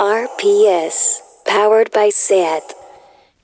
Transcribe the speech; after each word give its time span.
RPS, 0.00 1.24
powered 1.44 1.90
by 1.92 2.12
SAT. 2.12 2.62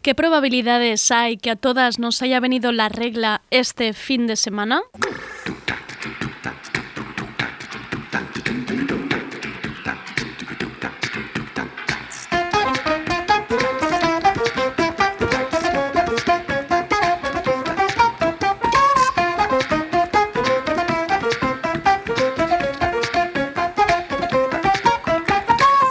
¿Qué 0.02 0.14
probabilidades 0.14 1.10
hay 1.10 1.36
que 1.36 1.50
a 1.50 1.56
todas 1.56 1.98
nos 1.98 2.22
haya 2.22 2.38
venido 2.38 2.70
la 2.70 2.88
regla 2.88 3.42
este 3.50 3.92
fin 3.92 4.28
de 4.28 4.36
semana? 4.36 4.82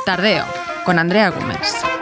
Tardeo, 0.06 0.46
con 0.84 1.00
Andrea 1.00 1.30
Gómez. 1.30 1.93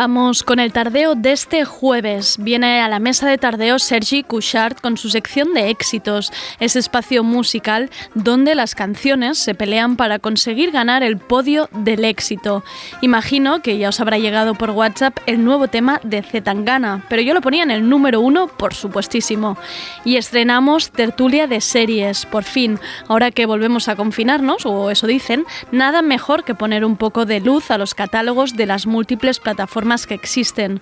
Vamos 0.00 0.44
con 0.44 0.60
el 0.60 0.72
tardeo 0.72 1.16
de 1.16 1.32
este 1.32 1.64
jueves. 1.64 2.36
Viene 2.38 2.82
a 2.82 2.88
la 2.88 3.00
mesa 3.00 3.28
de 3.28 3.36
tardeo 3.36 3.80
Sergi 3.80 4.22
Couchard 4.22 4.76
con 4.76 4.96
su 4.96 5.10
sección 5.10 5.54
de 5.54 5.70
éxitos, 5.70 6.30
ese 6.60 6.78
espacio 6.78 7.24
musical 7.24 7.90
donde 8.14 8.54
las 8.54 8.76
canciones 8.76 9.38
se 9.38 9.56
pelean 9.56 9.96
para 9.96 10.20
conseguir 10.20 10.70
ganar 10.70 11.02
el 11.02 11.18
podio 11.18 11.68
del 11.72 12.04
éxito. 12.04 12.62
Imagino 13.00 13.60
que 13.60 13.76
ya 13.76 13.88
os 13.88 13.98
habrá 13.98 14.18
llegado 14.18 14.54
por 14.54 14.70
WhatsApp 14.70 15.18
el 15.26 15.44
nuevo 15.44 15.66
tema 15.66 16.00
de 16.04 16.22
Zetangana, 16.22 17.04
pero 17.08 17.20
yo 17.20 17.34
lo 17.34 17.40
ponía 17.40 17.64
en 17.64 17.72
el 17.72 17.88
número 17.88 18.20
uno, 18.20 18.46
por 18.46 18.74
supuestísimo. 18.74 19.58
Y 20.04 20.14
estrenamos 20.14 20.92
Tertulia 20.92 21.48
de 21.48 21.60
Series, 21.60 22.24
por 22.24 22.44
fin. 22.44 22.78
Ahora 23.08 23.32
que 23.32 23.46
volvemos 23.46 23.88
a 23.88 23.96
confinarnos, 23.96 24.64
o 24.64 24.92
eso 24.92 25.08
dicen, 25.08 25.44
nada 25.72 26.02
mejor 26.02 26.44
que 26.44 26.54
poner 26.54 26.84
un 26.84 26.96
poco 26.96 27.26
de 27.26 27.40
luz 27.40 27.72
a 27.72 27.78
los 27.78 27.94
catálogos 27.94 28.54
de 28.54 28.66
las 28.66 28.86
múltiples 28.86 29.40
plataformas 29.40 29.88
que 30.06 30.14
existen. 30.14 30.80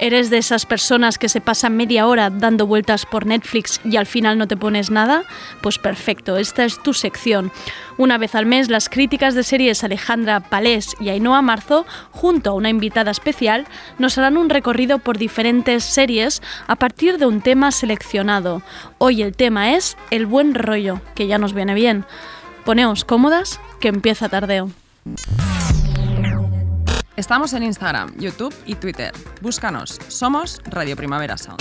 ¿Eres 0.00 0.30
de 0.30 0.38
esas 0.38 0.64
personas 0.64 1.18
que 1.18 1.28
se 1.28 1.40
pasan 1.40 1.76
media 1.76 2.06
hora 2.06 2.30
dando 2.30 2.68
vueltas 2.68 3.04
por 3.04 3.26
Netflix 3.26 3.80
y 3.84 3.96
al 3.96 4.06
final 4.06 4.38
no 4.38 4.46
te 4.46 4.56
pones 4.56 4.92
nada? 4.92 5.24
Pues 5.60 5.78
perfecto, 5.78 6.36
esta 6.36 6.64
es 6.64 6.80
tu 6.80 6.94
sección. 6.94 7.50
Una 7.96 8.16
vez 8.16 8.36
al 8.36 8.46
mes, 8.46 8.70
las 8.70 8.88
críticas 8.88 9.34
de 9.34 9.42
series 9.42 9.82
Alejandra 9.82 10.38
Palés 10.38 10.94
y 11.00 11.08
Ainhoa 11.08 11.42
Marzo, 11.42 11.84
junto 12.12 12.50
a 12.50 12.54
una 12.54 12.68
invitada 12.68 13.10
especial, 13.10 13.66
nos 13.98 14.16
harán 14.18 14.36
un 14.36 14.50
recorrido 14.50 15.00
por 15.00 15.18
diferentes 15.18 15.82
series 15.82 16.42
a 16.68 16.76
partir 16.76 17.18
de 17.18 17.26
un 17.26 17.40
tema 17.40 17.72
seleccionado. 17.72 18.62
Hoy 18.98 19.22
el 19.22 19.34
tema 19.34 19.74
es 19.74 19.96
el 20.10 20.26
buen 20.26 20.54
rollo, 20.54 21.00
que 21.16 21.26
ya 21.26 21.38
nos 21.38 21.54
viene 21.54 21.74
bien. 21.74 22.04
Poneos 22.64 23.04
cómodas, 23.04 23.60
que 23.80 23.88
empieza 23.88 24.28
tardeo. 24.28 24.70
Estamos 27.18 27.52
en 27.52 27.64
Instagram, 27.64 28.16
YouTube 28.16 28.54
y 28.64 28.76
Twitter. 28.76 29.12
Búscanos. 29.40 29.98
Somos 30.06 30.60
Radio 30.66 30.94
Primavera 30.94 31.36
Sound. 31.36 31.60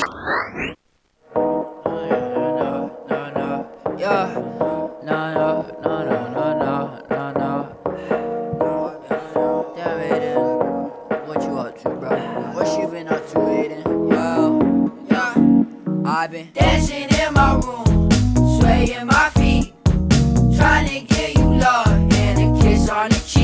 Swaying 18.59 19.07
my 19.07 19.29
feet, 19.35 19.73
trying 20.55 20.87
to 20.87 20.99
get 21.15 21.35
you 21.35 21.53
love 21.55 21.87
and 21.87 22.39
a 22.39 22.61
kiss 22.61 22.89
on 22.89 23.09
the 23.09 23.19
cheek. 23.25 23.36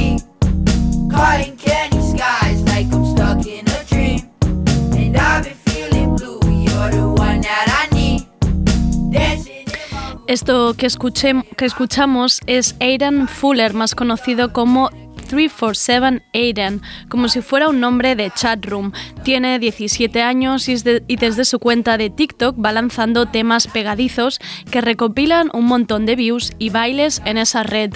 Esto 10.33 10.73
que, 10.73 10.87
escuché, 10.87 11.43
que 11.55 11.65
escuchamos 11.65 12.39
es 12.47 12.75
Aidan 12.79 13.27
Fuller, 13.27 13.75
más 13.75 13.93
conocido 13.93 14.51
como 14.51 14.89
347 15.29 16.23
Aiden, 16.33 16.81
como 17.07 17.27
si 17.27 17.41
fuera 17.41 17.69
un 17.69 17.79
nombre 17.79 18.15
de 18.15 18.31
chatroom. 18.31 18.93
Tiene 19.23 19.59
17 19.59 20.23
años 20.23 20.67
y, 20.69 20.73
es 20.73 20.83
de- 20.83 21.03
y 21.07 21.17
desde 21.17 21.45
su 21.45 21.59
cuenta 21.59 21.99
de 21.99 22.09
TikTok 22.09 22.55
va 22.57 22.71
lanzando 22.71 23.27
temas 23.27 23.67
pegadizos 23.67 24.39
que 24.71 24.81
recopilan 24.81 25.51
un 25.53 25.65
montón 25.65 26.07
de 26.07 26.15
views 26.15 26.53
y 26.57 26.71
bailes 26.71 27.21
en 27.25 27.37
esa 27.37 27.61
red. 27.61 27.91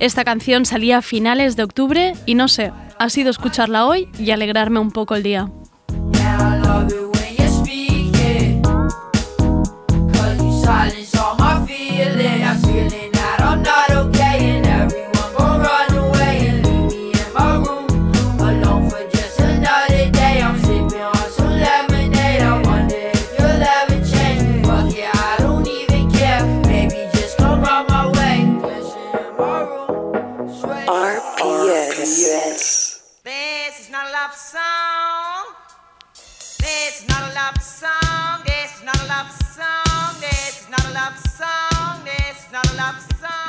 Esta 0.00 0.22
canción 0.22 0.66
salía 0.66 0.98
a 0.98 1.02
finales 1.02 1.56
de 1.56 1.62
octubre 1.62 2.12
y 2.26 2.34
no 2.34 2.48
sé, 2.48 2.72
ha 2.98 3.08
sido 3.08 3.30
escucharla 3.30 3.86
hoy 3.86 4.06
y 4.18 4.32
alegrarme 4.32 4.80
un 4.80 4.90
poco 4.90 5.14
el 5.14 5.22
día. 5.22 5.48
Yeah, 6.12 6.60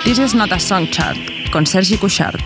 This 0.04 0.18
is 0.18 0.34
not 0.34 0.52
a 0.52 0.60
song 0.60 0.88
chart, 0.88 1.16
con 1.52 1.64
Sergi 1.64 1.96
Couchard. 1.96 2.42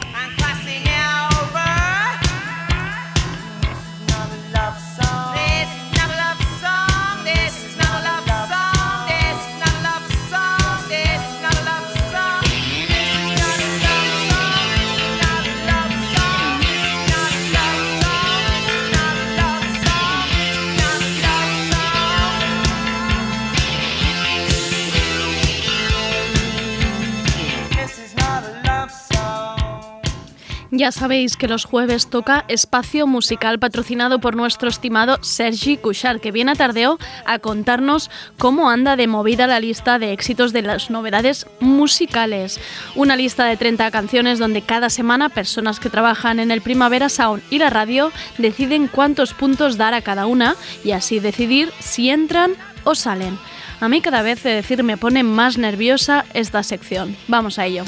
Ya 30.77 30.91
sabéis 30.91 31.37
que 31.37 31.47
los 31.47 31.63
jueves 31.63 32.09
toca 32.09 32.43
espacio 32.49 33.07
musical 33.07 33.59
patrocinado 33.59 34.19
por 34.19 34.35
nuestro 34.35 34.67
estimado 34.67 35.23
Sergi 35.23 35.77
Couchard, 35.77 36.19
que 36.19 36.33
viene 36.33 36.51
a 36.51 36.55
tardeo 36.55 36.99
a 37.25 37.39
contarnos 37.39 38.11
cómo 38.37 38.69
anda 38.69 38.97
de 38.97 39.07
movida 39.07 39.47
la 39.47 39.61
lista 39.61 39.99
de 39.99 40.11
éxitos 40.11 40.51
de 40.51 40.63
las 40.63 40.89
novedades 40.89 41.47
musicales. 41.61 42.59
Una 42.93 43.15
lista 43.15 43.45
de 43.45 43.55
30 43.55 43.89
canciones 43.89 44.37
donde 44.37 44.63
cada 44.63 44.89
semana 44.89 45.29
personas 45.29 45.79
que 45.79 45.89
trabajan 45.89 46.41
en 46.41 46.51
el 46.51 46.59
Primavera 46.59 47.07
Sound 47.07 47.41
y 47.49 47.59
la 47.59 47.69
radio 47.69 48.11
deciden 48.37 48.89
cuántos 48.89 49.33
puntos 49.33 49.77
dar 49.77 49.93
a 49.93 50.01
cada 50.01 50.25
una 50.25 50.57
y 50.83 50.91
así 50.91 51.21
decidir 51.21 51.71
si 51.79 52.09
entran 52.09 52.51
o 52.83 52.95
salen. 52.95 53.39
A 53.79 53.87
mí 53.87 54.01
cada 54.01 54.23
vez 54.23 54.43
de 54.43 54.49
decir 54.49 54.83
me 54.83 54.97
pone 54.97 55.23
más 55.23 55.57
nerviosa 55.57 56.25
esta 56.33 56.63
sección. 56.63 57.15
Vamos 57.29 57.59
a 57.59 57.65
ello. 57.65 57.85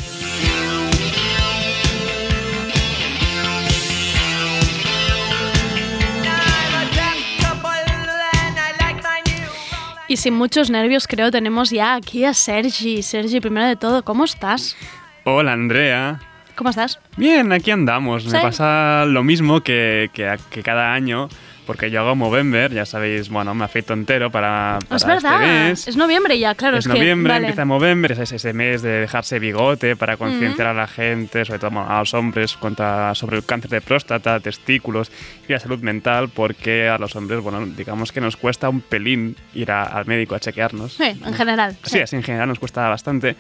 Y 10.10 10.16
sin 10.16 10.36
muchos 10.36 10.70
nervios, 10.70 11.06
creo, 11.06 11.32
tenemos 11.32 11.70
ya 11.70 11.96
aquí 11.96 12.24
a 12.24 12.34
Sergi. 12.34 13.04
Sergi, 13.04 13.42
primero 13.42 13.68
de 13.68 13.76
todo, 13.76 14.04
¿cómo 14.04 14.24
estás? 14.24 14.78
Hola 15.26 15.52
Andrea. 15.52 16.22
¿Cómo 16.56 16.70
estás? 16.70 17.00
Bien, 17.18 17.52
aquí 17.52 17.72
andamos. 17.72 18.26
Me 18.26 18.40
pasa 18.40 19.04
lo 19.06 19.24
mismo 19.24 19.62
que, 19.62 20.10
que 20.14 20.64
cada 20.64 20.94
año, 20.94 21.28
porque 21.68 21.92
yo 21.92 22.00
hago 22.00 22.16
Movember, 22.16 22.74
ya 22.74 22.86
sabéis, 22.86 23.30
bueno, 23.30 23.54
me 23.54 23.66
afeito 23.66 23.94
entero 23.94 24.32
para, 24.32 24.80
para 24.88 24.96
es 24.96 25.06
verdad, 25.06 25.44
este 25.44 25.48
mes. 25.70 25.88
es 25.90 25.96
noviembre 25.98 26.40
ya, 26.40 26.56
claro. 26.56 26.78
es 26.78 26.86
es 26.88 26.92
que- 26.92 26.98
noviembre, 26.98 27.34
vale. 27.34 27.46
empieza 27.46 27.66
Movember, 27.66 28.14
es 28.14 28.32
ese 28.32 28.54
mes 28.54 28.82
de 28.82 28.90
dejarse 29.02 29.38
bigote 29.38 29.96
para 29.96 30.18
concienciar 30.18 30.68
a 30.70 30.74
la 30.74 30.88
gente, 30.88 31.46
sobre 31.46 31.60
todo 31.60 31.70
bueno, 31.72 31.90
a 31.90 32.00
los 32.00 32.14
hombres, 32.16 32.54
contra, 32.58 33.14
sobre 33.14 33.38
el 33.38 33.46
cáncer 33.46 33.70
de 33.70 33.82
próstata, 33.82 34.40
testículos 34.40 35.12
y 35.48 35.52
la 35.54 35.60
salud 35.60 35.80
mental, 35.82 36.30
porque 36.30 36.88
a 36.90 36.98
los 36.98 37.16
hombres, 37.16 37.42
bueno, 37.42 37.64
digamos 37.68 38.12
que 38.12 38.22
nos 38.22 38.38
cuesta 38.38 38.70
un 38.70 38.82
pelín 38.82 39.36
ir 39.54 39.70
a- 39.72 39.84
al 39.84 40.06
médico 40.06 40.34
a 40.34 40.40
chequearnos. 40.40 40.94
Sí, 40.94 41.04
en 41.04 41.34
general. 41.34 41.78
Sí, 41.84 42.00
así 42.00 42.16
en 42.16 42.24
general 42.24 42.48
nos 42.48 42.58
cuesta 42.60 42.88
bastante. 42.90 43.36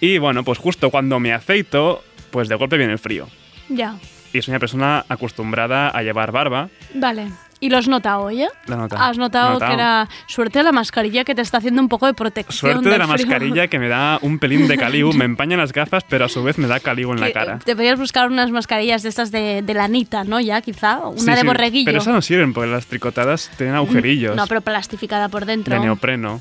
Y 0.00 0.18
bueno, 0.18 0.42
pues 0.42 0.58
justo 0.58 0.90
cuando 0.90 1.20
me 1.20 1.32
afeito, 1.32 2.02
pues 2.30 2.48
de 2.48 2.54
golpe 2.56 2.76
viene 2.78 2.94
el 2.94 2.98
frío. 2.98 3.28
Ya, 3.68 3.96
Y 4.32 4.42
soy 4.42 4.52
una 4.52 4.58
persona 4.60 5.04
acostumbrada 5.08 5.88
a 5.88 6.02
llevar 6.02 6.32
barba. 6.32 6.68
vale. 6.94 7.28
¿Y 7.62 7.70
lo 7.70 7.78
has 7.78 7.86
notado, 7.86 8.22
oye? 8.22 8.48
Lo 8.66 8.74
he 8.74 8.76
notado, 8.76 9.02
Has 9.02 9.16
notado, 9.18 9.52
notado. 9.52 9.70
que 9.70 9.74
era 9.80 10.08
suerte 10.26 10.58
de 10.58 10.64
la 10.64 10.72
mascarilla 10.72 11.22
que 11.22 11.32
te 11.36 11.42
está 11.42 11.58
haciendo 11.58 11.80
un 11.80 11.88
poco 11.88 12.06
de 12.06 12.14
protección. 12.14 12.72
Suerte 12.72 12.90
de 12.90 12.98
la 12.98 13.06
frío. 13.06 13.26
mascarilla 13.28 13.68
que 13.68 13.78
me 13.78 13.88
da 13.88 14.18
un 14.20 14.40
pelín 14.40 14.66
de 14.66 14.76
caliu, 14.76 15.12
me 15.12 15.24
empaña 15.24 15.56
las 15.56 15.72
gafas, 15.72 16.02
pero 16.08 16.24
a 16.24 16.28
su 16.28 16.42
vez 16.42 16.58
me 16.58 16.66
da 16.66 16.80
caliu 16.80 17.12
en 17.12 17.20
la 17.20 17.32
cara. 17.32 17.54
eh, 17.54 17.58
Te 17.64 17.76
podrías 17.76 18.00
buscar 18.00 18.28
unas 18.28 18.50
mascarillas 18.50 19.04
de 19.04 19.10
estas 19.10 19.30
de, 19.30 19.62
de 19.62 19.74
lanita, 19.74 20.24
¿no? 20.24 20.40
Ya, 20.40 20.60
quizá. 20.60 20.98
Una 21.06 21.18
Sí, 21.20 21.30
de 21.30 21.36
sí, 21.40 21.46
borreguillo. 21.46 21.86
Pero 21.86 21.98
esas 21.98 22.12
no 22.14 22.20
sirven 22.20 22.52
porque 22.52 22.68
las 22.68 22.86
tricotadas 22.86 23.48
tienen 23.56 23.76
agujerillos 23.76 24.34
No, 24.34 24.48
pero 24.48 24.60
plastificada 24.60 25.28
por 25.28 25.46
dentro. 25.46 25.72
de 25.72 25.80
neopreno. 25.80 26.40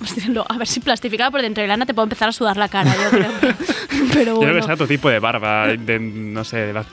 A 0.49 0.57
ver 0.57 0.67
si 0.67 0.79
plastificada 0.79 1.29
por 1.29 1.43
dentro 1.43 1.61
de 1.61 1.67
lana 1.67 1.85
te 1.85 1.93
puedo 1.93 2.05
empezar 2.05 2.29
a 2.29 2.31
sudar 2.31 2.57
la 2.57 2.67
cara, 2.67 2.91
yo 2.95 3.09
creo. 3.11 3.31
Pero 3.91 4.07
Yo 4.07 4.11
creo 4.13 4.35
bueno. 4.37 4.53
que 4.55 4.61
sea 4.63 4.73
otro 4.73 4.87
tipo 4.87 5.09
de 5.09 5.19
barba, 5.19 5.67
de, 5.67 5.99
no 5.99 6.43
sé, 6.43 6.57
de 6.73 6.83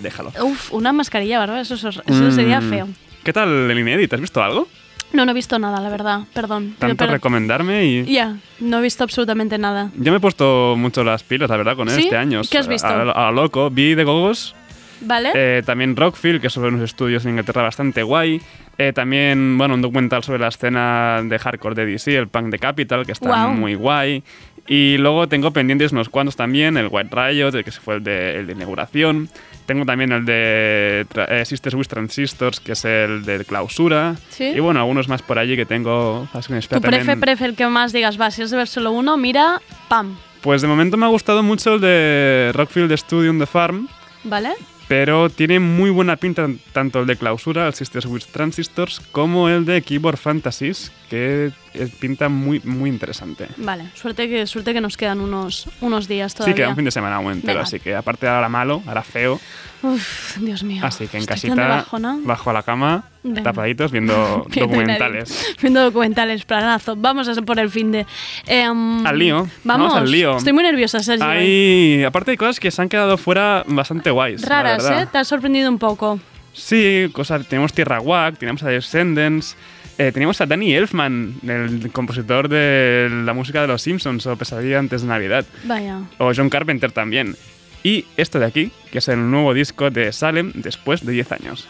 déjalo. 0.00 0.32
Uf, 0.42 0.72
una 0.72 0.92
mascarilla, 0.92 1.38
barba, 1.38 1.60
eso, 1.60 1.74
eso, 1.74 1.90
eso 1.90 2.30
sería 2.32 2.60
Mm. 2.60 2.68
feo. 2.70 2.88
¿Qué 3.28 3.34
tal 3.34 3.70
el 3.70 3.78
inédit? 3.78 4.10
¿Has 4.14 4.22
visto 4.22 4.42
algo? 4.42 4.66
No, 5.12 5.26
no 5.26 5.32
he 5.32 5.34
visto 5.34 5.58
nada, 5.58 5.82
la 5.82 5.90
verdad. 5.90 6.20
Perdón. 6.32 6.68
Pero- 6.78 6.92
Tanto 6.92 6.96
pero- 7.04 7.12
recomendarme 7.12 7.84
y... 7.84 8.04
Ya, 8.06 8.36
no 8.58 8.78
he 8.78 8.80
visto 8.80 9.04
absolutamente 9.04 9.58
nada. 9.58 9.90
Yo 9.98 10.12
me 10.12 10.16
he 10.16 10.20
puesto 10.20 10.76
mucho 10.78 11.04
las 11.04 11.24
pilas, 11.24 11.50
la 11.50 11.58
verdad, 11.58 11.76
con 11.76 11.90
él 11.90 11.94
¿Sí? 11.94 12.04
este 12.04 12.16
año. 12.16 12.40
¿Qué 12.50 12.56
has 12.56 12.66
visto? 12.68 12.88
A, 12.88 13.02
a- 13.02 13.28
a 13.28 13.30
lo 13.30 13.42
loco. 13.42 13.68
Vi 13.68 13.94
The 13.94 14.04
Gogos, 14.04 14.54
¿Vale? 15.02 15.32
eh, 15.34 15.62
también 15.62 15.94
Rockfield, 15.94 16.40
que 16.40 16.46
es 16.46 16.54
sobre 16.54 16.70
unos 16.70 16.80
estudios 16.80 17.22
en 17.26 17.32
Inglaterra 17.32 17.60
bastante 17.64 18.02
guay. 18.02 18.40
Eh, 18.78 18.94
también, 18.94 19.58
bueno, 19.58 19.74
un 19.74 19.82
documental 19.82 20.24
sobre 20.24 20.38
la 20.38 20.48
escena 20.48 21.20
de 21.22 21.38
hardcore 21.38 21.74
de 21.74 21.84
DC, 21.84 22.16
el 22.16 22.28
punk 22.28 22.46
de 22.46 22.58
Capital, 22.58 23.04
que 23.04 23.12
está 23.12 23.28
Guau. 23.28 23.50
muy 23.50 23.74
guay. 23.74 24.22
Y 24.68 24.98
luego 24.98 25.28
tengo 25.28 25.50
pendientes 25.50 25.92
unos 25.92 26.10
cuantos 26.10 26.36
también, 26.36 26.76
el 26.76 26.88
White 26.90 27.08
Riot, 27.10 27.54
el 27.54 27.64
que 27.64 27.70
se 27.70 27.80
fue 27.80 27.96
el 27.96 28.04
de, 28.04 28.36
el 28.36 28.46
de 28.46 28.52
inauguración. 28.52 29.30
Tengo 29.64 29.86
también 29.86 30.12
el 30.12 30.24
de 30.26 31.06
eh, 31.14 31.44
Sisters 31.46 31.74
with 31.74 31.86
Transistors, 31.86 32.60
que 32.60 32.72
es 32.72 32.84
el 32.84 33.24
de 33.24 33.44
clausura. 33.46 34.16
Sí. 34.28 34.44
Y 34.44 34.60
bueno, 34.60 34.80
algunos 34.80 35.08
más 35.08 35.22
por 35.22 35.38
allí 35.38 35.56
que 35.56 35.64
tengo. 35.64 36.28
tu 36.32 36.80
prefe, 36.80 37.16
prefe, 37.16 37.44
el 37.46 37.54
que 37.54 37.66
más 37.66 37.92
digas, 37.92 38.20
va, 38.20 38.30
si 38.30 38.42
es 38.42 38.50
de 38.50 38.58
ver 38.58 38.68
solo 38.68 38.92
uno, 38.92 39.16
mira, 39.16 39.60
pam. 39.88 40.16
Pues 40.42 40.62
de 40.62 40.68
momento 40.68 40.96
me 40.96 41.06
ha 41.06 41.08
gustado 41.08 41.42
mucho 41.42 41.74
el 41.74 41.80
de 41.80 42.50
Rockfield 42.54 42.94
Studio 42.96 43.30
on 43.30 43.38
the 43.38 43.46
Farm. 43.46 43.88
¿Vale? 44.24 44.50
Pero 44.86 45.28
tiene 45.28 45.60
muy 45.60 45.90
buena 45.90 46.16
pinta 46.16 46.48
tanto 46.72 47.00
el 47.00 47.06
de 47.06 47.16
clausura, 47.16 47.66
el 47.66 47.74
Sisters 47.74 48.06
with 48.06 48.22
Transistors, 48.32 49.00
como 49.12 49.48
el 49.48 49.64
de 49.64 49.82
Keyboard 49.82 50.16
Fantasies, 50.16 50.92
que 51.08 51.50
eh, 51.74 51.88
pinta 52.00 52.28
muy, 52.28 52.60
muy 52.64 52.90
interesante. 52.90 53.48
Vale, 53.56 53.84
suerte 53.94 54.28
que, 54.28 54.46
suerte 54.46 54.72
que 54.74 54.80
nos 54.80 54.96
quedan 54.96 55.20
unos, 55.20 55.68
unos 55.80 56.06
días 56.08 56.32
Sí, 56.32 56.38
todavía. 56.38 56.54
queda 56.54 56.68
un 56.70 56.76
fin 56.76 56.84
de 56.84 56.90
semana 56.90 57.16
aún 57.16 57.32
entero, 57.32 57.54
Venga. 57.54 57.62
así 57.62 57.80
que 57.80 57.94
aparte 57.94 58.26
de 58.26 58.32
ahora 58.32 58.48
malo, 58.48 58.82
ahora 58.86 59.02
feo, 59.02 59.40
Uf, 59.82 60.36
Dios 60.38 60.62
mío. 60.64 60.82
así 60.84 61.06
que 61.06 61.16
en 61.18 61.22
Estoy 61.22 61.34
casita, 61.50 61.68
bajona. 61.68 62.18
bajo 62.22 62.52
la 62.52 62.62
cama, 62.62 63.04
Venga. 63.22 63.42
tapaditos, 63.44 63.90
viendo 63.92 64.46
documentales. 64.54 65.54
Viendo 65.62 65.82
documentales, 65.82 66.44
planazo. 66.44 66.94
Vamos 66.96 67.28
a 67.28 67.34
por 67.42 67.58
el 67.58 67.70
fin 67.70 67.92
de. 67.92 68.06
Em, 68.46 69.06
Al 69.06 69.18
lío. 69.18 69.36
Vamos, 69.64 69.88
Vamos 69.88 69.94
al 69.94 70.10
lío. 70.10 70.36
Estoy 70.36 70.52
muy 70.52 70.64
nerviosa, 70.64 71.00
Sergio. 71.02 71.24
¿eh? 71.32 71.98
Hay, 71.98 72.04
aparte 72.04 72.32
de 72.32 72.36
cosas 72.36 72.58
que 72.60 72.70
se 72.70 72.82
han 72.82 72.88
quedado 72.88 73.16
fuera 73.18 73.64
bastante 73.68 74.10
guays. 74.10 74.42
Raras. 74.46 74.84
¿eh? 74.90 75.06
Te 75.10 75.18
has 75.18 75.28
sorprendido 75.28 75.70
un 75.70 75.78
poco. 75.78 76.18
Sí, 76.52 77.08
cosas, 77.12 77.46
tenemos 77.46 77.72
Tierra 77.72 78.00
Wack, 78.00 78.38
tenemos 78.38 78.62
a 78.64 78.68
Descendants, 78.68 79.56
eh, 79.98 80.12
teníamos 80.12 80.40
a 80.40 80.46
Danny 80.46 80.72
Elfman, 80.74 81.34
el 81.46 81.90
compositor 81.92 82.48
de 82.48 83.08
la 83.24 83.34
música 83.34 83.60
de 83.60 83.68
Los 83.68 83.82
Simpsons 83.82 84.26
o 84.26 84.36
Pesadilla 84.36 84.78
antes 84.78 85.02
de 85.02 85.08
Navidad, 85.08 85.44
Vaya. 85.64 86.00
o 86.18 86.32
John 86.34 86.50
Carpenter 86.50 86.92
también. 86.92 87.36
Y 87.82 88.06
esto 88.16 88.38
de 88.38 88.46
aquí, 88.46 88.72
que 88.90 88.98
es 88.98 89.08
el 89.08 89.30
nuevo 89.30 89.54
disco 89.54 89.90
de 89.90 90.12
Salem 90.12 90.52
después 90.54 91.04
de 91.04 91.12
10 91.12 91.32
años. 91.32 91.68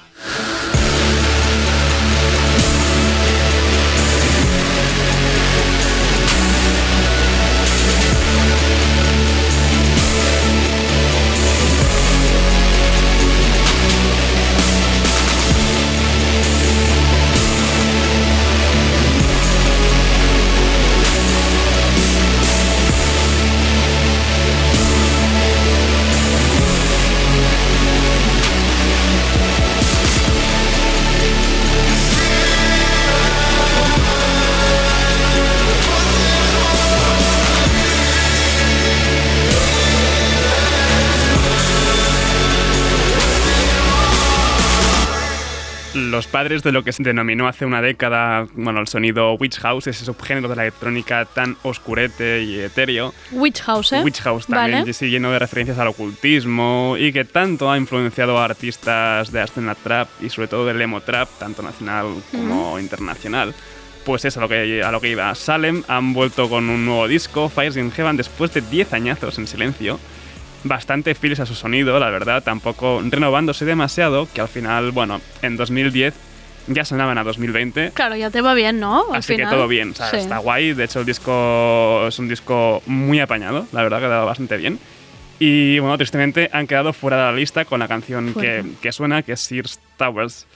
Los 46.18 46.26
padres 46.26 46.64
de 46.64 46.72
lo 46.72 46.82
que 46.82 46.90
se 46.90 47.04
denominó 47.04 47.46
hace 47.46 47.64
una 47.64 47.80
década, 47.80 48.48
bueno, 48.54 48.80
el 48.80 48.88
sonido 48.88 49.34
Witch 49.34 49.60
House, 49.60 49.86
ese 49.86 50.04
subgénero 50.04 50.48
de 50.48 50.56
la 50.56 50.62
electrónica 50.62 51.24
tan 51.26 51.56
oscurete 51.62 52.42
y 52.42 52.58
etéreo, 52.58 53.14
Witch 53.30 53.62
House, 53.62 53.92
¿eh? 53.92 54.02
Witch 54.02 54.20
House 54.22 54.48
también, 54.48 54.80
Vale. 54.80 54.92
sí, 54.94 55.10
lleno 55.10 55.30
de 55.30 55.38
referencias 55.38 55.78
al 55.78 55.86
ocultismo 55.86 56.96
y 56.98 57.12
que 57.12 57.24
tanto 57.24 57.70
ha 57.70 57.78
influenciado 57.78 58.36
a 58.36 58.46
artistas 58.46 59.30
de 59.30 59.38
la 59.38 59.44
escena 59.44 59.76
trap 59.76 60.08
y 60.20 60.28
sobre 60.28 60.48
todo 60.48 60.66
del 60.66 60.82
emo 60.82 61.02
trap, 61.02 61.28
tanto 61.38 61.62
nacional 61.62 62.06
como 62.32 62.80
internacional. 62.80 63.54
Pues 64.04 64.24
eso 64.24 64.40
a 64.40 64.42
lo 64.42 64.48
que, 64.48 64.82
a 64.82 64.90
lo 64.90 65.00
que 65.00 65.10
iba. 65.10 65.32
Salem 65.36 65.84
han 65.86 66.14
vuelto 66.14 66.48
con 66.48 66.68
un 66.68 66.84
nuevo 66.84 67.06
disco, 67.06 67.48
Fires 67.48 67.76
in 67.76 67.92
Heaven, 67.92 68.16
después 68.16 68.52
de 68.52 68.60
10 68.60 68.92
añazos 68.92 69.38
en 69.38 69.46
silencio. 69.46 70.00
Bastante 70.64 71.14
fieles 71.14 71.38
a 71.40 71.46
su 71.46 71.54
sonido, 71.54 71.98
la 72.00 72.10
verdad, 72.10 72.42
tampoco 72.42 73.00
renovándose 73.08 73.64
demasiado, 73.64 74.28
que 74.34 74.40
al 74.40 74.48
final, 74.48 74.90
bueno, 74.90 75.20
en 75.42 75.56
2010 75.56 76.14
ya 76.66 76.84
sonaban 76.84 77.16
a 77.16 77.24
2020. 77.24 77.92
Claro, 77.92 78.16
ya 78.16 78.30
te 78.30 78.40
va 78.40 78.54
bien, 78.54 78.80
¿no? 78.80 79.04
Al 79.10 79.16
Así 79.20 79.34
final. 79.34 79.48
que 79.50 79.56
todo 79.56 79.68
bien, 79.68 79.92
o 79.92 79.94
sea, 79.94 80.10
Sí. 80.10 80.16
está 80.16 80.38
guay. 80.38 80.74
De 80.74 80.84
hecho, 80.84 81.00
el 81.00 81.06
disco 81.06 82.06
es 82.08 82.18
un 82.18 82.28
disco 82.28 82.82
muy 82.86 83.20
apañado, 83.20 83.66
la 83.72 83.82
verdad, 83.82 84.00
ha 84.00 84.02
quedado 84.02 84.26
bastante 84.26 84.56
bien. 84.56 84.78
Y 85.38 85.78
bueno, 85.78 85.96
tristemente 85.96 86.50
han 86.52 86.66
quedado 86.66 86.92
fuera 86.92 87.16
de 87.16 87.22
la 87.22 87.32
lista 87.32 87.64
con 87.64 87.78
la 87.78 87.86
canción 87.86 88.34
que, 88.34 88.64
que 88.82 88.90
suena, 88.90 89.22
que 89.22 89.32
es 89.32 89.40
Sears 89.40 89.78
Towers. 89.96 90.46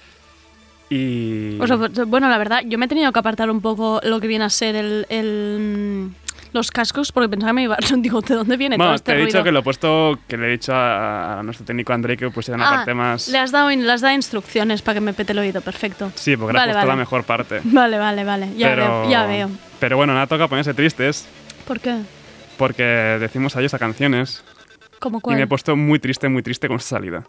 Y. 0.90 1.58
O 1.60 1.66
sea, 1.66 1.78
pues, 1.78 1.92
bueno, 2.06 2.28
la 2.28 2.36
verdad, 2.36 2.62
yo 2.66 2.76
me 2.76 2.84
he 2.84 2.88
tenido 2.88 3.12
que 3.12 3.18
apartar 3.20 3.48
un 3.50 3.60
poco 3.62 4.00
lo 4.02 4.20
que 4.20 4.26
viene 4.26 4.44
a 4.44 4.50
ser 4.50 4.74
el, 4.76 5.06
el- 5.08 6.10
los 6.52 6.70
cascos 6.70 7.12
porque 7.12 7.28
pensaba 7.28 7.50
que 7.50 7.54
me 7.54 7.62
iba. 7.64 7.76
Digo, 7.98 8.20
¿de 8.20 8.34
dónde 8.34 8.56
viene 8.56 8.76
todo 8.76 8.84
bueno, 8.86 8.94
este 8.96 9.12
te 9.12 9.18
he 9.18 9.20
dicho 9.26 9.38
ruido? 9.38 9.44
que 9.44 9.52
lo 9.52 9.58
he 9.60 9.62
puesto, 9.62 10.18
que 10.28 10.36
le 10.36 10.48
he 10.48 10.50
dicho 10.52 10.72
a, 10.74 11.38
a 11.38 11.42
nuestro 11.42 11.64
técnico 11.66 11.92
André 11.92 12.16
que 12.16 12.30
pusiera 12.30 12.56
una 12.56 12.68
Ah, 12.68 12.74
parte 12.76 12.94
más. 12.94 13.28
le 13.28 13.38
has 13.38 13.50
dado, 13.50 13.70
le 13.70 13.90
has 13.92 14.00
dado 14.00 14.14
instrucciones 14.14 14.82
para 14.82 14.94
que 14.94 15.00
me 15.00 15.12
pete 15.14 15.32
el 15.32 15.38
oído, 15.38 15.60
perfecto. 15.60 16.12
Sí, 16.14 16.36
porque 16.36 16.52
le 16.52 16.58
Vale, 16.58 16.72
he 16.72 16.74
puesto 16.74 16.86
vale. 16.88 16.96
la 16.98 17.02
mejor 17.02 17.24
parte. 17.24 17.60
Vale, 17.64 17.98
vale, 17.98 18.24
vale. 18.24 18.48
Ya 18.56 18.68
pero, 18.68 19.00
veo, 19.02 19.10
ya 19.10 19.26
veo. 19.26 19.50
Pero 19.80 19.96
bueno, 19.96 20.12
nada, 20.14 20.26
toca 20.26 20.46
ponerse 20.48 20.74
tristes 20.74 21.26
¿Por 21.66 21.80
qué? 21.80 21.96
porque 22.58 22.82
decimos 22.84 23.56
adiós 23.56 23.74
a 23.74 23.78
canciones. 23.78 24.44
¿Cómo 25.00 25.18
Y 25.18 25.20
cuál? 25.20 25.36
me 25.36 25.42
he 25.42 25.46
puesto 25.46 25.74
muy 25.76 25.98
triste, 25.98 26.28
muy 26.28 26.42
triste 26.42 26.68
con 26.68 26.76
esta 26.76 26.90
salida. 26.96 27.24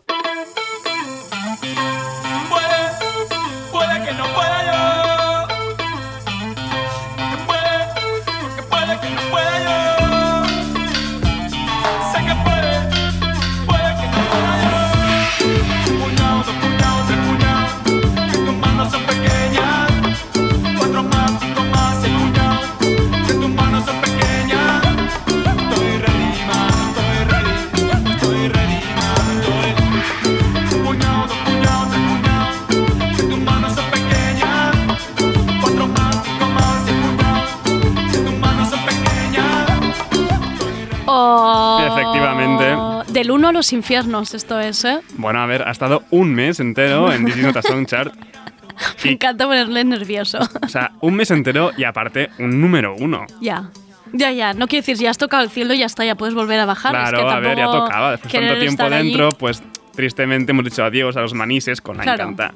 Del 43.24 43.32
1 43.32 43.48
a 43.48 43.52
los 43.54 43.72
infiernos, 43.72 44.34
esto 44.34 44.60
es, 44.60 44.84
¿eh? 44.84 45.00
Bueno, 45.16 45.40
a 45.40 45.46
ver, 45.46 45.66
ha 45.66 45.72
estado 45.72 46.04
un 46.12 46.36
mes 46.36 46.60
entero 46.60 47.10
en 47.14 47.24
Disney 47.24 47.46
Nota 47.46 47.62
Song 47.62 47.86
Chart. 47.86 48.14
Me 49.06 49.12
Y- 49.12 49.14
encanta 49.14 49.46
ponerle 49.46 49.86
nervioso. 49.86 50.40
O 50.62 50.68
sea, 50.68 50.92
un 51.00 51.14
mes 51.16 51.32
entero 51.32 51.72
y 51.78 51.86
aparte 51.86 52.32
un 52.40 52.60
número 52.60 52.94
uno. 53.00 53.26
ya. 53.40 53.70
Ya, 54.12 54.30
ya. 54.34 54.54
No 54.54 54.68
quiero 54.68 54.82
decir, 54.82 54.98
si 54.98 55.08
has 55.08 55.18
tocado 55.18 55.42
el 55.42 55.50
cielo, 55.50 55.74
ya 55.74 55.86
está, 55.86 56.04
ya 56.04 56.16
puedes 56.16 56.36
volver 56.36 56.60
a 56.60 56.66
bajar. 56.66 56.94
Es 56.94 57.00
Claro, 57.12 57.26
que 57.30 57.34
a 57.34 57.40
ver, 57.40 57.58
ya 57.58 57.66
tocaba. 57.68 58.12
Después 58.12 58.34
de 58.34 58.40
tanto 58.40 58.60
tiempo 58.60 58.84
estar 58.84 58.94
allí- 58.94 59.08
dentro, 59.12 59.30
pues 59.30 59.64
tristemente 59.96 60.52
hemos 60.52 60.66
dicho 60.66 60.84
adiós 60.84 61.16
a 61.16 61.22
los 61.22 61.34
manises 61.34 61.80
con 61.80 61.96
la 61.96 62.04
Claro. 62.04 62.24
encanta. 62.24 62.54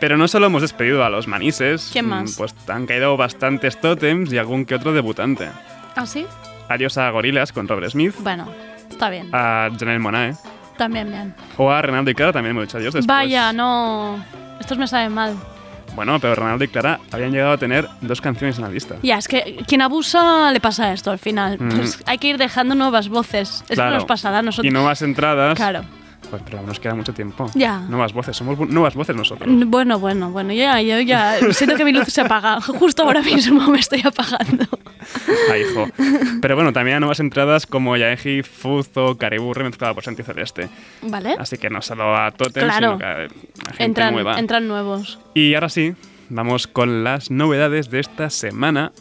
Pero 0.00 0.16
no 0.16 0.26
solo 0.28 0.46
hemos 0.46 0.62
despedido 0.62 1.04
a 1.04 1.10
los 1.10 1.28
manises. 1.28 1.90
¿Quién 1.92 2.06
mm, 2.06 2.08
más? 2.08 2.36
Pues 2.38 2.54
han 2.68 2.86
caído 2.86 3.18
bastantes 3.18 3.78
tótems 3.78 4.32
y 4.32 4.38
algún 4.38 4.64
que 4.64 4.76
otro 4.76 4.94
debutante. 4.94 5.50
¿Ah, 5.94 6.06
sí? 6.06 6.24
Adiós 6.70 6.96
a 6.96 7.10
Gorilas 7.10 7.52
con 7.52 7.68
Robert 7.68 7.90
Smith, 7.92 8.14
Bueno, 8.20 8.48
está 8.90 9.10
bien. 9.10 9.28
a 9.32 9.68
Janelle 9.78 9.98
Monae 9.98 10.34
También 10.76 11.10
bien. 11.10 11.34
o 11.56 11.70
a 11.70 11.82
Renaldo 11.82 12.10
y 12.10 12.14
Clara 12.14 12.32
también 12.32 12.50
hemos 12.52 12.64
dicho 12.66 12.78
adiós 12.78 12.94
después. 12.94 13.06
Vaya, 13.06 13.52
no. 13.52 14.22
Estos 14.60 14.78
me 14.78 14.86
saben 14.86 15.12
mal. 15.12 15.34
Bueno, 15.94 16.18
pero 16.18 16.34
Renaldo 16.34 16.64
y 16.64 16.68
Clara 16.68 16.98
habían 17.12 17.30
llegado 17.30 17.52
a 17.52 17.58
tener 17.58 17.88
dos 18.00 18.20
canciones 18.20 18.56
en 18.58 18.64
la 18.64 18.70
lista. 18.70 18.96
Ya, 19.02 19.16
es 19.18 19.28
que 19.28 19.58
quien 19.68 19.80
abusa 19.80 20.50
le 20.52 20.58
pasa 20.60 20.92
esto 20.92 21.12
al 21.12 21.20
final. 21.20 21.56
Mm. 21.60 21.68
Pues 21.76 22.02
hay 22.06 22.18
que 22.18 22.28
ir 22.28 22.38
dejando 22.38 22.74
nuevas 22.74 23.08
voces. 23.08 23.62
Es 23.68 23.76
Claro. 23.76 23.90
que 23.92 23.94
nos 23.98 24.04
pasará 24.04 24.38
a 24.38 24.42
nosotros. 24.42 24.66
Y 24.68 24.74
nuevas 24.74 25.02
entradas. 25.02 25.54
Claro. 25.56 25.82
Pues 26.30 26.42
pero 26.44 26.58
aún 26.58 26.66
nos 26.66 26.80
queda 26.80 26.94
mucho 26.94 27.12
tiempo. 27.12 27.50
Ya. 27.54 27.78
Nuevas 27.80 28.12
voces, 28.12 28.36
somos 28.36 28.58
bu- 28.58 28.68
nuevas 28.68 28.94
voces 28.94 29.14
nosotros. 29.14 29.48
Bueno, 29.66 29.98
bueno, 29.98 30.30
bueno, 30.30 30.52
ya, 30.52 30.80
yo 30.80 30.98
ya 31.00 31.36
siento 31.52 31.76
que 31.76 31.84
mi 31.84 31.92
luz 31.92 32.08
se 32.08 32.20
apaga. 32.22 32.60
Justo 32.60 33.02
ahora 33.04 33.22
mismo 33.22 33.68
me 33.68 33.78
estoy 33.78 34.02
apagando. 34.04 34.64
Ay, 35.52 35.62
hijo. 35.62 35.86
Pero 36.40 36.54
bueno, 36.56 36.72
también 36.72 36.96
hay 36.96 37.00
nuevas 37.00 37.20
entradas 37.20 37.66
como 37.66 37.96
Yaeji, 37.96 38.42
Fuzo, 38.42 39.16
Caribou 39.18 39.52
remezclada 39.54 39.94
por 39.94 40.02
Santi 40.04 40.22
Celeste. 40.22 40.68
¿Vale? 41.02 41.36
Así 41.38 41.58
que 41.58 41.70
no 41.70 41.82
solo 41.82 42.16
a 42.16 42.30
Totem, 42.32 42.64
Claro. 42.64 42.86
sino 42.86 42.98
que 42.98 43.04
a, 43.04 43.10
a 43.16 43.18
gente 43.72 43.84
Entran, 43.84 44.14
nueva. 44.14 44.38
entran 44.38 44.66
nuevos. 44.66 45.18
Y 45.34 45.54
ahora 45.54 45.68
sí, 45.68 45.94
vamos 46.30 46.66
con 46.66 47.04
las 47.04 47.30
novedades 47.30 47.90
de 47.90 48.00
esta 48.00 48.30
semana. 48.30 48.92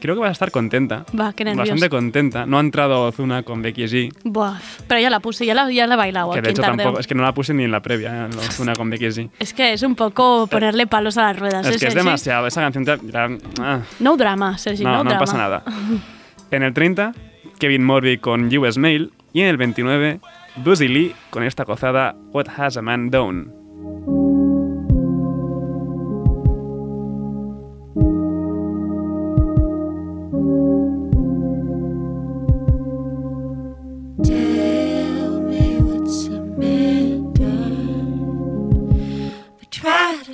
Creo 0.00 0.14
que 0.14 0.20
vas 0.20 0.30
a 0.30 0.32
estar 0.32 0.50
contenta. 0.50 1.04
Va, 1.18 1.32
qué 1.32 1.44
nervios. 1.44 1.68
Bastante 1.68 1.90
contenta. 1.90 2.46
No 2.46 2.56
ha 2.58 2.60
entrado 2.60 3.06
Ozuna 3.06 3.42
con 3.42 3.62
Becky 3.62 3.84
G. 3.84 4.12
Buah, 4.24 4.58
pero 4.86 5.00
ya 5.00 5.10
la 5.10 5.20
puse, 5.20 5.44
ya 5.46 5.54
la, 5.54 5.70
ya 5.70 5.86
la 5.86 5.94
he 5.94 5.96
bailado 5.96 6.32
Que 6.32 6.42
de 6.42 6.50
hecho 6.50 6.62
tampoco, 6.62 6.98
es 6.98 7.06
que 7.06 7.14
no 7.14 7.22
la 7.22 7.34
puse 7.34 7.54
ni 7.54 7.64
en 7.64 7.70
la 7.70 7.80
previa, 7.80 8.26
¿eh? 8.26 8.36
Ozuna 8.36 8.74
con 8.74 8.90
Becky 8.90 9.06
G. 9.06 9.30
Es 9.38 9.52
que 9.52 9.72
es 9.72 9.82
un 9.82 9.94
poco 9.94 10.46
ponerle 10.46 10.86
palos 10.86 11.18
a 11.18 11.22
las 11.24 11.38
ruedas. 11.38 11.66
Es 11.66 11.76
¿eh, 11.76 11.78
que 11.78 11.86
es 11.88 11.94
demasiado. 11.94 12.46
Esa 12.46 12.60
canción 12.62 12.84
ah, 13.60 13.80
No 13.98 14.16
drama, 14.16 14.58
Sergi, 14.58 14.84
no, 14.84 14.90
no, 14.90 15.04
no 15.04 15.10
drama. 15.10 15.18
pasa 15.20 15.36
nada. 15.36 15.64
En 16.52 16.64
el 16.64 16.74
30, 16.74 17.12
Kevin 17.60 17.84
Morby 17.84 18.18
con 18.18 18.52
US 18.56 18.76
Mail. 18.76 19.12
Y 19.32 19.42
en 19.42 19.46
el 19.46 19.56
29, 19.56 20.18
Buzzy 20.56 20.88
Lee 20.88 21.14
con 21.30 21.44
esta 21.44 21.64
cozada 21.64 22.16
What 22.32 22.48
Has 22.56 22.76
a 22.76 22.82
Man 22.82 23.10
Done. 23.10 23.59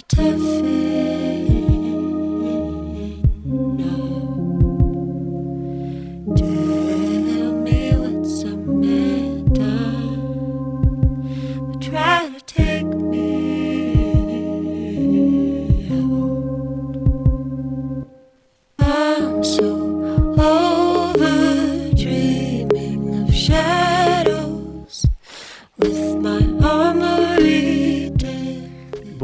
certificate. 0.09 0.76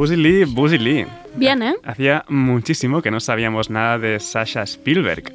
Buzzy 0.02 0.16
Lee, 0.16 0.44
Buzzy 0.46 0.78
Lee. 0.78 1.06
Bien, 1.36 1.62
¿eh? 1.62 1.76
Hacía 1.84 2.24
muchísimo 2.26 3.02
que 3.02 3.12
no 3.12 3.20
sabíamos 3.20 3.70
nada 3.70 4.00
de 4.00 4.18
Sasha 4.18 4.64
Spielberg. 4.64 5.32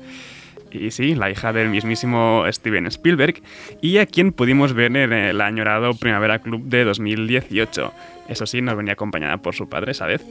Y 0.73 0.91
sí, 0.91 1.15
la 1.15 1.31
hija 1.31 1.53
del 1.53 1.69
mismísimo 1.69 2.43
Steven 2.51 2.85
Spielberg, 2.87 3.41
y 3.81 3.99
a 3.99 4.05
quien 4.05 4.33
pudimos 4.33 4.73
ver 4.73 4.93
en 4.97 5.13
el 5.13 5.39
añorado 5.39 5.93
Primavera 5.93 6.39
Club 6.39 6.63
de 6.63 6.83
2018. 6.83 7.93
Eso 8.27 8.45
sí, 8.45 8.61
nos 8.61 8.75
venía 8.75 8.91
acompañada 8.91 9.37
por 9.37 9.55
su 9.55 9.69
padre 9.69 9.93
esa 9.93 10.05
vez. 10.05 10.25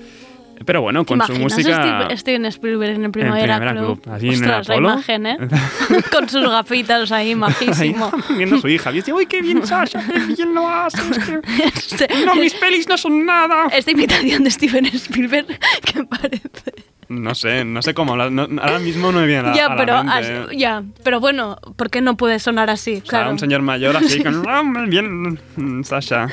Pero 0.64 0.80
bueno, 0.82 1.04
¿Te 1.04 1.06
con 1.06 1.26
su 1.26 1.34
música... 1.34 2.06
Steve- 2.06 2.16
Steven 2.16 2.46
Spielberg 2.46 2.94
en 2.96 3.04
el 3.04 3.10
Primavera, 3.10 3.56
Primavera 3.58 3.72
Club? 3.80 4.00
Club, 4.02 4.14
así 4.14 4.26
en 4.28 4.32
el 4.34 4.38
Ostras, 4.40 4.68
la 4.68 4.76
imagen, 4.76 5.26
¿eh? 5.26 5.36
Con 6.12 6.28
sus 6.28 6.48
gafitas 6.48 7.12
ahí, 7.12 7.28
Ahí, 7.28 7.34
majísimo. 7.34 8.10
viendo 8.36 8.56
a 8.56 8.60
su 8.60 8.68
hija. 8.68 8.90
Y 8.90 8.94
dice, 8.96 9.12
uy, 9.12 9.26
qué 9.26 9.42
bien 9.42 9.66
Sasha, 9.66 10.02
qué 10.06 10.18
bien 10.34 10.54
lo 10.54 10.68
haces. 10.68 11.18
que- 11.18 11.40
Este- 11.64 12.08
No, 12.24 12.34
mis 12.36 12.54
pelis 12.54 12.88
no 12.88 12.96
son 12.96 13.24
nada. 13.26 13.66
Esta 13.72 13.90
imitación 13.90 14.44
de 14.44 14.50
Steven 14.50 14.86
Spielberg, 14.86 15.46
¿qué 15.84 16.04
parece? 16.04 16.72
No 17.08 17.34
sé, 17.36 17.64
no 17.64 17.82
sé 17.82 17.94
cómo 17.94 18.16
no- 18.16 18.60
ahora 18.60 18.78
mismo 18.80 19.12
no 19.12 19.20
me 19.20 19.26
viene 19.26 19.50
a, 19.50 19.54
ya, 19.54 19.66
a 19.66 19.68
la 19.70 19.76
pero, 19.76 20.02
mente. 20.04 20.12
as- 20.12 20.56
ya, 20.56 20.82
pero 21.04 21.20
bueno, 21.20 21.56
¿por 21.76 21.88
qué 21.88 22.00
no 22.00 22.16
puede 22.16 22.38
sonar 22.40 22.68
así? 22.70 22.94
O 22.94 23.00
sea, 23.00 23.04
claro. 23.04 23.30
un 23.30 23.38
señor 23.38 23.62
mayor 23.62 23.96
así 23.96 24.22
con... 24.24 24.42
"Ah, 24.48 24.62
bien, 24.88 25.38
mm, 25.56 25.82
Sasha. 25.84 26.26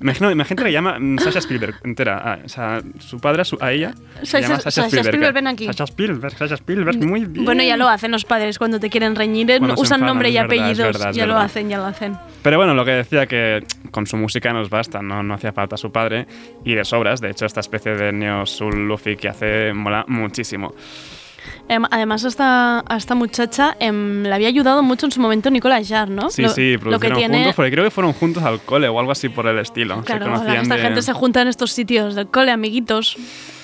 Imagino, 0.00 0.30
imagínate 0.30 0.64
que 0.64 0.72
llama 0.72 0.98
mm, 0.98 1.18
Sasha 1.18 1.40
Spielberg 1.40 1.74
entera. 1.84 2.20
Ah, 2.24 2.38
o 2.44 2.48
sea, 2.48 2.82
su 3.00 3.18
padre 3.18 3.42
a, 3.42 3.44
su- 3.44 3.58
a 3.60 3.72
ella 3.72 3.94
llama 4.22 4.60
Sasha, 4.60 4.60
Sasha 4.70 4.86
Spielberg. 4.86 5.06
Spielberg, 5.08 5.34
ven 5.34 5.46
aquí. 5.48 5.66
Sasha 5.66 5.84
Spielberg, 5.84 6.34
Sasha 6.38 6.54
Spielberg, 6.54 6.98
muy 7.04 7.24
bien. 7.24 7.44
Bueno, 7.44 7.62
ya 7.64 7.76
lo 7.76 7.88
hacen 7.88 8.10
los 8.12 8.24
padres 8.24 8.58
cuando 8.58 8.78
te 8.78 8.90
quieren 8.90 9.16
reñir, 9.16 9.50
eh, 9.50 9.58
Cuando 9.58 9.74
usan 9.74 9.96
enfadan, 10.00 10.06
nombre 10.06 10.30
y 10.30 10.34
verdad, 10.34 10.46
apellidos. 10.46 10.78
verdad, 10.78 11.12
ya 11.12 11.26
lo 11.26 11.36
hacen, 11.36 11.68
ya 11.68 11.78
lo 11.78 11.86
hacen. 11.86 12.16
Pero 12.42 12.56
bueno, 12.58 12.74
lo 12.74 12.84
que 12.84 12.92
decía 12.92 13.26
que 13.26 13.64
con 13.90 14.06
su 14.06 14.16
música 14.16 14.52
nos 14.52 14.70
basta, 14.70 15.02
no, 15.02 15.22
no 15.24 15.34
hacía 15.34 15.52
falta 15.52 15.76
su 15.76 15.90
padre 15.90 16.26
y 16.64 16.74
de 16.74 16.84
sobras. 16.84 17.20
De 17.20 17.30
hecho, 17.30 17.46
esta 17.46 17.60
especie 17.60 17.94
de 17.96 18.12
neo 18.12 18.46
soul 18.46 18.86
luffy 18.86 19.16
que 19.16 19.28
hace 19.28 19.72
mola 19.78 20.04
muchísimo. 20.08 20.74
Em, 21.70 21.82
además, 21.90 22.24
a 22.24 22.28
esta, 22.28 22.78
a 22.86 22.96
esta 22.96 23.14
muchacha 23.14 23.76
em, 23.78 24.22
le 24.22 24.32
había 24.34 24.48
ayudado 24.48 24.82
mucho 24.82 25.06
en 25.06 25.12
su 25.12 25.20
momento 25.20 25.50
Nicolas 25.50 25.86
Jarre, 25.88 26.12
¿no? 26.14 26.30
Sí, 26.30 26.42
Lo- 26.42 26.48
sí, 26.48 26.76
lo 26.82 26.98
que 26.98 27.10
tiene, 27.10 27.36
juntos, 27.38 27.54
porque 27.56 27.70
creo 27.70 27.84
que 27.84 27.90
fueron 27.90 28.12
juntos 28.14 28.42
al 28.42 28.60
cole 28.60 28.88
o 28.88 28.98
algo 28.98 29.12
así 29.12 29.28
por 29.28 29.46
el 29.46 29.58
estilo. 29.58 30.02
Claro, 30.02 30.24
se 30.24 30.30
la- 30.30 30.36
conocían 30.38 30.62
esta 30.62 30.76
de... 30.76 30.82
gente 30.82 31.02
se 31.02 31.12
junta 31.12 31.42
en 31.42 31.48
estos 31.48 31.72
sitios 31.72 32.14
del 32.14 32.28
cole, 32.28 32.50
amiguitos. 32.52 33.16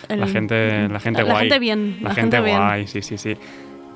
El- 0.09 0.21
La 0.21 0.27
gente, 0.27 0.89
la 0.89 1.01
gente 1.01 1.23
la 1.23 1.31
guay. 1.33 1.41
gente 1.45 1.59
bien, 1.59 1.97
La, 2.03 2.09
la 2.11 2.15
gente, 2.15 2.37
gente 2.37 2.41
bien. 2.51 2.59
guay, 2.59 2.87
sí, 2.87 3.01
sí, 3.03 3.17
sí. 3.19 3.37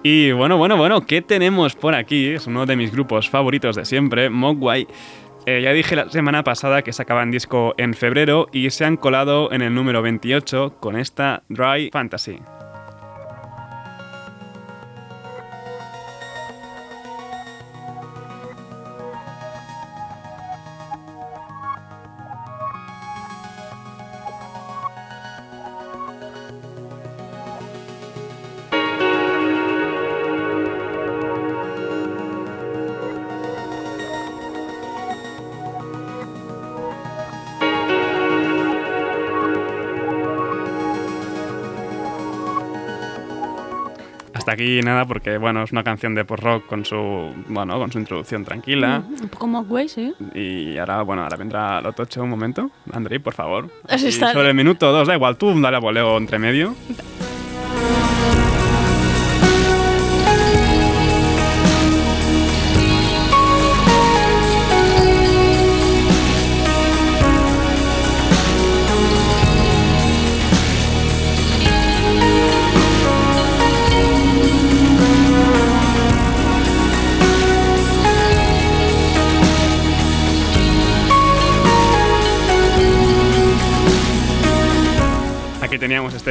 Y 0.03 0.33
bueno, 0.33 0.57
bueno, 0.57 0.77
bueno, 0.79 1.03
¿qué 1.05 1.21
tenemos 1.21 1.75
por 1.75 1.95
aquí? 1.95 2.29
Es 2.29 2.47
uno 2.47 2.65
de 2.67 2.77
mis 2.77 2.91
grupos 2.93 3.29
favoritos 3.29 3.77
de 3.77 3.85
siempre, 3.85 4.31
Mogwai. 4.31 4.87
Eh, 5.51 5.63
ya 5.63 5.73
dije 5.73 5.97
la 5.97 6.11
semana 6.11 6.45
pasada 6.45 6.83
que 6.83 6.93
sacaban 6.93 7.31
disco 7.31 7.73
en 7.79 7.95
febrero 7.95 8.49
y 8.53 8.69
se 8.69 8.85
han 8.85 8.99
colado 8.99 9.51
en 9.51 9.63
el 9.63 9.75
número 9.75 10.03
28 10.03 10.75
con 10.79 10.95
esta 10.95 11.43
Dry 11.49 11.89
Fantasy. 11.91 12.39
Aquí 44.59 44.81
nada 44.81 45.05
porque 45.07 45.39
bueno, 45.39 45.63
es 45.63 45.71
una 45.71 45.85
canción 45.85 46.17
de 46.17 46.25
post 46.25 46.43
rock 46.43 46.67
con 46.67 46.85
su 46.85 46.97
bueno, 47.47 47.79
con 47.79 47.93
su 47.93 47.99
introducción 48.01 48.45
tranquila 48.45 49.05
Un 49.21 49.29
poco 49.29 49.47
Mogwai, 49.47 49.89
sí. 49.89 50.13
y 50.35 50.77
ahora 50.79 51.03
bueno, 51.03 51.23
ahora 51.23 51.37
vendrá 51.37 51.81
lo 51.81 51.93
tocho 51.93 52.25
un 52.25 52.31
momento. 52.31 52.71
Andrei, 52.93 53.21
por 53.21 53.35
favor. 53.35 53.71
Así 53.89 54.11
sobre 54.11 54.49
el 54.49 54.55
minuto 54.55 54.91
dos, 54.91 55.07
da 55.07 55.15
igual, 55.15 55.37
tú 55.37 55.59
dale 55.61 55.77
a 55.77 55.81
voleo 55.81 56.17
entre 56.19 56.39
medio. 56.41 56.75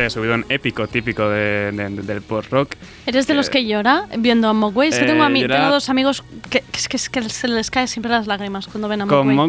ese 0.07 0.15
subidón 0.19 0.45
épico 0.49 0.87
típico 0.87 1.29
de- 1.29 1.71
de- 1.71 1.89
del 2.03 2.21
post-rock. 2.21 2.75
¿Eres 3.05 3.27
de 3.27 3.33
los 3.35 3.49
que 3.49 3.65
llora 3.65 4.05
viendo 4.17 4.47
a 4.49 4.53
Mogwai? 4.53 4.89
Es 4.89 4.97
que 4.99 5.05
tengo, 5.05 5.23
Eh, 5.23 5.27
a 5.27 5.29
mí, 5.29 5.45
tengo 5.47 5.69
dos 5.69 5.89
amigos 5.89 6.23
que, 6.49 6.61
que 6.61 6.79
que, 6.89 6.97
que 7.11 7.29
se 7.29 7.47
les 7.47 7.69
caen 7.71 7.87
siempre 7.87 8.11
las 8.11 8.27
lágrimas 8.27 8.67
cuando 8.67 8.87
ven 8.87 9.01
a 9.01 9.05
Con 9.07 9.27
Mogwai. 9.33 9.47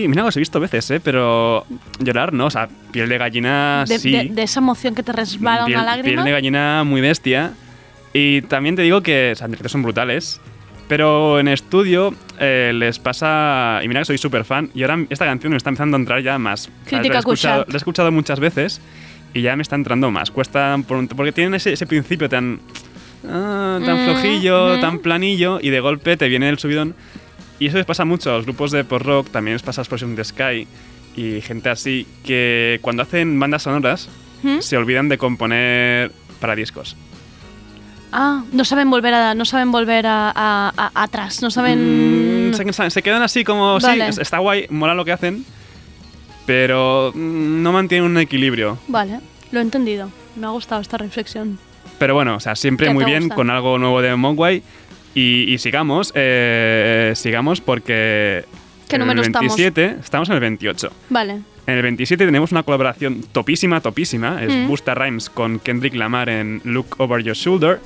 Mogwai, 0.00 0.08
mira, 0.08 0.22
los 0.24 0.36
he 0.36 0.40
visto 0.40 0.58
veces, 0.60 0.90
¿eh? 0.90 1.00
Pero 1.00 1.64
llorar 2.00 2.32
no, 2.32 2.46
o 2.46 2.50
sea, 2.50 2.68
piel 2.90 3.08
de 3.08 3.18
gallina 3.18 3.84
de, 3.86 3.98
sí. 3.98 4.28
de- 4.28 4.42
esa 4.42 4.60
emoción 4.60 4.94
que 4.94 5.02
te 5.02 5.12
resbala 5.12 5.64
piel, 5.66 5.76
una 5.78 5.86
lágrima. 5.86 6.14
piel 6.22 6.24
de 6.24 6.32
gallina 6.32 6.84
muy 6.84 7.00
bestia. 7.00 7.52
Y 8.12 8.42
también 8.42 8.76
te 8.76 8.82
digo 8.82 9.02
que 9.02 9.32
o 9.32 9.36
sea, 9.36 9.48
son 9.68 9.82
brutales. 9.82 10.40
Pero 10.88 11.38
en 11.40 11.48
estudio 11.48 12.12
eh, 12.38 12.72
les 12.74 12.98
pasa. 12.98 13.80
Y 13.82 13.88
mira 13.88 14.00
que 14.00 14.04
soy 14.04 14.18
súper 14.18 14.44
fan. 14.44 14.68
Y 14.74 14.82
ahora 14.82 14.98
esta 15.08 15.24
canción 15.24 15.52
me 15.52 15.56
está 15.56 15.70
empezando 15.70 15.96
a 15.96 16.00
entrar 16.00 16.22
ya 16.22 16.36
más. 16.38 16.62
O 16.62 16.64
sea, 16.66 16.98
Crítica 16.98 17.14
la, 17.14 17.14
he 17.14 17.18
escuchado, 17.20 17.54
Kushak. 17.62 17.68
la 17.68 17.74
he 17.74 17.78
escuchado 17.78 18.12
muchas 18.12 18.40
veces 18.40 18.80
y 19.34 19.42
ya 19.42 19.56
me 19.56 19.62
está 19.62 19.76
entrando 19.76 20.10
más. 20.10 20.30
Cuesta. 20.30 20.78
porque 20.86 21.32
tienen 21.32 21.54
ese, 21.54 21.72
ese 21.72 21.86
principio 21.86 22.28
tan. 22.28 22.60
ah, 23.28 23.78
tan 23.84 24.02
Mm, 24.02 24.04
flojillo, 24.04 24.80
tan 24.80 24.98
planillo. 24.98 25.58
Y 25.60 25.70
de 25.70 25.80
golpe 25.80 26.16
te 26.16 26.28
viene 26.28 26.48
el 26.48 26.58
subidón. 26.58 26.94
Y 27.58 27.66
eso 27.66 27.76
les 27.76 27.86
pasa 27.86 28.04
mucho 28.04 28.30
a 28.30 28.34
los 28.36 28.44
grupos 28.44 28.70
de 28.72 28.84
post-rock. 28.84 29.30
También 29.30 29.54
les 29.54 29.62
pasa 29.62 29.80
a 29.80 29.82
Explosion 29.82 30.16
the 30.16 30.24
Sky. 30.24 30.66
Y 31.16 31.40
gente 31.42 31.68
así. 31.70 32.06
Que 32.24 32.78
cuando 32.82 33.02
hacen 33.02 33.38
bandas 33.38 33.62
sonoras 33.62 34.08
¿Mm? 34.42 34.60
se 34.60 34.76
olvidan 34.76 35.08
de 35.08 35.18
componer 35.18 36.10
para 36.40 36.54
discos. 36.56 36.96
Ah, 38.14 38.44
no 38.52 38.64
saben 38.66 38.90
volver 38.90 39.14
a, 39.14 39.34
no 39.34 39.44
saben 39.46 39.72
volver 39.72 40.06
a, 40.06 40.30
a- 40.34 40.72
a- 40.76 41.02
atrás, 41.02 41.40
no 41.40 41.50
saben... 41.50 42.50
Mm, 42.50 42.54
se, 42.54 42.90
se 42.90 43.02
quedan 43.02 43.22
así 43.22 43.42
como, 43.42 43.80
Vale. 43.80 44.04
sí, 44.04 44.10
es- 44.10 44.18
está 44.18 44.36
guay, 44.38 44.66
mola 44.68 44.94
lo 44.94 45.06
que 45.06 45.12
hacen, 45.12 45.46
pero 46.46 47.12
mm, 47.14 47.62
no 47.62 47.72
mantienen 47.72 48.10
un 48.10 48.18
equilibrio. 48.18 48.78
Vale, 48.88 49.20
lo 49.50 49.58
he 49.60 49.62
entendido. 49.62 50.10
Me 50.36 50.46
ha 50.46 50.50
gustado 50.50 50.80
esta 50.80 50.96
reflexión. 50.98 51.58
Pero 51.98 52.14
bueno, 52.14 52.36
o 52.36 52.40
sea, 52.40 52.56
siempre 52.56 52.88
¿Qué 52.88 52.94
muy 52.94 53.04
bien 53.04 53.22
gusta? 53.24 53.34
con 53.34 53.50
algo 53.50 53.78
nuevo 53.78 54.00
de 54.02 54.14
Mogwai. 54.16 54.62
Y, 55.14 55.52
y 55.52 55.58
sigamos, 55.58 56.10
eh, 56.14 57.12
sigamos 57.16 57.60
porque 57.60 58.44
¿Qué 58.88 58.96
en 58.96 59.02
el 59.02 59.08
número 59.08 59.22
estamos? 59.22 59.56
27 59.56 59.96
estamos 60.00 60.28
en 60.30 60.34
el 60.36 60.40
28. 60.40 60.90
Vale. 61.10 61.32
En 61.66 61.74
el 61.76 61.82
27 61.82 62.24
tenemos 62.24 62.50
una 62.50 62.62
colaboración 62.62 63.22
topísima, 63.30 63.80
topísima. 63.80 64.42
Es 64.42 64.52
Mm. 64.52 64.68
Busta 64.68 64.94
Rhymes 64.94 65.28
con 65.30 65.58
Kendrick 65.60 65.94
Lamar 65.94 66.28
en 66.30 66.60
Look 66.64 66.94
Over 66.98 67.22
Your 67.22 67.36
Shoulder. 67.36 67.80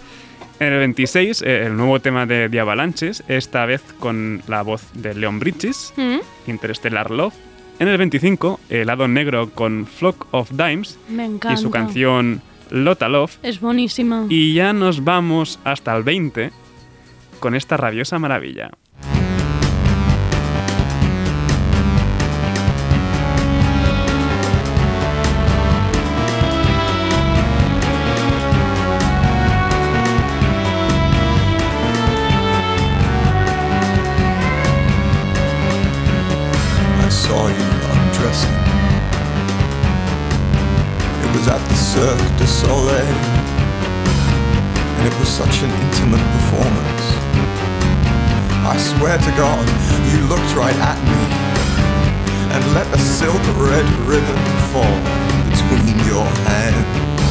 En 0.60 0.72
el 0.72 0.78
26, 0.78 1.42
eh, 1.42 1.66
el 1.66 1.76
nuevo 1.76 2.00
tema 2.00 2.24
de 2.24 2.48
The 2.48 2.60
Avalanches, 2.60 3.22
esta 3.28 3.66
vez 3.66 3.82
con 3.98 4.40
la 4.46 4.62
voz 4.62 4.82
de 4.94 5.14
Leon 5.14 5.38
Bridges, 5.38 5.92
Mm, 5.96 6.18
Interstellar 6.46 7.10
Love. 7.10 7.34
En 7.78 7.88
el 7.88 7.98
25, 7.98 8.58
el 8.70 8.86
lado 8.86 9.06
negro 9.06 9.50
con 9.50 9.86
Flock 9.86 10.28
of 10.30 10.50
Dimes 10.52 10.98
Me 11.10 11.28
y 11.52 11.56
su 11.58 11.70
canción 11.70 12.40
Lotta 12.70 13.08
Love. 13.08 13.36
Es 13.42 13.60
buenísima. 13.60 14.24
Y 14.30 14.54
ya 14.54 14.72
nos 14.72 15.04
vamos 15.04 15.58
hasta 15.62 15.94
el 15.94 16.02
20 16.02 16.52
con 17.38 17.54
esta 17.54 17.76
rabiosa 17.76 18.18
maravilla. 18.18 18.70
Such 45.36 45.60
an 45.60 45.70
intimate 45.70 46.24
performance. 46.32 47.04
I 48.64 48.74
swear 48.78 49.18
to 49.18 49.32
God, 49.36 49.68
you 50.08 50.24
looked 50.32 50.56
right 50.56 50.74
at 50.80 50.96
me 51.04 51.20
and 52.56 52.64
let 52.72 52.88
a 52.88 52.96
silk 52.96 53.44
red 53.60 53.84
ribbon 54.08 54.42
fall 54.72 54.96
between 55.52 55.92
your 56.08 56.24
hands. 56.48 57.28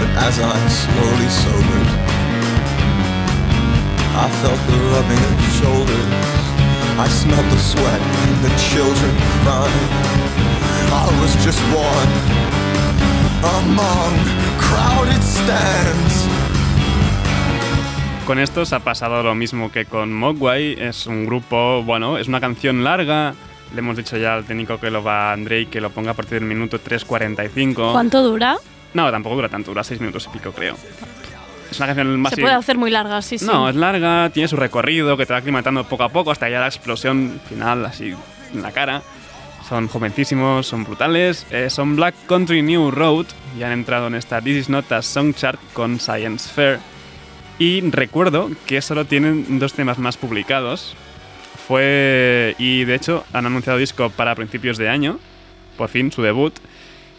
But 0.00 0.10
as 0.24 0.40
I 0.40 0.56
slowly 0.72 1.28
sobered, 1.44 1.90
I 4.16 4.26
felt 4.40 4.60
the 4.72 4.78
rubbing 4.88 5.20
of 5.20 5.40
shoulders. 5.60 6.44
I 6.96 7.08
smelled 7.08 7.50
the 7.52 7.58
sweat 7.58 8.00
and 8.00 8.44
the 8.44 8.54
children 8.70 9.14
crying. 9.42 10.13
I 10.94 11.06
was 11.20 11.34
just 11.44 11.58
one 11.74 12.12
among 13.42 14.14
crowded 14.58 15.20
stands. 15.22 16.28
Con 18.26 18.38
estos 18.38 18.72
ha 18.72 18.78
pasado 18.78 19.24
lo 19.24 19.34
mismo 19.34 19.72
que 19.72 19.86
con 19.86 20.12
Mogwai. 20.14 20.80
Es 20.80 21.06
un 21.06 21.26
grupo, 21.26 21.82
bueno, 21.82 22.16
es 22.16 22.28
una 22.28 22.40
canción 22.40 22.84
larga. 22.84 23.34
Le 23.74 23.80
hemos 23.80 23.96
dicho 23.96 24.16
ya 24.16 24.34
al 24.34 24.44
técnico 24.44 24.78
que 24.78 24.88
lo 24.90 25.02
va 25.02 25.30
a 25.30 25.32
Andrei 25.32 25.66
que 25.66 25.80
lo 25.80 25.90
ponga 25.90 26.12
a 26.12 26.14
partir 26.14 26.38
del 26.38 26.48
minuto 26.48 26.78
3.45. 26.78 27.90
¿Cuánto 27.90 28.22
dura? 28.22 28.56
No, 28.94 29.10
tampoco 29.10 29.34
dura 29.34 29.48
tanto, 29.48 29.72
dura 29.72 29.82
6 29.82 30.00
minutos 30.00 30.26
y 30.26 30.38
pico, 30.38 30.52
creo. 30.52 30.76
Es 31.72 31.76
una 31.78 31.88
canción 31.88 32.20
más 32.20 32.34
Se 32.34 32.40
puede 32.40 32.54
hacer 32.54 32.78
muy 32.78 32.92
larga, 32.92 33.20
sí, 33.20 33.36
sí. 33.36 33.44
No, 33.44 33.68
es 33.68 33.74
larga, 33.74 34.30
tiene 34.30 34.46
su 34.46 34.54
recorrido 34.54 35.16
que 35.16 35.26
te 35.26 35.32
va 35.32 35.40
aclimatando 35.40 35.82
poco 35.82 36.04
a 36.04 36.08
poco 36.08 36.30
hasta 36.30 36.48
ya 36.48 36.60
la 36.60 36.66
explosión 36.68 37.40
final, 37.48 37.84
así 37.84 38.14
en 38.54 38.62
la 38.62 38.70
cara. 38.70 39.02
Son 39.68 39.88
jovencísimos, 39.88 40.66
son 40.66 40.84
brutales. 40.84 41.46
eh, 41.50 41.70
son 41.70 41.96
Black 41.96 42.14
Country 42.26 42.62
New 42.62 42.90
Road 42.90 43.26
y 43.58 43.62
han 43.62 43.72
entrado 43.72 44.08
en 44.08 44.14
esta 44.14 44.40
This 44.40 44.56
Is 44.58 44.68
Not 44.68 44.90
a 44.92 45.00
Song 45.02 45.34
Chart 45.34 45.58
con 45.72 45.98
Science 45.98 46.50
Fair. 46.52 46.78
Y 47.58 47.80
recuerdo 47.90 48.50
que 48.66 48.82
solo 48.82 49.04
tienen 49.06 49.58
dos 49.58 49.72
temas 49.72 49.98
más 49.98 50.16
publicados. 50.16 50.94
Fue. 51.66 52.54
Y 52.58 52.84
de 52.84 52.94
hecho 52.94 53.24
han 53.32 53.46
anunciado 53.46 53.78
disco 53.78 54.10
para 54.10 54.34
principios 54.34 54.76
de 54.76 54.88
año. 54.88 55.18
Por 55.78 55.88
fin, 55.88 56.12
su 56.12 56.20
debut. 56.22 56.54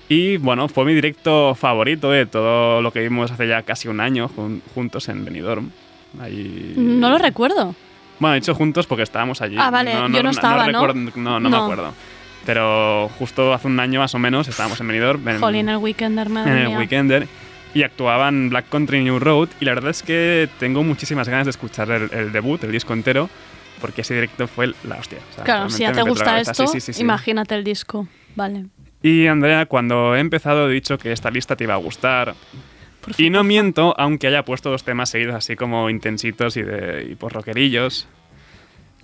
Y 0.08 0.38
bueno, 0.38 0.67
fue 0.67 0.86
mi 0.86 0.93
directo 0.93 1.55
favorito 1.55 2.12
de 2.12 2.27
todo 2.27 2.79
lo 2.81 2.91
que 2.93 2.99
vimos 3.01 3.31
hace 3.31 3.47
ya 3.47 3.63
casi 3.63 3.88
un 3.88 3.99
año 3.99 4.29
jun- 4.29 4.62
juntos 4.75 5.10
en 5.10 5.25
Benidorm. 5.25 5.71
Ahí... 6.21 6.73
No 6.77 7.10
lo 7.10 7.17
recuerdo. 7.17 7.73
Bueno, 8.19 8.36
he 8.36 8.39
dicho 8.39 8.53
juntos 8.53 8.86
porque 8.86 9.01
estábamos 9.03 9.41
allí. 9.41 9.55
Ah, 9.60 9.71
vale, 9.71 9.93
yo 9.93 10.21
no 10.23 10.29
estaba, 10.29 10.67
¿no? 10.67 10.86
recuerdo- 10.86 11.12
no, 11.15 11.39
no 11.39 11.49
me 11.49 11.58
No. 11.58 11.63
acuerdo. 11.63 11.93
Pero 12.45 13.10
justo 13.17 13.53
hace 13.53 13.67
un 13.67 13.79
año 13.79 13.99
más 13.99 14.13
o 14.15 14.19
menos 14.19 14.47
estábamos 14.47 14.79
en 14.79 14.88
Benidorm. 14.88 15.27
en- 15.27 15.39
Jolín, 15.39 15.69
el 15.69 15.77
Weekender, 15.77 16.29
madre 16.29 16.51
en 16.51 16.58
el 16.60 16.67
mía. 16.69 16.77
Weekender 16.79 17.27
y 17.73 17.84
actuaban 17.84 18.49
Black 18.49 18.69
Country 18.69 19.03
New 19.03 19.19
Road 19.19 19.49
y 19.60 19.65
la 19.65 19.73
verdad 19.73 19.91
es 19.91 20.03
que 20.03 20.47
tengo 20.60 20.84
muchísimas 20.84 21.27
ganas 21.27 21.45
de 21.45 21.51
escuchar 21.51 21.89
el, 21.91 22.10
el 22.13 22.31
debut, 22.31 22.63
el 22.63 22.71
disco 22.71 22.93
entero, 22.93 23.29
porque 23.81 24.01
ese 24.01 24.13
directo 24.13 24.47
fue 24.47 24.73
la 24.88 24.95
hostia. 24.95 25.17
O 25.31 25.36
sea, 25.36 25.43
Claro, 25.43 25.69
si 25.69 25.81
ya 25.81 25.91
te 25.91 26.01
gusta 26.03 26.39
esto, 26.39 26.67
Sí, 26.67 26.79
sí, 26.79 26.93
sí, 26.93 27.01
imagínate 27.01 27.55
el 27.55 27.63
disco. 27.63 28.08
Vale. 28.36 28.65
Y 29.01 29.27
Andrea, 29.27 29.65
cuando 29.65 30.15
he 30.15 30.19
empezado 30.19 30.69
he 30.69 30.73
dicho 30.73 30.97
que 30.97 31.12
esta 31.12 31.29
lista 31.31 31.55
te 31.55 31.63
iba 31.65 31.73
a 31.73 31.77
gustar. 31.77 32.34
Y 33.17 33.29
no 33.29 33.43
miento, 33.43 33.93
aunque 33.99 34.27
haya 34.27 34.43
puesto 34.43 34.71
dos 34.71 34.84
temas 34.84 35.10
seguidos 35.10 35.36
así 35.36 35.55
como 35.55 35.89
intensitos 35.91 36.58
y, 36.58 36.63
de, 36.63 37.08
y 37.12 37.15
por 37.15 37.34
rockerillos. 37.34 38.08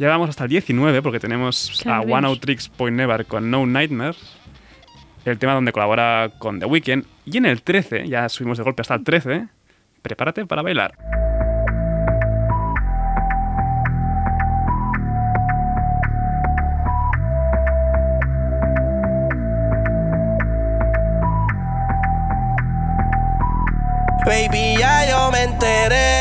Ya 0.02 0.10
vamos 0.10 0.30
hasta 0.30 0.46
el 0.46 0.50
19 0.50 1.04
porque 1.04 1.20
tenemos 1.20 1.80
Qué 1.84 1.88
a. 1.88 2.02
One 2.02 2.26
Out 2.26 2.40
Tricks 2.40 2.68
Point 2.70 2.98
Never 2.98 3.24
con 3.28 3.52
No 3.52 3.68
Nightmares. 3.68 4.18
El 5.26 5.38
tema 5.38 5.54
donde 5.54 5.72
colabora 5.72 6.32
con 6.40 6.60
The 6.60 6.66
Weeknd. 6.66 7.06
Y 7.26 7.38
en 7.38 7.46
el 7.46 7.62
13, 7.62 8.08
ya 8.08 8.28
subimos 8.28 8.58
de 8.58 8.64
golpe 8.64 8.82
hasta 8.82 8.96
el 8.96 9.04
13, 9.04 9.46
prepárate 10.02 10.48
para 10.48 10.64
bailar. 10.64 10.96
Baby, 24.26 24.78
ya 24.80 25.08
yo 25.08 25.32
me 25.32 25.44
enteré, 25.44 26.11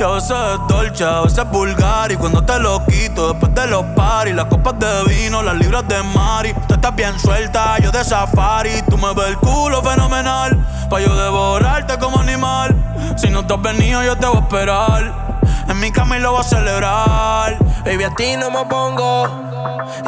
Y 0.00 0.02
a 0.02 0.08
veces 0.08 0.30
es 0.30 0.66
dolce, 0.66 1.04
a 1.04 1.20
veces 1.20 1.38
es 1.40 1.50
vulgar 1.50 2.10
Y 2.10 2.16
cuando 2.16 2.42
te 2.42 2.58
lo 2.58 2.82
quito 2.86 3.34
después 3.34 3.54
de 3.54 3.66
los 3.66 3.84
paris 3.94 4.34
Las 4.34 4.46
copas 4.46 4.78
de 4.78 5.04
vino, 5.04 5.42
las 5.42 5.54
libras 5.56 5.86
de 5.88 6.02
mari 6.02 6.54
Tú 6.66 6.72
estás 6.72 6.96
bien 6.96 7.20
suelta, 7.20 7.78
yo 7.80 7.90
de 7.90 8.02
safari 8.02 8.80
Tú 8.88 8.96
me 8.96 9.12
ves 9.12 9.26
el 9.26 9.36
culo 9.36 9.82
fenomenal 9.82 10.56
Pa' 10.88 11.00
yo 11.00 11.14
devorarte 11.14 11.98
como 11.98 12.18
animal 12.18 12.74
Si 13.18 13.28
no 13.28 13.46
te 13.46 13.52
has 13.52 13.60
venido 13.60 14.02
yo 14.02 14.16
te 14.16 14.26
voy 14.26 14.38
a 14.38 14.40
esperar 14.40 15.36
En 15.68 15.78
mi 15.78 15.92
cama 15.92 16.16
y 16.16 16.20
lo 16.20 16.32
voy 16.32 16.40
a 16.40 16.44
celebrar. 16.44 17.58
Baby, 17.84 18.04
a 18.04 18.14
ti 18.14 18.36
no 18.38 18.50
me 18.50 18.64
pongo 18.70 19.28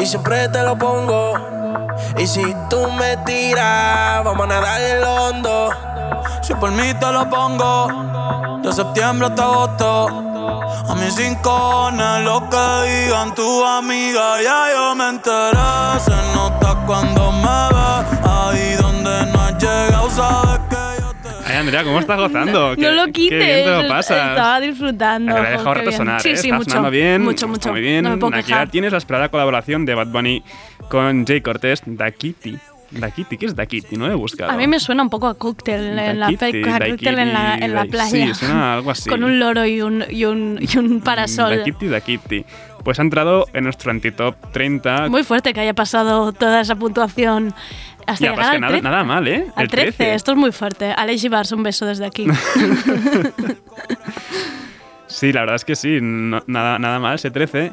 y 0.01 0.07
siempre 0.07 0.49
te 0.49 0.63
lo 0.63 0.77
pongo. 0.77 1.35
Y 2.19 2.27
si 2.27 2.43
tú 2.71 2.91
me 2.93 3.17
tiras, 3.19 4.25
vamos 4.25 4.45
a 4.45 4.47
nadar 4.47 4.81
el 4.81 5.05
hondo. 5.05 5.92
Si 6.43 6.55
por 6.55 6.71
mí 6.73 6.83
te 6.99 7.13
lo 7.13 7.29
pongo, 7.31 8.61
de 8.63 8.73
septiembre 8.73 9.27
hasta 9.29 9.43
agosto. 9.45 10.09
A 10.89 10.95
mis 10.97 11.17
rincones, 11.17 12.25
lo 12.25 12.49
que 12.51 13.07
digan 13.07 13.35
tu 13.35 13.65
amiga, 13.65 14.43
ya 14.43 14.65
yo 14.75 14.95
me 14.97 15.09
enteré. 15.11 16.01
Se 16.01 16.11
nota 16.35 16.83
cuando 16.87 17.31
me 17.31 17.69
ves, 17.75 18.21
ahí 18.29 18.75
donde 18.81 19.33
no 19.33 19.41
has 19.41 19.59
llegado, 19.63 20.11
sabes 20.11 20.61
que 20.69 21.01
yo 21.01 21.13
te. 21.23 21.29
Ay, 21.53 21.57
Andrea, 21.59 21.85
¿cómo 21.85 22.01
estás 22.01 22.19
gozando? 22.19 22.75
Qué- 22.75 22.83
No 22.83 22.91
lo 22.91 23.05
Qué 23.07 23.13
quites. 23.13 23.39
bien 23.39 23.65
te 23.65 23.83
lo 23.85 23.89
pasas. 23.89 24.31
Estaba 24.31 24.61
disfrutando. 24.61 25.35
Dejado 25.35 25.75
Qué 25.75 25.79
rato 25.81 25.93
sonar, 25.93 26.21
Sí, 26.21 26.31
¿eh? 26.31 26.37
sí, 26.37 26.49
Está 26.49 26.57
mucho. 26.59 26.71
sonando 26.71 26.91
bien, 26.91 27.23
Mucho, 27.23 27.33
está 27.35 27.47
mucho. 27.47 27.71
muy 27.71 27.81
bien. 27.81 28.03
No 28.03 28.11
me 28.11 28.17
puedo 28.17 28.35
Aquí 28.35 28.47
quejar. 28.47 28.67
ya 28.67 28.71
tienes 28.71 28.91
la 28.93 28.99
esperada 28.99 29.29
colaboración 29.29 29.85
de 29.85 29.95
Bad 29.95 30.09
Bunny 30.09 30.43
con 30.89 31.25
Jay 31.25 31.41
Cortés, 31.41 31.83
Da 31.87 32.11
Kitty. 32.11 32.59
Da 32.93 33.11
Kitty, 33.11 33.37
¿qué 33.39 33.47
es 33.47 33.57
Da 33.57 33.67
Kitty? 33.67 33.97
No 33.97 34.07
lo 34.07 34.13
he 34.13 34.17
buscado. 34.17 34.51
A 34.51 34.57
mí 34.57 34.67
me 34.67 34.79
suena 34.79 35.03
un 35.03 35.11
poco 35.11 35.27
a 35.27 35.35
cóctel 35.35 35.99
en 35.99 36.21
la, 36.21 36.27
a 36.29 36.31
cóctel 36.31 37.19
en 37.19 37.33
la, 37.33 37.57
en 37.57 37.75
la 37.75 37.85
playa. 37.87 38.11
sí, 38.11 38.35
suena 38.35 38.75
algo 38.75 38.91
así. 38.91 39.09
Con 39.09 39.25
un 39.25 39.39
loro 39.39 39.65
y 39.67 39.81
un, 39.83 40.05
y 40.11 40.25
un, 40.25 40.59
y 40.61 40.79
un 40.79 41.01
parasol. 41.01 41.57
Da 41.59 41.65
Kitty, 41.65 41.87
Da 41.89 42.01
Kitty. 42.01 42.45
Pues 42.85 42.99
ha 42.99 43.03
entrado 43.03 43.47
en 43.53 43.65
nuestro 43.65 43.91
antitop 43.91 44.35
30. 44.53 45.09
Muy 45.09 45.23
fuerte 45.23 45.53
que 45.55 45.61
haya 45.61 45.75
pasado 45.75 46.33
toda 46.33 46.61
esa 46.61 46.75
puntuación 46.77 47.55
hasta 48.07 48.25
Ya, 48.25 48.35
pues 48.35 48.49
que 48.49 48.55
al 48.57 48.61
nada, 48.61 48.73
13. 48.73 48.83
nada 48.83 49.05
mal, 49.05 49.29
¿eh? 49.29 49.47
Al 49.55 49.65
El 49.65 49.71
13. 49.71 50.15
Esto 50.15 50.33
es 50.33 50.37
muy 50.39 50.51
fuerte. 50.53 50.93
Alex 50.93 51.23
Gibars, 51.23 51.53
un 51.53 51.63
beso 51.63 51.87
desde 51.87 52.05
aquí. 52.07 52.27
Sí, 55.07 55.31
la 55.33 55.41
verdad 55.41 55.57
es 55.57 55.65
que 55.67 55.77
sí, 55.77 55.99
no- 56.01 56.43
nada, 56.47 56.79
nada 56.79 56.99
mal 56.99 57.17
ese 57.17 57.31
13. 57.31 57.73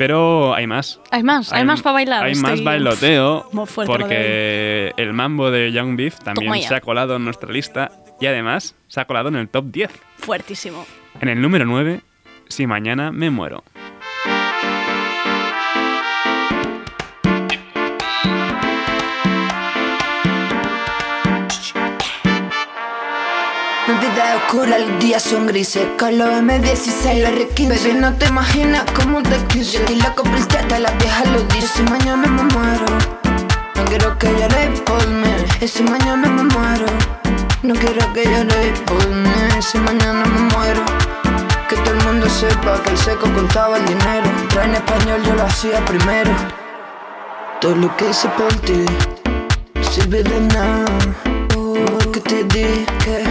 Pero 0.00 0.54
hay 0.54 0.66
más. 0.66 0.98
hay 1.10 1.22
más, 1.22 1.52
hay, 1.52 1.62
más 1.66 1.82
para 1.82 1.92
bailar. 1.92 2.24
Hay 2.24 2.34
más 2.36 2.64
bailoteo. 2.64 3.50
Muy 3.52 3.66
fuerte 3.66 3.92
porque 3.92 4.94
el 4.96 5.12
mambo 5.12 5.50
de 5.50 5.72
Young 5.72 5.94
Beef 5.94 6.18
también 6.20 6.62
se 6.62 6.74
ha 6.74 6.80
colado 6.80 7.16
en 7.16 7.24
nuestra 7.26 7.52
lista. 7.52 7.92
Y 8.18 8.24
además 8.24 8.74
se 8.88 8.98
ha 8.98 9.04
colado 9.04 9.28
en 9.28 9.36
el 9.36 9.50
top 9.50 9.66
10. 9.66 9.90
Fuertísimo. 10.16 10.86
En 11.20 11.28
el 11.28 11.42
número 11.42 11.66
9, 11.66 12.00
Si 12.48 12.66
mañana 12.66 13.12
me 13.12 13.28
muero. 13.28 13.62
Oscura, 24.50 24.78
los 24.78 24.98
días 24.98 25.22
son 25.22 25.46
grises. 25.46 25.86
Con 25.96 26.18
los 26.18 26.28
M16, 26.28 27.22
la 27.22 27.30
R15 27.30 27.68
Baby, 27.68 28.00
no 28.00 28.12
te 28.14 28.26
imaginas 28.26 28.84
cómo 28.96 29.22
te 29.22 29.36
quise. 29.46 29.72
Yo 29.72 29.78
estoy 29.80 29.96
loco 29.96 30.24
por 30.24 30.44
teta, 30.46 30.78
las 30.80 30.98
viejas 30.98 31.28
lo 31.28 31.40
dicen 31.42 31.68
Si 31.68 31.82
mañana 31.84 32.26
me 32.26 32.42
muero. 32.54 32.86
No 33.76 33.84
quiero 33.84 34.18
que 34.18 34.26
lloréis 34.26 34.80
por 34.80 35.06
mí. 35.06 35.34
Y 35.60 35.68
si 35.68 35.84
mañana 35.84 36.28
me 36.28 36.42
muero. 36.42 36.86
No 37.62 37.74
quiero 37.74 38.12
que 38.12 38.24
lloréis 38.24 38.78
por 38.86 39.08
mí. 39.08 39.62
Si 39.62 39.78
mañana 39.78 40.24
me 40.24 40.40
muero. 40.52 40.82
Que 41.68 41.76
todo 41.76 41.94
el 41.94 42.04
mundo 42.06 42.28
sepa 42.28 42.82
que 42.82 42.90
el 42.90 42.98
seco 42.98 43.32
contaba 43.32 43.76
el 43.76 43.86
dinero. 43.86 44.28
Pero 44.48 44.62
en 44.62 44.74
español 44.74 45.22
yo 45.26 45.34
lo 45.36 45.44
hacía 45.44 45.84
primero. 45.84 46.32
Todo 47.60 47.76
lo 47.76 47.96
que 47.96 48.10
hice 48.10 48.28
por 48.30 48.52
ti 48.66 48.84
sirve 49.80 50.24
de 50.24 50.40
nada. 50.40 50.98
Porque 52.02 52.20
te 52.20 52.42
dije 52.44 53.29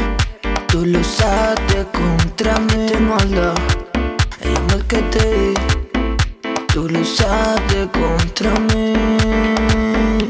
Tú 0.69 0.85
lo 0.85 0.99
usaste 0.99 1.85
contra 1.91 2.59
mí. 2.59 2.87
De 2.87 2.99
maldad 2.99 3.55
El 4.41 4.55
amor 4.55 4.85
que 4.85 4.97
te 5.13 5.19
di. 5.19 5.53
Tú 6.67 6.87
lo 6.87 6.99
usaste 6.99 7.89
contra 7.91 8.51
mí. 8.69 8.93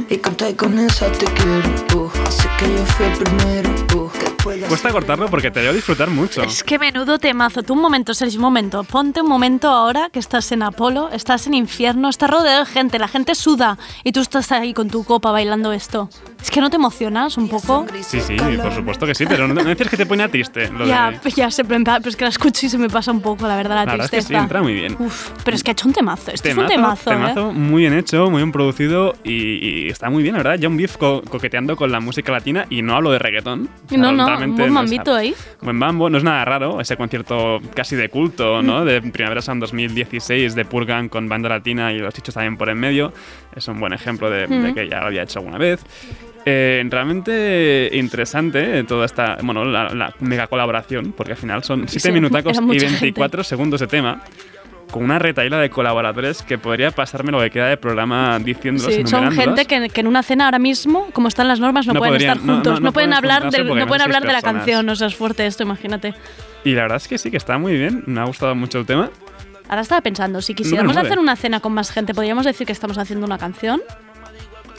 Y 0.10 0.18
conté 0.18 0.56
con 0.56 0.80
esa 0.80 1.12
te 1.12 1.26
quiero 1.26 1.70
uh, 1.96 2.10
Así 2.28 2.48
que 2.58 2.74
yo 2.74 2.86
fui 2.86 3.06
el 3.06 3.18
primero 3.18 3.70
uh, 3.96 4.29
Cuesta 4.68 4.92
cortarlo 4.92 5.28
porque 5.30 5.52
te 5.52 5.62
veo 5.62 5.74
disfrutar 5.74 6.10
mucho. 6.10 6.42
Es 6.44 6.64
que 6.64 6.80
menudo 6.80 7.20
temazo. 7.20 7.64
Tú 7.64 7.74
un 7.74 7.82
momento, 7.82 8.14
Sergio, 8.14 8.40
un 8.40 8.44
momento. 8.44 8.84
Ponte 8.84 9.22
un 9.22 9.28
momento 9.30 9.70
ahora 9.70 10.10
que 10.12 10.20
estás 10.20 10.52
en 10.52 10.64
Apolo, 10.64 11.10
estás 11.12 11.48
en 11.48 11.54
infierno, 11.54 12.10
estás 12.10 12.30
rodeado 12.30 12.66
de 12.66 12.72
gente, 12.72 13.00
la 13.00 13.08
gente 13.08 13.36
suda 13.36 13.78
y 14.04 14.12
tú 14.12 14.22
estás 14.22 14.52
ahí 14.52 14.74
con 14.74 14.90
tu 14.90 15.04
copa 15.04 15.32
bailando 15.32 15.72
esto. 15.72 16.10
Es 16.42 16.50
que 16.52 16.62
no 16.62 16.70
te 16.70 16.78
emocionas 16.78 17.38
un 17.38 17.50
poco. 17.50 17.86
Sí, 18.02 18.20
sí, 18.22 18.36
por 18.62 18.74
supuesto 18.74 19.06
que 19.06 19.14
sí, 19.16 19.26
pero 19.28 19.48
no, 19.48 19.54
no 19.54 19.64
dices 19.70 19.90
que 19.90 19.98
te 19.98 20.06
pone 20.06 20.28
triste. 20.30 20.70
Lo 20.72 20.86
Ya, 20.86 21.12
de- 21.12 21.32
ya 21.32 21.52
se 21.52 21.64
pero 21.66 21.84
es 22.06 22.16
que 22.16 22.24
la 22.24 22.30
escucho 22.30 22.66
y 22.66 22.70
se 22.70 22.78
me 22.78 22.90
pasa 22.90 23.12
un 23.12 23.22
poco, 23.22 23.48
la 23.48 23.56
verdad, 23.56 23.76
la, 23.76 23.86
La 23.86 23.92
verdad 23.92 24.06
es 24.06 24.12
que 24.12 24.18
tristeza. 24.18 24.40
sí, 24.40 24.44
entra 24.44 24.62
muy 24.62 24.74
bien. 24.74 24.96
Uf, 25.00 25.32
pero 25.44 25.56
es 25.56 25.64
que 25.64 25.72
ha 25.72 25.74
hecho 25.74 25.88
un 25.88 25.94
temazo. 25.94 26.32
Esto 26.32 26.44
Temazo, 26.50 26.68
es 26.68 26.78
un 26.78 26.82
temazo, 26.82 27.12
¿eh? 27.12 27.14
temazo 27.16 27.52
muy 27.54 27.82
bien 27.82 27.94
hecho, 27.98 28.30
muy 28.30 28.38
bien 28.42 28.52
producido 28.52 29.16
y, 29.24 29.86
y 29.86 29.90
está 29.90 30.10
muy 30.10 30.24
bien, 30.24 30.36
la 30.36 30.44
verdad. 30.44 30.60
John 30.62 30.78
Beef 30.78 30.98
co- 30.98 31.22
coqueteando 31.30 31.76
con 31.76 31.92
la 31.92 32.00
música 32.00 32.32
latina 32.32 32.66
y 32.70 32.82
no 32.82 32.96
hablo 32.96 33.12
de 33.12 33.20
reggaetón. 33.20 33.70
No, 33.92 34.12
no, 34.12 34.39
realmente 34.40 34.62
buen 34.64 34.74
no 34.74 34.80
mambito 34.80 35.14
ahí. 35.16 35.34
Buen 35.62 35.76
mambo, 35.76 36.10
no 36.10 36.18
es 36.18 36.24
nada 36.24 36.44
raro, 36.46 36.82
ese 36.82 36.98
concierto 36.98 37.60
casi 37.76 37.96
de 37.96 38.10
culto, 38.10 38.62
Mm. 38.62 38.66
¿no? 38.66 38.86
De 38.86 39.02
Primavera 39.02 39.42
Sound 39.42 39.62
2016 39.62 40.56
de 40.56 40.66
Purgan 40.66 41.10
con 41.10 41.30
banda 41.30 41.50
latina 41.50 41.92
y 41.94 42.00
los 42.00 42.14
chichos 42.14 42.34
también 42.34 42.58
por 42.58 42.70
en 42.70 42.80
medio. 42.80 43.14
Es 43.56 43.68
un 43.68 43.80
buen 43.80 43.94
ejemplo 43.94 44.30
de, 44.30 44.48
de 44.48 44.72
Mm. 44.72 44.74
que 44.74 44.88
ya 44.90 45.00
lo 45.02 45.08
había 45.08 45.24
hecho 45.24 45.40
alguna 45.40 45.58
vez. 45.58 45.82
Eh, 46.46 46.84
realmente 46.90 47.90
interesante 47.94 48.80
eh, 48.80 48.84
toda 48.86 49.06
esta, 49.06 49.38
bueno, 49.44 49.66
la, 49.66 49.90
la 49.94 50.14
mega 50.22 50.48
colaboración, 50.48 51.12
porque 51.12 51.34
al 51.34 51.38
final 51.38 51.64
son 51.64 51.88
7 51.88 52.00
Sí, 52.00 52.12
minutacos 52.14 52.58
y 52.58 52.62
mucha 52.62 52.86
24 52.88 53.44
segundos 53.44 53.82
de 53.82 53.88
tema. 53.88 54.22
Con 54.92 55.04
una 55.04 55.20
retaíla 55.20 55.60
de 55.60 55.70
colaboradores 55.70 56.42
que 56.42 56.58
podría 56.58 56.90
pasarme 56.92 57.32
lo 57.32 57.40
que 57.40 57.52
queda 57.52 57.68
de 57.68 57.78
programa 57.78 58.40
diciéndolos 58.40 58.94
Sí, 58.94 59.06
son 59.06 59.32
gente 59.32 59.66
que, 59.66 59.90
que 59.90 60.02
en 60.02 60.08
una 60.08 60.24
cena 60.24 60.46
ahora 60.46 60.58
mismo, 60.60 61.08
como 61.14 61.28
están 61.28 61.48
las 61.48 61.60
normas, 61.60 61.86
no, 61.86 61.94
No 61.94 62.00
pueden 62.00 62.14
podrían- 62.16 62.38
estar 62.38 62.54
juntos, 62.56 62.74
no, 62.74 62.80
no, 62.80 62.86
no 62.88 62.92
pueden 62.94 63.10
pueden 63.12 63.14
hablar, 63.14 63.52
del- 63.52 63.68
no 63.68 63.88
pueden 63.88 64.02
hablar 64.02 64.24
de 64.24 64.34
la 64.34 64.42
canción, 64.42 64.90
o 64.90 64.96
sea, 64.96 65.08
es 65.08 65.16
fuerte 65.16 65.46
esto, 65.46 65.62
imagínate. 65.64 66.14
Y 66.64 66.74
la 66.74 66.82
verdad 66.84 66.98
es 66.98 67.08
que 67.08 67.18
sí, 67.18 67.30
que 67.32 67.38
está 67.38 67.58
muy 67.58 67.78
bien. 67.78 68.04
Me 68.08 68.20
ha 68.20 68.26
gustado 68.26 68.54
mucho 68.56 68.80
el 68.80 68.86
tema. 68.86 69.10
Ahora 69.70 69.82
estaba 69.82 70.02
pensando, 70.02 70.42
si 70.42 70.56
quisiéramos 70.56 70.98
hacer 70.98 71.20
una 71.20 71.36
cena 71.36 71.60
con 71.60 71.72
más 71.74 71.92
gente, 71.92 72.16
¿podríamos 72.16 72.44
decir 72.46 72.66
que 72.66 72.74
estamos 72.74 72.98
haciendo 72.98 73.26
una 73.28 73.38
canción? 73.38 73.82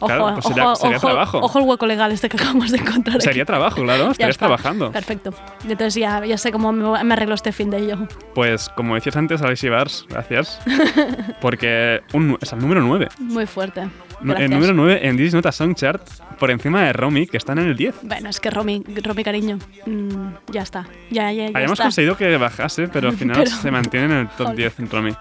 Ojo, 0.00 0.32
pues 0.34 0.46
ojo, 0.46 0.48
sería- 0.48 0.68
ojo, 0.96 1.06
trabajo. 1.06 1.38
ojo 1.42 1.58
el 1.58 1.64
hueco 1.66 1.86
legal 1.86 2.10
este 2.12 2.28
que 2.28 2.36
acabamos 2.36 2.70
de 2.70 2.78
encontrar. 2.78 3.16
aquí. 3.16 3.24
Sería 3.24 3.44
trabajo, 3.44 3.82
claro. 3.82 4.04
Estarías 4.10 4.30
está. 4.30 4.46
trabajando. 4.46 4.90
Perfecto. 4.92 5.32
Entonces 5.64 5.94
ya, 5.94 6.24
ya 6.24 6.38
sé 6.38 6.50
cómo 6.52 6.72
me, 6.72 7.04
me 7.04 7.12
arreglo 7.14 7.34
este 7.34 7.52
fin 7.52 7.70
de 7.70 7.78
ello. 7.78 8.08
Pues 8.34 8.68
como 8.70 8.94
decías 8.94 9.16
antes, 9.16 9.42
Alexi 9.42 9.68
Bars, 9.68 10.06
gracias. 10.08 10.58
Porque 11.40 12.00
un- 12.12 12.38
es 12.40 12.52
el 12.52 12.58
número 12.58 12.80
9. 12.82 13.08
Muy 13.18 13.46
fuerte. 13.46 13.88
Gracias. 14.22 14.44
El 14.44 14.50
número 14.50 14.72
9 14.74 15.00
en 15.08 15.16
This 15.16 15.32
Nota 15.32 15.50
Song 15.50 15.74
Chart, 15.74 16.02
por 16.38 16.50
encima 16.50 16.82
de 16.84 16.92
Romy, 16.92 17.26
que 17.26 17.38
está 17.38 17.52
en 17.52 17.58
el 17.60 17.76
10. 17.76 17.96
Bueno, 18.02 18.28
es 18.28 18.38
que 18.38 18.50
Romy, 18.50 18.82
Romy 19.02 19.24
cariño, 19.24 19.58
mm, 19.86 20.52
ya 20.52 20.62
está. 20.62 20.86
Ya, 21.10 21.32
ya, 21.32 21.44
ya 21.44 21.48
Habíamos 21.54 21.72
está. 21.72 21.84
conseguido 21.84 22.16
que 22.18 22.36
bajase, 22.36 22.88
pero 22.88 23.08
al 23.08 23.16
final 23.16 23.36
Pero- 23.44 23.56
se 23.56 23.70
mantiene 23.70 24.06
en 24.06 24.12
el 24.12 24.28
top 24.28 24.48
Joder. 24.48 24.56
10 24.56 24.80
en 24.80 24.90
Romy. 24.90 25.14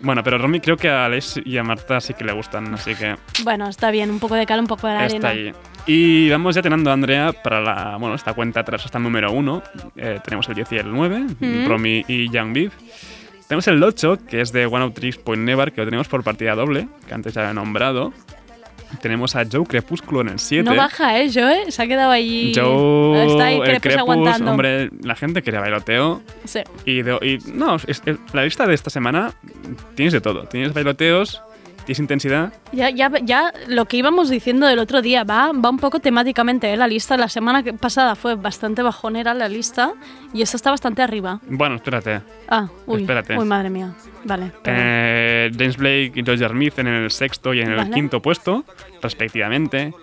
Bueno, 0.00 0.22
pero 0.22 0.38
Romy 0.38 0.60
creo 0.60 0.76
que 0.76 0.88
a 0.88 1.06
Alex 1.06 1.40
y 1.44 1.56
a 1.58 1.64
Marta 1.64 2.00
sí 2.00 2.14
que 2.14 2.24
le 2.24 2.32
gustan, 2.32 2.72
así 2.74 2.94
que 2.94 3.16
Bueno, 3.42 3.68
está 3.68 3.90
bien, 3.90 4.10
un 4.10 4.20
poco 4.20 4.36
de 4.36 4.46
cal, 4.46 4.60
un 4.60 4.66
poco 4.68 4.86
de 4.86 4.92
arena. 4.94 5.06
está 5.14 5.28
ahí. 5.30 5.52
Y 5.86 6.28
vamos 6.30 6.54
ya 6.54 6.62
teniendo 6.62 6.90
a 6.90 6.92
Andrea 6.92 7.32
para 7.32 7.60
la, 7.60 7.96
bueno, 7.96 8.14
esta 8.14 8.32
cuenta 8.34 8.60
atrás 8.60 8.84
hasta 8.84 8.98
el 8.98 9.04
número 9.04 9.32
1. 9.32 9.62
tenemos 10.24 10.48
el 10.48 10.54
10 10.54 10.72
y 10.72 10.76
el 10.76 10.92
9, 10.92 11.26
Mm. 11.40 11.66
Romy 11.66 12.04
y 12.06 12.30
Young 12.30 12.52
Beef. 12.52 12.72
Tenemos 13.48 13.66
el 13.68 13.82
8, 13.82 14.18
que 14.28 14.40
es 14.42 14.52
de 14.52 14.66
One 14.66 14.84
Out 14.84 14.94
Tricks 14.94 15.16
Point 15.18 15.42
Never, 15.42 15.72
que 15.72 15.80
lo 15.80 15.86
tenemos 15.86 16.06
por 16.06 16.22
partida 16.22 16.54
doble, 16.54 16.86
que 17.08 17.14
antes 17.14 17.32
ya 17.34 17.50
he 17.50 17.54
nombrado. 17.54 18.12
Tenemos 19.02 19.36
a 19.36 19.44
Joe 19.50 19.64
Crepúsculo 19.66 20.20
en 20.22 20.28
el 20.28 20.38
7. 20.38 20.68
No 20.68 20.74
baja, 20.76 21.18
¿eh? 21.20 21.30
Joe 21.32 21.70
se 21.70 21.82
ha 21.82 21.86
quedado 21.86 22.10
ahí. 22.10 22.52
Joe, 22.54 23.26
Está 23.26 23.44
ahí 23.46 23.56
el 23.56 23.62
crepus 23.62 23.80
Crepus, 23.82 23.98
aguantando. 24.00 24.50
hombre, 24.50 24.90
la 25.02 25.14
gente 25.14 25.42
quiere 25.42 25.58
bailoteo. 25.58 26.22
Sí. 26.44 26.60
Y, 26.84 27.02
de- 27.02 27.18
y- 27.22 27.50
no, 27.52 27.76
es- 27.76 28.02
es- 28.06 28.18
la 28.32 28.44
lista 28.44 28.66
de 28.66 28.74
esta 28.74 28.90
semana 28.90 29.32
tienes 29.94 30.12
de 30.12 30.20
todo. 30.20 30.44
Tienes 30.44 30.72
bailoteos, 30.72 31.42
tienes 31.88 32.00
intensidad. 32.00 32.52
Ya, 32.72 32.90
ya, 32.90 33.10
ya 33.22 33.50
lo 33.66 33.86
que 33.86 33.96
íbamos 33.96 34.28
diciendo 34.28 34.66
del 34.66 34.78
otro 34.78 35.00
día 35.00 35.24
va, 35.24 35.52
va 35.52 35.70
un 35.70 35.78
poco 35.78 36.00
temáticamente. 36.00 36.70
¿eh? 36.70 36.76
La 36.76 36.86
lista 36.86 37.16
la 37.16 37.30
semana 37.30 37.64
pasada 37.80 38.14
fue 38.14 38.34
bastante 38.34 38.82
bajonera 38.82 39.32
la 39.32 39.48
lista 39.48 39.94
y 40.34 40.42
esta 40.42 40.58
está 40.58 40.70
bastante 40.70 41.00
arriba. 41.00 41.40
Bueno, 41.48 41.76
espérate. 41.76 42.20
Ah, 42.46 42.68
uy, 42.86 43.00
Espérate. 43.00 43.38
uy 43.38 43.44
madre 43.46 43.70
mía. 43.70 43.94
Vale. 44.24 44.52
Eh, 44.64 45.50
James 45.56 45.78
Blake 45.78 46.12
y 46.14 46.22
Roger 46.22 46.50
Smith 46.50 46.78
en 46.78 46.88
el 46.88 47.10
sexto 47.10 47.54
y 47.54 47.62
en 47.62 47.70
el 47.70 47.76
Vale. 47.78 47.90
quinto 47.90 48.20
puesto, 48.20 48.64
respectivamente. 49.00 49.94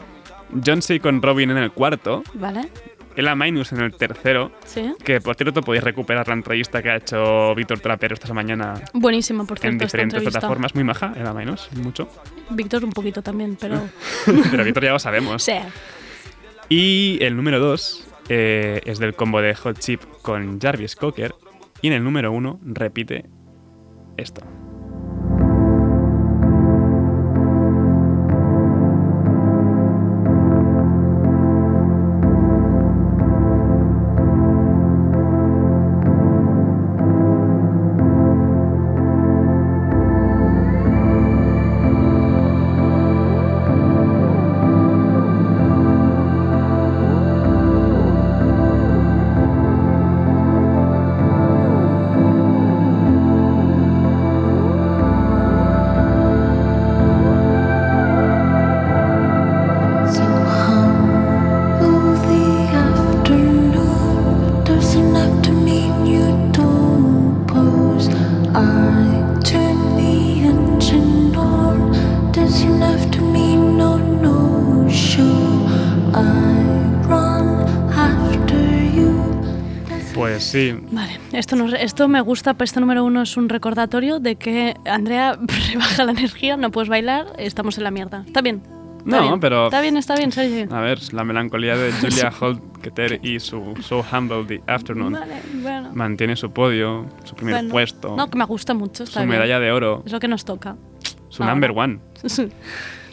John 0.66 0.82
C. 0.82 1.00
con 1.00 1.22
Robin 1.22 1.52
en 1.52 1.58
el 1.58 1.72
cuarto. 1.72 2.24
Vale, 2.34 2.68
Ella 3.16 3.36
Minus 3.36 3.72
en 3.72 3.82
el 3.82 3.94
tercero. 3.96 4.52
sí. 4.66 4.94
Que 5.04 5.22
por 5.22 5.36
cierto 5.36 5.62
podéis 5.62 5.84
recuperar 5.84 6.28
la 6.28 6.34
entrevista 6.34 6.82
que 6.82 6.90
ha 6.90 6.96
hecho 6.98 7.54
Víctor 7.56 7.80
Trapero 7.80 8.14
esta 8.14 8.34
mañana 8.34 8.74
Buenísimo, 8.94 9.46
por 9.46 9.58
en 9.58 9.62
cierto, 9.62 9.86
esta 9.86 9.98
diferentes 9.98 10.24
plataformas. 10.24 10.76
Muy 10.76 10.84
maja, 10.84 11.14
Ella 11.16 11.34
Minus, 11.34 11.70
mucho. 11.74 12.10
Víctor 12.50 12.84
un 12.84 12.92
poquito 12.92 13.22
también, 13.22 13.58
pero... 13.60 13.82
Pero 14.52 14.64
Víctor 14.64 14.84
ya 14.84 14.92
lo 14.94 15.00
sabemos. 15.00 15.44
sí. 15.44 15.54
Y 16.68 17.20
el 17.22 17.36
número 17.36 17.60
2 17.60 18.08
es 18.28 18.98
del 19.00 19.14
combo 19.14 19.40
de 19.40 19.54
Hot 19.54 19.78
Chip 19.80 20.02
con 20.24 20.60
Jarvis 20.60 20.96
Cocker. 20.96 21.36
Y 21.82 21.88
en 21.88 21.94
el 21.94 22.04
número 22.04 22.32
uno 22.32 22.60
repite 22.64 23.26
esto. 24.18 24.42
Esto, 81.86 82.08
me 82.08 82.20
gusta, 82.22 82.56
este 82.60 82.80
número 82.80 83.04
uno 83.06 83.22
es 83.22 83.38
un 83.38 83.48
recordatorio 83.50 84.20
de 84.20 84.36
que 84.36 84.76
Andrea 84.86 85.38
rebaja 85.72 86.04
la 86.04 86.12
energía, 86.12 86.58
no 86.58 86.72
puedes 86.72 86.90
bailar, 86.90 87.28
estamos 87.38 87.78
en 87.78 87.84
la 87.86 87.92
mierda. 87.92 88.24
Está 88.26 88.42
bien. 88.42 88.62
está 88.98 89.18
No, 89.18 89.22
bien, 89.22 89.40
pero- 89.40 89.66
Está 89.66 89.82
bien, 89.82 89.98
está 89.98 90.16
bien, 90.16 90.32
Sergi. 90.32 90.66
a 90.74 90.80
ver, 90.82 91.00
la 91.14 91.24
melancolía 91.24 91.78
de 91.78 91.92
Julia 92.02 92.32
Holtketer 92.40 93.20
y 93.24 93.40
su 93.40 93.76
So 93.82 94.04
Humble 94.12 94.46
the 94.46 94.62
Afternoon. 94.72 95.14
Vale, 95.14 95.36
bueno. 95.62 95.92
Mantiene 95.94 96.36
su 96.36 96.52
podio, 96.52 97.06
su 97.24 97.36
primer 97.36 97.56
Bueno, 97.56 97.70
puesto, 97.70 98.16
No, 98.16 98.30
que 98.30 98.38
me 98.38 98.46
gusta 98.46 98.74
mucho. 98.74 99.04
Está 99.04 99.14
su 99.22 99.28
bien. 99.28 99.30
medalla 99.30 99.60
de 99.60 99.72
oro, 99.72 100.04
Es 100.06 100.12
lo 100.12 100.20
que 100.20 100.28
nos 100.28 100.44
toca. 100.44 100.76
su 101.30 101.44
ahora. 101.44 101.54
number 101.54 101.72
one. 101.76 102.00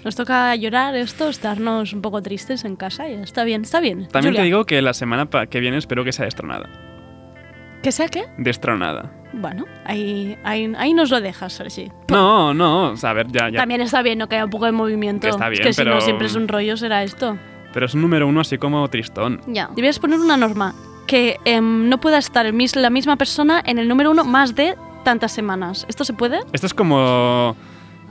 Nos 0.05 0.17
toca 0.17 0.57
llorar 0.57 0.97
esto, 0.97 1.29
estarnos 1.29 1.93
un 1.93 2.03
poco 2.03 2.21
tristes 2.23 2.65
en 2.65 2.75
casa 2.75 3.09
y 3.09 3.13
está 3.13 3.45
bien, 3.45 3.63
está 3.63 3.79
bien. 3.79 4.09
También 4.09 4.33
Julia, 4.33 4.41
te 4.41 4.45
digo 4.47 4.65
que 4.65 4.83
la 4.83 4.95
semana 4.95 5.29
que 5.49 5.61
viene 5.61 5.77
espero 5.77 6.03
que 6.03 6.11
sea 6.11 6.25
destronada. 6.25 6.69
¿Que 7.83 7.92
sea 7.92 8.09
qué? 8.09 8.25
Destronada. 8.38 9.11
Bueno, 9.33 9.64
ahí, 9.85 10.37
ahí, 10.45 10.73
ahí 10.77 10.95
nos 10.95 11.11
lo 11.11 11.21
dejas, 11.21 11.55
Sergi. 11.55 11.90
No, 12.09 12.53
no, 12.55 12.90
o 12.92 12.97
sea, 12.97 13.11
a 13.11 13.12
ver, 13.14 13.27
ya, 13.33 13.49
ya. 13.49 13.59
También 13.61 13.81
está 13.81 14.03
bien, 14.03 14.18
¿no? 14.18 14.29
Que 14.29 14.37
haya 14.37 14.45
un 14.45 14.51
poco 14.51 14.66
de 14.66 14.73
movimiento. 14.73 15.23
Que 15.27 15.31
está 15.31 15.49
bien, 15.49 15.62
es 15.62 15.66
que 15.68 15.73
si 15.73 15.81
pero- 15.83 15.95
no 15.95 16.01
siempre 16.01 16.27
es 16.27 16.35
un 16.35 16.49
rollo, 16.49 16.77
será 16.77 17.03
esto. 17.03 17.37
Pero 17.73 17.87
es 17.87 17.95
un 17.95 18.03
número 18.03 18.29
uno 18.29 18.40
así 18.40 18.59
como 18.59 18.87
tristón. 18.88 19.40
Ya. 19.47 19.71
Debías 19.75 19.99
poner 19.99 20.21
una 20.21 20.37
norma 20.37 20.75
que 21.07 21.38
em, 21.47 21.88
no 21.88 21.99
pueda 21.99 22.18
estar 22.18 22.45
el 22.47 22.53
mis- 22.53 22.77
la 22.77 22.90
misma 22.90 23.16
persona 23.16 23.62
en 23.64 23.79
el 23.79 23.88
número 23.88 24.11
uno 24.11 24.25
más 24.25 24.55
de 24.55 24.77
tantas 25.03 25.33
semanas. 25.33 25.87
¿Esto 25.88 26.05
se 26.05 26.12
puede? 26.12 26.40
Esto 26.53 26.66
es 26.66 26.75
como. 26.75 27.57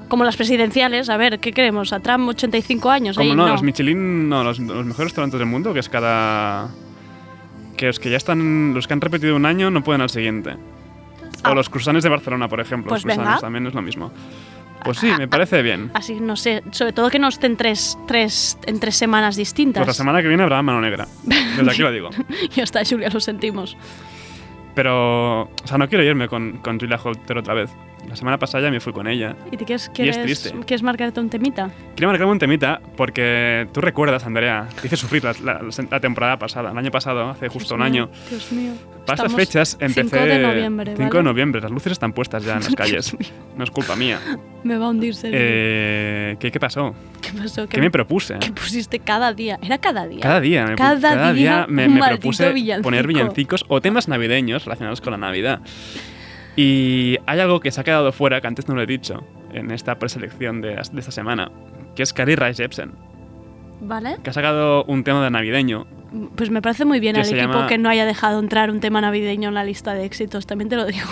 Como 0.10 0.25
las 0.25 0.36
presidenciales, 0.36 1.10
a 1.10 1.15
ver, 1.15 1.39
¿qué 1.39 1.53
queremos? 1.53 1.93
¿A 1.93 2.01
Trump 2.01 2.27
85 2.27 2.89
años? 2.89 3.15
Como 3.15 3.29
Ahí 3.29 3.38
no, 3.38 3.45
no. 3.45 3.53
los 3.53 3.63
Michelin, 3.63 4.27
no, 4.27 4.43
los, 4.43 4.60
los 4.60 4.86
mejores 4.86 5.05
restaurantes 5.12 5.39
del 5.39 5.47
mundo, 5.47 5.73
que 5.73 5.79
es 5.79 5.88
cada. 5.88 6.67
Que 7.77 7.88
los 7.88 7.99
que 7.99 8.10
ya 8.10 8.17
están. 8.17 8.73
Los 8.73 8.88
que 8.88 8.93
han 8.93 9.01
repetido 9.01 9.36
un 9.36 9.45
año 9.45 9.71
no 9.71 9.84
pueden 9.84 10.01
al 10.01 10.10
siguiente. 10.10 10.55
Ah. 11.43 11.51
O 11.51 11.55
los 11.55 11.69
cruzanes 11.69 12.03
de 12.03 12.10
Barcelona, 12.10 12.47
por 12.47 12.60
ejemplo. 12.60 12.89
Pues 12.89 13.05
los 13.05 13.15
cruzanes 13.15 13.41
también 13.41 13.67
es 13.67 13.73
lo 13.73 13.81
mismo. 13.81 14.12
Pues 14.84 14.97
sí, 14.97 15.12
me 15.17 15.27
parece 15.27 15.62
bien. 15.62 15.91
Así, 15.93 16.19
no 16.19 16.36
sé, 16.36 16.63
sobre 16.71 16.91
todo 16.91 17.10
que 17.10 17.19
no 17.19 17.27
estén 17.27 17.55
tres, 17.55 17.97
tres, 18.07 18.57
en 18.65 18.79
tres 18.79 18.95
semanas 18.95 19.36
distintas. 19.36 19.81
Pues 19.81 19.88
la 19.88 19.93
semana 19.93 20.21
que 20.21 20.27
viene 20.27 20.43
habrá 20.43 20.62
mano 20.62 20.81
negra. 20.81 21.07
Desde 21.23 21.69
aquí 21.69 21.81
lo 21.81 21.91
digo. 21.91 22.10
ya 22.55 22.63
está, 22.63 22.81
Julia, 22.84 23.10
lo 23.10 23.19
sentimos. 23.19 23.77
Pero. 24.73 25.43
O 25.43 25.49
sea, 25.65 25.77
no 25.77 25.88
quiero 25.88 26.03
irme 26.03 26.27
con, 26.27 26.57
con 26.60 26.79
Julia 26.79 26.99
Holter 27.01 27.38
otra 27.38 27.53
vez. 27.53 27.69
La 28.09 28.15
semana 28.15 28.37
pasada 28.37 28.63
ya 28.65 28.71
me 28.71 28.79
fui 28.79 28.91
con 28.91 29.07
ella. 29.07 29.35
¿Y 29.51 29.57
te 29.57 29.63
quieres, 29.63 29.85
Y 29.87 29.89
es 30.09 30.17
quieres, 30.17 30.21
triste. 30.21 30.51
quieres 30.65 30.83
marcarte 30.83 31.19
un 31.19 31.29
temita? 31.29 31.69
Quiero 31.95 32.09
marcarme 32.09 32.33
un 32.33 32.39
temita 32.39 32.81
porque 32.97 33.67
tú 33.71 33.79
recuerdas, 33.79 34.25
Andrea, 34.25 34.67
te 34.81 34.87
hice 34.87 34.97
sufrir 34.97 35.23
la, 35.23 35.33
la- 35.43 35.61
la 35.89 35.99
temporada 35.99 36.37
pasada, 36.37 36.71
el 36.71 36.77
año 36.77 36.91
pasado, 36.91 37.29
hace 37.29 37.47
justo 37.47 37.75
un 37.75 37.81
Dios 37.81 37.91
mío, 37.91 38.03
año. 38.03 38.11
Dios 38.29 38.51
mío. 38.51 38.71
Para 39.05 39.23
estas 39.23 39.33
fechas 39.35 39.77
empecé. 39.79 40.09
5 40.09 40.25
de 40.25 40.39
noviembre, 40.39 40.91
5 40.95 41.03
de 41.03 41.09
¿vale? 41.09 41.23
noviembre, 41.23 41.61
las 41.61 41.71
luces 41.71 41.91
están 41.93 42.11
puestas 42.13 42.43
ya 42.43 42.53
en 42.57 42.63
las 42.63 42.75
calles. 42.75 43.15
No 43.55 43.63
es 43.63 43.71
culpa 43.71 43.95
mía. 43.95 44.19
Me 44.63 44.77
va 44.77 44.87
a 44.87 44.89
hundir, 44.89 45.15
Sergio. 45.15 45.39
Eh, 45.41 46.35
¿qué, 46.39 46.51
¿Qué 46.51 46.59
pasó? 46.59 46.93
¿Qué 47.21 47.31
pasó? 47.31 47.67
¿Qué 47.67 47.79
me 47.79 47.89
propuse? 47.89 48.37
¿Qué 48.39 48.51
pusiste 48.51 48.99
cada 48.99 49.33
día? 49.33 49.57
¿Era 49.63 49.77
cada 49.79 50.05
día? 50.07 50.19
Cada 50.21 50.39
día, 50.41 50.65
me, 50.67 50.75
Cada 50.75 50.99
cada 50.99 51.33
día 51.33 51.55
día 51.63 51.65
me, 51.67 51.87
un 51.87 51.93
me 51.95 52.07
propuse 52.09 52.51
villancico. 52.51 52.83
poner 52.83 53.07
villancicos 53.07 53.65
o 53.69 53.79
temas 53.81 54.07
navideños 54.07 54.65
relacionados 54.65 55.01
con 55.01 55.11
la 55.11 55.17
Navidad. 55.17 55.61
Y 56.55 57.17
hay 57.25 57.39
algo 57.39 57.59
que 57.59 57.71
se 57.71 57.81
ha 57.81 57.83
quedado 57.83 58.11
fuera, 58.11 58.41
que 58.41 58.47
antes 58.47 58.67
no 58.67 58.75
lo 58.75 58.81
he 58.81 58.85
dicho, 58.85 59.23
en 59.53 59.71
esta 59.71 59.97
preselección 59.97 60.61
de, 60.61 60.75
de 60.75 60.99
esta 60.99 61.11
semana, 61.11 61.51
que 61.95 62.03
es 62.03 62.13
Carrie 62.13 62.35
Rae 62.35 62.53
Jepsen, 62.53 62.91
¿Vale? 63.81 64.17
que 64.23 64.29
ha 64.29 64.33
sacado 64.33 64.83
un 64.85 65.03
tema 65.03 65.23
de 65.23 65.29
navideño. 65.31 65.87
Pues 66.35 66.49
me 66.49 66.61
parece 66.61 66.83
muy 66.85 66.99
bien 66.99 67.15
al 67.15 67.21
equipo 67.25 67.37
llama- 67.37 67.67
que 67.67 67.77
no 67.77 67.87
haya 67.89 68.05
dejado 68.05 68.39
entrar 68.39 68.69
un 68.69 68.79
tema 68.81 68.99
navideño 69.01 69.47
en 69.49 69.55
la 69.55 69.63
lista 69.63 69.93
de 69.93 70.03
éxitos, 70.05 70.45
también 70.45 70.69
te 70.69 70.75
lo 70.75 70.85
digo. 70.85 71.07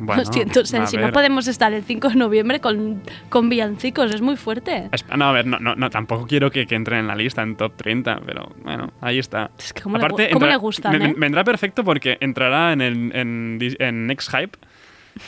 Bueno, 0.00 0.22
lo 0.24 0.32
siento, 0.32 0.62
no 0.72 1.00
ver. 1.02 1.12
podemos 1.12 1.46
estar 1.46 1.72
el 1.72 1.82
5 1.84 2.08
de 2.10 2.14
noviembre 2.16 2.60
con, 2.60 3.02
con 3.28 3.48
villancicos, 3.48 4.12
es 4.14 4.20
muy 4.20 4.36
fuerte. 4.36 4.88
Es- 4.92 5.04
No, 5.16 5.26
a 5.26 5.32
ver, 5.32 5.46
no, 5.46 5.58
no, 5.58 5.74
no, 5.76 5.90
tampoco 5.90 6.26
quiero 6.26 6.50
que, 6.50 6.66
que 6.66 6.74
entre 6.74 6.98
en 6.98 7.06
la 7.06 7.14
lista 7.14 7.42
en 7.42 7.56
top 7.56 7.76
30, 7.76 8.20
pero 8.26 8.52
bueno, 8.62 8.92
ahí 9.00 9.18
está. 9.18 9.50
Es 9.58 9.72
que 9.72 9.82
cómo 9.82 9.96
le 9.98 10.04
gu- 10.04 10.32
cómo 10.32 10.46
le 10.46 10.56
gustan, 10.56 10.98
me- 10.98 11.04
¿eh? 11.10 11.14
Vendrá 11.16 11.44
perfecto 11.44 11.84
porque 11.84 12.18
entrará 12.20 12.72
en, 12.72 12.80
el, 12.80 13.12
en, 13.14 13.58
en 13.78 14.06
Next 14.06 14.30
Hype 14.30 14.58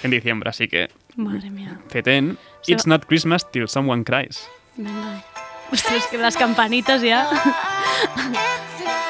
en 0.03 0.11
diciembre, 0.11 0.51
así 0.51 0.67
que 0.69 0.89
Madre 1.17 1.49
mía. 1.51 1.79
feten. 1.89 2.37
Se 2.63 2.73
It's 2.73 2.87
va- 2.87 2.91
not 2.97 3.07
Christmas 3.07 3.51
till 3.51 3.69
someone 3.69 4.03
cries. 4.05 4.49
Venga. 4.77 5.23
Ostras, 5.73 6.07
que 6.09 6.19
las 6.19 6.37
campanitas 6.37 7.03
ya. 7.03 7.29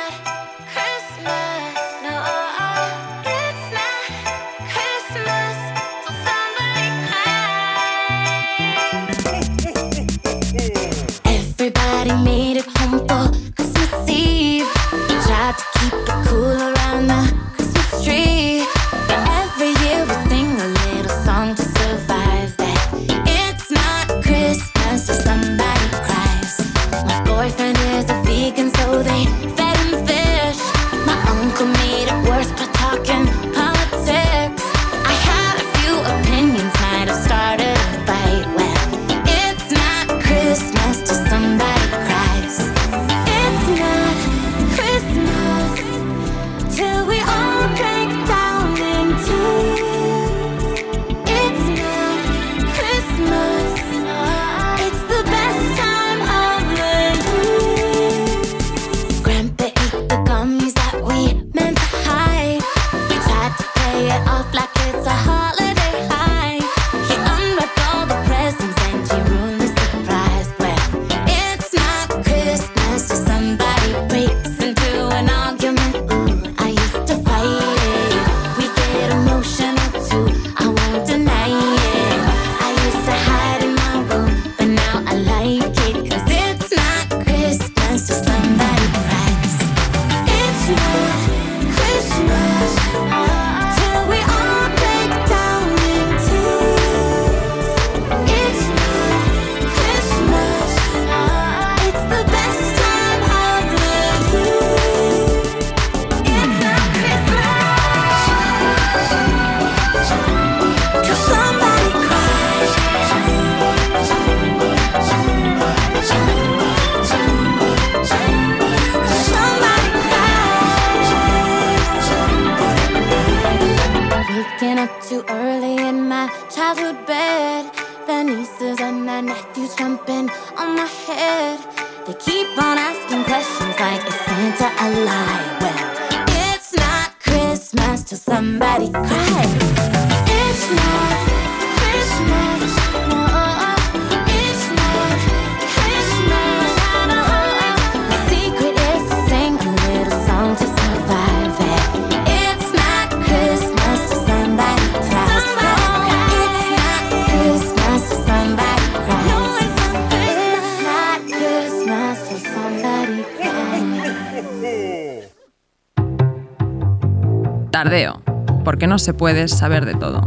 no 168.96 169.00
se 169.00 169.12
puede 169.12 169.46
saber 169.46 169.84
de 169.84 169.92
todo. 169.92 170.22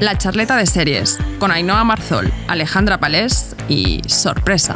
La 0.00 0.18
charleta 0.18 0.56
de 0.56 0.66
series 0.66 1.16
con 1.38 1.52
Ainhoa 1.52 1.84
Marzol, 1.84 2.32
Alejandra 2.48 2.98
Palés 2.98 3.54
y 3.68 4.02
sorpresa. 4.08 4.74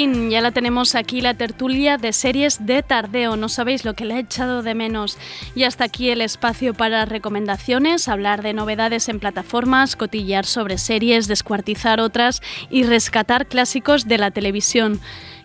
Ya 0.00 0.40
la 0.40 0.50
tenemos 0.50 0.94
aquí, 0.94 1.20
la 1.20 1.34
tertulia 1.34 1.98
de 1.98 2.14
series 2.14 2.64
de 2.64 2.82
tardeo. 2.82 3.36
No 3.36 3.50
sabéis 3.50 3.84
lo 3.84 3.92
que 3.92 4.06
le 4.06 4.14
he 4.14 4.20
echado 4.20 4.62
de 4.62 4.74
menos. 4.74 5.18
Y 5.54 5.64
hasta 5.64 5.84
aquí 5.84 6.08
el 6.08 6.22
espacio 6.22 6.72
para 6.72 7.04
recomendaciones, 7.04 8.08
hablar 8.08 8.40
de 8.40 8.54
novedades 8.54 9.10
en 9.10 9.20
plataformas, 9.20 9.96
cotillar 9.96 10.46
sobre 10.46 10.78
series, 10.78 11.28
descuartizar 11.28 12.00
otras 12.00 12.40
y 12.70 12.84
rescatar 12.84 13.46
clásicos 13.46 14.08
de 14.08 14.16
la 14.16 14.30
televisión. 14.30 15.00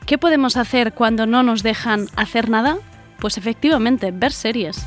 ¿Qué 0.05 0.17
podemos 0.17 0.55
hacer 0.55 0.93
cuando 0.93 1.25
no 1.25 1.43
nos 1.43 1.61
dejan 1.61 2.07
hacer 2.15 2.49
nada? 2.49 2.77
Pues 3.19 3.37
efectivamente, 3.37 4.11
ver 4.11 4.31
series. 4.31 4.85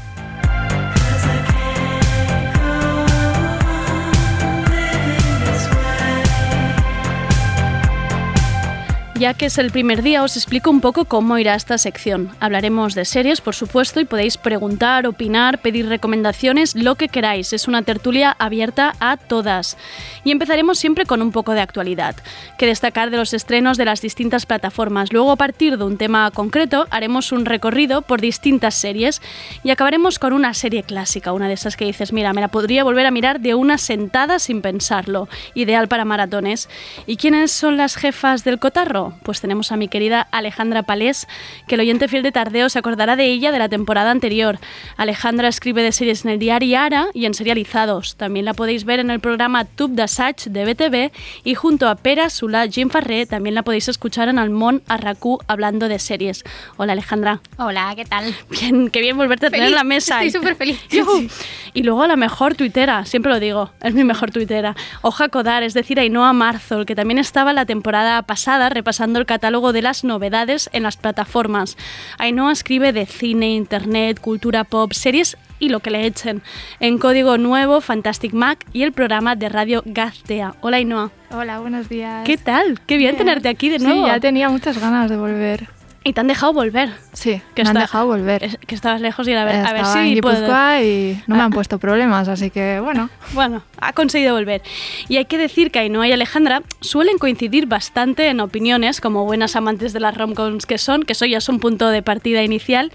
Ya 9.19 9.35
que 9.35 9.47
es 9.47 9.59
el 9.59 9.73
primer 9.73 10.03
día, 10.03 10.23
os 10.23 10.37
explico 10.37 10.71
un 10.71 10.81
poco 10.81 11.07
cómo 11.07 11.39
irá 11.39 11.57
esta 11.57 11.77
sección. 11.77 12.31
Hablaremos 12.39 12.95
de 12.95 13.05
series, 13.05 13.41
por 13.41 13.57
supuesto, 13.57 13.99
y 13.99 14.05
podéis 14.05 14.37
preguntar, 14.37 15.09
opinar, 15.09 15.59
pedir 15.59 15.89
recomendaciones, 15.89 16.77
lo 16.77 16.95
que 16.95 17.09
queráis. 17.09 17.53
Es 17.53 17.67
una 17.67 17.83
tertulia 17.83 18.37
abierta 18.39 18.93
a 19.01 19.17
todas. 19.17 19.77
Y 20.23 20.31
empezaremos 20.31 20.79
siempre 20.79 21.05
con 21.05 21.21
un 21.21 21.33
poco 21.33 21.53
de 21.53 21.61
actualidad, 21.61 22.15
que 22.59 22.67
destacar 22.67 23.11
de 23.11 23.17
los 23.17 23.35
estrenos 23.35 23.77
de 23.77 23.87
las 23.87 24.01
distintas 24.01 24.47
plataformas. 24.47 25.13
Luego, 25.13 25.33
a 25.33 25.37
partir 25.37 25.79
de 25.79 25.85
un 25.85 25.99
tema 25.99 26.31
concreto, 26.31 26.87
haremos 26.91 27.33
un 27.33 27.45
recorrido 27.45 28.03
por 28.03 28.21
distintas 28.21 28.77
series 28.77 29.21
y 29.65 29.71
acabaremos 29.71 30.21
con 30.21 30.33
una 30.33 30.55
serie 30.55 30.85
clásica, 30.85 31.33
una 31.33 31.49
de 31.49 31.55
esas 31.55 31.77
que 31.77 31.87
dices, 31.87 32.13
mira, 32.13 32.33
me 32.33 32.41
la 32.41 32.49
podría 32.49 32.85
volver 32.85 33.07
a 33.07 33.11
mirar 33.11 33.41
de 33.41 33.57
una 33.57 33.79
sentada 33.79 34.39
sin 34.39 34.63
pensarlo. 34.63 35.29
Ideal 35.55 35.89
para 35.89 36.05
maratones. 36.05 36.69
¿Y 37.05 37.17
quiénes 37.17 37.51
son 37.51 37.77
las 37.77 37.97
jefas 37.97 38.45
del 38.45 38.61
cotarro? 38.61 39.08
Pues 39.23 39.41
tenemos 39.41 39.73
a 39.73 39.77
mi 39.77 39.89
querida 39.89 40.27
Alejandra 40.31 40.83
Palés, 40.83 41.27
que 41.67 41.75
el 41.75 41.81
oyente 41.81 42.09
fiel 42.09 42.23
de 42.23 42.33
Tardeo 42.33 42.69
se 42.69 42.79
acordará 42.79 43.17
de 43.17 43.27
ella 43.27 43.53
de 43.53 43.59
la 43.59 43.69
temporada 43.69 44.11
anterior. 44.11 44.59
Alejandra 44.97 45.49
escribe 45.49 45.83
de 45.83 45.93
series 45.93 46.25
en 46.25 46.33
el 46.33 46.39
diario 46.39 46.79
Ara 46.79 47.07
y 47.15 47.27
en 47.27 47.35
Serializados. 47.35 48.17
También 48.17 48.45
la 48.45 48.55
podéis 48.55 48.85
ver 48.85 49.01
en 49.01 49.11
el 49.11 49.21
programa 49.21 49.65
Tube 49.65 49.95
d'Assaig 49.95 50.37
de 50.51 50.65
BTV 50.65 51.13
y 51.45 51.55
junto 51.55 51.89
a 51.89 51.95
Pera, 51.95 52.31
Sula, 52.31 52.67
Jim 52.69 52.91
Farré 52.91 53.27
también 53.27 53.55
la 53.55 53.63
podéis 53.63 53.89
escuchar 53.89 54.29
en 54.29 54.39
Almón 54.39 54.83
Arracú 54.89 55.39
hablando 55.47 55.89
de 55.89 55.99
series. 55.99 56.45
Hola 56.77 56.93
Alejandra. 56.93 57.41
Hola, 57.57 57.93
¿qué 57.97 58.05
tal? 58.05 58.35
Bien, 58.51 58.91
qué 58.91 59.01
bien 59.01 59.17
volverte 59.17 59.47
a 59.47 59.51
tener 59.51 59.69
en 59.69 59.75
la 59.75 59.85
mesa. 59.85 60.23
estoy 60.23 60.41
súper 60.41 60.57
feliz. 60.57 60.81
Y 61.75 61.83
luego 61.83 62.07
la 62.07 62.17
mejor 62.17 62.55
tuitera, 62.55 63.05
siempre 63.05 63.31
lo 63.31 63.39
digo, 63.39 63.71
es 63.83 63.95
mi 63.95 64.03
mejor 64.03 64.31
tuitera. 64.31 64.75
Oja 65.03 65.29
Codar, 65.29 65.63
es 65.63 65.75
decir, 65.75 66.01
Ainhoa 66.01 66.33
Marzol, 66.33 66.87
que 66.87 66.97
también 66.97 67.19
estaba 67.19 67.53
la 67.53 67.67
temporada 67.67 68.23
pasada 68.23 68.69
repasando 68.69 68.98
el 69.01 69.27
catálogo 69.27 69.73
de 69.73 69.83
las 69.83 70.05
novedades 70.05 70.69
en 70.73 70.83
las 70.83 70.97
plataformas. 70.97 71.77
Ainhoa 72.19 72.53
escribe 72.53 72.93
de 72.93 73.07
cine, 73.07 73.55
internet, 73.55 74.21
cultura 74.21 74.65
pop, 74.65 74.93
series 74.93 75.37
y 75.59 75.69
lo 75.69 75.81
que 75.81 75.91
le 75.91 76.07
echen. 76.07 76.43
En 76.81 76.99
Código 76.99 77.39
Nuevo, 77.39 77.81
Fantastic 77.81 78.33
Mac 78.33 78.65
y 78.73 78.83
el 78.83 78.93
programa 78.93 79.37
de 79.37 79.49
radio 79.49 79.83
Gaztea. 79.85 80.55
Hola 80.61 80.79
Ainhoa. 80.79 81.11
Hola, 81.31 81.61
buenos 81.61 81.89
días. 81.89 82.25
¿Qué 82.25 82.37
tal? 82.37 82.81
Qué 82.87 82.97
bien, 82.97 83.17
tenerte 83.17 83.49
aquí 83.49 83.69
de 83.69 83.79
nuevo. 83.79 84.05
Sí, 84.05 84.07
ya 84.07 84.21
tenía 84.21 84.49
muchas 84.49 84.79
ganas 84.79 85.11
de 85.11 85.17
volver. 85.17 85.78
Y 86.09 86.15
te 86.15 86.23
han 86.23 86.27
dejado 86.27 86.55
volver. 86.55 86.89
Sí, 87.13 87.43
Que 87.55 87.65
me 87.65 87.69
han 87.69 87.77
está- 87.77 87.81
dejado 87.81 88.07
volver. 88.07 88.43
Es- 88.43 88.57
Que 88.67 88.75
estabas 88.75 89.03
lejos 89.03 89.29
y 89.29 89.35
a 89.35 89.45
ver, 89.45 89.57
a 89.57 89.73
ver 89.75 89.83
Estaba 89.83 90.07
en 90.07 90.15
si 90.15 90.21
puedo... 90.23 90.37
Guipúzcoa 90.37 90.83
y 90.83 91.23
no 91.27 91.35
me 91.37 91.43
Ah. 91.43 91.45
han 91.45 91.51
puesto 91.53 91.79
problemas, 91.79 92.29
así 92.29 92.49
que 92.49 92.81
bueno. 92.81 93.11
Bueno, 93.35 93.63
ha 93.79 93.93
conseguido 93.93 94.35
volver. 94.35 94.63
Y 95.09 95.19
hay 95.19 95.27
que 95.27 95.37
decir 95.37 95.71
que 95.71 95.81
Ainhoa 95.81 96.09
y 96.09 96.13
Alejandra 96.13 96.63
suelen 96.81 97.19
coincidir 97.19 97.67
bastante 97.67 98.29
en 98.29 98.41
opiniones, 98.41 99.03
como 99.03 99.27
buenas 99.27 99.55
amantes 99.55 99.93
de 99.93 100.01
las 100.01 100.17
romcoms 100.17 100.65
que 100.65 100.79
son, 100.79 101.03
que 101.03 101.13
eso 101.13 101.27
ya 101.27 101.37
es 101.39 101.49
un 101.51 101.61
punto 101.61 101.91
de 101.91 102.01
partida 102.03 102.43
inicial. 102.43 102.91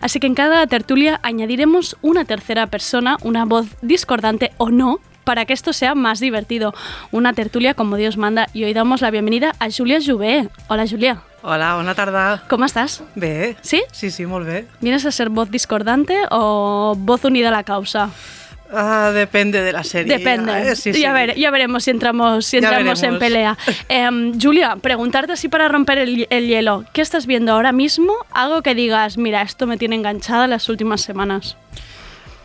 Así 0.00 0.18
que 0.18 0.26
en 0.26 0.34
cada 0.34 0.66
tertulia 0.66 1.20
añadiremos 1.22 1.96
una 2.02 2.24
tercera 2.24 2.66
persona, 2.66 3.18
una 3.22 3.44
voz 3.44 3.66
discordante 3.82 4.50
o 4.58 4.70
no, 4.70 4.98
para 5.22 5.44
que 5.44 5.52
esto 5.52 5.72
sea 5.72 5.94
más 5.94 6.18
divertido. 6.18 6.74
Una 7.12 7.34
tertulia 7.34 7.74
como 7.74 7.94
Dios 7.96 8.16
manda. 8.16 8.48
Y 8.52 8.64
hoy 8.64 8.72
damos 8.72 9.00
la 9.00 9.10
bienvenida 9.12 9.52
a 9.60 9.68
Julia 9.70 10.00
Jouvé. 10.04 10.48
Hola, 10.68 10.86
Julia. 10.88 11.22
Hola, 11.48 11.70
bona 11.78 11.94
tarda. 11.96 12.42
Com 12.50 12.60
estàs? 12.66 12.98
Bé. 13.16 13.56
Sí? 13.64 13.80
Sí, 13.96 14.10
sí, 14.12 14.26
molt 14.28 14.44
bé. 14.46 14.66
¿Vienes 14.82 15.06
a 15.08 15.12
ser 15.12 15.30
voz 15.30 15.48
discordante 15.50 16.14
o 16.30 16.94
voz 16.94 17.24
unida 17.24 17.48
a 17.48 17.52
la 17.52 17.62
causa? 17.64 18.10
Ah, 18.70 19.12
depende 19.14 19.62
de 19.62 19.72
la 19.72 19.82
serie. 19.82 20.18
Depende. 20.18 20.52
Eh, 20.72 20.76
sí, 20.76 20.92
sí. 20.92 21.00
Ya, 21.00 21.14
ver- 21.14 21.36
ya 21.36 21.50
veremos 21.50 21.84
si 21.84 21.90
entramos, 21.90 22.44
si 22.44 22.58
entramos 22.58 23.02
en 23.02 23.18
pelea. 23.18 23.56
Em, 23.88 24.38
Julia, 24.38 24.76
preguntarte 24.76 25.32
así 25.32 25.48
para 25.48 25.68
romper 25.68 25.96
el, 25.96 26.26
el 26.28 26.48
hielo. 26.48 26.84
¿Qué 26.92 27.00
estás 27.00 27.24
viendo 27.24 27.52
ahora 27.52 27.72
mismo? 27.72 28.12
Algo 28.30 28.60
que 28.60 28.74
digas, 28.74 29.16
mira, 29.16 29.40
esto 29.40 29.66
me 29.66 29.78
tiene 29.78 29.96
enganchada 29.96 30.46
las 30.48 30.68
últimas 30.68 31.00
semanas. 31.00 31.56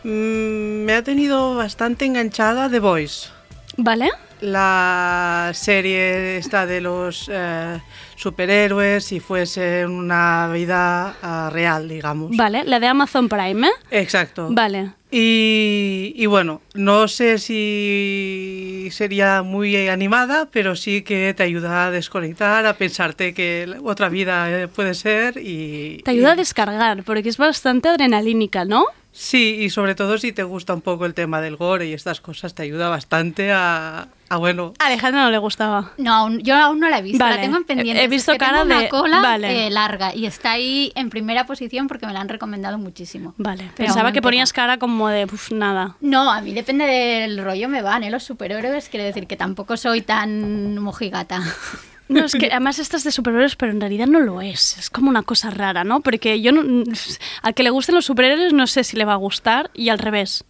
Mm, 0.05 0.85
me 0.85 0.93
ha 0.93 1.03
tenido 1.03 1.55
bastante 1.55 2.05
enganchada 2.05 2.69
The 2.69 2.79
Voice. 2.79 3.27
¿Vale? 3.75 4.09
La 4.43 5.51
serie 5.53 6.35
esta 6.35 6.65
de 6.65 6.81
los 6.81 7.29
eh, 7.31 7.79
superhéroes 8.15 9.05
si 9.05 9.21
fuese 9.21 9.85
una 9.85 10.49
vida 10.51 11.15
ah, 11.21 11.49
real, 11.49 11.87
digamos. 11.87 12.35
Vale, 12.35 12.65
la 12.65 12.81
de 12.81 12.87
Amazon 12.87 13.29
Prime, 13.29 13.67
¿eh? 13.67 13.71
Exacto. 13.89 14.49
Vale. 14.51 14.91
Y, 15.09 16.13
y 16.17 16.25
bueno, 16.25 16.61
no 16.73 17.07
sé 17.07 17.37
si 17.37 18.89
sería 18.91 19.43
muy 19.43 19.87
animada, 19.87 20.49
pero 20.51 20.75
sí 20.75 21.03
que 21.03 21.33
te 21.33 21.43
ayuda 21.43 21.85
a 21.85 21.91
desconectar, 21.91 22.65
a 22.65 22.73
pensarte 22.73 23.33
que 23.33 23.73
otra 23.81 24.09
vida 24.09 24.51
eh, 24.51 24.67
puede 24.67 24.93
ser 24.93 25.37
y... 25.37 26.01
Te 26.03 26.11
ayuda 26.11 26.33
a 26.33 26.35
descargar, 26.35 27.03
porque 27.03 27.29
es 27.29 27.37
bastante 27.37 27.87
adrenalínica, 27.87 28.65
¿no? 28.65 28.87
Sí, 29.15 29.57
y 29.61 29.69
sobre 29.69 29.93
todo 29.93 30.17
si 30.17 30.31
te 30.31 30.41
gusta 30.41 30.73
un 30.73 30.81
poco 30.81 31.05
el 31.05 31.13
tema 31.13 31.39
del 31.39 31.55
gore 31.55 31.85
y 31.87 31.93
estas 31.93 32.19
cosas, 32.19 32.55
te 32.55 32.63
ayuda 32.63 32.89
bastante 32.89 33.51
a, 33.51 34.07
a 34.27 34.37
bueno... 34.37 34.73
A 34.79 34.87
Alejandra 34.87 35.21
no 35.25 35.29
le 35.29 35.37
gustaba. 35.37 35.91
No, 35.99 36.11
aún- 36.15 36.39
yo 36.41 36.55
aún 36.55 36.79
no 36.79 36.89
la 36.89 36.97
he 36.97 37.01
visto, 37.03 37.19
Vale. 37.23 37.35
la 37.35 37.41
tengo 37.43 37.57
en 37.57 37.63
pendiente. 37.63 38.03
He 38.03 38.07
visto 38.07 38.31
es 38.31 38.39
que 38.39 38.43
cara 38.43 38.61
tengo 38.63 38.73
una 38.73 38.81
de- 38.81 38.89
cola 38.89 39.21
vale. 39.21 39.67
eh, 39.67 39.69
larga 39.69 40.15
y 40.15 40.25
está 40.25 40.53
ahí 40.53 40.91
en 40.95 41.11
primera 41.11 41.45
posición 41.45 41.87
porque 41.87 42.07
me 42.07 42.13
la 42.13 42.21
han 42.21 42.27
recomendado 42.29 42.79
muchísimo. 42.79 43.35
Vale. 43.37 43.69
Pero 43.75 43.85
Pensaba 43.85 44.11
que 44.13 44.21
ponías 44.23 44.51
cara 44.51 44.79
como 44.79 45.07
de, 45.09 45.25
"Uf, 45.25 45.51
nada. 45.51 45.95
No, 46.01 46.31
a 46.31 46.41
mí 46.41 46.51
depende 46.55 46.85
del 46.85 47.37
rollo 47.43 47.69
me 47.69 47.83
van, 47.83 48.01
¿eh? 48.03 48.09
Los 48.09 48.23
superhéroes, 48.23 48.89
quiero 48.89 49.05
decir 49.05 49.27
que 49.27 49.35
tampoco 49.37 49.77
soy 49.77 50.01
tan 50.01 50.79
mojigata. 50.79 51.39
No, 52.09 52.25
es 52.25 52.33
que 52.33 52.47
además 52.51 52.79
estás 52.79 53.03
de 53.03 53.11
superhéroes, 53.11 53.55
pero 53.55 53.71
en 53.71 53.79
realidad 53.79 54.07
no 54.07 54.19
lo 54.19 54.41
es. 54.41 54.77
Es 54.77 54.89
como 54.89 55.09
una 55.09 55.23
cosa 55.23 55.49
rara, 55.49 55.83
¿no? 55.83 56.01
Porque 56.01 56.41
yo 56.41 56.51
no, 56.51 56.83
al 57.41 57.53
que 57.53 57.63
le 57.63 57.69
gusten 57.69 57.95
los 57.95 58.05
superhéroes 58.05 58.53
no 58.53 58.67
sé 58.67 58.83
si 58.83 58.97
le 58.97 59.05
va 59.05 59.13
a 59.13 59.17
gustar 59.17 59.71
y 59.73 59.89
al 59.89 59.99
revés. 59.99 60.43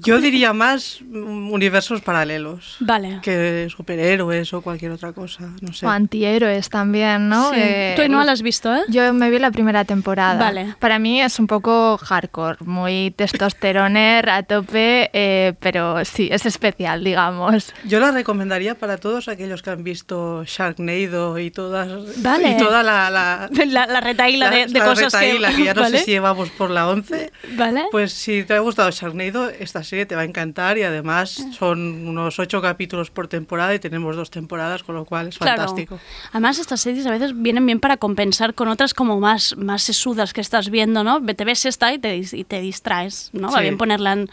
Yo 0.00 0.20
diría 0.20 0.52
más 0.52 1.00
mm, 1.02 1.52
universos 1.52 2.00
paralelos. 2.00 2.76
Vale. 2.80 3.20
Que 3.22 3.68
superhéroes 3.70 4.52
o 4.54 4.62
cualquier 4.62 4.92
otra 4.92 5.12
cosa. 5.12 5.50
No 5.60 5.72
sé. 5.72 5.86
O 5.86 5.90
antihéroes 5.90 6.68
también, 6.68 7.28
¿no? 7.28 7.52
Sí. 7.52 7.60
Tú 7.96 8.08
no 8.08 8.24
la 8.24 8.32
has 8.32 8.42
visto, 8.42 8.74
¿eh? 8.74 8.82
Yo 8.88 9.12
me 9.12 9.30
vi 9.30 9.38
la 9.38 9.50
primera 9.50 9.84
temporada. 9.84 10.38
Vale. 10.38 10.74
Para 10.78 10.98
mí 10.98 11.20
es 11.20 11.38
un 11.38 11.46
poco 11.46 11.98
hardcore, 11.98 12.58
muy 12.64 13.12
testosteroner 13.16 14.28
a 14.30 14.42
tope, 14.42 15.10
eh, 15.12 15.54
pero 15.60 16.04
sí, 16.04 16.28
es 16.30 16.46
especial, 16.46 17.04
digamos. 17.04 17.72
Yo 17.84 18.00
la 18.00 18.10
recomendaría 18.10 18.74
para 18.74 18.96
todos 18.98 19.28
aquellos 19.28 19.62
que 19.62 19.70
han 19.70 19.84
visto 19.84 20.44
Sharknado 20.44 21.38
y 21.38 21.50
todas 21.50 21.88
Vale. 22.22 22.50
y 22.50 22.56
toda 22.56 22.82
la, 22.82 23.10
la, 23.10 23.48
La, 23.72 23.86
la 23.86 24.00
retaíla 24.00 24.50
de, 24.50 24.66
de 24.66 24.78
la 24.78 24.84
cosas 24.84 25.12
retaíla, 25.12 25.50
que... 25.50 25.56
que 25.56 25.64
ya 25.64 25.74
no 25.74 25.80
¿vale? 25.82 25.98
sé 25.98 26.04
si 26.04 26.10
llevamos 26.10 26.50
por 26.50 26.70
la 26.70 26.88
11. 26.88 27.32
¿Vale? 27.56 27.84
Pues 27.90 28.12
si 28.12 28.44
te 28.44 28.54
ha 28.54 28.58
gustado 28.58 28.90
Sharknado, 28.90 29.50
esta 29.82 29.90
serie 29.90 30.06
te 30.06 30.14
va 30.14 30.22
a 30.22 30.24
encantar 30.24 30.78
y 30.78 30.82
además 30.84 31.46
son 31.58 32.06
unos 32.08 32.38
ocho 32.38 32.62
capítulos 32.62 33.10
por 33.10 33.28
temporada 33.28 33.74
y 33.74 33.78
tenemos 33.78 34.16
dos 34.16 34.30
temporadas, 34.30 34.82
con 34.82 34.94
lo 34.94 35.04
cual 35.04 35.28
es 35.28 35.38
Claro. 35.38 35.58
fantástico. 35.58 35.98
Además, 36.30 36.58
estas 36.58 36.80
series 36.80 37.04
a 37.06 37.10
veces 37.10 37.32
vienen 37.34 37.66
bien 37.66 37.80
para 37.80 37.96
compensar 37.96 38.54
con 38.54 38.68
otras 38.68 38.94
como 38.94 39.20
más, 39.20 39.56
más 39.56 39.82
sesudas 39.82 40.32
que 40.32 40.40
estás 40.40 40.70
viendo, 40.70 41.04
¿no? 41.04 41.20
Te 41.24 41.44
ves 41.44 41.66
esta 41.66 41.92
y 41.92 41.98
te, 41.98 42.16
dis- 42.18 42.36
y 42.36 42.44
te 42.44 42.60
distraes, 42.60 43.30
¿no? 43.32 43.48
Va 43.50 43.58
Sí. 43.58 43.62
bien 43.64 43.76
ponerla, 43.76 44.12
en, 44.12 44.30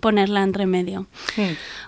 ponerla 0.00 0.42
entre 0.42 0.66
medio. 0.66 1.06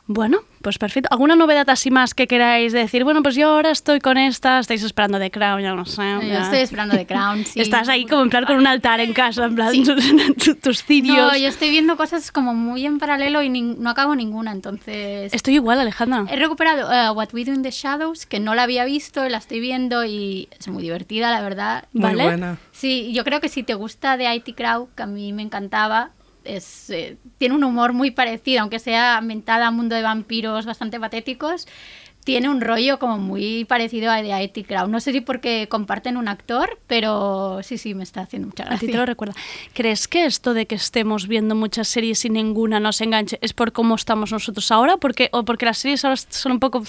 Bueno, 0.06 0.40
pues 0.64 0.78
perfecto. 0.78 1.08
¿Alguna 1.12 1.36
novedad 1.36 1.68
así 1.70 1.90
más 1.92 2.14
que 2.14 2.26
queráis 2.26 2.72
decir? 2.72 3.04
Bueno, 3.04 3.22
pues 3.22 3.36
yo 3.36 3.50
ahora 3.50 3.70
estoy 3.70 4.00
con 4.00 4.16
esta, 4.18 4.58
estáis 4.58 4.82
esperando 4.82 5.18
The 5.20 5.30
Crown, 5.30 5.62
ya 5.62 5.74
no 5.74 5.84
sé. 5.84 6.02
Yo 6.22 6.38
estoy 6.38 6.58
esperando 6.60 6.96
The 6.96 7.06
Crown, 7.06 7.44
sí. 7.44 7.60
Estás 7.60 7.88
ahí 7.88 8.06
como 8.06 8.22
en 8.22 8.30
plan 8.30 8.44
con 8.46 8.56
un 8.56 8.66
altar 8.66 8.98
en 9.00 9.12
casa, 9.12 9.44
en 9.44 9.54
plan 9.54 9.72
tu- 10.44 10.54
tus 10.56 10.82
cirios. 10.82 11.16
No, 11.16 11.36
yo 11.36 11.46
estoy 11.48 11.70
viendo 11.70 11.96
cosas 11.96 12.32
como 12.32 12.54
muy 12.54 12.84
en 12.86 12.98
paralelo 12.98 13.42
y 13.42 13.48
no 13.50 13.90
acabo 13.90 14.16
ninguna, 14.16 14.50
entonces... 14.52 15.32
Estoy 15.32 15.54
igual, 15.54 15.78
Alejandra. 15.78 16.24
He 16.30 16.36
recuperado 16.36 16.90
eh, 16.92 17.10
What 17.10 17.28
We 17.34 17.44
Do 17.44 17.52
in 17.52 17.62
the 17.62 17.70
Shadows, 17.70 18.26
que 18.26 18.40
no 18.40 18.54
la 18.54 18.62
había 18.64 18.84
visto, 18.86 19.28
la 19.28 19.38
estoy 19.38 19.60
viendo 19.60 20.04
y 20.04 20.48
es 20.58 20.66
muy 20.68 20.82
divertida, 20.82 21.30
la 21.30 21.42
verdad. 21.42 21.84
Muy 21.92 22.02
¿Vale? 22.04 22.24
buena. 22.24 22.56
Sí, 22.72 23.12
yo 23.12 23.22
creo 23.24 23.40
que 23.40 23.50
si 23.50 23.62
te 23.62 23.74
gusta 23.74 24.16
de 24.16 24.34
IT 24.34 24.56
Crowd, 24.56 24.88
que 24.96 25.02
a 25.02 25.06
mí 25.06 25.32
me 25.34 25.42
encantaba, 25.42 26.10
es, 26.44 26.90
eh, 26.90 27.16
tiene 27.38 27.54
un 27.54 27.64
humor 27.64 27.92
muy 27.92 28.10
parecido, 28.10 28.60
aunque 28.60 28.78
sea 28.78 29.16
ambientada 29.18 29.66
a 29.66 29.70
un 29.70 29.76
mundo 29.76 29.94
de 29.94 30.02
vampiros 30.02 30.66
bastante 30.66 31.00
patéticos. 31.00 31.66
Tiene 32.24 32.48
un 32.48 32.60
rollo 32.62 32.98
como 32.98 33.18
muy 33.18 33.64
parecido 33.66 34.10
a 34.10 34.22
de 34.22 34.42
IT 34.42 34.66
Crowd. 34.66 34.88
No 34.88 34.98
sé 35.00 35.12
si 35.12 35.20
porque 35.20 35.68
comparten 35.70 36.16
un 36.16 36.26
actor, 36.28 36.78
pero 36.86 37.60
sí, 37.62 37.76
sí, 37.78 37.94
me 37.94 38.02
está 38.02 38.22
haciendo 38.22 38.48
mucha 38.48 38.62
A 38.64 38.66
gracia. 38.66 38.86
ti 38.86 38.92
te 38.92 38.98
lo 38.98 39.04
recuerda. 39.06 39.34
¿Crees 39.74 40.08
que 40.08 40.24
esto 40.24 40.54
de 40.54 40.66
que 40.66 40.74
estemos 40.74 41.28
viendo 41.28 41.54
muchas 41.54 41.86
series 41.88 42.24
y 42.24 42.30
ninguna 42.30 42.80
nos 42.80 43.00
enganche 43.02 43.38
es 43.42 43.52
por 43.52 43.72
cómo 43.72 43.94
estamos 43.94 44.32
nosotros 44.32 44.70
ahora? 44.72 44.96
Porque, 44.96 45.28
¿O 45.32 45.44
porque 45.44 45.66
las 45.66 45.78
series 45.78 46.04
ahora 46.04 46.16
son 46.16 46.52
un 46.52 46.60
poco... 46.60 46.82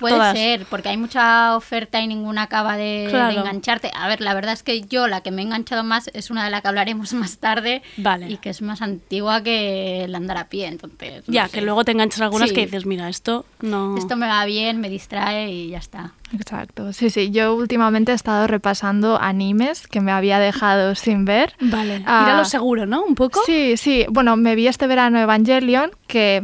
Puede 0.00 0.14
todas? 0.16 0.36
ser, 0.36 0.66
porque 0.66 0.88
hay 0.88 0.96
mucha 0.96 1.56
oferta 1.56 2.00
y 2.00 2.06
ninguna 2.08 2.42
acaba 2.42 2.76
de, 2.76 3.04
engancharte. 3.04 3.90
A 3.94 4.08
ver, 4.08 4.20
la 4.20 4.34
verdad 4.34 4.52
es 4.52 4.62
que 4.62 4.80
yo 4.82 5.06
la 5.06 5.20
que 5.20 5.30
me 5.30 5.42
he 5.42 5.44
enganchado 5.44 5.84
más 5.84 6.10
es 6.12 6.30
una 6.30 6.44
de 6.44 6.50
la 6.50 6.60
que 6.60 6.68
hablaremos 6.68 7.12
más 7.12 7.38
tarde 7.38 7.82
Vale. 7.98 8.28
y 8.30 8.36
que 8.38 8.50
es 8.50 8.62
más 8.62 8.82
antigua 8.82 9.42
que 9.42 10.04
el 10.04 10.14
andar 10.14 10.38
a 10.38 10.48
pie, 10.48 10.66
entonces... 10.66 11.22
no 11.28 11.32
Ya, 11.34 11.46
sé. 11.46 11.52
que 11.58 11.60
luego 11.62 11.84
te 11.84 11.92
enganchas 11.92 12.20
algunas 12.20 12.48
Sí. 12.48 12.54
que 12.56 12.62
dices, 12.66 12.84
mira, 12.86 13.08
esto 13.08 13.44
no... 13.60 13.96
Esto 13.96 14.16
me 14.16 14.26
va 14.26 14.44
bien, 14.44 14.71
me 14.78 14.88
distrae 14.88 15.50
y 15.50 15.68
ya 15.70 15.78
está. 15.78 16.12
Exacto. 16.34 16.92
Sí, 16.92 17.10
sí. 17.10 17.30
Yo 17.30 17.54
últimamente 17.54 18.12
he 18.12 18.14
estado 18.14 18.46
repasando 18.46 19.20
animes 19.20 19.86
que 19.86 20.00
me 20.00 20.12
había 20.12 20.38
dejado 20.38 20.94
sin 20.94 21.24
ver. 21.24 21.54
Vale. 21.60 22.02
Ah, 22.06 22.24
Ir 22.26 22.32
a 22.34 22.36
lo 22.38 22.44
seguro, 22.44 22.86
¿no? 22.86 23.04
Un 23.04 23.14
poco. 23.14 23.40
Sí, 23.46 23.76
sí. 23.76 24.06
Bueno, 24.10 24.36
me 24.36 24.54
vi 24.54 24.66
este 24.68 24.86
verano 24.86 25.18
Evangelion, 25.18 25.90
que 26.06 26.42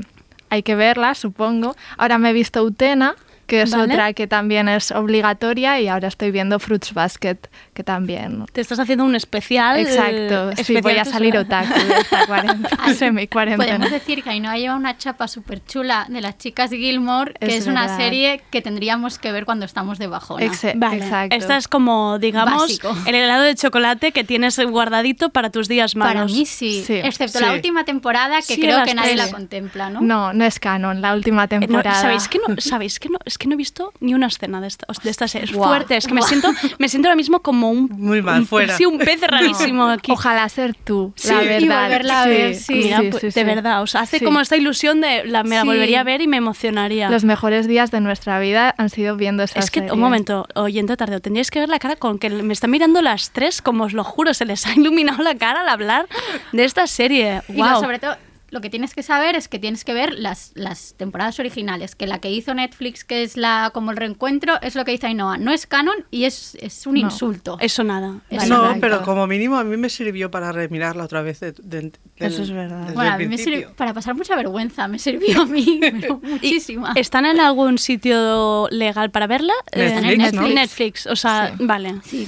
hay 0.51 0.63
que 0.63 0.75
verla, 0.75 1.15
supongo. 1.15 1.77
Ahora 1.97 2.19
me 2.19 2.31
he 2.31 2.33
visto 2.33 2.63
Utena, 2.63 3.15
que 3.47 3.63
es 3.63 3.71
Vale. 3.71 3.93
otra 3.95 4.13
que 4.13 4.27
también 4.27 4.69
es 4.69 4.91
obligatoria, 4.93 5.81
y 5.81 5.89
ahora 5.89 6.09
estoy 6.09 6.31
viendo 6.31 6.59
Fruits 6.59 6.93
Basket, 6.93 7.39
que 7.79 7.85
también... 7.85 8.45
Te 8.53 8.61
estás 8.61 8.81
haciendo 8.81 9.05
un 9.05 9.15
especial. 9.15 9.79
Exacto, 9.79 10.51
eh, 10.51 10.57
sí, 10.57 10.61
especial 10.63 10.83
voy 10.83 10.97
a 10.99 11.05
salir 11.05 11.37
otaku 11.39 11.73
de 11.79 11.95
esta 12.01 12.27
cuarentena, 12.27 12.93
semi-cuarentena. 12.95 13.65
Podemos 13.77 13.91
decir 13.93 14.25
que 14.25 14.31
Ainhoa 14.31 14.57
lleva 14.59 14.75
una 14.75 14.99
chapa 14.99 15.29
súper 15.29 15.65
chula 15.65 16.05
de 16.09 16.21
las 16.21 16.37
chicas 16.39 16.71
Gilmore, 16.71 17.35
que 17.35 17.47
Es 17.47 17.55
es, 17.55 17.67
una 17.69 17.97
serie 17.97 18.43
que 18.51 18.63
tendríamos 18.63 19.21
que 19.21 19.31
ver 19.31 19.45
cuando 19.45 19.65
estamos 19.65 20.01
de 20.01 20.09
bajona. 20.09 20.45
Exe- 20.45 20.73
Vale, 20.77 20.97
Exacto. 20.97 21.37
esta 21.37 21.57
es 21.57 21.69
como, 21.69 22.19
digamos, 22.19 22.63
Básico. 22.63 22.97
el 23.07 23.15
helado 23.15 23.45
de 23.45 23.55
chocolate 23.55 24.11
que 24.11 24.25
tienes 24.25 24.59
guardadito 24.59 25.29
para 25.31 25.51
tus 25.51 25.69
días 25.69 25.95
malos. 25.95 26.15
Para 26.15 26.25
mí 26.25 26.47
sí, 26.47 26.83
Sí. 26.85 26.95
excepto 26.95 27.39
Sí. 27.39 27.45
la 27.45 27.53
última 27.53 27.85
temporada 27.85 28.39
que 28.39 28.57
Sí, 28.57 28.61
creo 28.61 28.83
que 28.83 28.95
nadie 28.97 29.15
la 29.15 29.31
contempla, 29.31 29.89
¿no? 29.89 30.01
No, 30.01 30.33
no 30.33 30.45
es 30.45 30.59
canon, 30.59 31.01
la 31.01 31.15
última 31.15 31.45
Eh, 31.45 31.49
no, 31.53 31.61
temporada. 31.61 32.01
¿Sabéis 32.03 32.27
que 32.27 32.39
no? 32.39 32.57
¿Sabéis 32.59 32.99
que 32.99 33.09
no? 33.09 33.19
Es 33.25 33.39
que 33.39 33.47
no 33.47 33.55
he 33.55 33.57
visto 33.57 33.93
ni 34.01 34.15
una 34.15 34.27
escena 34.27 34.61
de 34.61 34.67
esta, 34.67 34.87
de 35.01 35.11
esta 35.11 35.29
serie. 35.29 35.55
Fuerte, 35.55 35.97
es 35.97 36.09
que 36.09 36.15
me 36.15 36.23
siento, 36.23 36.51
me 36.79 36.89
siento 36.89 37.07
ahora 37.09 37.15
mismo 37.15 37.39
como 37.41 37.68
un... 37.69 37.89
Muy 37.97 38.23
mal, 38.23 38.41
un- 38.41 38.47
fuera. 38.47 38.77
Sí, 38.77 38.85
un 38.87 38.99
pez 38.99 39.21
rarísimo 39.27 39.89
aquí. 39.89 40.13
Ojalá 40.13 40.49
ser 40.49 40.75
tú, 40.75 41.13
Sí, 41.17 41.29
la 41.33 41.43
y 41.45 41.49
verdad. 41.49 41.83
volverla 41.85 42.23
a 42.23 42.27
ver, 42.27 42.55
sí. 42.55 42.75
Mira, 42.75 43.01
sí, 43.01 43.09
pues, 43.11 43.21
sí, 43.21 43.27
de 43.27 43.33
sí. 43.33 43.45
verdad, 43.45 43.83
o 43.83 43.87
sea, 43.87 44.03
hace 44.03 44.19
Sí. 44.19 44.25
como 44.25 44.41
esta 44.41 44.57
ilusión 44.57 45.01
de 45.01 45.25
la, 45.25 45.43
me 45.45 45.57
la 45.57 45.63
Sí. 45.63 45.67
volvería 45.69 46.01
a 46.01 46.05
ver 46.05 46.21
y 46.21 46.27
me 46.27 46.37
emocionaría. 46.37 47.11
Los 47.11 47.25
mejores 47.25 47.67
días 47.69 47.91
de 47.91 48.01
nuestra 48.01 48.39
vida 48.41 48.75
han 48.79 48.91
sido 48.91 49.17
viendo 49.17 49.43
esa 49.43 49.59
Es 49.59 49.71
que, 49.71 49.81
serie. 49.81 49.93
un 49.95 50.01
momento, 50.01 50.47
oyente 50.55 50.97
tardeo, 50.97 51.21
tendríais 51.21 51.51
que 51.51 51.61
ver 51.61 51.69
la 51.69 51.79
cara 51.79 51.97
con 51.97 52.19
que 52.19 52.31
me 52.31 52.53
están 52.53 52.71
mirando 52.71 53.03
las 53.03 53.31
tres, 53.31 53.63
como 53.63 53.85
os 53.85 53.93
lo 53.93 54.05
juro, 54.05 54.35
se 54.35 54.45
les 54.45 54.67
ha 54.67 54.73
iluminado 54.75 55.23
la 55.23 55.35
cara 55.37 55.61
al 55.61 55.69
hablar 55.69 56.07
de 56.53 56.65
esta 56.65 56.87
serie. 56.87 57.43
Y 57.49 57.53
lo- 57.55 57.65
Wow. 57.69 57.81
sobre 57.81 57.99
todo, 57.99 58.17
lo 58.51 58.61
que 58.61 58.71
tienes 58.71 58.95
que 58.95 59.03
saber 59.03 59.37
es 59.37 59.49
que 59.49 59.59
tienes 59.59 59.85
que 59.85 59.93
ver 59.95 60.15
las, 60.15 60.53
las 60.55 60.95
temporadas 60.97 61.39
originales, 61.39 61.95
que 61.95 62.07
la 62.07 62.19
que 62.19 62.31
hizo 62.31 62.55
Netflix, 62.55 63.05
que 63.05 63.23
es 63.23 63.37
la 63.37 63.71
como 63.75 63.91
el 63.91 63.97
reencuentro, 63.97 64.55
es 64.63 64.75
lo 64.75 64.85
que 64.85 64.93
dice 64.93 65.07
Ainhoa. 65.07 65.37
No 65.39 65.53
es 65.53 65.67
canon 65.67 65.97
y 66.11 66.25
es, 66.25 66.57
es 66.61 66.87
un 66.87 66.95
No. 66.95 67.01
insulto. 67.01 67.57
Eso 67.61 67.85
nada. 67.85 68.09
No, 68.09 68.23
exacto. 68.31 68.77
pero 68.81 69.03
como 69.03 69.27
mínimo 69.27 69.57
a 69.57 69.65
mí 69.65 69.77
me 69.77 69.89
sirvió 69.89 70.31
para 70.31 70.53
remirarla 70.53 71.05
otra 71.05 71.23
vez. 71.23 71.41
de- 71.41 71.93
Eso 72.17 72.43
es 72.43 72.51
verdad. 72.51 72.81
desde 72.81 72.95
Bueno, 72.95 73.09
el 73.11 73.15
a 73.15 73.19
mí 73.19 73.27
me 73.27 73.39
sirvió 73.39 73.73
para 73.75 73.93
pasar 73.95 74.15
mucha 74.15 74.35
vergüenza, 74.37 74.89
me 74.89 74.99
sirvió 74.99 75.43
a 75.43 75.47
mí 75.47 75.79
pero 76.01 76.21
muchísima. 76.23 76.93
¿Están 76.97 77.27
en 77.27 77.41
algún 77.41 77.79
sitio 77.79 78.67
legal 78.71 79.11
para 79.11 79.27
verla? 79.27 79.53
Netflix, 79.75 80.29
Eh, 80.29 80.33
¿no? 80.33 80.43
Netflix, 80.43 80.55
Netflix, 80.55 81.07
o 81.07 81.17
sea, 81.17 81.55
vale. 81.61 81.95
Sí. 82.05 82.27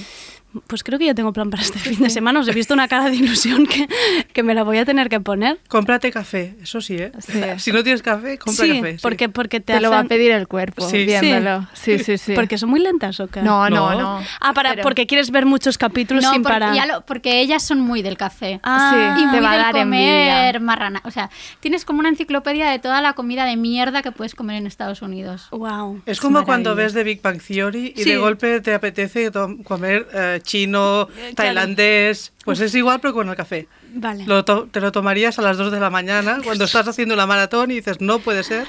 Pues 0.66 0.82
creo 0.82 0.98
que 0.98 1.06
ya 1.06 1.14
tengo 1.14 1.32
plan 1.32 1.48
para 1.50 1.62
este 1.62 1.78
fin 1.78 2.00
de 2.00 2.10
semana. 2.10 2.40
Os 2.40 2.48
he 2.48 2.52
visto 2.52 2.74
una 2.74 2.88
cara 2.88 3.08
de 3.10 3.16
ilusión 3.16 3.66
que, 3.66 3.88
que 4.32 4.42
me 4.42 4.54
la 4.54 4.64
voy 4.64 4.78
a 4.78 4.84
tener 4.84 5.08
que 5.08 5.20
poner. 5.20 5.58
Cómprate 5.68 6.10
café, 6.10 6.56
eso 6.62 6.80
sí, 6.80 6.96
¿eh? 6.96 7.12
Sí. 7.20 7.40
si 7.58 7.72
no 7.72 7.82
tienes 7.84 8.02
café, 8.02 8.36
compra 8.38 8.64
sí, 8.64 8.72
café. 8.80 8.92
sí. 8.92 8.98
porque, 9.02 9.28
porque 9.28 9.60
te, 9.60 9.74
Te 9.74 9.80
lo 9.80 9.90
va 9.90 10.00
a 10.00 10.04
pedir 10.04 10.32
el 10.32 10.48
cuerpo 10.48 10.88
Sí. 10.88 11.04
viéndolo. 11.04 11.68
Sí, 11.72 11.98
sí, 12.00 12.18
sí. 12.18 12.32
Porque 12.34 12.58
son 12.58 12.68
muy 12.70 12.80
lentas 12.80 13.20
o 13.20 13.28
qué? 13.28 13.42
No, 13.42 13.70
no, 13.70 13.92
No. 13.92 14.00
no. 14.18 14.24
Ah, 14.40 14.52
para, 14.52 14.70
Pero- 14.70 14.82
porque 14.82 15.06
quieres 15.06 15.30
ver 15.30 15.46
muchos 15.46 15.78
capítulos 15.78 16.24
No, 16.24 16.32
sin 16.32 16.42
porque, 16.42 16.52
parar. 16.58 16.74
ya 16.74 16.86
lo- 16.86 17.02
porque 17.06 17.40
ellas 17.40 17.62
son 17.62 17.80
muy 17.80 18.02
del 18.02 18.16
café. 18.16 18.58
Ah, 18.64 19.14
Sí, 19.16 19.22
y 19.22 19.26
te 19.30 19.36
muy 19.36 19.40
va 19.46 19.52
a 19.52 19.56
dar 19.56 19.72
comer 19.72 19.82
envidia. 19.84 20.60
marrana. 20.60 21.00
O 21.04 21.10
sea, 21.12 21.30
tienes 21.60 21.84
como 21.84 22.00
una 22.00 22.08
enciclopedia 22.08 22.68
de 22.70 22.78
toda 22.80 23.00
la 23.02 23.12
comida 23.12 23.44
de 23.44 23.56
mierda 23.56 24.02
que 24.02 24.10
puedes 24.12 24.34
comer 24.34 24.56
en 24.56 24.66
Estados 24.66 25.00
Unidos. 25.02 25.46
Wow. 25.52 26.02
Es 26.06 26.20
como 26.20 26.44
cuando 26.44 26.74
ves 26.74 26.92
The 26.92 27.04
Big 27.04 27.22
Bang 27.22 27.40
Theory 27.40 27.94
y 27.96 28.02
Sí. 28.02 28.10
de 28.10 28.16
golpe 28.16 28.60
te 28.60 28.74
apetece 28.74 29.30
to- 29.30 29.56
comer 29.64 30.08
eh, 30.12 30.39
chino, 30.42 31.08
tailandés. 31.34 32.32
Pues 32.44 32.60
es 32.60 32.74
igual, 32.74 33.00
pero 33.00 33.14
con 33.14 33.28
el 33.28 33.36
café. 33.36 33.68
Vale. 33.94 34.24
Lo 34.26 34.44
to- 34.44 34.68
te 34.70 34.80
lo 34.80 34.92
tomarías 34.92 35.38
a 35.38 35.42
las 35.42 35.56
2 35.58 35.72
de 35.72 35.80
la 35.80 35.90
mañana 35.90 36.38
cuando 36.44 36.64
estás 36.64 36.86
haciendo 36.88 37.14
una 37.14 37.26
maratón 37.26 37.70
y 37.70 37.74
dices, 37.76 38.00
no 38.00 38.18
puede 38.20 38.42
ser. 38.44 38.66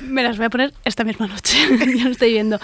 Me 0.00 0.22
las 0.22 0.36
voy 0.36 0.46
a 0.46 0.50
poner 0.50 0.74
esta 0.84 1.04
misma 1.04 1.26
noche. 1.26 1.56
ya 1.96 2.04
lo 2.04 2.10
estoy 2.10 2.32
viendo. 2.32 2.60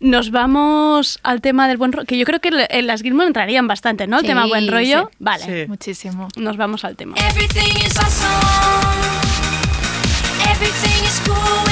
Nos 0.00 0.30
vamos 0.30 1.18
al 1.22 1.40
tema 1.40 1.66
del 1.68 1.78
buen 1.78 1.92
rollo, 1.92 2.06
que 2.06 2.18
yo 2.18 2.26
creo 2.26 2.40
que 2.40 2.50
en 2.68 2.86
las 2.86 3.00
Gilmore 3.02 3.26
entrarían 3.26 3.66
bastante, 3.66 4.06
¿no? 4.06 4.16
El 4.16 4.22
Sí, 4.22 4.26
tema 4.26 4.46
buen 4.46 4.68
rollo. 4.68 5.08
sí. 5.10 5.16
Vale. 5.18 5.44
Sí. 5.44 5.68
Muchísimo. 5.68 6.28
Nos 6.36 6.56
vamos 6.58 6.84
al 6.84 6.96
tema. 6.96 7.14
Everything 7.16 7.86
is 7.86 7.96
awesome. 7.98 8.28
Everything 10.50 11.04
is 11.06 11.20
cool 11.24 11.71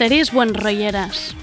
Series 0.00 0.32
buen 0.32 0.54
rolleras. 0.54 1.34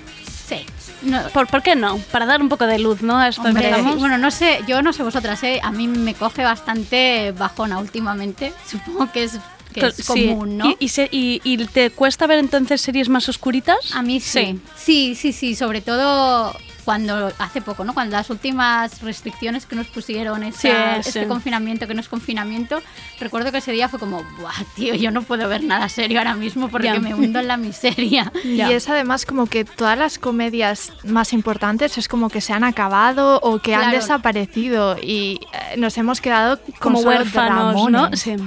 Sí. 0.47 0.65
No, 1.03 1.21
¿Por, 1.29 1.45
¿Por 1.45 1.61
qué 1.61 1.75
no? 1.75 1.99
Para 2.11 2.25
dar 2.25 2.41
un 2.41 2.49
poco 2.49 2.65
de 2.65 2.79
luz, 2.79 3.03
¿no? 3.03 3.19
A 3.19 3.27
esto 3.27 3.43
Hombre, 3.43 3.71
bueno, 3.99 4.17
no 4.17 4.31
sé, 4.31 4.61
yo 4.67 4.81
no 4.81 4.93
sé 4.93 5.03
vosotras, 5.03 5.43
¿eh? 5.43 5.59
a 5.61 5.71
mí 5.71 5.87
me 5.87 6.15
coge 6.15 6.43
bastante 6.43 7.33
bajona 7.37 7.77
últimamente. 7.77 8.51
Supongo 8.67 9.11
que 9.11 9.25
es 9.25 9.33
que 9.75 9.85
es 9.85 9.95
sí. 9.97 10.03
común, 10.29 10.57
¿no? 10.57 10.71
¿Y, 10.71 10.77
y 10.85 10.87
se- 10.89 11.07
y- 11.11 11.39
y 11.43 11.57
te 11.67 11.91
cuesta 11.91 12.25
ver 12.25 12.39
entonces 12.39 12.81
series 12.81 13.09
más 13.09 13.29
oscuritas? 13.29 13.93
A 13.93 14.01
mí 14.01 14.19
sí. 14.19 14.59
Sí, 14.75 15.13
sí, 15.13 15.33
sí, 15.33 15.53
sobre 15.55 15.81
todo 15.81 16.57
cuando 16.87 17.33
hace 17.39 17.59
poco, 17.61 17.83
¿no? 17.83 17.93
Cuando 17.93 18.15
las 18.15 18.29
últimas 18.29 19.01
restricciones 19.01 19.65
que 19.65 19.75
nos 19.75 19.87
pusieron, 19.87 20.41
esa- 20.43 20.61
Sí, 21.03 21.09
este 21.09 21.23
sí. 21.23 21.27
confinamiento 21.27 21.85
que 21.85 21.93
no 21.93 21.99
es 21.99 22.07
confinamiento, 22.07 22.81
recuerdo 23.19 23.51
que 23.51 23.57
ese 23.57 23.73
día 23.73 23.89
fue 23.89 23.99
como, 23.99 24.23
Buah, 24.39 24.53
tío, 24.73 24.95
yo 24.95 25.11
no 25.11 25.21
puedo 25.21 25.49
ver 25.49 25.65
nada 25.65 25.89
serio 25.89 26.19
ahora 26.19 26.33
mismo 26.35 26.69
porque 26.69 26.87
Ya. 26.87 26.97
me 27.01 27.13
hundo 27.13 27.39
en 27.39 27.49
la 27.49 27.57
miseria. 27.57 28.31
Y 28.45 28.61
es 28.61 28.87
además 28.87 29.25
como 29.25 29.47
que 29.47 29.65
todas 29.65 29.97
las 29.97 30.17
comedias 30.17 30.93
más 31.03 31.33
importantes 31.33 31.97
es 31.97 32.07
como 32.07 32.29
que 32.29 32.39
se 32.39 32.53
han 32.53 32.63
acabado 32.63 33.41
o 33.43 33.59
que 33.59 33.75
han 33.75 33.81
Claro. 33.89 33.97
desaparecido 33.97 34.95
y 34.97 35.41
eh, 35.73 35.75
nos 35.77 35.97
hemos 35.97 36.21
quedado 36.21 36.57
Como 36.79 37.01
huérfanos, 37.01 37.91
¿no? 37.91 38.11
Sí. 38.15 38.37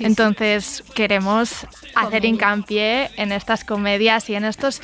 Entonces 0.00 0.84
queremos 0.94 1.66
hacer 1.94 2.24
hincapié 2.24 3.10
en 3.16 3.32
estas 3.32 3.64
comedias 3.64 4.28
y 4.30 4.34
en 4.36 4.44
estos 4.44 4.80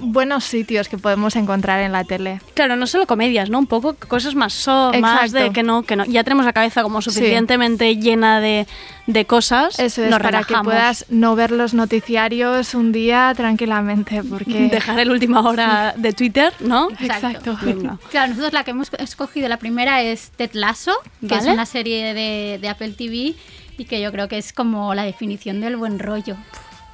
buenos 0.00 0.44
sitios 0.44 0.88
que 0.88 0.98
podemos 0.98 1.36
encontrar 1.36 1.80
en 1.80 1.92
la 1.92 2.04
tele. 2.04 2.40
Claro, 2.54 2.76
no 2.76 2.86
solo 2.86 3.06
comedias, 3.06 3.50
¿no? 3.50 3.58
Un 3.58 3.66
poco 3.66 3.94
cosas 3.94 4.34
más 4.34 4.52
soft, 4.52 4.96
más 4.98 5.32
de 5.32 5.50
que 5.52 5.62
no, 5.62 5.82
que 5.82 5.96
no. 5.96 6.04
Ya 6.04 6.24
tenemos 6.24 6.44
la 6.44 6.52
cabeza 6.52 6.82
como 6.82 7.02
Sí. 7.02 7.10
suficientemente 7.10 7.96
llena 7.96 8.40
de, 8.40 8.66
de 9.06 9.24
cosas. 9.24 9.78
Eso 9.78 10.04
es 10.04 10.10
nos 10.10 10.20
para 10.20 10.44
que 10.44 10.54
puedas 10.62 11.06
no 11.08 11.34
ver 11.36 11.50
los 11.50 11.74
noticiarios 11.74 12.74
un 12.74 12.92
día 12.92 13.32
tranquilamente 13.36 14.22
porque 14.22 14.68
Dejar 14.72 14.98
el 15.00 15.10
última 15.10 15.40
hora 15.40 15.94
de 15.96 16.12
Twitter, 16.12 16.52
¿no? 16.60 16.88
Exacto. 17.00 17.56
Venga. 17.62 17.98
Claro, 18.10 18.28
nosotros 18.30 18.52
la 18.52 18.64
que 18.64 18.70
hemos 18.72 18.90
escogido, 18.98 19.48
la 19.48 19.56
primera 19.58 20.02
es 20.02 20.30
Ted 20.36 20.50
Lasso, 20.52 20.92
que 21.26 21.34
es 21.34 21.44
una 21.44 21.66
serie 21.66 22.14
de, 22.14 22.58
de 22.60 22.68
Apple 22.68 22.90
TV 22.92 23.34
y 23.78 23.84
que 23.84 24.00
yo 24.00 24.10
creo 24.12 24.28
que 24.28 24.38
es 24.38 24.52
como 24.52 24.94
la 24.94 25.04
definición 25.04 25.60
del 25.60 25.76
buen 25.76 25.98
rollo 25.98 26.36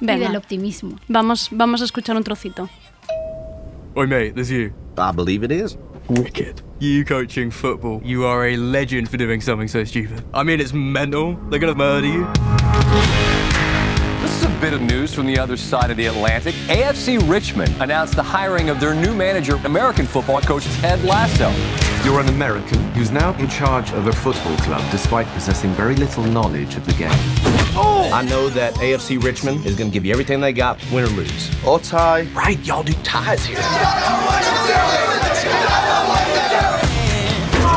y 0.01 0.05
del 0.05 0.35
optimismo. 0.35 0.97
Vamos, 1.07 1.47
vamos 1.51 1.81
a 1.81 1.85
escuchar 1.85 2.15
un 2.15 2.23
trocito. 2.23 2.69
Oi, 3.97 4.05
mate, 4.07 4.35
there's 4.35 4.51
you. 4.51 4.73
I 4.97 5.13
believe 5.13 5.43
it 5.43 5.53
is. 5.53 5.77
Wicked. 6.09 6.61
You 6.79 7.05
coaching 7.05 7.49
football. 7.49 8.01
You 8.03 8.25
are 8.25 8.45
a 8.45 8.57
legend 8.57 9.09
for 9.09 9.15
doing 9.15 9.39
something 9.39 9.69
so 9.69 9.85
stupid. 9.85 10.21
I 10.33 10.43
mean, 10.43 10.59
it's 10.59 10.73
mental. 10.73 11.35
They're 11.49 11.59
gonna 11.59 11.75
murder 11.75 12.07
you. 12.07 13.24
This 14.55 14.63
is 14.63 14.71
a 14.71 14.71
bit 14.71 14.81
of 14.81 14.87
news 14.89 15.13
from 15.13 15.25
the 15.25 15.37
other 15.37 15.57
side 15.57 15.91
of 15.91 15.97
the 15.97 16.05
Atlantic. 16.05 16.55
AFC 16.67 17.19
Richmond 17.29 17.75
announced 17.81 18.15
the 18.15 18.23
hiring 18.23 18.69
of 18.69 18.79
their 18.79 18.93
new 18.95 19.13
manager, 19.13 19.57
American 19.65 20.05
football 20.05 20.39
coach 20.39 20.63
Ted 20.79 21.03
Lasso. 21.03 21.51
You're 22.05 22.21
an 22.21 22.29
American 22.29 22.79
who's 22.93 23.11
now 23.11 23.33
in 23.37 23.49
charge 23.49 23.91
of 23.91 24.07
a 24.07 24.13
football 24.13 24.55
club 24.57 24.81
despite 24.91 25.27
possessing 25.27 25.71
very 25.71 25.95
little 25.95 26.23
knowledge 26.23 26.75
of 26.75 26.85
the 26.85 26.93
game. 26.93 27.09
Oh! 27.75 28.09
I 28.13 28.21
know 28.23 28.47
that 28.49 28.73
AFC 28.75 29.21
Richmond 29.21 29.65
is 29.65 29.75
going 29.75 29.91
to 29.91 29.93
give 29.93 30.05
you 30.05 30.13
everything 30.13 30.39
they 30.39 30.53
got, 30.53 30.79
win 30.89 31.03
or 31.03 31.07
lose. 31.07 31.65
Or 31.65 31.79
tie. 31.79 32.21
Right, 32.33 32.57
y'all 32.65 32.83
do 32.83 32.93
ties 33.03 33.45
here. 33.45 33.57
Did 33.57 33.65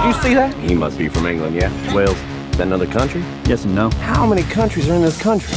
you 0.06 0.22
see 0.22 0.34
that? 0.34 0.54
He 0.60 0.74
must 0.74 0.96
be 0.96 1.08
from 1.08 1.26
England, 1.26 1.56
yeah? 1.56 1.72
Wales. 1.92 2.16
Is 2.52 2.58
that 2.58 2.68
another 2.68 2.86
country? 2.86 3.22
Yes 3.46 3.64
and 3.64 3.74
no. 3.74 3.90
How 3.90 4.24
many 4.26 4.42
countries 4.44 4.88
are 4.88 4.94
in 4.94 5.02
this 5.02 5.20
country? 5.20 5.56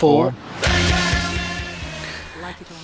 Four. 0.00 0.32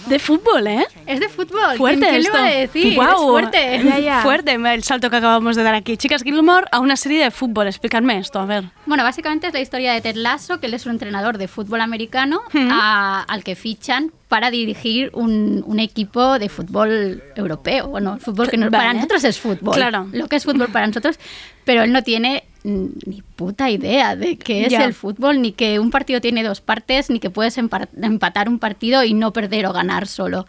De 0.06 0.20
fútbol, 0.20 0.68
¿eh? 0.68 0.86
Es 1.06 1.18
de 1.18 1.28
fútbol. 1.28 1.76
Fuerte 1.76 1.98
¿Quién, 2.08 2.10
quién 2.10 2.20
esto. 2.22 2.36
iba 2.38 2.46
a 2.46 2.50
decir? 2.50 2.94
Guau. 2.94 3.10
Es 3.10 3.30
fuerte. 3.50 3.80
Ya, 3.84 3.98
ya. 3.98 4.20
Fuerte 4.22 4.52
el 4.52 4.84
salto 4.84 5.10
que 5.10 5.16
acabamos 5.16 5.56
de 5.56 5.64
dar 5.64 5.74
aquí. 5.74 5.96
Chicas 5.96 6.22
Gilmore 6.22 6.66
a 6.70 6.78
una 6.78 6.96
serie 6.96 7.24
de 7.24 7.32
fútbol. 7.32 7.66
Explícame 7.66 8.16
esto, 8.18 8.38
a 8.38 8.46
ver. 8.46 8.64
Bueno, 8.86 9.02
básicamente 9.02 9.48
es 9.48 9.52
la 9.54 9.60
historia 9.60 9.92
de 9.94 10.00
Ted 10.00 10.14
Lasso, 10.14 10.60
que 10.60 10.66
él 10.66 10.74
es 10.74 10.86
un 10.86 10.92
entrenador 10.92 11.38
de 11.38 11.48
fútbol 11.48 11.80
americano 11.80 12.42
a- 12.54 13.24
al 13.26 13.42
que 13.42 13.56
fichan 13.56 14.12
para 14.28 14.50
dirigir 14.52 15.10
un, 15.12 15.64
un 15.66 15.80
equipo 15.80 16.38
de 16.38 16.48
fútbol 16.50 17.24
europeo. 17.34 17.88
Bueno, 17.88 18.18
fútbol 18.20 18.48
que 18.48 18.58
no- 18.58 18.70
para 18.70 18.92
nosotros 18.92 19.24
es 19.24 19.40
fútbol. 19.40 19.74
Claro. 19.74 20.06
Lo 20.12 20.28
que 20.28 20.36
es 20.36 20.44
fútbol 20.44 20.68
para 20.68 20.86
nosotros, 20.86 21.18
pero 21.64 21.82
él 21.82 21.92
no 21.92 22.02
tiene 22.02 22.44
mm, 22.55 22.55
ni 22.66 23.22
puta 23.36 23.70
idea 23.70 24.16
de 24.16 24.36
qué 24.36 24.66
es 24.66 24.72
Ya. 24.72 24.84
el 24.84 24.92
fútbol, 24.94 25.40
ni 25.40 25.52
que 25.52 25.78
un 25.78 25.90
partido 25.90 26.20
tiene 26.20 26.42
dos 26.42 26.60
partes, 26.60 27.10
ni 27.10 27.20
que 27.20 27.30
puedes 27.30 27.56
empatar 27.58 28.48
un 28.48 28.58
partido 28.58 29.04
y 29.04 29.14
no 29.14 29.32
perder 29.32 29.66
o 29.66 29.72
ganar 29.72 30.06
solo. 30.08 30.46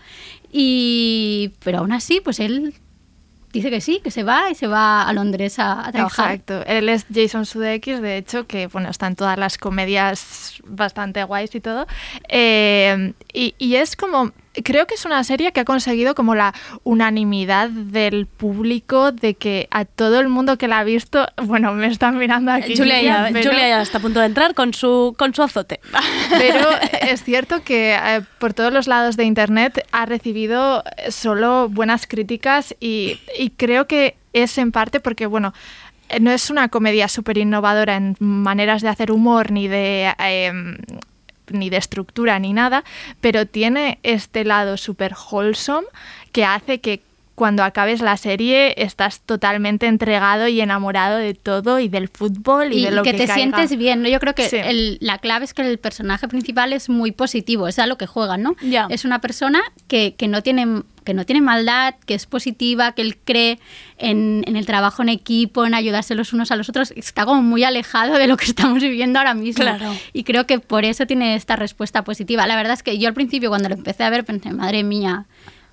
Y 0.51 1.51
pero 1.63 1.79
aún 1.79 1.91
así, 1.91 2.19
pues 2.21 2.39
él 2.39 2.73
dice 3.53 3.69
que 3.69 3.81
sí, 3.81 4.01
que 4.03 4.11
se 4.11 4.23
va 4.23 4.49
y 4.51 4.55
se 4.55 4.67
va 4.67 5.03
a 5.03 5.13
Londres 5.13 5.59
a, 5.59 5.87
a 5.87 5.91
trabajar. 5.91 6.31
Exacto. 6.33 6.63
Él 6.65 6.89
es 6.89 7.05
Jason 7.13 7.45
Sudeikis, 7.45 8.01
de 8.01 8.17
hecho, 8.17 8.47
que 8.47 8.67
bueno, 8.67 8.89
está 8.89 9.07
en 9.07 9.15
todas 9.15 9.37
las 9.37 9.57
comedias 9.57 10.59
bastante 10.65 11.23
guays 11.23 11.53
y 11.55 11.61
todo. 11.61 11.85
Eh, 12.29 13.13
y, 13.33 13.55
y 13.57 13.75
es 13.75 13.95
como. 13.95 14.31
Creo 14.63 14.87
que 14.87 14.95
es 14.95 15.05
una 15.05 15.23
serie 15.23 15.51
que 15.51 15.59
ha 15.61 15.65
conseguido 15.65 16.15
como 16.15 16.35
la 16.35 16.53
unanimidad 16.83 17.69
del 17.69 18.25
público 18.25 19.11
de 19.11 19.35
que 19.35 19.67
a 19.71 19.85
todo 19.85 20.19
el 20.19 20.29
mundo 20.29 20.57
que 20.57 20.67
la 20.67 20.79
ha 20.79 20.83
visto, 20.83 21.27
bueno, 21.43 21.73
me 21.73 21.87
están 21.87 22.17
mirando 22.17 22.51
aquí. 22.51 22.75
Julia 22.75 23.01
ya, 23.01 23.29
pero- 23.31 23.51
Julia 23.51 23.67
ya 23.69 23.81
está 23.81 23.97
a 23.99 24.01
punto 24.01 24.19
de 24.19 24.25
entrar 24.25 24.53
con 24.53 24.73
su, 24.73 25.15
con 25.17 25.33
su 25.33 25.43
azote. 25.43 25.79
Pero 26.37 26.67
es 27.01 27.23
cierto 27.23 27.63
que 27.63 27.95
eh, 27.95 28.21
por 28.39 28.53
todos 28.53 28.73
los 28.73 28.87
lados 28.87 29.15
de 29.17 29.23
Internet 29.25 29.85
ha 29.91 30.05
recibido 30.05 30.83
eh, 30.97 31.11
solo 31.11 31.69
buenas 31.69 32.07
críticas 32.07 32.75
y, 32.79 33.19
y 33.37 33.51
creo 33.51 33.87
que 33.87 34.15
es 34.33 34.57
en 34.57 34.71
parte 34.71 34.99
porque, 34.99 35.25
bueno, 35.25 35.53
eh, 36.09 36.19
no 36.19 36.31
es 36.31 36.49
una 36.49 36.69
comedia 36.69 37.07
súper 37.07 37.37
innovadora 37.37 37.95
en 37.95 38.15
maneras 38.19 38.81
de 38.81 38.89
hacer 38.89 39.11
humor 39.11 39.51
ni 39.51 39.67
de... 39.67 40.11
ni 41.51 41.69
de 41.69 41.77
estructura 41.77 42.39
ni 42.39 42.53
nada, 42.53 42.83
pero 43.21 43.45
tiene 43.45 43.99
este 44.03 44.43
lado 44.43 44.77
súper 44.77 45.13
wholesome 45.31 45.87
que 46.31 46.45
hace 46.45 46.79
que 46.79 47.01
cuando 47.37 47.63
acabes 47.63 48.01
la 48.01 48.17
serie 48.17 48.73
estás 48.81 49.21
totalmente 49.21 49.85
entregado 49.85 50.47
y 50.47 50.59
enamorado 50.59 51.17
de 51.17 51.35
todo 51.35 51.79
y 51.79 51.87
del 51.87 52.07
fútbol 52.07 52.73
y, 52.73 52.79
y 52.79 52.85
de 52.85 52.89
lo 52.91 53.03
que, 53.03 53.11
que, 53.11 53.17
te 53.17 53.27
caiga. 53.27 53.35
sientes 53.35 53.77
bien. 53.77 54.01
¿no? 54.01 54.09
Yo 54.09 54.19
creo 54.19 54.33
que 54.33 54.49
Sí. 54.49 54.55
el- 54.59 54.97
la 55.01 55.19
clave 55.19 55.45
es 55.45 55.53
que 55.53 55.61
el 55.61 55.77
personaje 55.77 56.27
principal 56.27 56.73
es 56.73 56.89
muy 56.89 57.11
positivo, 57.11 57.67
es 57.67 57.77
a 57.77 57.85
lo 57.85 57.95
que 57.99 58.07
juega, 58.07 58.37
¿no? 58.37 58.55
Es 58.89 59.05
una 59.05 59.21
persona 59.21 59.61
que, 59.87 60.15
que 60.15 60.27
no 60.27 60.41
tiene 60.41 60.81
que 61.03 61.13
no 61.13 61.25
tiene 61.25 61.39
maldad, 61.39 61.93
que 62.05 62.15
es 62.15 62.25
positiva, 62.25 62.91
que 62.91 63.01
él 63.01 63.17
cree 63.23 63.59
en, 63.97 64.43
en 64.45 64.57
el 64.57 64.65
trabajo 64.65 65.03
en 65.03 65.07
equipo, 65.09 65.65
en 65.65 65.73
ayudarse 65.73 66.15
los 66.15 66.33
unos 66.33 66.51
a 66.51 66.57
los 66.57 66.67
otros, 66.67 66.91
está 66.97 67.23
como 67.25 67.41
muy 67.43 67.63
alejado 67.63 68.15
de 68.17 68.27
lo 68.27 68.35
que 68.35 68.43
estamos 68.47 68.81
viviendo 68.81 69.19
ahora 69.19 69.33
mismo. 69.33 69.61
Claro. 69.63 69.93
Y 70.11 70.23
creo 70.25 70.45
que 70.47 70.59
por 70.59 70.83
eso 70.83 71.05
tiene 71.07 71.35
esta 71.35 71.55
respuesta 71.55 72.03
positiva. 72.03 72.45
La 72.47 72.57
verdad 72.57 72.73
es 72.73 72.83
que 72.83 72.97
yo 72.97 73.07
al 73.07 73.13
principio 73.13 73.47
cuando 73.49 73.69
lo 73.69 73.75
empecé 73.75 74.03
a 74.03 74.09
ver 74.09 74.25
pensé, 74.25 74.51
madre 74.51 74.83
mía, 74.83 75.27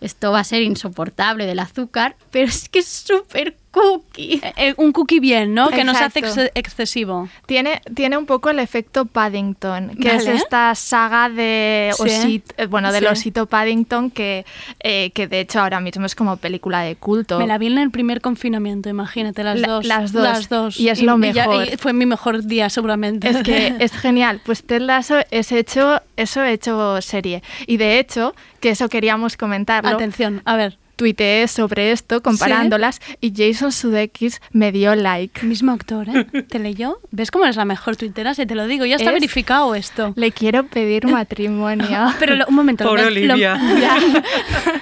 esto 0.05 0.33
va 0.33 0.41
a 0.41 0.45
ser 0.45 0.63
insoportable 0.63 1.47
del 1.47 1.59
azúcar, 1.59 2.17
pero 2.31 2.47
es 2.47 2.69
que 2.69 2.81
es 2.81 2.87
súper 2.87 3.57
cookie. 3.75 4.41
Eh, 4.57 4.75
un 4.77 4.93
cookie 4.93 5.19
bien, 5.21 5.53
¿no? 5.55 5.69
Que 5.71 5.83
no 5.85 5.95
se 5.95 6.05
hace 6.05 6.21
ex- 6.21 6.51
excesivo. 6.55 7.29
Tiene, 7.47 7.83
tiene 7.95 8.17
un 8.17 8.27
poco 8.27 8.51
el 8.51 8.59
efecto 8.61 9.05
Paddington, 9.07 9.97
que 10.01 10.15
es 10.15 10.27
esta 10.27 10.75
saga 10.75 11.29
de 11.29 11.91
Sí. 11.97 12.03
osit- 12.05 12.55
eh, 12.57 12.67
bueno, 12.67 12.93
del 12.93 13.05
Sí. 13.05 13.11
osito 13.11 13.47
Paddington 13.47 14.11
que, 14.11 14.45
eh, 14.81 15.11
que 15.15 15.27
de 15.27 15.41
hecho 15.41 15.61
ahora 15.61 15.81
mismo 15.81 16.07
es 16.07 16.15
como 16.15 16.37
película 16.37 16.81
de 16.83 16.97
culto. 16.97 17.39
Me 17.39 17.47
la 17.47 17.59
vi 17.59 17.67
en 17.67 17.79
el 17.79 17.91
primer 17.91 18.21
confinamiento, 18.21 18.89
imagínate, 18.89 19.43
las 19.43 19.59
La- 19.61 19.69
dos. 19.69 19.85
las 19.87 20.13
dos. 20.13 20.23
Las 20.23 20.49
dos. 20.49 20.79
Y 20.81 20.89
es 20.89 21.03
lo 21.03 21.19
ya- 21.19 21.47
mejor. 21.47 21.67
y 21.73 21.77
fue 21.77 21.93
mi 21.93 22.07
mejor 22.07 22.45
día, 22.45 22.71
seguramente. 22.71 23.29
Es 23.29 23.43
que 23.43 23.75
es 23.81 23.93
genial. 23.93 24.41
Pues 24.47 24.63
Ted 24.65 24.81
Lasso 24.83 25.17
es 25.31 25.51
hecho, 25.53 26.01
eso 26.17 26.43
hecho 26.45 27.01
serie. 27.03 27.43
Y 27.67 27.77
de 27.77 27.99
hecho, 27.99 28.35
que 28.61 28.71
eso 28.71 28.89
queríamos 28.89 29.37
comentarlo. 29.37 29.91
Atención, 29.91 30.41
a 30.45 30.57
ver. 30.57 30.79
Tuiteé 30.97 31.49
sobre 31.49 31.91
esto, 31.93 32.23
comparándolas, 32.23 33.01
y 33.21 33.33
Jason 33.37 33.73
Sudeikis 33.73 34.41
me 34.53 34.71
dio 34.73 34.95
like. 34.95 35.45
Mismo 35.45 35.73
actor, 35.73 36.09
¿eh? 36.09 36.25
¿Te 36.43 36.59
leyó? 36.59 36.99
¿Ves 37.11 37.31
cómo 37.31 37.45
eres 37.45 37.57
la 37.57 37.65
mejor 37.65 37.97
tuitera? 37.97 38.35
Si 38.35 38.47
te 38.47 38.55
lo 38.55 38.67
digo, 38.67 38.85
ya 38.85 38.97
está 38.97 39.11
Es- 39.11 39.15
verificado 39.15 39.75
esto. 39.75 40.13
Le 40.17 40.31
quiero 40.33 40.67
pedir 40.67 41.07
matrimonio. 41.09 42.13
Pero 42.19 42.37
lo- 42.37 42.47
un 42.47 42.55
momento. 42.55 42.85
Pobre 42.85 43.03
lo, 43.03 43.09
Olivia. 43.09 43.57
Lo, 43.57 43.79
Ya. 43.81 43.99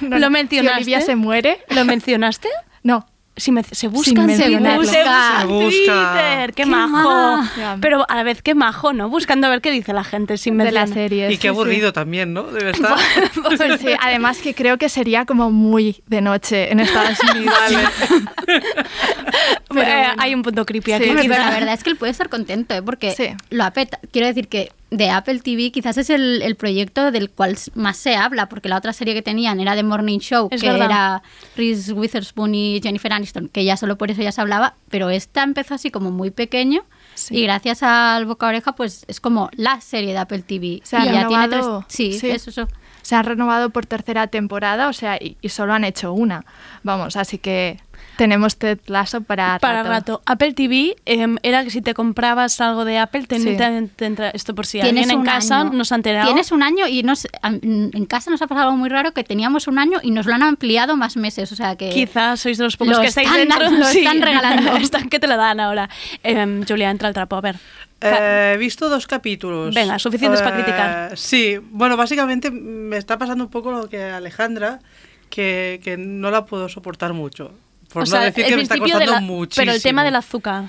lo 0.00 0.18
no, 0.18 0.30
mencionaste. 0.30 0.84
si 0.84 0.90
Olivia 0.92 1.00
se 1.00 1.16
muere. 1.16 1.58
¿Lo 1.70 1.84
mencionaste? 1.84 2.48
No. 2.82 3.06
Si 3.34 3.50
me- 3.50 3.62
se 3.64 3.88
busca 3.88 4.10
Sin 4.10 4.18
en 4.18 4.26
mencionarlo. 4.26 4.82
Twitter, 4.82 5.06
Se 5.40 5.46
busca. 5.46 6.12
Twitter, 6.12 6.52
qué, 6.52 6.62
Qué 6.64 6.66
majo. 6.66 7.42
Pero 7.80 8.04
a 8.08 8.14
la 8.16 8.22
vez 8.24 8.42
qué 8.42 8.54
majo, 8.54 8.92
¿no? 8.92 9.08
Buscando 9.08 9.46
a 9.46 9.50
ver 9.50 9.62
qué 9.62 9.70
dice 9.70 9.94
la 9.94 10.04
gente 10.04 10.36
sin 10.36 10.58
De 10.58 10.70
la 10.70 10.86
serie. 10.86 11.32
Y 11.32 11.38
qué 11.38 11.48
aburrido 11.48 11.94
también, 11.94 12.34
¿no? 12.34 12.42
Debe 12.44 12.70
estar. 12.72 12.94
Pues 13.56 13.80
sí, 13.80 13.88
además 14.00 14.38
que 14.38 14.54
creo 14.54 14.76
que 14.76 14.88
sería 14.90 15.24
como 15.24 15.50
muy 15.50 16.02
de 16.06 16.20
noche 16.20 16.70
en 16.72 16.80
Estados 16.80 17.18
Unidos. 17.34 17.54
Eh, 19.76 20.04
Hay 20.18 20.34
un 20.34 20.42
punto 20.42 20.66
creepy 20.66 20.92
aquí. 20.92 21.04
Sí, 21.04 21.28
pero 21.28 21.38
la 21.42 21.50
verdad 21.50 21.74
es 21.74 21.82
que 21.82 21.90
él 21.90 21.96
puede 21.96 22.12
estar 22.12 22.28
contento, 22.28 22.74
¿eh? 22.74 22.82
porque 22.82 23.12
Sí. 23.12 23.28
lo 23.50 23.64
apeta. 23.64 23.98
Quiero 24.12 24.26
decir 24.26 24.48
que 24.48 24.70
de 24.92 25.10
Apple 25.10 25.40
TV 25.40 25.72
quizás 25.72 25.96
es 25.98 26.10
el, 26.10 26.42
el 26.42 26.54
proyecto 26.54 27.10
del 27.10 27.30
cual 27.30 27.56
más 27.74 27.96
se 27.96 28.14
habla, 28.14 28.48
porque 28.48 28.68
la 28.68 28.76
otra 28.76 28.92
serie 28.92 29.14
que 29.14 29.22
tenían 29.22 29.58
era 29.58 29.74
The 29.74 29.82
Morning 29.82 30.18
Show, 30.18 30.48
Es 30.50 30.60
que 30.60 30.70
verdad. 30.70 30.86
era 30.86 31.22
Reese 31.56 31.92
Witherspoon 31.92 32.54
y 32.54 32.80
Jennifer 32.82 33.12
Aniston, 33.12 33.48
que 33.48 33.64
ya 33.64 33.76
solo 33.76 33.96
por 33.96 34.10
eso 34.10 34.20
ya 34.22 34.32
se 34.32 34.40
hablaba, 34.40 34.74
pero 34.90 35.08
esta 35.10 35.42
empezó 35.42 35.74
así 35.74 35.90
como 35.90 36.10
muy 36.10 36.30
pequeño 36.30 36.84
Y 37.30 37.42
gracias 37.42 37.82
al 37.82 38.26
boca 38.26 38.46
a 38.46 38.48
oreja, 38.50 38.72
pues 38.74 39.04
es 39.08 39.18
como 39.20 39.50
la 39.56 39.80
serie 39.80 40.12
de 40.12 40.18
Apple 40.18 40.42
TV. 40.42 40.80
Se 40.84 40.96
ha 40.96 41.02
y 41.04 41.06
ya 41.06 41.26
tiene 41.28 41.46
renovado. 41.46 41.84
tres- 41.88 41.96
sí, 42.18 42.30
eso, 42.30 42.50
eso. 42.50 42.68
Se 43.02 43.16
han 43.16 43.24
renovado 43.24 43.70
por 43.70 43.84
tercera 43.84 44.28
temporada, 44.28 44.88
o 44.88 44.92
sea, 44.92 45.16
y, 45.16 45.36
y 45.40 45.48
solo 45.48 45.74
han 45.74 45.84
hecho 45.84 46.12
una. 46.12 46.44
Vamos, 46.84 47.16
así 47.16 47.36
que 47.38 47.80
tenemos 48.22 48.56
Ted 48.56 48.78
Lasso 48.86 49.20
para 49.22 49.58
Para 49.58 49.82
rato. 49.82 50.22
Apple 50.26 50.52
TV 50.52 50.94
em, 51.06 51.38
era 51.42 51.64
que 51.64 51.70
si 51.70 51.82
te 51.82 51.92
comprabas 51.92 52.60
algo 52.60 52.84
de 52.84 52.98
Apple, 52.98 53.24
te, 53.26 53.40
Sí. 53.40 53.56
te- 53.56 53.88
te 53.96 54.06
entra- 54.06 54.30
esto 54.30 54.54
por 54.54 54.64
si 54.64 54.80
Tienes 54.80 55.04
alguien 55.10 55.18
en 55.20 55.26
casa 55.26 55.62
año. 55.62 55.72
nos 55.72 55.90
ha 55.90 55.96
enterado. 55.96 56.26
Tienes 56.26 56.52
un 56.52 56.62
año 56.62 56.86
y 56.86 57.02
nos, 57.02 57.26
en 57.42 58.06
casa 58.06 58.30
nos 58.30 58.40
ha 58.42 58.46
pasado 58.46 58.66
algo 58.68 58.76
muy 58.78 58.88
raro 58.88 59.10
que 59.12 59.24
teníamos 59.24 59.66
un 59.66 59.80
año 59.80 59.98
y 60.02 60.12
nos 60.12 60.26
lo 60.26 60.34
han 60.34 60.44
ampliado 60.44 60.96
más 60.96 61.16
meses. 61.16 61.50
O 61.50 61.56
sea 61.56 61.74
que. 61.74 61.90
Quizás 61.90 62.38
sois 62.40 62.58
de 62.58 62.64
los 62.64 62.76
pocos 62.76 62.94
Lo 62.94 63.00
que 63.00 63.08
estáis 63.08 63.26
están 63.26 63.40
dentro. 63.48 63.58
dando, 63.64 63.78
lo 63.80 63.84
Sí. 63.86 63.98
están 63.98 64.22
regalando. 64.22 64.76
Están 64.76 65.08
que 65.08 65.18
te 65.18 65.26
lo 65.26 65.36
dan 65.36 65.58
ahora. 65.58 65.88
Em, 66.22 66.64
Julia, 66.64 66.90
entra 66.90 67.08
al 67.08 67.14
trapo, 67.14 67.34
a 67.34 67.40
ver. 67.40 67.56
Eh, 68.00 68.52
he 68.54 68.56
visto 68.58 68.88
dos 68.88 69.06
capítulos. 69.08 69.74
Venga, 69.74 69.98
suficientes 69.98 70.42
para 70.42 70.58
Eh, 70.58 70.62
criticar. 70.62 71.18
Sí, 71.18 71.56
bueno, 71.70 71.96
básicamente 71.96 72.50
me 72.52 72.96
está 72.98 73.18
pasando 73.18 73.42
un 73.44 73.50
poco 73.50 73.72
lo 73.72 73.88
que 73.88 74.02
Alejandra, 74.04 74.78
que, 75.30 75.80
que 75.82 75.96
no 75.96 76.30
la 76.30 76.44
puedo 76.46 76.68
soportar 76.68 77.12
mucho. 77.14 77.52
Por 77.92 78.02
O 78.02 78.06
no 78.06 78.10
sea, 78.10 78.20
decir 78.20 78.44
que 78.46 78.56
me 78.56 78.62
está 78.62 78.78
costando 78.78 79.12
la- 79.12 79.20
muchísimo. 79.20 79.62
Pero 79.62 79.72
el 79.76 79.82
tema 79.82 80.04
del 80.04 80.16
azúcar. 80.16 80.64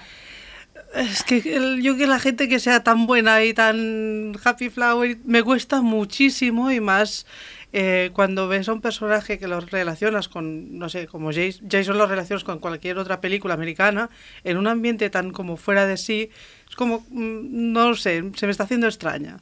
Es 0.95 1.23
que 1.23 1.37
el- 1.55 1.81
yo 1.81 1.97
que 1.97 2.05
la 2.05 2.19
gente 2.19 2.47
que 2.47 2.59
sea 2.59 2.83
tan 2.83 3.07
buena 3.07 3.43
y 3.43 3.53
tan 3.53 4.33
happy 4.43 4.69
flower 4.69 5.17
me 5.25 5.41
cuesta 5.41 5.81
muchísimo 5.81 6.69
y 6.71 6.79
más 6.79 7.25
eh, 7.75 8.11
cuando 8.13 8.47
ves 8.47 8.69
a 8.69 8.73
un 8.73 8.81
personaje 8.81 9.39
que 9.39 9.47
lo 9.47 9.59
relacionas 9.59 10.27
con, 10.29 10.77
no 10.77 10.89
sé, 10.89 11.07
como 11.07 11.31
Jas- 11.31 11.59
Jason 11.67 11.97
lo 11.97 12.05
relacionas 12.05 12.43
con 12.43 12.59
cualquier 12.59 12.99
otra 12.99 13.19
película 13.19 13.55
americana, 13.55 14.11
en 14.43 14.57
un 14.57 14.67
ambiente 14.67 15.09
tan 15.09 15.31
como 15.31 15.57
fuera 15.57 15.87
de 15.87 15.97
sí, 15.97 16.29
es 16.69 16.75
como, 16.75 16.99
mm, 17.09 17.71
no 17.73 17.89
lo 17.89 17.95
sé, 17.95 18.23
se 18.35 18.45
me 18.45 18.51
está 18.51 18.65
haciendo 18.65 18.85
extraña. 18.85 19.37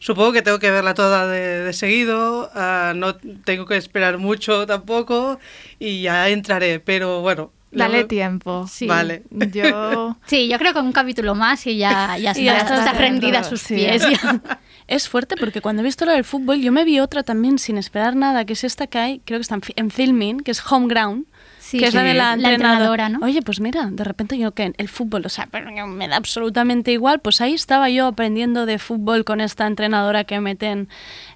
Supongo 0.00 0.32
que 0.32 0.42
tengo 0.42 0.58
que 0.58 0.70
verla 0.70 0.94
toda 0.94 1.26
de, 1.26 1.64
de 1.64 1.72
seguido, 1.72 2.50
ah, 2.54 2.92
no 2.94 3.16
tengo 3.16 3.66
que 3.66 3.76
esperar 3.76 4.18
mucho 4.18 4.66
tampoco 4.66 5.38
y 5.78 6.02
ya 6.02 6.28
entraré, 6.28 6.80
pero 6.80 7.20
bueno. 7.20 7.52
Dale 7.70 7.92
luego- 7.94 8.08
tiempo. 8.08 8.66
Sí. 8.66 8.86
Vale. 8.86 9.24
Yo... 9.30 10.16
Sí, 10.26 10.48
yo 10.48 10.56
creo 10.58 10.72
que 10.72 10.78
un 10.80 10.92
capítulo 10.92 11.34
más 11.34 11.66
y 11.66 11.76
ya, 11.76 12.16
ya, 12.18 12.32
Y 12.38 12.44
ya 12.44 12.58
está, 12.58 12.76
está 12.76 12.86
está 12.86 12.92
rendida 12.98 13.40
a 13.40 13.44
sus 13.44 13.60
sí. 13.60 13.74
pies. 13.74 14.02
ya. 14.02 14.40
Es 14.88 15.06
fuerte 15.06 15.36
porque 15.36 15.60
cuando 15.60 15.82
he 15.82 15.84
visto 15.84 16.06
lo 16.06 16.12
del 16.12 16.24
fútbol, 16.24 16.62
yo 16.62 16.72
me 16.72 16.82
vi 16.84 16.98
otra 16.98 17.22
también 17.22 17.58
sin 17.58 17.76
esperar 17.76 18.16
nada, 18.16 18.46
que 18.46 18.54
es 18.54 18.64
esta 18.64 18.86
que 18.86 18.96
hay, 18.98 19.18
creo 19.26 19.38
que 19.38 19.42
está 19.42 19.56
en, 19.56 19.60
en 19.76 19.90
filming, 19.90 20.40
que 20.40 20.50
es 20.50 20.62
Homeground. 20.72 21.26
Sí, 21.68 21.78
que 21.78 21.86
es 21.86 21.94
la 21.94 22.02
de 22.02 22.14
la, 22.14 22.36
la 22.36 22.52
entrenadora. 22.52 22.54
entrenadora, 22.54 23.08
¿no? 23.10 23.18
Oye, 23.26 23.42
pues 23.42 23.60
mira, 23.60 23.88
de 23.90 24.04
repente 24.04 24.38
yo 24.38 24.52
que 24.52 24.72
el 24.76 24.88
fútbol, 24.88 25.26
o 25.26 25.28
sea, 25.28 25.48
pero 25.50 25.70
me 25.86 26.08
da 26.08 26.16
absolutamente 26.16 26.92
igual. 26.92 27.20
Pues 27.20 27.40
ahí 27.40 27.52
estaba 27.54 27.90
yo 27.90 28.06
aprendiendo 28.06 28.64
de 28.66 28.78
fútbol 28.78 29.24
con 29.24 29.40
esta 29.40 29.66
entrenadora 29.66 30.24
que 30.24 30.40
meten 30.40 30.88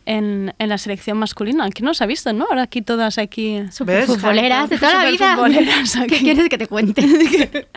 en, 0.07 0.55
en 0.59 0.69
la 0.69 0.79
selección 0.79 1.19
masculina. 1.19 1.65
Aquí 1.65 1.83
no 1.83 1.93
se 1.95 2.05
ha 2.05 2.07
visto, 2.07 2.33
¿no? 2.33 2.47
Ahora 2.49 2.63
aquí 2.63 2.81
todas 2.83 3.19
aquí... 3.19 3.61
Futboleras 3.73 4.71
de 4.71 4.79
toda 4.79 5.05
la 5.05 5.11
vida. 5.11 5.37
¿Qué 6.09 6.19
quieres 6.19 6.49
que 6.49 6.59
te 6.59 6.67
cuente? 6.67 7.03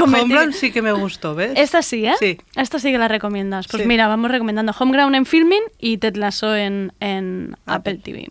Homeland 0.00 0.52
sí 0.52 0.70
que 0.70 0.82
me 0.82 0.92
gustó, 0.92 1.34
¿ves? 1.34 1.52
Esta 1.56 1.82
sí, 1.82 2.04
¿eh? 2.06 2.14
Sí. 2.18 2.38
Esta 2.56 2.78
sí 2.78 2.92
que 2.92 2.98
la 2.98 3.08
recomiendas. 3.08 3.66
Pues 3.68 3.82
Sí. 3.82 3.88
mira, 3.88 4.06
vamos 4.08 4.30
recomendando 4.30 4.74
Homeground 4.78 5.14
en 5.16 5.26
Filming 5.26 5.62
y 5.78 5.98
Ted 5.98 6.16
Lasso 6.16 6.54
en, 6.54 6.92
en 7.00 7.56
Apple 7.66 7.96
TV. 7.96 8.28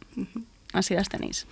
Así 0.74 0.94
las 0.94 1.10
tenéis. 1.10 1.48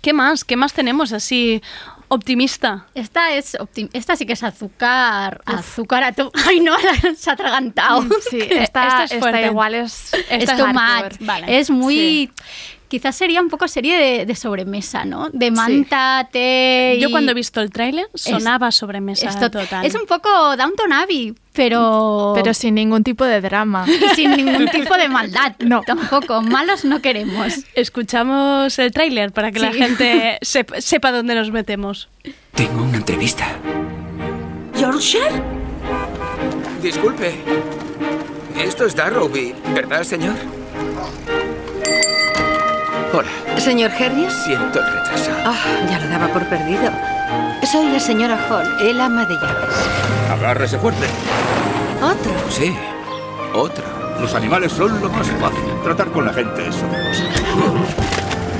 ¿Qué 0.00 0.12
más? 0.12 0.44
¿Qué 0.44 0.56
más 0.56 0.72
tenemos 0.72 1.12
así 1.12 1.62
optimista? 2.08 2.86
Esta 2.94 3.32
es 3.34 3.54
optim- 3.58 3.90
esta 3.92 4.16
sí 4.16 4.26
que 4.26 4.32
es 4.32 4.42
azúcar, 4.42 5.40
azúcar 5.46 6.02
a 6.02 6.12
tu... 6.12 6.30
Ay, 6.46 6.60
no, 6.60 6.74
se 7.16 7.30
ha 7.30 7.34
atragantado. 7.34 8.02
Sí, 8.30 8.38
esta, 8.50 8.86
esta 8.86 9.04
es 9.04 9.12
esta 9.12 9.42
igual 9.42 9.74
es... 9.74 10.12
es 10.14 10.42
esta 10.42 10.56
too 10.56 10.64
hardcore. 10.66 11.14
much. 11.18 11.26
Vale. 11.26 11.58
Es 11.58 11.70
muy... 11.70 12.32
Quizás 12.90 13.14
sería 13.14 13.40
un 13.40 13.48
poco 13.48 13.68
serie 13.68 13.96
de, 13.96 14.26
de 14.26 14.34
sobremesa, 14.34 15.04
¿no? 15.04 15.30
De 15.32 15.52
manta, 15.52 16.28
té 16.32 16.96
y... 16.98 17.00
Yo 17.00 17.10
cuando 17.12 17.30
he 17.30 17.34
visto 17.34 17.60
el 17.60 17.70
tráiler 17.70 18.08
sonaba 18.16 18.72
sobremesa 18.72 19.28
Esto- 19.28 19.48
total. 19.48 19.86
Es 19.86 19.94
un 19.94 20.06
poco 20.06 20.28
Downton 20.56 20.92
Abbey, 20.92 21.32
pero... 21.52 22.32
Pero 22.34 22.52
sin 22.52 22.74
ningún 22.74 23.04
tipo 23.04 23.24
de 23.24 23.40
drama. 23.40 23.86
y 24.12 24.14
sin 24.16 24.32
ningún 24.32 24.66
tipo 24.68 24.92
de 24.96 25.08
maldad. 25.08 25.54
No. 25.60 25.82
Tampoco. 25.82 26.42
Malos 26.42 26.84
no 26.84 27.00
queremos. 27.00 27.60
Escuchamos 27.76 28.76
el 28.80 28.90
tráiler 28.90 29.30
para 29.30 29.52
que 29.52 29.60
la 29.60 29.72
gente 29.72 30.38
sep- 30.42 30.80
sepa 30.80 31.12
dónde 31.12 31.36
nos 31.36 31.52
metemos. 31.52 32.08
Tengo 32.56 32.82
una 32.82 32.96
entrevista. 32.96 33.46
¿Yorkshire? 34.76 35.40
Disculpe. 36.82 37.36
Esto 38.58 38.84
es 38.84 38.96
Darrowby, 38.96 39.54
¿verdad, 39.74 40.02
señor? 40.02 40.34
Hola. 43.12 43.28
¿Señor 43.58 43.90
Harris? 43.90 44.32
Siento 44.44 44.78
el 44.78 44.86
retraso. 44.86 45.30
Ah, 45.44 45.56
ya 45.88 45.98
lo 45.98 46.08
daba 46.08 46.28
por 46.28 46.44
perdido. 46.48 46.90
Soy 47.70 47.86
la 47.90 47.98
señora 47.98 48.38
Hall, 48.48 48.76
el 48.80 49.00
ama 49.00 49.24
de 49.26 49.34
llaves. 49.34 49.74
Agárrese 50.30 50.78
fuerte. 50.78 51.06
¿Otro? 52.00 52.32
Sí, 52.48 52.76
otro. 53.52 53.84
Los 54.20 54.34
animales 54.34 54.72
son 54.72 55.00
lo 55.00 55.08
más 55.08 55.26
fácil. 55.26 55.64
Tratar 55.82 56.12
con 56.12 56.24
la 56.24 56.32
gente 56.32 56.68
es 56.68 56.76
otra 56.76 57.02
cosa. 57.08 57.24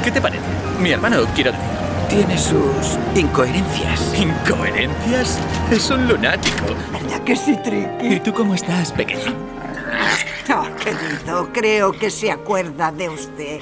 ¿Qué 0.02 0.10
te 0.10 0.20
parece? 0.20 0.44
Mi 0.80 0.90
hermano, 0.90 1.24
quiero 1.34 1.52
decir. 1.52 1.66
Tiene 2.08 2.36
sus 2.36 2.98
incoherencias. 3.14 4.18
¿Incoherencias? 4.18 5.38
Es 5.70 5.90
un 5.90 6.08
lunático. 6.08 6.74
¿Verdad 6.92 7.20
que 7.22 7.36
sí, 7.36 7.56
Tricky? 7.62 8.14
¿Y 8.14 8.20
tú 8.20 8.32
cómo 8.32 8.56
estás, 8.56 8.90
pequeño? 8.90 9.32
Oh, 10.52 10.66
querido, 10.82 11.48
creo 11.52 11.92
que 11.92 12.10
se 12.10 12.32
acuerda 12.32 12.90
de 12.90 13.10
usted. 13.10 13.60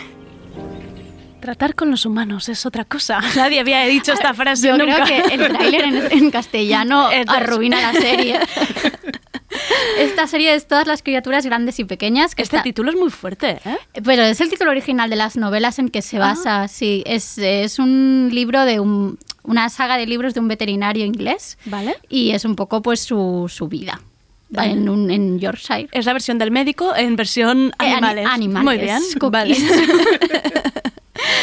Tratar 1.48 1.74
con 1.74 1.90
los 1.90 2.04
humanos 2.04 2.50
es 2.50 2.66
otra 2.66 2.84
cosa. 2.84 3.20
Nadie 3.36 3.60
había 3.60 3.82
dicho 3.86 4.12
esta 4.12 4.34
frase 4.34 4.68
Yo 4.68 4.76
nunca. 4.76 5.02
creo 5.04 5.22
que 5.28 5.34
el 5.34 5.48
tráiler 5.48 5.80
en, 5.86 6.12
en 6.12 6.30
castellano 6.30 7.08
arruina 7.26 7.80
la 7.80 7.98
serie. 7.98 8.38
Esta 9.98 10.26
serie 10.26 10.54
es 10.54 10.68
todas 10.68 10.86
las 10.86 11.02
criaturas 11.02 11.46
grandes 11.46 11.78
y 11.78 11.84
pequeñas. 11.84 12.34
Que 12.34 12.42
Este 12.42 12.56
está- 12.56 12.64
título 12.64 12.90
es 12.90 12.98
muy 12.98 13.08
fuerte, 13.08 13.60
¿eh? 13.64 13.78
Pero 14.04 14.24
es 14.24 14.42
el 14.42 14.50
título 14.50 14.72
original 14.72 15.08
de 15.08 15.16
las 15.16 15.38
novelas 15.38 15.78
en 15.78 15.88
que 15.88 16.02
se 16.02 16.18
basa, 16.18 16.68
sí. 16.68 17.02
Es, 17.06 17.38
es 17.38 17.78
un 17.78 18.28
libro 18.30 18.66
de 18.66 18.78
un, 18.80 19.18
una 19.42 19.70
saga 19.70 19.96
de 19.96 20.04
libros 20.04 20.34
de 20.34 20.40
un 20.40 20.48
veterinario 20.48 21.06
inglés. 21.06 21.56
Vale. 21.64 21.96
Y 22.10 22.32
es 22.32 22.44
un 22.44 22.56
poco 22.56 22.82
pues 22.82 23.00
su, 23.00 23.46
su 23.48 23.68
vida. 23.68 24.02
Vale. 24.50 24.72
En, 24.72 24.88
un- 24.88 25.10
en 25.10 25.38
Yorkshire. 25.38 25.88
Es 25.92 26.04
la 26.06 26.12
versión 26.14 26.38
del 26.38 26.50
médico 26.50 26.94
en 26.96 27.16
versión 27.16 27.68
Eh, 27.68 27.72
ani- 27.92 27.92
animales. 27.96 28.26
animales, 28.30 28.64
Muy 28.64 28.78
bien, 28.78 29.02
cookies. 29.18 29.30
vale. 29.30 29.56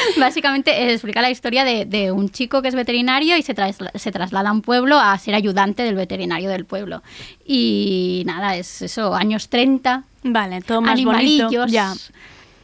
Básicamente 0.20 0.92
explica 0.94 1.22
la 1.22 1.30
historia 1.30 1.64
de, 1.64 1.86
de 1.86 2.12
un 2.12 2.30
chico 2.30 2.62
que 2.62 2.68
es 2.70 2.76
veterinario 2.76 3.38
y 3.38 3.42
se, 3.42 3.56
trasla- 3.56 3.92
se 3.96 4.12
traslada 4.12 4.50
a 4.50 4.52
un 4.52 4.62
pueblo 4.62 5.00
a 5.00 5.18
ser 5.18 5.36
ayudante 5.36 5.84
del 5.84 5.96
veterinario 5.96 6.50
del 6.50 6.66
pueblo. 6.66 7.02
Y 7.46 8.24
nada, 8.26 8.56
es 8.56 8.82
eso, 8.82 9.14
años 9.16 9.50
30. 9.50 10.04
Vale, 10.24 10.62
todo 10.62 10.82
más 10.82 10.92
animalillos, 10.94 11.52
bonito. 11.52 11.68
Ya. 11.68 11.94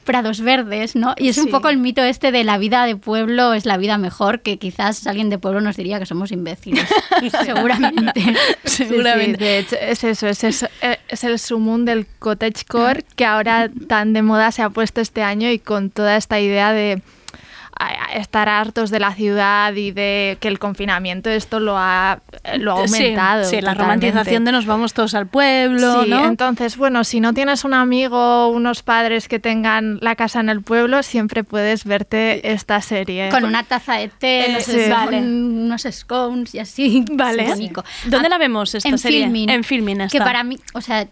prados 0.04 0.42
verdes, 0.42 0.96
¿no? 0.96 1.14
Y 1.18 1.30
es 1.30 1.38
un 1.38 1.48
poco 1.50 1.70
el 1.70 1.78
mito 1.78 2.02
este 2.04 2.32
de 2.32 2.44
la 2.44 2.58
vida 2.58 2.86
de 2.86 2.96
pueblo 2.96 3.54
es 3.54 3.68
la 3.68 3.78
vida 3.78 4.00
mejor, 4.00 4.42
que 4.42 4.58
quizás 4.58 5.06
alguien 5.06 5.30
de 5.30 5.38
pueblo 5.38 5.62
nos 5.62 5.78
diría 5.78 6.00
que 6.00 6.08
somos 6.08 6.32
imbéciles. 6.32 6.88
Seguramente. 7.46 8.12
Sí, 8.64 8.86
sí, 8.86 8.96
de 9.38 9.60
hecho, 9.60 9.76
es 9.80 10.04
eso, 10.04 10.28
es, 10.28 10.44
eso, 10.44 10.68
es 11.10 11.24
el 11.24 11.38
sumum 11.40 11.84
del 11.86 12.08
cottagecore 12.20 13.04
que 13.16 13.26
ahora 13.26 13.70
tan 13.88 14.14
de 14.14 14.22
moda 14.22 14.52
se 14.52 14.62
ha 14.62 14.70
puesto 14.70 15.02
este 15.02 15.22
año 15.24 15.52
y 15.52 15.60
con 15.60 15.90
toda 15.90 16.16
esta 16.16 16.40
idea 16.40 16.72
de 16.72 17.02
estar 18.14 18.50
hartos 18.50 18.90
de 18.90 19.00
la 19.00 19.14
ciudad 19.14 19.74
y 19.74 19.92
de 19.92 20.38
que 20.40 20.48
el 20.48 20.60
confinamiento 20.60 21.30
esto 21.30 21.60
lo 21.60 21.78
ha, 21.78 22.20
lo 22.58 22.74
ha 22.74 22.82
aumentado. 22.82 23.44
Sí, 23.46 23.62
la 23.62 23.74
romantización 23.74 24.46
de 24.46 24.52
nos 24.52 24.66
vamos 24.66 24.94
todos 24.94 25.14
al 25.16 25.28
pueblo, 25.28 26.04
Sí, 26.04 26.10
¿no? 26.10 26.26
entonces, 26.26 26.78
bueno, 26.78 27.04
si 27.04 27.20
no 27.20 27.34
tienes 27.34 27.64
un 27.64 27.74
amigo 27.74 28.18
o 28.46 28.48
unos 28.50 28.84
padres 28.84 29.28
que 29.28 29.40
tengan 29.40 29.98
la 30.02 30.16
casa 30.16 30.40
en 30.40 30.50
el 30.50 30.62
pueblo, 30.62 31.04
siempre 31.04 31.44
puedes 31.44 31.86
verte 31.86 32.52
esta 32.54 32.82
serie. 32.82 33.30
Con 33.30 33.46
una 33.46 33.64
taza 33.64 33.96
de 33.96 34.10
té, 34.10 34.46
Eh, 34.46 34.50
unos, 34.52 34.64
sí. 34.64 34.90
vale. 34.90 35.18
unos 35.20 35.88
scones 35.92 36.54
y 36.56 36.60
así. 36.60 37.06
Vale. 37.12 37.46
¿Dónde 38.06 38.28
Ah, 38.28 38.30
la 38.30 38.38
vemos 38.38 38.74
esta 38.76 38.90
en 38.90 38.98
serie? 38.98 39.24
Filmin. 39.24 39.50
En 39.50 39.64
Filmin 39.64 40.08
Que 40.12 40.20
para 40.20 40.44
mí, 40.44 40.58
o 40.74 40.82
sea, 40.82 41.08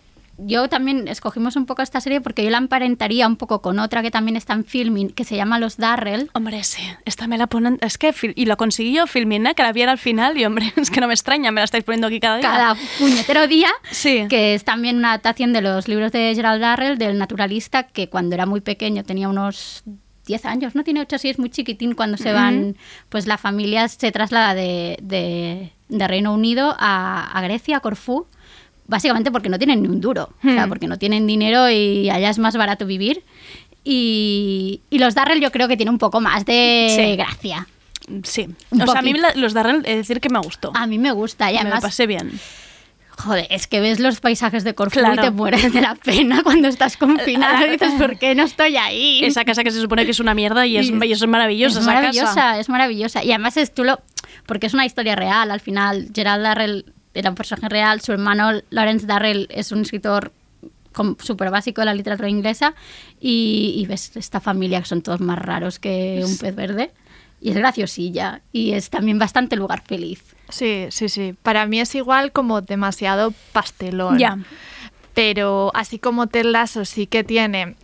yo 0.46 0.70
también 0.70 1.08
escogimos 1.08 1.56
un 1.56 1.66
poco 1.66 1.82
esta 1.82 2.02
serie 2.02 2.22
porque 2.22 2.44
yo 2.44 2.50
la 2.50 2.58
emparentaría 2.58 3.28
un 3.28 3.36
poco 3.36 3.62
con 3.62 3.80
otra 3.80 4.02
que 4.02 4.12
también 4.12 4.36
está 4.36 4.54
en 4.54 4.66
Filmin, 4.66 5.10
que 5.10 5.24
se 5.24 5.36
llama 5.36 5.60
Los 5.60 5.78
Darrell. 5.78 6.30
Hombre, 6.34 6.64
sí, 6.64 6.82
esta 7.06 7.28
me 7.28 7.38
la 7.38 7.48
ponen... 7.48 7.78
Es 7.82 7.98
que, 7.98 8.14
y 8.36 8.46
lo 8.46 8.58
conseguí 8.58 8.94
yo, 8.94 9.08
Filmin, 9.08 9.48
¿eh? 9.48 9.56
que 9.56 9.64
la 9.64 9.74
viera 9.74 9.92
al 9.92 9.98
final, 9.98 10.38
y 10.38 10.46
hombre, 10.46 10.72
es 10.78 10.90
que 10.92 11.02
no 11.02 11.08
me 11.08 11.14
extraña, 11.14 11.52
me 11.52 11.62
la 11.62 11.66
estáis 11.66 11.84
poniendo 11.84 12.08
aquí 12.08 12.20
cada 12.20 12.38
día. 12.38 12.50
Cada 12.50 12.76
puñetero 12.98 13.48
día, 13.48 13.70
Sí. 13.92 14.26
que 14.30 14.54
es 14.56 14.64
también 14.64 14.98
una 14.98 15.10
adaptación 15.10 15.54
de 15.54 15.62
los 15.62 15.88
libros 15.88 16.12
de 16.12 16.34
Gerald 16.36 16.62
Darrell, 16.62 16.98
del 16.98 17.18
naturalista, 17.18 17.84
que 17.84 18.10
cuando 18.10 18.36
era 18.36 18.46
muy 18.46 18.62
pequeño 18.62 19.04
tenía 19.04 19.30
unos 19.30 19.84
10 20.26 20.46
años, 20.46 20.76
no 20.76 20.84
tiene 20.84 21.02
8 21.02 21.16
así, 21.16 21.30
es 21.30 21.40
muy 21.40 21.50
chiquitín 21.50 21.96
cuando 21.96 22.16
se 22.18 22.32
van, 22.32 22.78
pues 23.10 23.26
la 23.26 23.38
familia 23.40 23.88
se 23.88 24.12
traslada 24.12 24.54
de, 24.54 24.98
de- 25.02 25.74
de 25.90 26.08
Reino 26.08 26.34
Unido 26.36 26.76
a, 26.78 27.32
a 27.36 27.42
Grecia, 27.42 27.78
a 27.78 27.80
Corfú, 27.80 28.28
básicamente 28.90 29.32
porque 29.32 29.48
no 29.50 29.58
tienen 29.58 29.82
ni 29.82 29.88
un 29.88 30.02
duro, 30.02 30.30
o 30.40 30.42
sea, 30.42 30.66
Hmm. 30.66 30.70
porque 30.70 30.88
no 30.88 30.98
tienen 30.98 31.26
dinero 31.28 31.70
y 31.70 32.10
allá 32.10 32.30
es 32.30 32.40
más 32.40 32.56
barato 32.58 32.86
vivir. 32.86 33.24
Y, 33.84 34.82
y 34.90 35.00
los 35.00 35.16
Darrell 35.16 35.40
yo 35.42 35.52
creo 35.52 35.68
que 35.68 35.78
tiene 35.78 35.90
un 35.92 35.98
poco 35.98 36.20
más 36.22 36.46
de 36.46 36.94
Sí. 36.96 37.16
gracia. 37.16 37.68
Sí. 38.24 38.48
Un 38.72 38.82
o 38.82 38.88
sea, 38.88 39.00
a 39.00 39.02
mí 39.02 39.14
los 39.36 39.54
Darrell, 39.54 39.82
de 39.84 39.96
decir 39.98 40.20
que 40.20 40.30
me 40.30 40.40
gustó. 40.40 40.72
A 40.76 40.86
mí 40.88 40.98
me 41.00 41.12
gusta 41.12 41.50
y 41.50 41.54
Me 41.54 41.62
además... 41.62 41.82
lo 41.84 41.88
pasé 41.88 42.08
bien. 42.08 42.40
Joder, 43.18 43.48
es 43.50 43.68
que 43.68 43.82
ves 43.82 44.00
los 44.00 44.22
paisajes 44.22 44.64
de 44.64 44.74
Corfú 44.76 45.00
Claro. 45.00 45.22
y 45.22 45.26
te 45.26 45.32
mueres 45.32 45.74
de 45.74 45.82
la 45.82 45.96
pena 45.96 46.42
cuando 46.42 46.68
estás 46.70 46.96
confinado 46.98 47.66
y 47.66 47.70
dices, 47.72 47.92
¿por 48.00 48.18
qué 48.18 48.34
no 48.34 48.44
estoy 48.44 48.78
ahí? 48.78 49.24
Esa 49.26 49.44
casa 49.44 49.64
que 49.64 49.72
se 49.72 49.82
supone 49.82 50.06
que 50.06 50.12
es 50.12 50.20
una 50.22 50.34
mierda 50.34 50.66
y 50.66 50.78
es, 50.78 50.90
y 50.90 51.12
es 51.12 51.28
maravillosa. 51.28 51.80
Es 51.80 51.84
esa 51.86 51.94
maravillosa, 51.94 52.26
casa. 52.34 52.60
es 52.60 52.70
maravillosa. 52.70 53.24
Y 53.24 53.32
además 53.32 53.58
es 53.58 53.74
chulo 53.74 54.00
porque 54.46 54.68
es 54.68 54.74
una 54.74 54.86
historia 54.86 55.16
real. 55.18 55.52
Al 55.52 55.60
final, 55.60 56.08
Gerald 56.16 56.44
Darrell 56.44 56.86
era 57.14 57.30
un 57.30 57.36
personaje 57.36 57.70
real, 57.70 58.02
su 58.02 58.12
hermano 58.12 58.62
Lawrence 58.70 59.06
Darrell 59.06 59.48
es 59.50 59.72
un 59.72 59.82
escritor 59.82 60.32
súper 61.20 61.50
básico 61.50 61.82
de 61.82 61.86
la 61.86 61.94
literatura 61.94 62.30
inglesa 62.30 62.76
y, 63.22 63.74
y 63.78 63.86
ves 63.86 64.16
esta 64.16 64.40
familia 64.40 64.80
que 64.80 64.88
son 64.88 65.02
todos 65.02 65.22
más 65.22 65.40
raros 65.40 65.80
que 65.80 66.22
un 66.26 66.38
pez 66.38 66.56
verde. 66.56 66.92
Y 67.42 67.52
es 67.52 67.56
graciosilla 67.56 68.42
y 68.52 68.74
es 68.74 68.90
también 68.90 69.18
bastante 69.18 69.56
lugar 69.56 69.82
feliz. 69.86 70.36
Sí, 70.50 70.88
sí, 70.90 71.08
sí. 71.08 71.36
Para 71.42 71.66
mí 71.68 71.80
es 71.80 71.96
igual 71.96 72.34
como 72.34 72.60
demasiado 72.60 73.34
pastelón. 73.54 74.20
Ya. 74.20 74.38
Pero 75.14 75.72
así 75.74 76.00
como 76.00 76.28
Ted 76.28 76.46
Lasso 76.46 76.84
sí 76.84 77.08
que 77.08 77.24
tiene... 77.24 77.76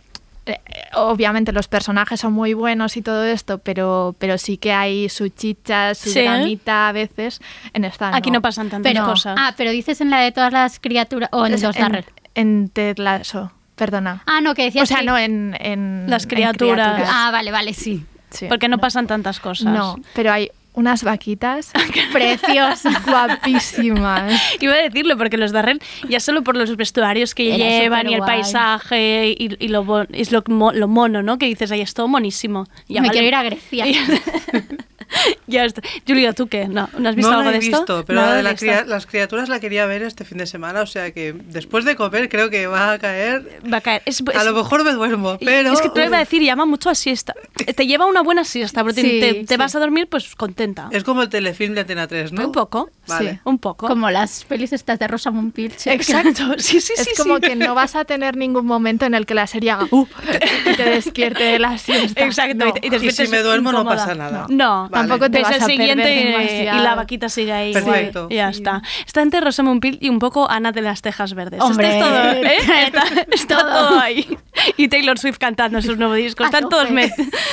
eh, 0.46 0.60
Obviamente 0.94 1.52
los 1.52 1.68
personajes 1.68 2.20
son 2.20 2.32
muy 2.32 2.54
buenos 2.54 2.96
y 2.96 3.02
todo 3.02 3.24
esto, 3.24 3.58
pero, 3.58 4.14
pero 4.18 4.38
sí 4.38 4.56
que 4.56 4.72
hay 4.72 5.08
su 5.08 5.28
chicha, 5.28 5.94
su 5.94 6.10
Sí. 6.10 6.22
dramita 6.22 6.88
a 6.88 6.92
veces. 6.92 7.40
En 7.74 7.84
esta 7.84 8.14
Aquí 8.16 8.30
no 8.30 8.40
pasan 8.40 8.70
tantas 8.70 8.92
Pero, 8.92 9.04
cosas. 9.04 9.36
ah, 9.38 9.52
pero 9.56 9.70
dices 9.72 10.00
en 10.00 10.10
la 10.10 10.20
de 10.20 10.32
todas 10.32 10.52
las 10.52 10.78
criaturas 10.80 11.28
o 11.32 11.44
en 11.46 11.54
Es 11.54 11.62
los 11.62 11.76
Darrell. 11.76 12.04
En 12.34 12.68
Ted 12.68 12.98
Lasso, 12.98 13.52
perdona. 13.74 14.22
Ah, 14.26 14.40
no, 14.40 14.54
que 14.54 14.62
decías 14.64 14.84
O 14.84 14.86
sea, 14.86 14.98
que- 15.00 15.04
no, 15.06 15.18
en, 15.18 15.56
en 15.60 16.04
Las 16.08 16.22
en 16.24 16.30
criaturas. 16.30 17.08
Ah, 17.12 17.30
vale, 17.32 17.50
vale, 17.50 17.74
sí. 17.74 18.04
Sí. 18.30 18.46
Porque 18.48 18.68
no 18.68 18.78
pasan 18.78 19.06
tantas 19.06 19.38
cosas. 19.40 19.72
No, 19.72 19.96
pero 20.14 20.32
hay 20.32 20.50
unas 20.76 21.02
vaquitas 21.02 21.72
preciosas, 22.12 23.04
guapísimas. 23.04 24.40
Iba 24.60 24.74
a 24.74 24.76
decirlo 24.82 25.16
porque 25.18 25.36
los 25.36 25.50
Darrell, 25.52 25.80
ya 26.08 26.20
solo 26.20 26.42
por 26.44 26.56
los 26.56 26.76
vestuarios 26.76 27.34
que 27.34 27.48
Era 27.54 27.56
llevan 27.80 28.06
y 28.08 28.14
el 28.14 28.20
superguay. 28.20 28.42
paisaje 28.42 29.26
y, 29.38 29.56
y 29.58 29.68
lo, 29.68 30.06
es 30.12 30.30
lo, 30.30 30.44
mo- 30.46 30.72
lo 30.72 30.86
mono, 30.86 31.22
¿no? 31.22 31.38
Que 31.38 31.46
dices, 31.46 31.72
ahí 31.72 31.80
es 31.80 31.92
todo 31.94 32.06
monísimo. 32.08 32.66
Ya 32.88 33.00
Me 33.00 33.08
vale. 33.08 33.18
quiero 33.20 33.26
ir 33.26 33.34
a 33.34 33.42
Grecia. 33.42 33.86
ya 35.46 35.64
está. 35.64 35.82
Julia, 36.06 36.32
¿tú 36.32 36.48
qué? 36.48 36.66
¿No, 36.68 36.88
¿No 36.98 37.08
has 37.08 37.14
visto 37.14 37.30
no 37.30 37.38
algo 37.38 37.50
de 37.52 37.58
esto? 37.58 37.78
visto, 37.78 38.04
pero 38.04 38.20
Nada 38.20 38.30
la 38.32 38.36
de 38.36 38.42
la 38.42 38.50
esto. 38.50 38.66
cria- 38.66 38.84
las 38.84 39.06
criaturas 39.06 39.48
la 39.48 39.60
quería 39.60 39.86
ver 39.86 40.02
este 40.02 40.24
fin 40.24 40.38
de 40.38 40.46
semana, 40.46 40.82
o 40.82 40.86
sea 40.86 41.10
que 41.12 41.32
después 41.32 41.84
de 41.84 41.96
comer 41.96 42.28
creo 42.28 42.50
que 42.50 42.66
va 42.66 42.92
a 42.92 42.98
caer. 42.98 43.60
Va 43.72 43.78
a 43.78 43.80
caer. 43.80 44.02
Es, 44.04 44.22
a 44.34 44.44
lo 44.44 44.52
mejor 44.52 44.84
me 44.84 44.92
duermo, 44.92 45.38
pero. 45.38 45.72
Es 45.72 45.80
que 45.80 45.88
te 45.90 46.00
lo 46.00 46.06
iba 46.06 46.16
a 46.16 46.20
decir, 46.20 46.42
llama 46.42 46.66
mucho 46.66 46.90
a 46.90 46.94
siesta. 46.94 47.34
Te 47.74 47.86
lleva 47.86 48.06
una 48.06 48.22
buena 48.22 48.44
siesta, 48.44 48.82
porque 48.84 49.00
Sí, 49.00 49.20
te, 49.20 49.34
te 49.44 49.54
sí. 49.54 49.56
vas 49.56 49.74
a 49.74 49.78
dormir 49.80 50.08
pues 50.08 50.34
contenta. 50.36 50.88
Es 50.92 51.04
como 51.04 51.22
el 51.22 51.28
telefilm 51.28 51.74
de 51.74 51.80
Antena 51.82 52.06
3, 52.06 52.32
¿no? 52.32 52.46
Un 52.46 52.52
poco, 52.52 52.90
Vale. 53.06 53.32
sí, 53.32 53.38
un 53.44 53.58
poco. 53.58 53.86
Como 53.88 54.10
las 54.10 54.44
pelis 54.44 54.72
estas 54.72 54.98
de 54.98 55.06
Rosamund 55.08 55.52
Pilcher. 55.52 55.92
Exacto, 55.94 56.54
sí, 56.58 56.80
sí, 56.80 56.92
es 56.96 57.04
sí. 57.04 57.10
como 57.16 57.36
sí. 57.36 57.42
que 57.42 57.56
no 57.56 57.74
vas 57.74 57.94
a 57.96 58.04
tener 58.04 58.36
ningún 58.36 58.66
momento 58.66 59.04
en 59.06 59.14
el 59.14 59.26
que 59.26 59.34
la 59.34 59.46
serie 59.46 59.70
haga 59.72 59.86
uh, 59.90 60.06
y 60.72 60.74
te 60.76 60.84
despierte 60.84 61.42
de 61.44 61.58
la 61.58 61.78
siesta. 61.78 62.24
Exacto, 62.24 62.56
No. 62.64 62.68
y 62.68 62.72
te- 62.80 62.86
y 62.86 62.90
te 62.90 63.06
Y 63.06 63.10
si 63.10 63.28
me 63.28 63.38
duermo 63.42 63.72
no 63.72 63.84
pasa 63.84 64.14
nada. 64.14 64.46
No, 64.48 64.88
Vale. 64.90 64.92
Tampoco 65.08 65.30
te 65.30 65.38
Ves 65.38 65.42
vas 65.48 65.56
el 65.56 65.62
a 65.62 65.66
siguiente 65.66 66.02
perder 66.04 66.74
y- 66.74 66.80
la 66.82 66.94
vaquita 66.94 67.28
sigue 67.28 67.52
ahí. 67.52 67.72
Perfecto. 67.72 68.26
Y 68.30 68.36
ya 68.36 68.48
está. 68.50 68.82
Está 69.06 69.22
entre 69.22 69.40
Rosamund 69.40 69.80
Peel 69.80 69.98
y 70.00 70.08
un 70.08 70.18
poco 70.18 70.48
Ana 70.50 70.72
de 70.72 70.82
las 70.82 71.02
Tejas 71.02 71.34
Verdes. 71.34 71.60
Hombre. 71.60 71.98
es 71.98 72.04
todo, 72.04 72.30
¿eh? 72.32 72.56
Está, 72.86 73.04
está 73.32 73.58
todo 73.58 73.98
ahí. 74.00 74.38
Y 74.76 74.88
Taylor 74.88 75.18
Swift 75.18 75.38
cantando 75.38 75.80
sus 75.82 75.96
nuevos 75.98 76.16
discos. 76.16 76.44
A 76.44 76.48
Están 76.48 76.68
todos, 76.68 76.90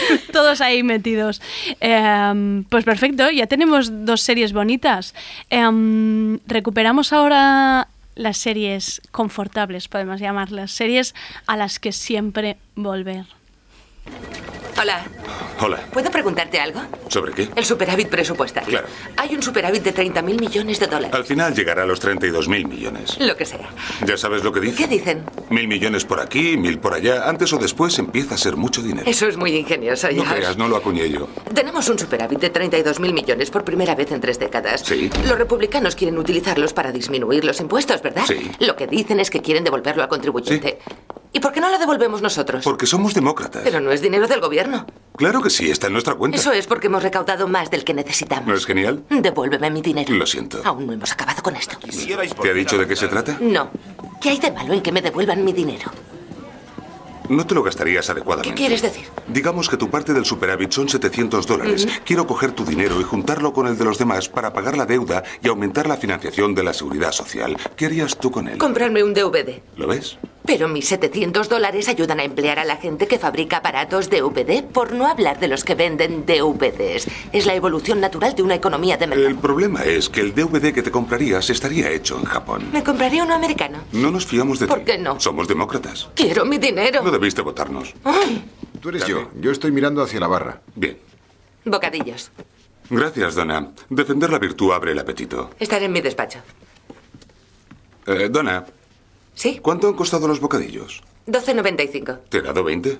todos 0.31 0.61
ahí 0.61 0.83
metidos. 0.83 1.41
Em, 1.79 2.63
pues 2.65 2.83
perfecto, 2.85 3.29
ya 3.31 3.47
tenemos 3.47 4.05
dos 4.05 4.21
series 4.21 4.53
bonitas. 4.53 5.13
Em, 5.49 6.39
recuperamos 6.47 7.13
ahora 7.13 7.87
las 8.15 8.37
series 8.37 9.01
confortables, 9.11 9.87
podemos 9.87 10.19
llamarlas. 10.19 10.71
Series 10.71 11.15
a 11.47 11.57
las 11.57 11.79
que 11.79 11.91
siempre 11.91 12.57
volver. 12.75 13.25
Hola, 14.81 15.05
Hola. 15.61 15.79
¿puedo 15.93 16.09
preguntarte 16.09 16.59
algo? 16.59 16.81
¿Sobre 17.07 17.31
qué? 17.31 17.47
El 17.55 17.63
superávit 17.63 18.09
presupuestario. 18.09 18.69
Claro. 18.69 18.87
Hay 19.17 19.35
un 19.35 19.41
superávit 19.43 19.83
de 19.83 19.93
30.000 19.93 20.23
millones 20.39 20.79
de 20.79 20.87
dólares. 20.87 21.13
Al 21.13 21.23
final 21.25 21.53
llegará 21.53 21.83
a 21.83 21.85
los 21.85 22.01
32.000 22.03 22.67
millones. 22.67 23.17
Lo 23.19 23.37
que 23.37 23.45
sea. 23.45 23.69
¿Ya 24.05 24.17
sabes 24.17 24.43
lo 24.43 24.51
que 24.51 24.59
¿Qué 24.61 24.65
dice? 24.67 24.87
dicen? 24.87 25.23
Mil 25.51 25.67
millones 25.67 26.05
por 26.05 26.19
aquí, 26.19 26.57
mil 26.57 26.79
por 26.79 26.95
allá. 26.95 27.29
Antes 27.29 27.53
o 27.53 27.59
después 27.59 27.97
empieza 27.99 28.33
a 28.33 28.37
ser 28.37 28.57
mucho 28.57 28.81
dinero. 28.81 29.07
Eso 29.09 29.27
es 29.27 29.37
muy 29.37 29.55
ingenioso, 29.55 30.07
No 30.11 30.23
ya. 30.23 30.33
creas, 30.35 30.57
no 30.57 30.67
lo 30.67 30.75
acuñé 30.75 31.07
yo. 31.09 31.29
Tenemos 31.53 31.87
un 31.87 31.99
superávit 31.99 32.39
de 32.39 32.51
32.000 32.51 33.13
millones 33.13 33.51
por 33.51 33.63
primera 33.63 33.93
vez 33.93 34.11
en 34.11 34.19
tres 34.21 34.39
décadas. 34.39 34.81
Sí. 34.81 35.09
Los 35.27 35.37
republicanos 35.37 35.95
quieren 35.95 36.17
utilizarlos 36.17 36.73
para 36.73 36.91
disminuir 36.91 37.45
los 37.45 37.59
impuestos, 37.61 38.01
¿verdad? 38.01 38.25
Sí. 38.27 38.51
Lo 38.59 38.75
que 38.75 38.87
dicen 38.87 39.19
es 39.19 39.29
que 39.29 39.39
quieren 39.41 39.63
devolverlo 39.63 40.01
al 40.01 40.09
contribuyente. 40.09 40.79
¿Y 41.35 41.39
por 41.39 41.51
qué 41.51 41.59
no 41.59 41.69
lo 41.71 41.79
devolvemos 41.79 42.21
nosotros? 42.21 42.63
Porque 42.63 42.85
somos 42.85 43.15
demócratas. 43.15 43.63
Pero 43.63 43.79
no 43.79 43.91
es 43.91 44.01
dinero 44.01 44.27
del 44.27 44.39
gobierno. 44.39 44.85
Claro 45.17 45.41
que 45.41 45.49
sí, 45.49 45.69
está 45.71 45.87
en 45.87 45.93
nuestra 45.93 46.13
cuenta. 46.13 46.37
Eso 46.37 46.51
es 46.51 46.67
porque 46.67 46.87
hemos 46.87 47.01
recaudado 47.01 47.47
más 47.47 47.71
del 47.71 47.83
que 47.83 47.93
¿No 47.93 47.97
necesitamos. 48.03 48.55
es 48.55 48.65
genial? 48.67 49.03
Devuélveme 49.09 49.71
mi 49.71 49.81
dinero. 49.81 50.13
Lo 50.13 50.27
siento. 50.27 50.61
Aún 50.63 50.85
no 50.85 50.93
hemos 50.93 51.11
acabado 51.11 51.41
con 51.41 51.55
esto. 51.55 51.75
¿Te 52.41 52.49
ha 52.49 52.53
dicho 52.53 52.77
de 52.77 52.87
qué 52.87 52.95
se 52.95 53.07
trata? 53.07 53.37
No. 53.41 53.69
¿Qué 54.21 54.29
hay 54.29 54.37
de 54.37 54.51
malo 54.51 54.73
en 54.73 54.81
que 54.81 54.91
me 54.91 55.01
devuelvan 55.01 55.43
mi 55.43 55.53
dinero? 55.53 55.91
No 57.29 57.47
te 57.47 57.55
lo 57.55 57.63
gastarías 57.63 58.09
adecuadamente. 58.09 58.49
¿Qué 58.49 58.55
quieres 58.55 58.81
decir? 58.81 59.05
Digamos 59.27 59.69
que 59.69 59.77
tu 59.77 59.89
parte 59.89 60.13
del 60.13 60.25
superávit 60.25 60.71
son 60.71 60.87
700 60.89 61.47
dólares. 61.47 61.87
Quiero 62.05 62.27
coger 62.27 62.51
tu 62.51 62.65
dinero 62.65 62.99
y 62.99 63.03
juntarlo 63.03 63.53
con 63.53 63.65
el 63.67 63.77
de 63.77 63.85
los 63.85 63.97
demás 63.97 64.29
para 64.29 64.53
pagar 64.53 64.77
la 64.77 64.85
deuda 64.85 65.23
y 65.41 65.47
aumentar 65.47 65.87
la 65.87 65.97
financiación 65.97 66.53
de 66.53 66.63
la 66.63 66.73
seguridad 66.73 67.11
social. 67.11 67.57
¿Qué 67.75 67.85
harías 67.87 68.17
tú 68.17 68.29
con 68.29 68.47
él? 68.49 68.57
Comprarme 68.57 69.03
un 69.03 69.13
DVD. 69.13 69.61
¿Lo 69.77 69.87
ves? 69.87 70.17
Pero 70.45 70.67
mis 70.67 70.87
700 70.89 71.47
dólares 71.47 71.87
ayudan 71.87 72.19
a 72.19 72.23
emplear 72.25 72.59
a 72.59 72.65
la 72.65 72.75
gente 72.75 73.07
que 73.07 73.17
fabrica 73.17 73.57
aparatos 73.57 74.09
DVD, 74.09 74.61
por 74.63 74.91
no 74.91 75.07
hablar 75.07 75.39
de 75.39 75.47
los 75.47 75.63
que 75.63 75.73
venden 75.73 76.25
DVDs. 76.25 77.07
Es 77.31 77.45
la 77.45 77.55
evolución 77.55 78.01
natural 78.01 78.35
de 78.35 78.43
una 78.43 78.55
economía 78.55 78.97
de 78.97 79.07
mercado. 79.07 79.29
El 79.29 79.37
problema 79.37 79.83
es 79.83 80.09
que 80.09 80.19
el 80.19 80.35
DVD 80.35 80.73
que 80.73 80.83
te 80.83 80.91
comprarías 80.91 81.49
estaría 81.49 81.89
hecho 81.89 82.17
en 82.19 82.25
Japón. 82.25 82.69
Me 82.73 82.83
compraría 82.83 83.23
uno 83.23 83.33
americano. 83.33 83.79
No 83.93 84.11
nos 84.11 84.25
fiamos 84.25 84.59
de 84.59 84.65
ti. 84.67 84.69
¿Por 84.73 84.83
qué 84.83 84.97
no? 84.97 85.17
Somos 85.19 85.47
demócratas. 85.47 86.09
Quiero 86.13 86.43
mi 86.45 86.57
dinero. 86.57 87.01
No 87.03 87.11
debiste 87.11 87.41
votarnos. 87.41 87.93
Ay, 88.03 88.43
Tú 88.81 88.89
eres 88.89 89.05
yo. 89.07 89.29
Yo 89.39 89.49
estoy 89.51 89.71
mirando 89.71 90.01
hacia 90.03 90.19
la 90.19 90.27
barra. 90.27 90.59
Bien. 90.75 90.97
bocadillos. 91.63 92.31
Gracias, 92.89 93.35
Donna. 93.35 93.69
Defender 93.89 94.29
la 94.29 94.39
virtud 94.39 94.73
abre 94.73 94.91
el 94.91 94.99
apetito. 94.99 95.51
Estaré 95.57 95.85
en 95.85 95.93
mi 95.93 96.01
despacho. 96.01 96.39
Eh, 98.05 98.27
Donna. 98.29 98.65
¿Sí? 99.33 99.59
¿Cuánto 99.61 99.87
han 99.87 99.93
costado 99.93 100.27
los 100.27 100.39
bocadillos? 100.39 101.01
12.95. 101.27 102.19
¿Te 102.29 102.37
he 102.39 102.41
dado 102.41 102.63
20? 102.63 102.97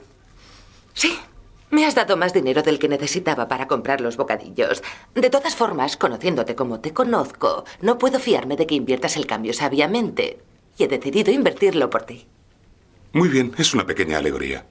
Sí. 0.94 1.18
Me 1.70 1.86
has 1.88 1.96
dado 1.96 2.18
más 2.18 2.34
dinero 2.34 2.62
del 2.62 2.78
que 2.78 2.88
necesitaba 2.88 3.48
para 3.48 3.68
comprar 3.68 4.00
los 4.00 4.16
bocadillos. 4.16 4.84
De 5.16 5.30
todas 5.32 5.56
formas, 5.56 5.98
conociéndote 5.98 6.56
como 6.56 6.80
te 6.82 6.94
conozco, 6.94 7.66
no 7.82 7.98
puedo 7.98 8.20
fiarme 8.20 8.56
de 8.56 8.68
que 8.68 8.76
inviertas 8.76 9.18
el 9.18 9.26
cambio 9.26 9.54
sabiamente. 9.54 10.40
Y 10.78 10.84
he 10.84 10.88
decidido 10.88 11.32
invertirlo 11.32 11.90
por 11.90 12.04
ti. 12.04 12.28
Muy 13.12 13.30
bien, 13.30 13.54
es 13.58 13.74
una 13.74 13.86
pequeña 13.86 14.20
alegoría. 14.20 14.66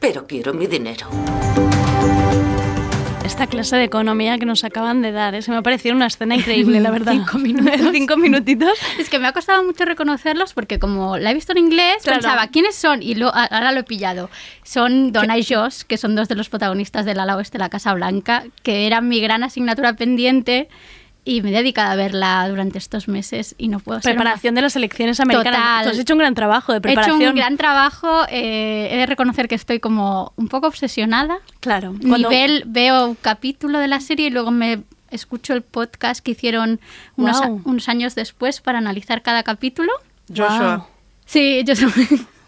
Pero 0.00 0.26
quiero 0.26 0.52
mi 0.52 0.66
dinero. 0.66 1.06
Esta 3.24 3.46
clase 3.46 3.76
de 3.76 3.84
economía 3.84 4.36
que 4.38 4.44
nos 4.46 4.64
acaban 4.64 5.00
de 5.00 5.12
dar, 5.12 5.34
¿eh? 5.34 5.42
se 5.42 5.50
me 5.52 5.56
ha 5.56 5.62
parecido 5.62 5.94
una 5.94 6.06
escena 6.06 6.34
increíble, 6.34 6.80
la 6.80 6.90
verdad. 6.92 7.12
Cinco 7.12 7.38
minutos. 7.38 7.80
Cinco 7.92 8.16
minutitos. 8.16 8.72
Es 8.98 9.08
que 9.08 9.18
me 9.18 9.26
ha 9.28 9.32
costado 9.32 9.62
mucho 9.64 9.84
reconocerlos 9.84 10.52
porque 10.52 10.78
como 10.78 11.16
la 11.18 11.30
he 11.30 11.34
visto 11.34 11.52
en 11.52 11.58
inglés, 11.58 12.02
Claro. 12.02 12.20
pensaba, 12.20 12.48
¿quiénes 12.48 12.74
son? 12.74 13.02
Y 13.02 13.14
lo- 13.14 13.32
ahora 13.34 13.72
lo 13.72 13.80
he 13.80 13.84
pillado. 13.84 14.28
Son 14.64 15.12
Donna 15.12 15.38
y 15.38 15.44
Josh, 15.44 15.82
que 15.86 15.96
son 15.98 16.14
dos 16.16 16.28
de 16.28 16.34
los 16.34 16.48
protagonistas 16.48 17.06
del 17.06 17.20
ala 17.20 17.36
oeste 17.36 17.58
de 17.58 17.64
la 17.64 17.70
Casa 17.70 17.94
Blanca, 17.94 18.44
que 18.62 18.86
eran 18.86 19.08
mi 19.08 19.20
gran 19.20 19.42
asignatura 19.44 19.94
pendiente 19.94 20.68
y 21.24 21.40
me 21.42 21.50
he 21.50 21.52
dedicado 21.52 21.92
a 21.92 21.94
verla 21.96 22.46
durante 22.48 22.78
estos 22.78 23.06
meses 23.06 23.54
y 23.58 23.68
no 23.68 23.78
puedo 23.78 24.00
ser 24.00 24.14
Preparación 24.16 24.54
de 24.56 24.62
las 24.62 24.74
elecciones 24.74 25.20
americanas. 25.20 25.52
Total. 25.60 25.84
Tú 25.84 25.90
has 25.90 25.98
hecho 25.98 26.14
un 26.14 26.18
gran 26.18 26.34
trabajo 26.34 26.72
de 26.72 26.78
He 26.78 26.80
preparación. 26.80 27.20
hecho 27.22 27.30
un 27.30 27.36
gran 27.36 27.56
trabajo, 27.56 28.24
eh, 28.28 28.88
he 28.90 28.96
de 28.96 29.06
reconocer 29.06 29.46
que 29.48 29.54
estoy 29.54 29.78
como 29.78 30.32
un 30.36 30.48
poco 30.48 30.66
obsesionada. 30.66 31.38
Claro. 31.60 31.94
cuando- 32.00 32.28
Nivel, 32.28 32.64
veo 32.66 33.06
un 33.08 33.14
capítulo 33.14 33.78
de 33.78 33.86
la 33.88 34.00
serie 34.00 34.26
y 34.26 34.30
luego 34.30 34.50
me 34.50 34.82
escucho 35.10 35.52
el 35.52 35.62
podcast 35.62 36.24
que 36.24 36.32
hicieron 36.32 36.80
unos, 37.16 37.38
Guau. 37.38 37.60
unos 37.66 37.88
años 37.88 38.14
después 38.14 38.60
para 38.60 38.78
analizar 38.78 39.22
cada 39.22 39.42
capítulo. 39.42 39.92
Joshua. 40.28 40.88
Sí, 41.26 41.62
yo 41.64 41.76
soy... 41.76 41.92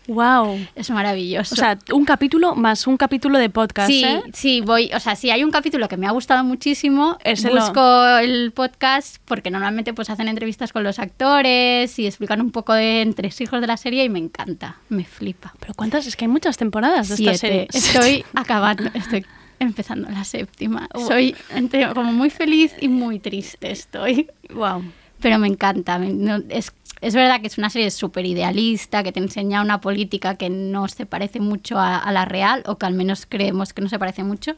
Wow. 0.08 0.58
Es 0.74 0.90
maravilloso. 0.90 1.54
O 1.54 1.56
sea, 1.56 1.78
un 1.92 2.04
capítulo 2.04 2.54
más 2.54 2.86
un 2.86 2.96
capítulo 2.96 3.38
de 3.38 3.50
podcast, 3.50 3.88
Sí, 3.88 4.04
¿eh? 4.04 4.22
sí, 4.32 4.60
voy, 4.60 4.90
o 4.94 5.00
sea, 5.00 5.16
si 5.16 5.30
hay 5.30 5.44
un 5.44 5.50
capítulo 5.50 5.88
que 5.88 5.96
me 5.96 6.06
ha 6.06 6.10
gustado 6.10 6.44
muchísimo, 6.44 7.18
Ese 7.24 7.50
busco 7.50 8.06
el 8.18 8.52
podcast 8.52 9.16
porque 9.24 9.50
normalmente 9.50 9.94
pues 9.94 10.10
hacen 10.10 10.28
entrevistas 10.28 10.72
con 10.72 10.82
los 10.84 10.98
actores 10.98 11.98
y 11.98 12.06
explican 12.06 12.40
un 12.40 12.50
poco 12.50 12.72
de 12.74 13.02
entre 13.02 13.30
hijos 13.38 13.60
de 13.60 13.66
la 13.66 13.76
serie 13.76 14.04
y 14.04 14.08
me 14.08 14.18
encanta, 14.18 14.76
me 14.88 15.04
flipa. 15.04 15.54
Pero 15.60 15.74
cuántas, 15.74 16.06
es 16.06 16.16
que 16.16 16.24
hay 16.26 16.30
muchas 16.30 16.56
temporadas 16.56 17.08
de 17.08 17.14
esta 17.14 17.34
serie. 17.34 17.68
Estoy 17.72 18.24
acabando, 18.34 18.90
estoy 18.94 19.24
empezando 19.58 20.08
la 20.10 20.24
séptima. 20.24 20.88
Soy 21.06 21.34
entre- 21.50 21.88
como 21.94 22.12
muy 22.12 22.30
feliz 22.30 22.74
y 22.80 22.88
muy 22.88 23.18
triste 23.18 23.70
estoy. 23.70 24.28
Wow. 24.52 24.84
Pero 25.20 25.38
me 25.38 25.48
encanta. 25.48 25.98
no- 25.98 26.42
es, 26.48 26.72
es 27.00 27.14
verdad 27.14 27.40
que 27.40 27.46
es 27.46 27.58
una 27.58 27.70
serie 27.70 27.90
súper 27.90 28.26
idealista, 28.26 29.02
que 29.02 29.12
te 29.12 29.20
enseña 29.20 29.62
una 29.62 29.80
política 29.80 30.36
que 30.36 30.50
no 30.50 30.88
se 30.88 31.06
parece 31.06 31.40
mucho 31.40 31.78
a, 31.78 31.98
a 31.98 32.12
la 32.12 32.24
real, 32.24 32.62
o 32.66 32.76
que 32.78 32.86
al 32.86 32.94
menos 32.94 33.26
creemos 33.28 33.72
que 33.72 33.82
no 33.82 33.88
se 33.88 33.98
parece 33.98 34.22
mucho. 34.24 34.52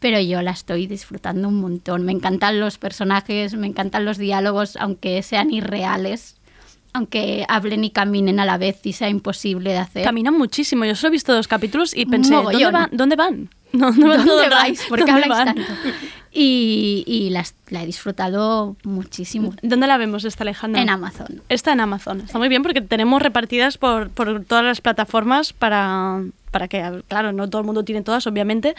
Pero 0.00 0.20
yo 0.20 0.42
la 0.42 0.50
estoy 0.50 0.86
disfrutando 0.86 1.48
un 1.48 1.60
montón. 1.60 2.04
Me 2.04 2.12
encantan 2.12 2.60
los 2.60 2.76
personajes, 2.78 3.54
me 3.54 3.66
encantan 3.66 4.04
los 4.04 4.18
diálogos, 4.18 4.76
aunque 4.76 5.22
sean 5.22 5.50
irreales, 5.50 6.36
aunque 6.92 7.46
hablen 7.48 7.84
y 7.84 7.90
caminen 7.90 8.38
a 8.38 8.44
la 8.44 8.58
vez 8.58 8.84
y 8.84 8.92
sea 8.92 9.08
imposible 9.08 9.70
de 9.70 9.78
hacer. 9.78 10.04
Caminan 10.04 10.36
muchísimo. 10.36 10.84
Yo 10.84 10.94
solo 10.94 11.08
he 11.08 11.12
visto 11.12 11.32
dos 11.34 11.48
capítulos 11.48 11.96
y 11.96 12.04
pensé, 12.06 12.34
¿dónde? 12.34 12.88
¿Dónde 12.92 13.16
van? 13.16 13.48
No, 13.72 13.90
no 13.92 14.14
¿Dónde 14.14 14.44
rato. 14.44 14.50
vais? 14.50 14.82
¿Por 14.88 14.98
qué 14.98 15.10
¿Dónde 15.10 15.22
habláis 15.24 15.44
tanto? 15.56 15.72
Y, 16.36 17.04
y 17.06 17.30
las- 17.30 17.54
la 17.70 17.84
he 17.84 17.86
disfrutado 17.86 18.76
muchísimo. 18.82 19.54
¿Dónde 19.62 19.86
la 19.86 19.96
vemos 19.96 20.24
esta 20.24 20.42
Alejandra? 20.42 20.82
En 20.82 20.90
Amazon. 20.90 21.40
Está 21.48 21.72
en 21.72 21.80
Amazon. 21.80 22.20
Está 22.22 22.38
muy 22.38 22.48
bien 22.48 22.62
porque 22.64 22.80
tenemos 22.80 23.22
repartidas 23.22 23.78
por, 23.78 24.10
por 24.10 24.44
todas 24.44 24.64
las 24.64 24.80
plataformas 24.80 25.52
para, 25.52 26.22
para 26.50 26.66
que, 26.66 27.02
claro, 27.06 27.32
no 27.32 27.48
todo 27.48 27.60
el 27.60 27.66
mundo 27.66 27.84
tiene 27.84 28.02
todas, 28.02 28.26
obviamente, 28.26 28.74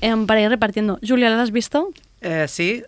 em, 0.00 0.26
para 0.26 0.40
ir 0.42 0.48
repartiendo. 0.48 0.98
Julia, 1.06 1.30
¿la 1.30 1.40
has 1.42 1.52
visto? 1.52 1.90
Eh, 2.22 2.46
sí, 2.48 2.82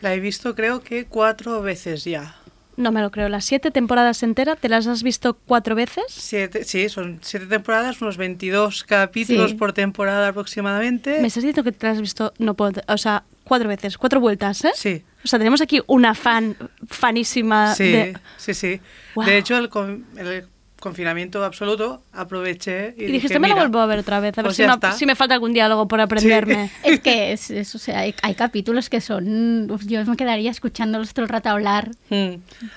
la 0.00 0.14
he 0.14 0.20
visto 0.20 0.54
creo 0.54 0.80
que 0.80 1.06
cuatro 1.06 1.60
veces 1.60 2.04
ya. 2.04 2.36
No 2.76 2.90
me 2.92 3.00
lo 3.02 3.10
creo. 3.10 3.28
Las 3.28 3.44
siete 3.44 3.70
temporadas 3.70 4.22
enteras, 4.24 4.58
¿te 4.58 4.68
las 4.68 4.86
has 4.88 5.02
visto 5.04 5.34
cuatro 5.46 5.74
veces? 5.76 6.04
Siete, 6.08 6.64
sí, 6.64 6.88
son 6.88 7.18
siete 7.22 7.46
temporadas, 7.46 8.00
unos 8.02 8.16
22 8.16 8.82
capítulos 8.84 9.50
Sí. 9.50 9.56
por 9.56 9.72
temporada 9.72 10.28
aproximadamente. 10.28 11.20
Me 11.20 11.28
estás 11.28 11.42
diciendo 11.44 11.62
que 11.64 11.70
te 11.72 11.86
las 11.86 11.96
has 11.96 12.00
visto, 12.00 12.32
no 12.38 12.54
puedo, 12.54 12.80
o 12.88 12.98
sea, 12.98 13.22
cuatro 13.44 13.68
veces, 13.68 13.96
cuatro 13.98 14.20
vueltas, 14.20 14.64
¿eh? 14.64 14.72
Sí. 14.74 15.02
O 15.24 15.28
sea, 15.28 15.38
tenemos 15.38 15.60
aquí 15.60 15.80
una 15.86 16.14
fan, 16.14 16.56
fanísima 16.88 17.74
Sí, 17.74 17.84
de... 17.92 18.18
sí, 18.36 18.54
sí. 18.54 18.80
Wow. 19.14 19.26
De 19.26 19.38
hecho, 19.38 19.56
el, 19.56 19.68
con- 19.68 20.06
el 20.16 20.46
confinamiento 20.80 21.42
absoluto 21.42 22.02
aproveché 22.12 22.94
y, 22.98 23.04
Y 23.04 23.06
dijiste, 23.06 23.38
me 23.38 23.48
la 23.48 23.54
"Mira, 23.54 23.66
vuelvo 23.66 23.78
a 23.80 23.86
ver 23.86 24.00
otra 24.00 24.20
vez, 24.20 24.36
a 24.36 24.42
ver 24.42 24.48
pues 24.48 24.56
si, 24.56 24.62
ya 24.62 24.68
no- 24.68 24.74
está". 24.74 24.92
si 24.92 25.06
me 25.06 25.14
falta 25.14 25.32
algún 25.32 25.54
diálogo 25.54 25.88
por 25.88 25.98
aprenderme. 26.00 26.70
Es 26.82 27.00
que 27.00 27.32
es, 27.32 27.50
es- 27.50 27.74
o 27.74 27.78
sea, 27.78 28.00
hay, 28.00 28.14
hay 28.22 28.34
capítulos 28.34 28.90
que 28.90 29.00
son. 29.00 29.66
yo 29.86 30.04
me 30.04 30.16
quedaría 30.16 30.50
escuchándolos 30.50 31.14
todo 31.14 31.22
el 31.24 31.30
rato 31.30 31.48
hablar. 31.48 31.90
Mm. 32.10 32.34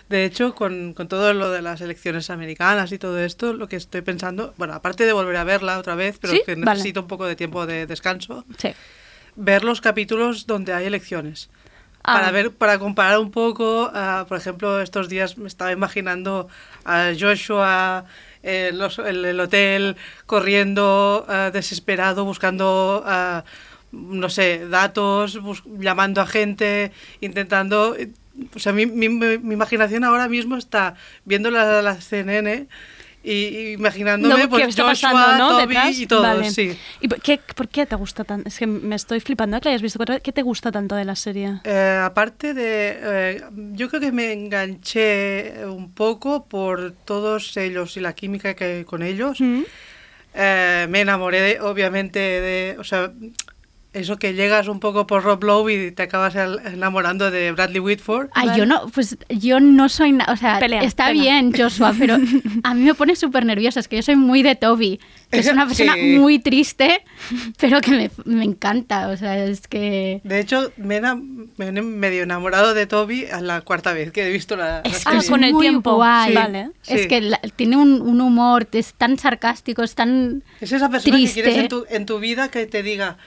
De 0.08 0.24
hecho, 0.24 0.56
con, 0.56 0.94
con 0.94 1.10
todo 1.10 1.34
lo 1.34 1.52
de 1.52 1.62
las 1.62 1.82
elecciones 1.82 2.30
americanas 2.30 2.94
y 2.94 2.98
todo 2.98 3.20
esto, 3.20 3.52
lo 3.52 3.68
que 3.68 3.76
estoy 3.76 4.02
pensando, 4.04 4.54
bueno, 4.58 4.74
aparte 4.74 5.06
de 5.06 5.12
volver 5.12 5.36
a 5.36 5.44
verla 5.44 5.78
otra 5.78 5.96
vez, 5.96 6.18
pero 6.22 6.32
¿Sí? 6.34 6.42
que 6.46 6.56
Vale. 6.56 6.66
necesito 6.78 7.02
un 7.02 7.08
poco 7.08 7.26
de 7.26 7.36
tiempo 7.36 7.66
de 7.66 7.88
descanso, 7.88 8.46
Sí. 8.58 8.70
Ver 9.38 9.64
los 9.64 9.80
capítulos 9.80 10.46
donde 10.48 10.74
hay 10.74 10.86
elecciones. 10.86 11.50
Ah. 12.04 12.14
Para 12.16 12.32
ver, 12.32 12.52
para 12.52 12.80
comparar 12.80 13.20
un 13.20 13.32
poco, 13.32 13.90
ah, 13.94 14.26
por 14.28 14.38
ejemplo, 14.38 14.82
estos 14.82 15.08
días 15.10 15.38
me 15.38 15.48
estaba 15.48 15.72
imaginando 15.72 16.48
a 16.86 17.12
Joshua 17.18 18.06
en 18.44 18.78
los- 18.78 19.00
en 19.00 19.24
el 19.26 19.40
hotel 19.40 19.96
corriendo 20.26 21.26
ah, 21.28 21.50
desesperado, 21.52 22.24
buscando, 22.26 23.04
no 23.92 24.30
sé, 24.30 24.68
datos, 24.70 25.42
bus- 25.42 25.64
llamando 25.80 26.22
a 26.22 26.28
gente, 26.28 26.92
intentando... 27.22 27.96
eh, 27.98 28.10
O 28.56 28.60
sea, 28.60 28.72
mi, 28.72 28.86
mi- 28.86 29.10
mi 29.10 29.54
imaginación 29.56 30.04
ahora 30.04 30.28
mismo 30.30 30.58
está 30.58 30.94
viendo 31.26 31.50
la, 31.50 31.82
la 31.82 31.96
CNN 32.00 32.68
y, 33.32 33.72
imaginándome 33.74 34.44
No, 34.44 34.50
pues, 34.50 34.64
¿qué 34.64 34.70
está 34.70 34.84
Joshua, 34.84 35.12
pasando, 35.12 35.38
no? 35.38 35.50
Toby 35.60 35.68
Detrás. 35.68 36.00
y 36.00 36.08
todo, 36.08 36.22
Vale. 36.22 36.52
sí. 36.52 36.78
¿Y 37.02 37.08
por 37.08 37.22
qué, 37.22 37.40
por 37.56 37.68
qué 37.68 37.86
te 37.86 37.96
gusta 37.96 38.24
tanto? 38.24 38.48
Es 38.48 38.58
que 38.58 38.68
me 38.68 38.96
estoy 38.96 39.20
flipando 39.20 39.60
que 39.62 39.70
hayas 39.70 39.82
visto 39.82 39.98
cuatro. 40.00 40.18
¿Qué 40.24 40.32
te 40.32 40.42
gusta 40.42 40.72
tanto 40.72 40.96
de 40.96 41.06
la 41.06 41.16
serie? 41.16 41.60
Eh, 41.64 42.00
aparte 42.04 42.54
de, 42.54 42.98
eh, 43.02 43.44
yo 43.74 43.90
creo 43.90 44.00
que 44.02 44.12
me 44.12 44.32
enganché 44.34 45.66
un 45.66 45.92
poco 45.94 46.46
por 46.48 46.92
todos 47.06 47.56
ellos 47.58 47.98
y 47.98 48.00
la 48.00 48.14
química 48.14 48.54
que 48.56 48.64
hay 48.64 48.84
con 48.86 49.04
ellos. 49.04 49.40
Eh, 50.34 50.86
me 50.90 51.02
enamoré, 51.02 51.42
de- 51.42 51.62
obviamente, 51.62 52.20
de, 52.20 52.76
o 52.80 52.84
sea, 52.84 53.12
eso 53.98 54.18
que 54.18 54.34
llegas 54.34 54.68
un 54.68 54.80
poco 54.80 55.06
por 55.08 55.24
Rob 55.24 55.44
Lowe 55.44 55.70
y 55.70 55.92
te 55.92 56.04
acabas 56.04 56.36
el- 56.36 56.60
enamorando 56.66 57.30
de 57.32 57.52
Bradley 57.52 57.80
Whitford. 57.80 58.30
Ay, 58.34 58.50
yo 58.58 58.66
no, 58.66 58.88
pues 58.88 59.18
yo 59.30 59.60
no 59.60 59.90
soy, 59.90 60.12
na- 60.14 60.26
o 60.30 60.36
sea, 60.36 60.60
Pelea, 60.60 60.82
está 60.84 61.08
venga. 61.10 61.22
bien 61.22 61.52
Joshua, 61.56 61.94
pero 61.98 62.16
a 62.64 62.74
mí 62.74 62.82
me 62.84 62.94
pone 62.94 63.16
súper 63.16 63.46
nerviosa, 63.46 63.80
es 63.80 63.88
que 63.88 63.98
yo 63.98 64.02
soy 64.04 64.16
muy 64.16 64.44
de 64.44 64.56
Toby, 64.56 65.00
que 65.32 65.40
es 65.40 65.52
una 65.52 65.66
persona 65.68 65.94
Sí. 65.96 66.18
muy 66.18 66.40
triste, 66.40 67.04
pero 67.60 67.82
que 67.82 67.92
me, 67.92 68.12
me 68.26 68.44
encanta, 68.46 69.10
o 69.10 69.18
sea, 69.18 69.44
es 69.46 69.68
que... 69.68 70.22
De 70.24 70.40
hecho, 70.40 70.72
me 70.78 70.96
he 70.96 70.98
ena- 71.00 71.16
me 71.58 71.68
he 71.68 71.72
medio 71.82 72.24
enamorado 72.24 72.74
de 72.74 72.86
Toby 72.88 73.26
a 73.26 73.42
la 73.42 73.62
cuarta 73.62 73.94
vez 73.94 74.12
que 74.12 74.26
he 74.28 74.30
visto 74.32 74.56
la, 74.56 74.82
la 74.84 74.90
Es 74.90 75.04
que 75.06 75.20
serie. 75.22 75.50
es 75.50 75.54
muy 75.54 75.76
guay. 75.76 76.36
Sí, 76.82 76.94
Es 76.94 77.02
sí. 77.04 77.08
que 77.08 77.22
la- 77.22 77.40
tiene 77.56 77.78
un, 77.78 78.02
un 78.02 78.22
humor, 78.22 78.68
es 78.72 78.94
tan 78.94 79.18
sarcástico, 79.18 79.84
es 79.84 79.96
tan 79.96 80.44
Es 80.62 80.72
esa 80.72 80.90
persona 80.90 81.18
triste. 81.18 81.42
que 81.42 81.44
quieres 81.44 81.64
en 81.64 81.68
tu, 81.70 81.86
en 81.90 82.06
tu 82.06 82.20
vida 82.20 82.50
que 82.50 82.66
te 82.68 82.84
diga, 82.84 83.18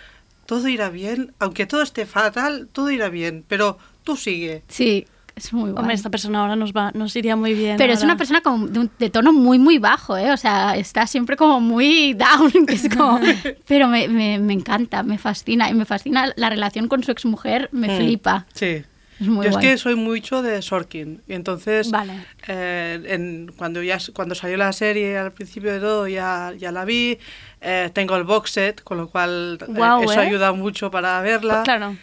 todo 0.51 0.67
irá 0.67 0.89
bien, 0.91 1.33
aunque 1.39 1.65
todo 1.65 1.81
esté 1.83 2.07
fatal, 2.07 2.69
todo 2.73 2.91
irá 2.91 3.09
bien, 3.09 3.45
pero 3.47 3.79
tú 4.03 4.17
sigue. 4.17 4.65
Sí, 4.67 5.07
es 5.37 5.53
muy 5.53 5.71
guay. 5.71 5.79
Hombre, 5.81 5.95
esta 5.95 6.11
persona 6.11 6.41
ahora 6.41 6.57
nos 6.57 6.73
va, 6.73 6.91
nos 6.93 7.15
iría 7.15 7.37
muy 7.37 7.55
bien. 7.55 7.77
Pero 7.79 7.93
es 7.93 8.03
una 8.03 8.17
persona 8.17 8.41
como 8.41 8.67
de, 8.67 8.81
un- 8.81 8.91
de 8.99 9.11
tono 9.11 9.33
muy, 9.33 9.61
muy 9.61 9.79
bajo, 9.79 10.17
¿eh? 10.17 10.33
O 10.33 10.37
sea, 10.37 10.75
está 10.77 11.07
siempre 11.07 11.37
como 11.37 11.61
muy 11.61 12.15
down, 12.15 12.51
que 12.67 12.75
es 12.75 12.89
como... 12.89 13.21
Pero 13.69 13.87
me, 13.87 14.09
me, 14.09 14.41
me 14.41 14.53
encanta, 14.53 15.05
me 15.05 15.19
fascina. 15.19 15.71
Y 15.71 15.75
me 15.75 15.85
fascina 15.85 16.33
la 16.35 16.51
relación 16.51 16.89
con 16.89 17.05
su 17.05 17.13
exmujer, 17.13 17.69
me 17.71 17.87
Mm, 17.89 17.97
flipa. 17.97 18.47
Sí. 18.53 18.83
Es 19.21 19.27
muy 19.27 19.45
Yo 19.47 19.53
guay. 19.53 19.65
es 19.67 19.71
que 19.73 19.77
soy 19.79 19.95
mucho 19.97 20.41
de 20.43 20.63
Sorkin. 20.63 21.21
Y 21.29 21.35
entonces, 21.35 21.91
Vale. 21.91 22.15
eh, 22.49 23.01
en- 23.07 23.53
cuando, 23.57 23.83
ya, 23.83 23.99
cuando 24.15 24.35
salió 24.35 24.57
la 24.57 24.73
serie, 24.73 25.19
al 25.19 25.33
principio 25.33 25.73
de 25.73 25.79
todo, 25.81 26.09
ya, 26.09 26.53
ya 26.57 26.73
la 26.73 26.85
vi. 26.87 27.19
Eh, 27.61 27.91
tengo 27.93 28.17
el 28.17 28.25
box 28.25 28.51
set, 28.53 28.83
con 28.83 28.97
lo 28.97 29.09
cual 29.09 29.59
eh, 29.61 30.05
eso 30.05 30.19
ayuda 30.21 30.53
mucho 30.53 30.91
para 30.91 31.21
verla. 31.21 31.63
Claro. 31.65 31.97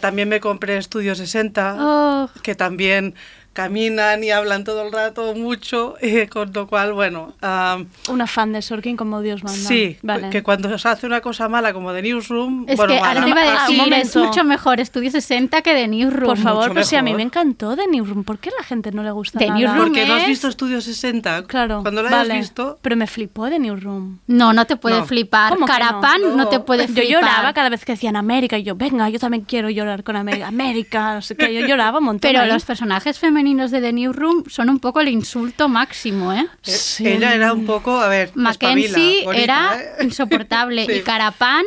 También 0.00 0.30
me 0.30 0.40
compré 0.40 0.78
Estudio 0.78 1.14
60, 1.14 1.76
Oh. 1.78 2.30
que 2.42 2.54
también 2.54 3.14
caminan 3.56 4.22
y 4.22 4.30
hablan 4.30 4.62
todo 4.64 4.82
el 4.82 4.92
rato 4.92 5.34
mucho, 5.34 5.96
eh, 6.00 6.28
con 6.28 6.52
lo 6.52 6.66
cual, 6.66 6.92
bueno... 6.92 7.32
am, 7.40 7.86
Una 8.08 8.26
fan 8.26 8.52
de 8.52 8.60
Sorkin 8.60 8.96
como 8.96 9.22
Dios 9.22 9.42
manda. 9.42 9.58
Sí, 9.58 9.96
vale. 10.02 10.30
que 10.30 10.42
cuando 10.42 10.76
se 10.78 10.88
hace 10.88 11.06
una 11.06 11.20
cosa 11.22 11.48
mala 11.48 11.72
como 11.72 11.92
de 11.92 12.02
Newsroom... 12.02 12.66
Es 12.68 12.76
bueno, 12.76 12.92
que 12.92 12.98
ahora 13.00 13.24
te 13.24 13.30
iba 13.30 13.40
a 13.40 13.44
ah, 13.44 13.66
decir, 13.66 13.82
un 13.82 13.92
es 13.94 14.14
mucho 14.14 14.44
mejor 14.44 14.78
Estudio 14.78 15.10
60 15.10 15.62
que 15.62 15.74
de 15.74 15.88
Newsroom. 15.88 16.26
Por 16.26 16.38
favor, 16.38 16.68
pero 16.74 16.84
si 16.84 16.96
a 16.96 17.02
mí 17.02 17.14
me 17.14 17.22
encantó 17.22 17.74
de 17.76 17.86
Newsroom. 17.86 18.24
¿Por 18.24 18.38
qué 18.38 18.50
a 18.50 18.52
la 18.60 18.64
gente 18.64 18.92
no 18.92 19.02
le 19.02 19.10
gusta 19.10 19.38
The 19.38 19.46
nada? 19.48 19.58
Newsroom 19.58 19.84
Porque 19.86 20.06
no 20.06 20.14
has 20.14 20.22
es- 20.22 20.28
visto 20.28 20.48
Estudio 20.48 20.80
60. 20.82 21.44
Claro, 21.46 21.80
Cuando 21.80 22.02
lo 22.02 22.10
vale. 22.10 22.32
hayas 22.32 22.38
visto... 22.48 22.78
Pero 22.82 22.96
me 22.96 23.06
flipó 23.06 23.46
de 23.46 23.58
Newsroom. 23.58 24.18
No, 24.26 24.52
no 24.52 24.66
te 24.66 24.76
puede 24.76 24.98
No. 24.98 25.06
flipar. 25.06 25.54
¿Cómo 25.54 25.64
que 25.66 25.72
no? 25.72 25.78
Carapán 25.78 26.20
no, 26.36 26.48
te 26.48 26.60
puede 26.60 26.86
Yo 26.86 26.92
flipar. 26.94 27.10
lloraba 27.10 27.52
cada 27.54 27.70
vez 27.70 27.84
que 27.84 27.92
decían 27.92 28.16
América 28.16 28.58
y 28.58 28.62
yo, 28.62 28.74
venga, 28.76 29.08
yo 29.08 29.18
también 29.18 29.44
quiero 29.44 29.70
llorar 29.70 30.04
con 30.04 30.16
América. 30.16 30.48
América, 30.48 31.14
no 31.14 31.22
sé 31.22 31.36
qué, 31.36 31.54
yo 31.54 31.66
lloraba 31.66 31.98
un 31.98 32.04
montón. 32.04 32.20
Pero 32.20 32.40
ahí. 32.42 32.50
los 32.50 32.64
personajes 32.64 33.18
femeninos 33.18 33.45
de 33.54 33.80
The 33.80 33.92
Newsroom 33.92 34.44
son 34.48 34.68
un 34.70 34.80
poco 34.80 35.00
el 35.00 35.08
insulto 35.08 35.68
máximo, 35.68 36.32
¿eh? 36.32 36.46
Eh, 36.64 36.70
Sí. 36.70 37.06
Ella 37.06 37.32
era 37.34 37.52
un 37.52 37.64
poco, 37.66 38.00
a 38.00 38.08
ver, 38.08 38.30
Mackenzie 38.34 38.86
espabila, 39.20 39.24
bonita, 39.24 39.42
era 39.42 39.76
¿eh? 40.00 40.04
insoportable 40.04 40.84
Sí. 40.86 40.92
y 40.92 41.00
Carapán 41.02 41.64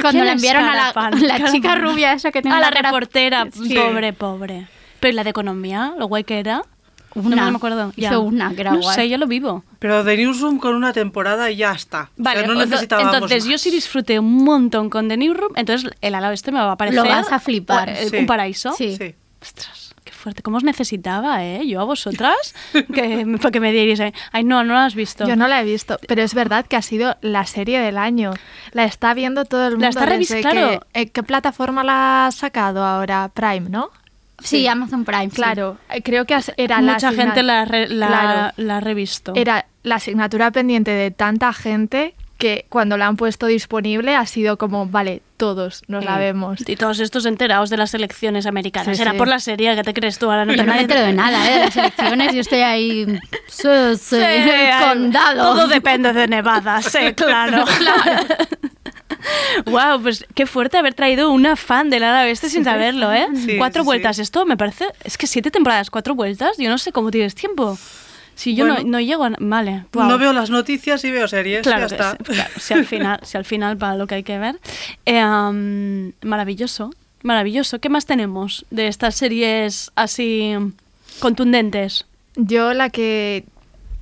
cuando 0.00 0.10
¿Quién 0.20 0.26
la 0.26 0.32
enviaron 0.32 0.64
a 0.64 0.74
la, 0.76 0.92
Carapán? 0.92 1.26
la 1.26 1.50
chica 1.50 1.68
Carapán. 1.70 1.82
rubia 1.92 2.12
esa 2.12 2.30
que 2.32 2.42
tiene 2.42 2.56
A 2.56 2.60
la 2.60 2.70
cara- 2.70 2.90
reportera, 2.90 3.46
Sí. 3.52 3.74
pobre, 3.74 4.12
pobre. 4.12 4.66
Pero 5.00 5.12
¿y 5.12 5.14
la 5.14 5.24
de 5.24 5.30
economía, 5.30 5.94
lo 5.98 6.06
guay 6.06 6.24
que 6.24 6.38
era. 6.40 6.62
Una. 7.14 7.36
No 7.46 7.50
me 7.52 7.56
acuerdo. 7.56 7.92
Hizo 7.96 8.10
ya. 8.10 8.18
una, 8.18 8.54
que 8.54 8.60
era 8.60 8.72
no 8.72 8.80
guay. 8.80 8.94
sé, 8.94 9.08
yo 9.08 9.16
lo 9.18 9.26
vivo. 9.26 9.64
Pero 9.80 10.04
The 10.04 10.16
Newsroom 10.16 10.58
con 10.58 10.74
una 10.76 10.92
temporada 10.92 11.50
y 11.50 11.56
ya 11.56 11.72
está. 11.72 12.10
Vale, 12.16 12.40
o 12.42 12.44
sea, 12.44 12.54
no 12.54 12.60
necesitábamos 12.64 13.14
entonces 13.14 13.44
más. 13.44 13.50
yo 13.50 13.58
sí 13.58 13.70
disfruté 13.70 14.18
un 14.20 14.44
montón 14.44 14.88
con 14.90 15.08
The 15.08 15.16
Newsroom, 15.16 15.52
entonces 15.56 15.90
el 16.00 16.14
al 16.14 16.22
lado 16.22 16.34
este 16.34 16.52
me 16.52 16.58
va 16.60 16.72
a 16.72 16.76
parecer... 16.76 17.02
Lo 17.02 17.08
vas 17.08 17.32
a 17.32 17.40
flipar. 17.40 17.88
eh, 17.88 18.08
Sí. 18.08 18.16
Un 18.18 18.26
paraíso. 18.26 18.72
Sí. 18.74 18.96
Sí. 18.96 19.14
Ostras, 19.40 19.87
fuerte. 20.18 20.42
¿Cómo 20.42 20.58
os 20.58 20.64
necesitaba, 20.64 21.44
eh? 21.44 21.66
Yo 21.66 21.80
a 21.80 21.84
vosotras, 21.84 22.54
que, 22.94 23.26
para 23.40 23.50
que 23.50 23.60
me 23.60 23.72
dierais... 23.72 24.00
ahí. 24.00 24.12
Ay, 24.32 24.44
no, 24.44 24.62
no 24.64 24.74
lo 24.74 24.80
has 24.80 24.94
visto. 24.94 25.26
Yo 25.26 25.36
no 25.36 25.48
la 25.48 25.60
he 25.60 25.64
visto, 25.64 25.98
pero 26.06 26.22
es 26.22 26.34
verdad 26.34 26.66
que 26.66 26.76
ha 26.76 26.82
sido 26.82 27.16
la 27.22 27.46
serie 27.46 27.80
del 27.80 27.96
año. 27.96 28.32
La 28.72 28.84
está 28.84 29.14
viendo 29.14 29.44
todo 29.44 29.64
el 29.66 29.72
mundo. 29.74 29.84
La 29.84 29.88
está 29.90 30.04
revis- 30.06 30.28
desde 30.28 30.40
claro. 30.42 30.80
que- 30.92 31.00
eh, 31.00 31.08
¿Qué 31.10 31.22
plataforma 31.22 31.82
la 31.84 32.26
ha 32.26 32.32
sacado 32.32 32.84
ahora? 32.84 33.30
Prime, 33.32 33.70
¿no? 33.70 33.90
Sí, 34.40 34.66
Amazon 34.68 35.04
Prime. 35.04 35.30
Claro, 35.30 35.78
eh, 35.90 36.00
creo 36.02 36.24
que 36.24 36.38
era 36.56 36.80
la 36.80 36.92
Mucha 36.92 37.12
gente 37.12 37.42
la, 37.42 37.62
ha 37.62 37.64
re- 37.64 37.88
la, 37.88 38.06
Claro. 38.06 38.52
la 38.56 38.76
ha 38.76 38.80
revisto. 38.80 39.32
Era 39.34 39.66
la 39.82 39.96
asignatura 39.96 40.50
pendiente 40.52 40.92
de 40.92 41.10
tanta 41.10 41.52
gente 41.52 42.14
que 42.38 42.66
cuando 42.68 42.96
la 42.96 43.06
han 43.08 43.16
puesto 43.16 43.46
disponible 43.46 44.14
ha 44.14 44.24
sido 44.24 44.56
como, 44.58 44.86
vale, 44.86 45.22
todos 45.36 45.82
nos 45.88 46.04
la 46.04 46.16
Mm. 46.16 46.18
vemos. 46.20 46.60
Y 46.68 46.76
todos 46.76 47.00
estos 47.00 47.26
enterados 47.26 47.68
de 47.68 47.76
las 47.76 47.92
elecciones 47.94 48.46
americanas. 48.46 48.96
Sí, 48.96 49.02
Era 49.02 49.10
sí. 49.12 49.18
por 49.18 49.26
la 49.28 49.40
serie, 49.40 49.74
¿qué 49.74 49.82
te 49.82 49.92
crees 49.92 50.18
tú? 50.18 50.26
Ahora 50.30 50.44
no 50.44 50.52
Yo 50.52 50.58
te 50.58 50.64
no 50.64 50.72
me 50.74 50.80
entero 50.80 51.00
de 51.02 51.12
nada, 51.12 51.46
¿eh? 51.48 51.54
De 51.54 51.58
las 51.66 51.76
elecciones. 51.76 52.34
Yo 52.34 52.40
estoy 52.40 52.60
ahí. 52.60 53.06
Sí, 53.48 53.68
sí, 54.00 54.16
Sí, 54.16 54.86
condado. 54.88 55.54
Todo 55.54 55.66
depende 55.68 56.12
de 56.12 56.28
Nevada, 56.28 56.80
sí, 56.80 57.12
claro. 57.16 57.64
Wow, 59.66 60.00
pues 60.02 60.24
qué 60.34 60.46
fuerte 60.46 60.78
haber 60.78 60.94
traído 60.94 61.30
una 61.30 61.56
fan 61.56 61.90
del 61.90 62.04
ala 62.04 62.22
oeste 62.22 62.48
sin 62.48 62.64
saberlo, 62.64 63.12
¿eh? 63.12 63.26
Sí, 63.34 63.58
cuatro 63.58 63.82
sí, 63.82 63.86
vueltas, 63.86 64.18
esto 64.18 64.46
me 64.46 64.56
parece. 64.56 64.86
Es 65.02 65.18
que 65.18 65.26
siete 65.26 65.50
temporadas, 65.50 65.90
cuatro 65.90 66.14
vueltas, 66.14 66.56
yo 66.58 66.70
no 66.70 66.78
sé 66.78 66.92
cómo 66.92 67.10
tienes 67.10 67.34
tiempo. 67.34 67.76
Si 68.38 68.54
yo 68.54 68.64
Bueno. 68.66 68.80
no, 68.84 68.88
no 68.90 69.00
llego 69.00 69.24
a. 69.24 69.32
Vale. 69.40 69.86
wow. 69.92 70.04
No 70.06 70.16
veo 70.16 70.32
las 70.32 70.48
noticias 70.48 71.02
y 71.04 71.10
veo 71.10 71.26
series. 71.26 71.62
Claro 71.62 71.88
ya 71.88 71.88
que 71.88 71.94
está. 71.96 72.16
sí, 72.16 72.32
claro, 72.34 72.50
si 72.60 72.74
al 72.74 72.86
final, 72.86 73.20
si 73.24 73.36
al 73.36 73.44
final 73.44 73.76
para 73.76 73.96
lo 73.96 74.06
que 74.06 74.14
hay 74.14 74.22
que 74.22 74.38
ver. 74.38 74.60
Eh, 75.06 75.18
am, 75.18 76.12
maravilloso, 76.22 76.90
maravilloso. 77.24 77.80
¿Qué 77.80 77.88
más 77.88 78.06
tenemos 78.06 78.64
de 78.70 78.86
estas 78.86 79.16
series 79.16 79.90
así 79.96 80.54
contundentes? 81.18 82.06
Yo 82.36 82.74
la 82.74 82.90
que, 82.90 83.44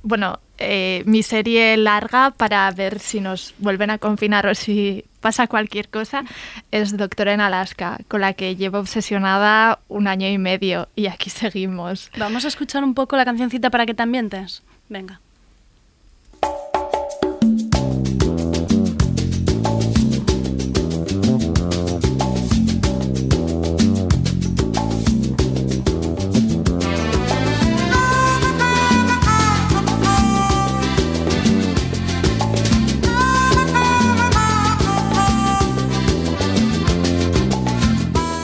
bueno, 0.03 0.39
eh, 0.59 1.01
mi 1.07 1.23
serie 1.23 1.75
larga 1.77 2.29
para 2.29 2.69
ver 2.71 2.99
si 2.99 3.19
nos 3.21 3.55
vuelven 3.57 3.89
a 3.89 3.97
confinar 3.97 4.45
o 4.45 4.53
si 4.53 5.03
pasa 5.27 5.47
cualquier 5.47 5.89
cosa 5.89 6.23
es 6.71 6.95
Doctor 6.95 7.27
en 7.27 7.41
Alaska, 7.41 7.97
con 8.07 8.21
la 8.21 8.31
que 8.31 8.55
llevo 8.55 8.79
obsesionada 8.79 9.79
un 9.89 10.07
año 10.07 10.29
y 10.29 10.37
medio 10.37 10.87
y 10.95 11.07
aquí 11.07 11.29
seguimos. 11.41 12.09
Vamos 12.17 12.45
a 12.45 12.47
escuchar 12.47 12.81
un 12.85 12.93
poco 12.93 13.17
la 13.17 13.25
cancioncita 13.25 13.69
para 13.69 13.85
que 13.85 13.93
te 13.93 14.03
ambientes. 14.03 14.63
Venga. 14.87 15.19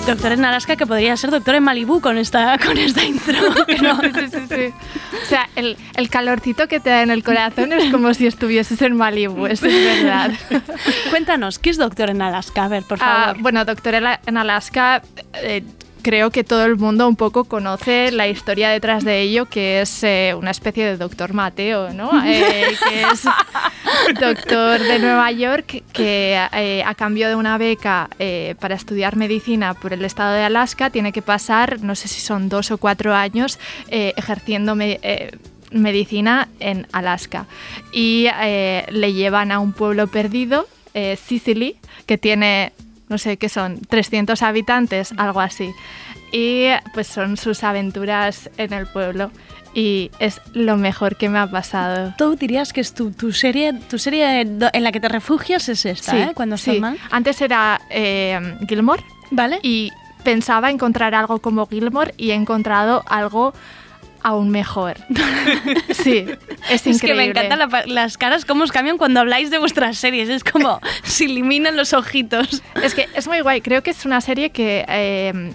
Doctor 0.05 0.33
en 0.33 0.43
Alaska 0.43 0.75
que 0.75 0.85
podría 0.85 1.15
ser 1.15 1.31
doctor 1.31 1.55
en 1.55 1.63
Malibú 1.63 2.01
con 2.01 2.17
esta, 2.17 2.57
con 2.57 2.77
esta 2.77 3.05
intro. 3.05 3.33
¿no? 3.81 4.01
Sí, 4.01 4.09
sí, 4.31 4.37
sí. 4.49 4.73
O 5.23 5.25
sea, 5.25 5.47
el, 5.55 5.77
el 5.95 6.09
calorcito 6.09 6.67
que 6.67 6.81
te 6.81 6.89
da 6.89 7.03
en 7.03 7.09
el 7.09 7.23
corazón 7.23 7.71
es 7.71 7.89
como 7.89 8.13
si 8.13 8.27
estuvieses 8.27 8.81
en 8.81 8.97
Malibu, 8.97 9.45
eso 9.47 9.65
es 9.65 10.03
verdad. 10.03 10.31
Cuéntanos, 11.09 11.57
¿qué 11.57 11.69
es 11.69 11.77
Doctor 11.77 12.09
en 12.09 12.21
Alaska? 12.21 12.65
A 12.65 12.67
ver, 12.67 12.83
por 12.83 12.97
Ah, 13.01 13.27
favor. 13.27 13.41
bueno, 13.41 13.63
Doctor 13.63 13.95
en 13.95 14.37
Alaska, 14.37 15.01
eh, 15.41 15.63
creo 16.03 16.29
que 16.29 16.43
todo 16.43 16.65
el 16.65 16.75
mundo 16.77 17.07
un 17.07 17.15
poco 17.15 17.45
conoce 17.45 18.11
la 18.11 18.27
historia 18.27 18.69
detrás 18.69 19.03
de 19.03 19.21
ello, 19.21 19.45
que 19.47 19.81
es 19.81 20.03
eh, 20.03 20.35
una 20.37 20.51
especie 20.51 20.85
de 20.85 20.97
Doctor 20.97 21.33
Mateo, 21.33 21.91
¿no? 21.93 22.11
Eh, 22.25 22.75
que 22.89 23.01
es 23.01 23.23
doctor 24.19 24.79
de 24.81 24.99
Nueva 24.99 25.31
York 25.31 25.83
que 25.93 26.39
eh, 26.53 26.83
a 26.85 26.95
cambio 26.95 27.27
de 27.29 27.35
una 27.35 27.57
beca 27.57 28.09
eh, 28.19 28.55
para 28.59 28.75
estudiar 28.75 29.15
medicina 29.15 29.73
por 29.73 29.93
el 29.93 30.03
estado 30.05 30.33
de 30.33 30.43
Alaska 30.43 30.89
tiene 30.89 31.11
que 31.11 31.21
pasar, 31.21 31.81
no 31.81 31.95
sé 31.95 32.07
si 32.07 32.21
son 32.21 32.49
dos 32.49 32.71
o 32.71 32.77
cuatro 32.77 33.13
años, 33.15 33.59
ejerciendo 33.89 34.75
me- 34.75 34.99
medicina 35.71 36.47
en 36.59 36.87
Alaska. 36.91 37.45
Y 37.91 38.27
le 38.89 39.13
llevan 39.13 39.51
a 39.51 39.59
un 39.59 39.73
pueblo 39.73 40.07
perdido, 40.07 40.67
Sicily, 41.27 41.77
que 42.05 42.17
tiene, 42.17 42.73
no 43.09 43.17
sé 43.17 43.37
qué 43.37 43.49
son, 43.49 43.79
300 43.79 44.41
habitantes, 44.41 45.13
algo 45.17 45.41
así. 45.41 45.73
Y 46.31 46.67
pues 46.93 47.07
son 47.07 47.37
sus 47.37 47.63
aventuras 47.63 48.49
en 48.57 48.73
el 48.73 48.87
pueblo. 48.87 49.31
Y 49.75 50.11
es 50.19 50.39
lo 50.53 50.77
mejor 50.77 51.15
que 51.15 51.29
me 51.29 51.39
ha 51.39 51.49
pasado. 51.49 52.13
Tú 52.17 52.35
dirías 52.35 52.73
que 52.73 52.81
es 52.81 52.93
tu, 52.93 53.11
tu 53.11 53.31
serie, 53.31 53.73
tu 53.73 53.97
serie 53.97 54.41
en 54.41 54.83
la 54.83 54.91
que 54.91 54.99
te 54.99 55.09
refugias 55.09 55.67
es 55.69 55.85
esta, 55.85 56.17
¿eh? 56.17 56.31
Cuando 56.35 56.57
sí. 56.57 56.79
mal. 56.79 56.97
Antes 57.09 57.41
era 57.41 57.81
eh, 57.89 58.57
Gilmore. 58.67 59.03
Vale. 59.31 59.59
Y 59.63 59.91
pensaba 60.23 60.69
encontrar 60.69 61.15
algo 61.15 61.39
como 61.39 61.67
Gilmore 61.67 62.13
y 62.17 62.31
he 62.31 62.33
encontrado 62.35 63.03
algo 63.07 63.53
aún 64.23 64.49
mejor. 64.49 64.95
sí, 65.93 66.25
es 66.69 66.87
increíble. 66.87 66.89
Es 66.89 67.01
que 67.01 67.13
me 67.13 67.25
encantan 67.25 67.59
la 67.59 67.83
las 67.87 68.17
caras, 68.17 68.45
cómo 68.45 68.63
os 68.63 68.71
cambian 68.71 68.97
cuando 68.97 69.19
habláis 69.19 69.49
de 69.51 69.57
vuestras 69.59 69.97
series. 69.97 70.29
Es 70.29 70.43
como 70.43 70.79
se 71.03 71.25
eliminan 71.25 71.75
los 71.77 71.93
ojitos. 71.93 72.61
Es 72.81 72.95
que 72.95 73.07
es 73.13 73.27
muy 73.27 73.41
guay. 73.41 73.61
Creo 73.61 73.83
que 73.83 73.91
es 73.91 74.05
una 74.05 74.21
serie 74.21 74.49
que 74.51 74.85
eh, 74.87 75.53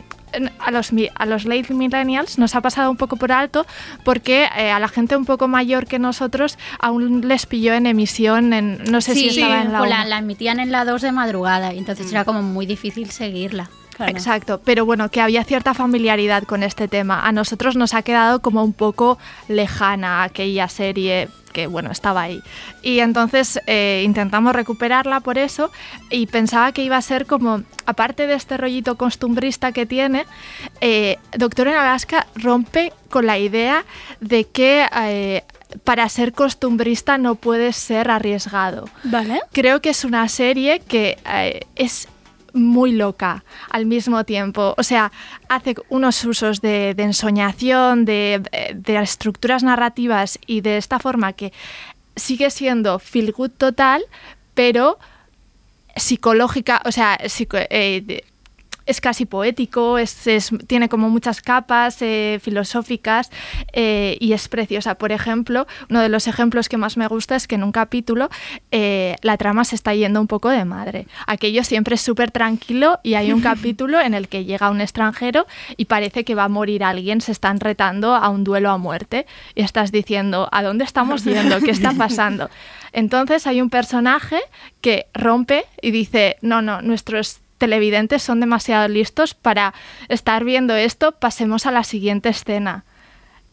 a 0.58 0.70
los, 0.70 0.92
mi- 0.92 1.08
a 1.14 1.24
los 1.26 1.44
late 1.46 1.72
millennials 1.72 2.38
nos 2.38 2.54
ha 2.54 2.60
pasado 2.60 2.90
un 2.90 2.96
poco 2.98 3.16
por 3.16 3.32
alto 3.32 3.66
porque 4.04 4.46
eh, 4.58 4.70
a 4.70 4.78
la 4.78 4.88
gente 4.88 5.16
un 5.16 5.24
poco 5.24 5.48
mayor 5.48 5.86
que 5.86 5.98
nosotros 5.98 6.58
aún 6.80 7.26
les 7.26 7.46
pilló 7.46 7.72
en 7.74 7.86
emisión, 7.86 8.52
en, 8.52 8.78
no 8.90 9.00
sé 9.00 9.14
si 9.14 9.30
Sí, 9.30 9.40
estaba 9.40 9.62
en 9.62 9.72
la, 9.72 10.04
la, 10.04 10.18
emitían 10.18 10.60
en 10.60 10.70
la 10.70 10.84
2 10.84 11.00
de 11.02 11.12
madrugada 11.12 11.72
y 11.72 11.78
entonces 11.78 12.10
era 12.12 12.24
como 12.26 12.42
muy 12.42 12.66
difícil 12.66 13.10
seguirla. 13.10 13.70
Exacto, 14.06 14.60
pero 14.64 14.84
bueno, 14.84 15.10
que 15.10 15.20
había 15.20 15.44
cierta 15.44 15.74
familiaridad 15.74 16.44
con 16.44 16.62
este 16.62 16.88
tema. 16.88 17.26
A 17.26 17.32
nosotros 17.32 17.76
nos 17.76 17.94
ha 17.94 18.02
quedado 18.02 18.40
como 18.40 18.62
un 18.62 18.72
poco 18.72 19.18
lejana 19.48 20.22
aquella 20.22 20.68
serie 20.68 21.28
que, 21.52 21.66
bueno, 21.66 21.90
estaba 21.90 22.22
ahí. 22.22 22.40
Y 22.82 23.00
entonces 23.00 23.60
eh, 23.66 24.02
intentamos 24.04 24.54
recuperarla 24.54 25.20
por 25.20 25.38
eso 25.38 25.70
y 26.10 26.26
pensaba 26.26 26.72
que 26.72 26.82
iba 26.82 26.96
a 26.96 27.02
ser 27.02 27.26
como, 27.26 27.62
aparte 27.86 28.26
de 28.26 28.34
este 28.34 28.56
rollito 28.56 28.96
costumbrista 28.96 29.72
que 29.72 29.86
tiene, 29.86 30.26
eh, 30.80 31.18
Doctor 31.36 31.68
en 31.68 31.74
Alaska 31.74 32.26
rompe 32.34 32.92
con 33.10 33.26
la 33.26 33.38
idea 33.38 33.84
de 34.20 34.44
que... 34.44 34.86
eh, 34.94 35.42
para 35.84 36.08
ser 36.08 36.32
costumbrista 36.32 37.18
no 37.18 37.34
puedes 37.34 37.76
ser 37.76 38.10
arriesgado. 38.10 38.88
Vale. 39.04 39.40
Creo 39.52 39.82
que 39.82 39.90
es 39.90 40.04
una 40.04 40.26
serie 40.28 40.80
que 40.80 41.18
eh, 41.30 41.60
es 41.76 42.08
muy 42.58 42.92
loca 42.92 43.44
al 43.70 43.86
mismo 43.86 44.24
tiempo. 44.24 44.74
O 44.76 44.82
sea, 44.82 45.10
hace 45.48 45.74
unos 45.88 46.24
usos 46.24 46.60
de, 46.60 46.90
ensoñación, 46.98 48.04
de, 48.04 48.42
de 48.74 48.96
estructuras 48.98 49.62
narrativas 49.62 50.38
y 50.46 50.60
de 50.60 50.76
esta 50.76 50.98
forma 50.98 51.32
que 51.32 51.52
sigue 52.16 52.50
siendo 52.50 52.98
feel 52.98 53.32
good 53.32 53.50
total, 53.50 54.02
pero 54.54 54.98
psicológica, 55.96 56.82
o 56.84 56.92
sea, 56.92 57.18
psico- 57.28 57.58
eh, 57.70 58.22
es 58.88 59.00
casi 59.00 59.26
poético, 59.26 59.98
es, 59.98 60.26
es- 60.26 60.50
tiene 60.66 60.88
como 60.88 61.08
muchas 61.10 61.40
capas 61.40 62.02
eh, 62.02 62.40
filosóficas 62.42 63.30
eh, 63.72 64.16
y 64.20 64.32
es 64.32 64.48
preciosa. 64.48 64.96
Por 64.96 65.12
ejemplo, 65.12 65.66
uno 65.90 66.00
de 66.00 66.08
los 66.08 66.26
ejemplos 66.26 66.68
que 66.68 66.76
más 66.78 66.96
me 66.96 67.06
gusta 67.06 67.36
es 67.36 67.46
que 67.46 67.54
en 67.54 67.62
un 67.62 67.72
capítulo 67.72 68.28
eh, 68.72 69.16
la 69.22 69.36
trama 69.36 69.64
se 69.64 69.74
está 69.76 69.94
yendo 69.94 70.20
un 70.20 70.26
poco 70.26 70.48
de 70.48 70.64
madre. 70.64 71.06
Aquello 71.26 71.62
siempre 71.64 71.94
es 71.94 72.00
súper 72.00 72.30
tranquilo 72.30 72.98
y 73.02 73.14
hay 73.14 73.32
un 73.32 73.40
capítulo 73.52 74.00
en 74.00 74.14
el 74.14 74.28
que 74.28 74.44
llega 74.44 74.70
un 74.70 74.80
extranjero 74.80 75.46
y 75.76 75.84
parece 75.84 76.24
que 76.24 76.34
va 76.34 76.44
a 76.44 76.48
morir 76.48 76.82
alguien, 76.82 77.20
se 77.20 77.32
están 77.32 77.60
retando 77.60 78.14
a 78.14 78.28
un 78.30 78.42
duelo 78.44 78.70
a 78.70 78.78
muerte 78.78 79.26
y 79.54 79.62
estás 79.62 79.92
diciendo, 79.92 80.48
¿a 80.50 80.62
dónde 80.62 80.84
estamos 80.84 81.24
yendo? 81.24 81.60
¿Qué 81.60 81.70
está 81.70 81.92
pasando? 81.98 82.48
Entonces 82.92 83.46
hay 83.46 83.60
un 83.60 83.68
personaje 83.68 84.38
que 84.80 85.06
rompe 85.12 85.64
y 85.82 85.90
dice, 85.90 86.36
no, 86.40 86.62
no, 86.62 86.80
nuestros 86.80 87.40
televidentes 87.58 88.22
son 88.22 88.40
demasiado 88.40 88.88
listos 88.88 89.34
para 89.34 89.74
estar 90.08 90.44
viendo 90.44 90.74
esto, 90.74 91.12
pasemos 91.12 91.66
a 91.66 91.72
la 91.72 91.84
siguiente 91.84 92.28
escena. 92.30 92.84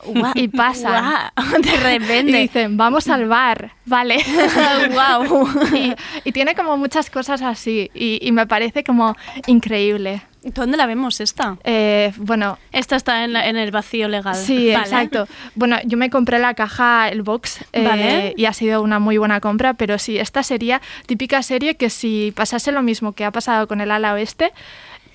Guau, 0.03 0.31
y 0.35 0.47
pasa. 0.49 1.31
guau, 1.35 1.61
de 1.61 1.71
repente. 1.77 2.31
Y 2.37 2.41
dicen, 2.43 2.77
vamos 2.77 3.07
al 3.07 3.27
bar, 3.27 3.71
vale. 3.85 4.17
Guau. 4.91 5.47
y, 5.73 5.93
y 6.23 6.31
tiene 6.31 6.55
como 6.55 6.77
muchas 6.77 7.09
cosas 7.09 7.41
así 7.41 7.89
y, 7.93 8.19
y 8.21 8.31
me 8.31 8.45
parece 8.47 8.83
como 8.83 9.15
increíble. 9.47 10.21
¿Dónde 10.43 10.77
la 10.77 10.85
vemos 10.85 11.21
esta? 11.21 11.57
Eh, 11.63 12.13
bueno, 12.17 12.59
Esta 12.71 12.95
está 12.97 13.23
en, 13.23 13.33
la- 13.33 13.47
en 13.49 13.57
el 13.57 13.71
vacío 13.71 14.07
legal. 14.07 14.35
Sí, 14.35 14.67
Vale. 14.71 14.77
exacto. 14.83 15.27
Bueno, 15.55 15.77
yo 15.85 15.97
me 15.97 16.11
compré 16.11 16.37
la 16.37 16.53
caja, 16.53 17.09
el 17.09 17.23
box, 17.23 17.65
eh, 17.73 17.83
Vale. 17.83 18.33
y 18.37 18.45
ha 18.45 18.53
sido 18.53 18.83
una 18.83 18.99
muy 18.99 19.17
buena 19.17 19.39
compra, 19.39 19.73
pero 19.73 19.97
sí, 19.97 20.19
esta 20.19 20.43
sería 20.43 20.81
típica 21.07 21.41
serie 21.41 21.77
que 21.77 21.89
si 21.89 22.31
pasase 22.35 22.71
lo 22.71 22.83
mismo 22.83 23.13
que 23.13 23.25
ha 23.25 23.31
pasado 23.31 23.67
con 23.67 23.81
el 23.81 23.89
ala 23.89 24.13
oeste, 24.13 24.51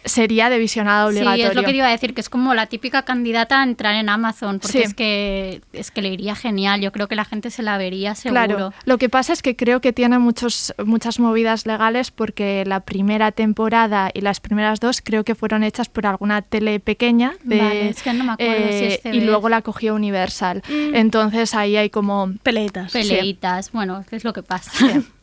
sería 0.04 0.48
de 0.50 0.58
visionado 0.58 1.08
obligatorio. 1.08 1.44
Sí, 1.44 1.50
es 1.50 1.54
lo 1.54 1.62
que 1.62 1.70
te 1.70 1.76
iba 1.76 1.86
a 1.86 1.90
decir, 1.90 2.14
que 2.14 2.20
es 2.20 2.28
como 2.28 2.54
la 2.54 2.66
típica 2.66 3.02
candidata 3.02 3.60
a 3.60 3.64
entrar 3.64 3.94
en 3.94 4.08
Amazon, 4.08 4.58
porque 4.60 4.78
Sí. 4.78 4.82
es 4.84 4.94
que 4.94 5.60
es 5.72 5.90
que 5.90 6.02
le 6.02 6.08
iría 6.08 6.34
genial. 6.34 6.80
Yo 6.80 6.92
creo 6.92 7.08
que 7.08 7.14
la 7.16 7.24
gente 7.24 7.50
se 7.50 7.62
la 7.62 7.76
vería 7.78 8.14
seguro. 8.14 8.44
Claro, 8.46 8.72
lo 8.84 8.98
que 8.98 9.08
pasa 9.08 9.32
es 9.32 9.42
que 9.42 9.56
creo 9.56 9.80
que 9.80 9.92
tiene 9.92 10.18
muchos, 10.18 10.74
muchas 10.84 11.20
movidas 11.20 11.66
legales 11.66 12.10
porque 12.10 12.64
la 12.66 12.80
primera 12.80 13.32
temporada 13.32 14.10
y 14.14 14.20
las 14.20 14.40
primeras 14.40 14.80
dos 14.80 15.00
creo 15.02 15.24
que 15.24 15.34
fueron 15.34 15.64
hechas 15.64 15.88
por 15.88 16.06
alguna 16.06 16.42
tele 16.42 16.80
pequeña 16.80 17.34
de, 17.44 17.56
eh, 17.56 17.62
Vale, 17.62 17.88
es 17.90 18.02
que 18.02 18.12
no 18.12 18.24
me 18.24 18.32
acuerdo 18.32 18.68
si 18.68 18.84
es 18.84 18.94
y 18.94 18.98
CBS. 19.10 19.26
luego 19.26 19.48
la 19.48 19.62
cogió 19.62 19.94
Universal. 19.94 20.62
Entonces 20.94 21.54
ahí 21.54 21.76
hay 21.76 21.90
como 21.90 22.32
peleitas. 22.42 22.92
Peleitas, 22.92 23.72
bueno, 23.72 24.04
es 24.10 24.24
lo 24.24 24.32
que 24.32 24.42
pasa. 24.42 24.72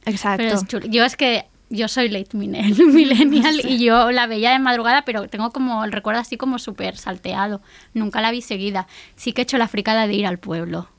exacto. 0.05 0.43
Pero 0.43 0.55
es 0.55 0.67
chulo. 0.67 0.85
Yo 0.87 1.03
es 1.03 1.15
que 1.17 1.45
yo 1.69 1.87
soy 1.87 2.09
late 2.09 2.35
millennial, 2.37 2.87
millennial 2.87 3.61
y 3.65 3.79
yo 3.83 4.11
la 4.11 4.27
veía 4.27 4.51
de 4.51 4.59
madrugada, 4.59 5.03
pero 5.03 5.27
tengo 5.27 5.51
como 5.51 5.83
el 5.83 5.91
recuerdo 5.91 6.21
así 6.21 6.37
como 6.37 6.59
súper 6.59 6.97
salteado. 6.97 7.61
Nunca 7.93 8.21
la 8.21 8.31
vi 8.31 8.41
seguida. 8.41 8.87
Sí 9.15 9.33
que 9.33 9.41
he 9.41 9.43
hecho 9.43 9.57
la 9.57 9.67
fricada 9.67 10.07
de 10.07 10.13
ir 10.13 10.25
al 10.27 10.37
pueblo. 10.39 10.89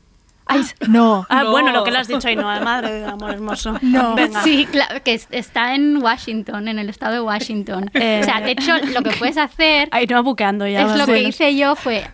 Ay, 0.50 0.62
no. 0.88 1.26
Ah, 1.28 1.44
bueno, 1.44 1.72
lo 1.72 1.84
que 1.84 1.90
le 1.90 1.98
has 1.98 2.08
dicho 2.08 2.26
ahí, 2.28 2.34
no, 2.36 2.42
madre 2.44 2.90
de 2.92 3.04
amor 3.04 3.32
hermoso. 3.32 3.78
No, 3.82 4.14
Venga. 4.14 4.42
sí, 4.42 4.66
claro, 4.70 5.02
que 5.02 5.14
es- 5.14 5.28
está 5.30 5.74
en 5.74 5.98
Washington, 6.02 6.68
en 6.68 6.78
el 6.78 6.88
estado 6.88 7.12
de 7.14 7.20
Washington. 7.20 7.90
Eh, 7.94 8.20
o 8.22 8.24
sea, 8.24 8.40
de 8.40 8.52
hecho, 8.52 8.76
lo 8.94 9.02
que 9.02 9.10
puedes 9.18 9.36
hacer 9.36 9.88
Ahí 9.92 10.06
no 10.06 10.22
buqueando 10.22 10.66
ya. 10.66 10.82
es 10.92 10.96
lo 10.98 11.06
que 11.06 11.22
hice 11.22 11.54
yo 11.56 11.76
fue 11.76 12.06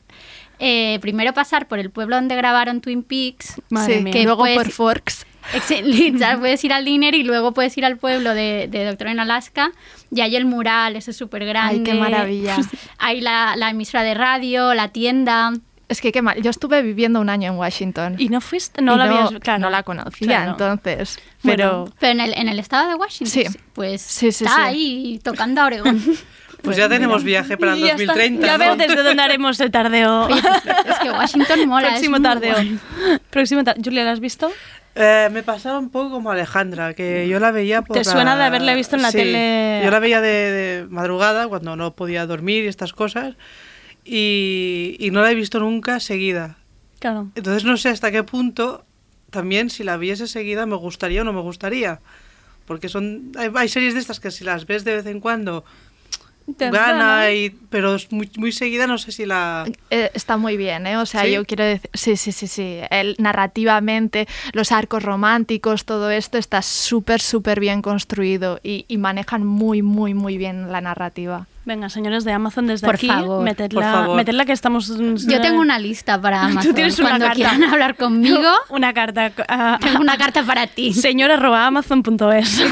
eh, 0.59 0.99
primero 1.01 1.33
pasar 1.35 1.67
por 1.69 1.79
el 1.79 1.91
pueblo 1.91 2.17
donde 2.17 2.37
grabaron 2.37 2.81
Twin 2.81 3.03
Peaks, 3.03 3.61
Madre 3.71 4.01
mía. 4.01 4.15
luego 4.23 4.43
puedes- 4.43 4.57
por 4.57 4.71
Forks. 4.71 5.27
Ex- 5.53 6.19
ya 6.19 6.37
puedes 6.41 6.65
ir 6.65 6.73
al 6.73 6.85
Diner 6.85 7.15
y 7.15 7.23
luego 7.23 7.53
puedes 7.53 7.77
ir 7.77 7.85
al 7.85 7.99
pueblo 7.99 8.35
de, 8.35 8.67
de 8.71 8.85
Doctor 8.85 9.09
en 9.09 9.21
Alaska 9.21 9.73
y 10.11 10.21
hay 10.23 10.37
el 10.37 10.47
mural, 10.47 10.97
ese 10.97 11.13
súper 11.13 11.45
grande. 11.45 11.75
Ay, 11.77 11.83
qué 11.83 11.95
maravilla. 11.95 12.57
Hay 12.99 13.21
la, 13.21 13.55
la 13.57 13.71
emisora 13.71 14.03
de 14.03 14.15
radio, 14.15 14.73
la 14.75 14.89
tienda. 14.89 15.53
Es 15.87 16.01
que 16.01 16.13
qué 16.13 16.23
mal. 16.23 16.41
Yo 16.41 16.51
estuve 16.51 16.81
viviendo 16.81 17.21
un 17.21 17.29
año 17.29 17.53
en 17.53 17.59
Washington. 17.59 18.17
Y 18.19 18.31
no 18.31 18.41
fuiste, 18.41 18.81
no 18.81 18.95
Y 18.95 18.99
la 18.99 19.07
no, 19.07 19.17
habías, 19.19 19.41
claro. 19.41 19.59
no 19.61 19.71
la 19.71 19.83
conocía, 19.83 20.27
Claro. 20.27 20.51
entonces. 20.53 21.19
Bueno, 21.43 21.57
Pero 21.57 21.95
pero 22.01 22.13
en 22.13 22.21
el, 22.21 22.33
en 22.39 22.49
el 22.49 22.59
estado 22.59 22.89
de 22.89 22.95
Washington, 22.95 23.53
Sí. 23.53 23.59
pues 23.75 24.01
Sí, 24.01 24.33
sí, 24.33 24.45
está 24.45 24.65
ahí 24.65 25.21
tocando 25.23 25.61
a 25.61 25.67
Oregón. 25.67 26.03
Pues 26.65 26.77
ya 26.77 26.89
tenemos 26.89 27.23
viaje 27.23 27.57
para 27.57 27.75
el 27.75 27.81
Ya 27.81 27.93
está. 27.95 28.05
2030. 28.15 28.47
Ya 28.47 28.53
¿no? 28.53 28.59
veo 28.59 28.77
desde 28.77 29.03
dónde 29.03 29.23
haremos 29.23 29.61
el 29.61 29.71
tardeo. 29.71 30.25
Oye, 30.27 30.41
pues, 30.43 30.87
es 30.87 30.99
que 30.99 31.11
Washington 31.11 31.69
mola. 31.69 31.89
Próximo 31.91 32.21
tardeo. 32.23 32.57
Próximo 33.31 33.65
tardeo. 33.65 33.83
Julia, 33.85 34.05
¿la 34.05 34.13
has 34.13 34.21
visto? 34.21 34.51
Eh, 34.97 35.29
me 35.33 35.43
pasaba 35.43 35.79
un 35.79 35.91
poco 35.91 36.11
como 36.11 36.31
Alejandra, 36.31 36.95
que 36.95 37.27
yo 37.29 37.41
la 37.41 37.51
veía 37.51 37.83
por 37.83 37.97
¿Te 37.97 38.05
suena 38.05 38.37
de 38.37 38.45
haberla 38.45 38.75
visto 38.75 38.95
en 38.97 39.03
la 39.03 39.11
Sí, 39.11 39.19
tele? 39.19 39.81
Yo 39.85 39.91
la 39.91 39.99
veía 39.99 40.21
de, 40.21 40.29
de 40.31 40.87
madrugada, 40.89 41.49
cuando 41.49 41.75
no 41.75 41.95
podía 41.95 42.27
dormir 42.27 42.65
y 42.65 42.69
estas 42.69 42.93
cosas, 42.93 43.35
y, 44.05 44.97
y 45.01 45.11
no 45.11 45.23
la 45.23 45.31
he 45.33 45.35
visto 45.35 45.59
nunca 45.61 45.99
seguida. 46.01 46.57
Claro. 47.01 47.29
Entonces 47.35 47.65
no 47.65 47.77
sé 47.77 47.89
hasta 47.89 48.11
qué 48.13 48.23
punto 48.23 48.85
también 49.31 49.69
si 49.69 49.83
la 49.83 49.97
viese 49.97 50.29
seguida 50.29 50.65
me 50.65 50.77
gustaría 50.77 51.23
o 51.23 51.25
no 51.25 51.33
me 51.33 51.41
gustaría. 51.41 52.01
Porque 52.67 52.89
son 52.89 53.33
hay, 53.37 53.51
hay 53.55 53.69
series 53.69 53.95
de 53.95 54.01
estas 54.01 54.21
que 54.21 54.31
si 54.31 54.45
las 54.45 54.67
ves 54.67 54.85
de 54.85 54.95
vez 54.97 55.07
en 55.07 55.21
cuando 55.21 55.65
gana, 56.47 57.31
y, 57.33 57.51
pero 57.71 57.95
es 57.95 58.11
muy, 58.13 58.31
muy 58.37 58.53
seguida 58.53 58.87
no 58.87 58.99
sé 58.99 59.13
si 59.13 59.25
la... 59.27 59.65
Eh, 59.91 60.11
está 60.15 60.37
muy 60.37 60.57
bien, 60.57 60.87
¿eh? 60.87 60.97
O 60.99 61.07
sea, 61.07 61.23
¿Sí? 61.25 61.33
yo 61.33 61.45
quiero 61.45 61.65
decir, 61.65 61.91
sí, 61.95 62.17
sí, 62.17 62.33
sí, 62.33 62.47
sí. 62.47 62.79
El, 62.91 63.17
narrativamente, 63.19 64.29
los 64.53 64.71
arcos 64.73 65.03
románticos, 65.03 65.85
todo 65.85 66.11
esto 66.11 66.37
está 66.39 66.61
súper, 66.63 67.21
súper 67.21 67.61
bien 67.61 67.83
construido 67.83 68.61
y, 68.63 68.85
y 68.89 68.99
manejan 68.99 69.45
muy, 69.47 69.83
muy, 69.83 70.15
muy 70.15 70.37
bien 70.39 70.71
la 70.71 70.81
narrativa. 70.81 71.47
Venga, 71.67 71.89
señores 71.89 72.25
de 72.25 72.33
Amazon, 72.33 72.67
desde 72.67 72.87
Por 72.87 72.97
aquí, 72.97 73.07
favor. 73.07 73.43
metedla, 73.43 73.81
Por 73.81 73.91
favor. 73.91 74.17
metedla 74.17 74.45
que 74.45 74.53
estamos... 74.53 74.87
Yo 75.27 75.41
tengo 75.41 75.61
una 75.63 75.79
lista 75.79 76.21
para 76.21 76.43
Amazon. 76.45 76.63
Tú 76.71 76.75
tienes 76.75 76.99
una 76.99 77.09
Cuando 77.09 77.27
carta. 77.29 77.37
quieran 77.37 77.65
hablar 77.65 77.97
conmigo, 77.97 78.51
Una 78.69 78.93
carta. 78.93 79.33
ah, 79.49 79.79
tengo 79.81 80.01
una 80.01 80.19
carta 80.19 80.43
para 80.45 80.67
ti. 80.67 80.93
señor 80.93 81.31
arroba 81.31 81.67
amazon.es. 81.67 82.63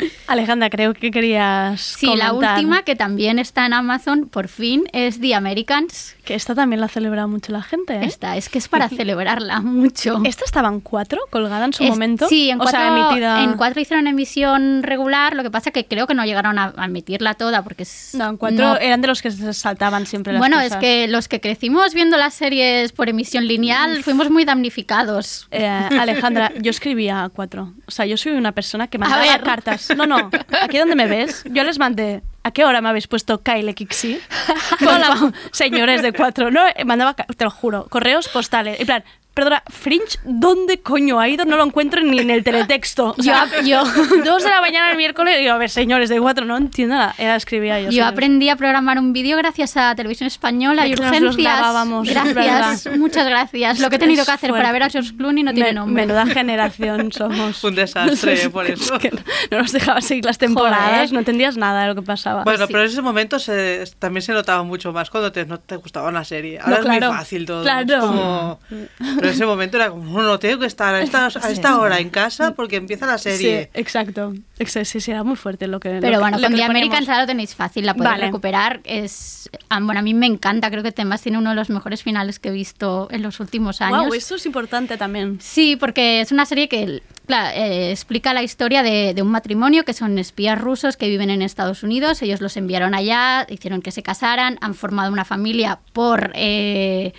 Alejandra, 0.26 0.70
creo 0.70 0.94
que 0.94 1.10
querías 1.10 1.80
Sí, 1.80 2.14
la 2.16 2.32
última 2.32 2.82
que 2.82 2.96
también 2.96 3.38
está 3.38 3.66
en 3.66 3.72
Amazon, 3.72 4.28
por 4.28 4.48
fin, 4.48 4.84
es 4.92 5.20
The 5.20 5.34
Americans. 5.34 6.15
Que 6.26 6.34
esta 6.34 6.56
también 6.56 6.80
la 6.80 6.88
celebra 6.88 7.28
mucho 7.28 7.52
la 7.52 7.62
gente, 7.62 7.94
¿eh? 7.94 8.04
Esta, 8.04 8.36
es 8.36 8.48
que 8.48 8.58
es 8.58 8.66
para 8.66 8.88
celebrarla 8.88 9.60
mucho. 9.60 10.20
¿Esta 10.24 10.44
estaba 10.44 10.68
en 10.68 10.80
cuatro, 10.80 11.20
colgada 11.30 11.64
en 11.64 11.72
su 11.72 11.84
Es- 11.84 11.90
momento? 11.90 12.28
Sí, 12.28 12.50
en 12.50 12.56
o 12.60 12.64
cuatro, 12.64 12.80
sea, 12.80 12.88
emitida... 12.88 13.44
en 13.44 13.52
cuatro 13.54 13.80
hicieron 13.80 14.08
emisión 14.08 14.82
regular, 14.82 15.36
lo 15.36 15.44
que 15.44 15.52
pasa 15.52 15.70
que 15.70 15.86
creo 15.86 16.08
que 16.08 16.14
no 16.14 16.24
llegaron 16.24 16.58
a, 16.58 16.74
emitirla 16.84 17.34
toda 17.34 17.62
porque 17.62 17.84
es... 17.84 18.10
No, 18.14 18.28
en 18.28 18.36
cuatro 18.38 18.58
no- 18.70 18.76
eran 18.76 19.00
de 19.00 19.06
los 19.06 19.22
que 19.22 19.30
se 19.30 19.54
saltaban 19.54 20.04
siempre 20.06 20.32
las 20.32 20.40
Bueno, 20.40 20.56
cosas. 20.56 20.72
es 20.72 20.76
que 20.78 21.06
los 21.06 21.28
que 21.28 21.40
crecimos 21.40 21.94
viendo 21.94 22.16
las 22.16 22.34
series 22.34 22.90
por 22.90 23.08
emisión 23.08 23.46
lineal 23.46 24.02
fuimos 24.02 24.28
muy 24.28 24.44
damnificados. 24.44 25.46
Eh, 25.52 25.64
Alejandra, 25.64 26.50
yo 26.60 26.70
escribía 26.70 27.22
a 27.22 27.28
cuatro. 27.28 27.72
O 27.86 27.90
sea, 27.92 28.04
yo 28.04 28.16
soy 28.16 28.32
una 28.32 28.50
persona 28.50 28.88
que 28.88 28.98
mandaba 28.98 29.38
cartas. 29.44 29.90
No, 29.96 30.06
no, 30.06 30.28
aquí 30.60 30.78
donde 30.78 30.96
me 30.96 31.06
ves, 31.06 31.44
yo 31.50 31.62
les 31.62 31.78
mandé. 31.78 32.22
¿A 32.46 32.52
qué 32.52 32.64
hora 32.64 32.80
me 32.80 32.88
habéis 32.88 33.08
puesto 33.08 33.42
Kyle 33.42 33.74
Kixi? 33.74 34.20
Hola, 34.82 35.32
señores 35.50 36.00
de 36.02 36.12
cuatro. 36.12 36.52
No, 36.52 36.60
eh, 36.64 36.84
mandaba, 36.84 37.14
te 37.14 37.44
lo 37.44 37.50
juro, 37.50 37.88
correos 37.90 38.28
postales. 38.28 38.78
En 38.78 38.86
plan, 38.86 39.04
perdona, 39.36 39.62
Fringe, 39.68 40.18
¿dónde 40.24 40.80
coño 40.80 41.20
ha 41.20 41.28
ido? 41.28 41.44
No 41.44 41.58
lo 41.58 41.64
encuentro 41.64 42.00
ni 42.00 42.18
en 42.20 42.30
el 42.30 42.42
teletexto. 42.42 43.14
O 43.18 43.22
sea, 43.22 43.46
Yo- 43.62 43.84
Dos 44.24 44.42
de 44.42 44.48
la 44.48 44.62
mañana 44.62 44.90
el 44.90 44.96
miércoles, 44.96 45.38
digo, 45.38 45.52
a 45.52 45.58
ver, 45.58 45.68
señores 45.68 46.08
de 46.08 46.18
cuatro, 46.18 46.46
no 46.46 46.56
entiendo 46.56 46.94
nada. 46.94 47.14
Era, 47.18 47.36
escribía 47.36 47.78
yo. 47.82 47.90
Yo 47.90 48.06
aprendí 48.06 48.48
a 48.48 48.56
programar 48.56 48.98
un 48.98 49.12
vídeo 49.12 49.36
gracias 49.36 49.76
a 49.76 49.94
Televisión 49.94 50.26
Española 50.26 50.86
y 50.86 50.92
nos 50.92 51.00
urgencias. 51.00 51.60
es 52.08 52.34
gracias, 52.34 52.96
muchas 52.98 53.26
gracias. 53.28 53.78
Lo 53.80 53.90
que 53.90 53.96
he 53.96 53.98
tenido 53.98 54.22
Es 54.22 54.26
que 54.28 54.32
hacer 54.32 54.48
fuerte. 54.50 54.62
para 54.62 54.72
ver 54.72 54.82
a 54.84 54.88
George 54.88 55.14
Clooney 55.16 55.42
no 55.42 55.52
tiene 55.52 55.68
Me- 55.70 55.74
nombre. 55.74 56.06
Menuda 56.06 56.24
generación 56.26 57.12
somos. 57.12 57.62
Un 57.64 57.74
desastre, 57.74 58.48
por 58.48 58.66
eso. 58.66 58.94
Es 58.94 59.00
que 59.02 59.10
no, 59.10 59.20
no 59.50 59.58
nos 59.58 59.72
dejaba 59.72 60.00
seguir 60.00 60.24
las 60.24 60.38
temporadas, 60.38 60.92
Joder. 60.94 61.12
no 61.12 61.18
entendías 61.18 61.58
nada 61.58 61.82
de 61.82 61.88
lo 61.88 61.94
que 61.94 62.02
pasaba. 62.02 62.42
Bueno, 62.44 62.66
sí. 62.66 62.72
pero 62.72 62.84
en 62.84 62.90
ese 62.90 63.02
momento 63.02 63.38
se, 63.38 63.84
también 63.98 64.22
se 64.22 64.32
notaba 64.32 64.62
mucho 64.62 64.92
más 64.94 65.10
cuando 65.10 65.30
te, 65.30 65.44
no 65.44 65.60
te 65.60 65.76
gustaba 65.76 66.08
una 66.08 66.24
serie. 66.24 66.58
Ahora 66.58 66.78
No, 66.78 66.82
claro. 66.84 67.04
es 67.06 67.10
muy 67.10 67.18
fácil 67.18 67.44
todo. 67.46 67.62
Claro. 67.62 67.94
es 67.94 68.00
como- 68.00 68.60
Pero 68.98 69.25
en 69.26 69.34
ese 69.34 69.46
momento 69.46 69.76
era 69.76 69.90
como, 69.90 70.04
no, 70.04 70.22
no 70.26 70.38
tengo 70.38 70.58
que 70.60 70.66
estar 70.66 70.94
a 70.94 71.00
esta, 71.02 71.26
a 71.42 71.50
esta 71.50 71.78
hora 71.78 71.98
en 72.00 72.10
casa 72.10 72.54
porque 72.54 72.76
empieza 72.76 73.06
la 73.06 73.18
serie. 73.18 73.70
Sí, 73.72 73.80
exacto. 73.80 74.34
Exa- 74.58 74.84
Sí, 74.84 75.00
sí, 75.00 75.10
era 75.10 75.22
muy 75.24 75.36
fuerte 75.36 75.66
lo 75.66 75.80
que. 75.80 75.98
Pero 76.00 76.12
que- 76.14 76.18
bueno, 76.18 76.38
lo 76.38 76.42
con 76.44 76.52
que 76.52 76.58
The. 76.58 76.64
Americans 76.64 77.08
ahora 77.08 77.22
lo 77.22 77.26
tenéis 77.26 77.54
fácil, 77.54 77.84
la 77.86 77.94
podéis 77.94 78.12
Vale. 78.12 78.26
recuperar. 78.26 78.80
Es, 78.84 79.50
ah, 79.68 79.80
bueno, 79.82 80.00
a 80.00 80.02
mí 80.02 80.14
me 80.14 80.26
encanta, 80.26 80.70
creo 80.70 80.82
que 80.82 80.90
además 80.90 81.22
tiene 81.22 81.38
uno 81.38 81.50
de 81.50 81.56
los 81.56 81.68
mejores 81.70 82.02
finales 82.02 82.38
que 82.38 82.48
he 82.48 82.52
visto 82.52 83.08
en 83.10 83.22
los 83.22 83.40
últimos 83.40 83.80
años. 83.80 84.04
Wow, 84.06 84.14
esto 84.14 84.36
es 84.36 84.46
importante 84.46 84.96
también. 84.96 85.38
Sí, 85.40 85.76
porque 85.76 86.20
es 86.20 86.32
una 86.32 86.46
serie 86.46 86.68
que 86.68 87.02
claro, 87.26 87.56
eh, 87.56 87.90
explica 87.90 88.32
la 88.32 88.42
historia 88.42 88.82
de, 88.82 89.12
de 89.14 89.22
un 89.22 89.28
matrimonio 89.28 89.84
que 89.84 89.92
son 89.92 90.18
espías 90.18 90.58
rusos 90.60 90.96
que 90.96 91.08
viven 91.08 91.30
en 91.30 91.42
Estados 91.42 91.82
Unidos. 91.82 92.22
Ellos 92.22 92.40
los 92.40 92.56
enviaron 92.56 92.94
allá, 92.94 93.46
hicieron 93.50 93.82
que 93.82 93.90
se 93.90 94.02
casaran, 94.02 94.58
han 94.60 94.74
formado 94.74 95.12
una 95.12 95.24
familia 95.24 95.80
por... 95.92 96.30
eh, 96.34 97.12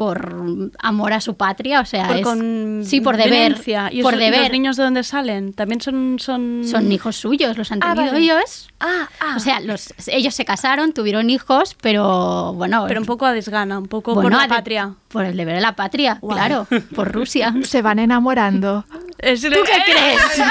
por 0.00 0.70
amor 0.78 1.12
a 1.12 1.20
su 1.20 1.34
patria, 1.36 1.82
o 1.82 1.84
sea, 1.84 2.06
Por 2.08 2.16
es, 2.16 2.22
con 2.22 2.80
sí, 2.86 3.02
por 3.02 3.18
deber, 3.18 3.50
venencia. 3.52 3.90
¿Y 3.92 4.00
por 4.00 4.14
esos- 4.14 4.22
y 4.22 4.24
deber. 4.24 4.40
los 4.40 4.50
niños 4.50 4.76
de 4.78 4.84
dónde 4.84 5.02
salen? 5.04 5.52
¿También 5.52 5.82
son...? 5.82 6.16
Son, 6.18 6.62
Son 6.64 6.90
hijos 6.90 7.16
suyos, 7.16 7.58
los 7.58 7.70
han 7.70 7.80
Ah, 7.82 7.94
tenido 7.94 8.12
vale. 8.14 8.24
ellos. 8.24 8.68
Ah, 8.80 9.08
ah. 9.20 9.34
O 9.36 9.40
sea, 9.40 9.60
los, 9.60 9.92
ellos 10.06 10.34
se 10.34 10.46
casaron, 10.46 10.94
tuvieron 10.94 11.28
hijos, 11.28 11.76
pero 11.82 12.54
bueno. 12.54 12.86
Pero 12.88 13.00
un 13.00 13.06
poco 13.06 13.26
a 13.26 13.32
desgana, 13.34 13.78
un 13.78 13.88
poco 13.88 14.14
bueno, 14.14 14.30
por 14.30 14.38
la 14.40 14.48
patria. 14.48 14.94
Por 15.08 15.24
el 15.26 15.36
deber 15.36 15.56
de 15.56 15.60
la 15.60 15.74
patria, 15.76 16.18
claro, 16.26 16.66
por 16.94 17.12
Rusia. 17.12 17.52
Se 17.64 17.82
van 17.82 17.98
enamorando. 17.98 18.86
Es- 19.18 19.42
¿Tú 19.42 19.50
qué 19.50 19.82
crees? 19.92 20.42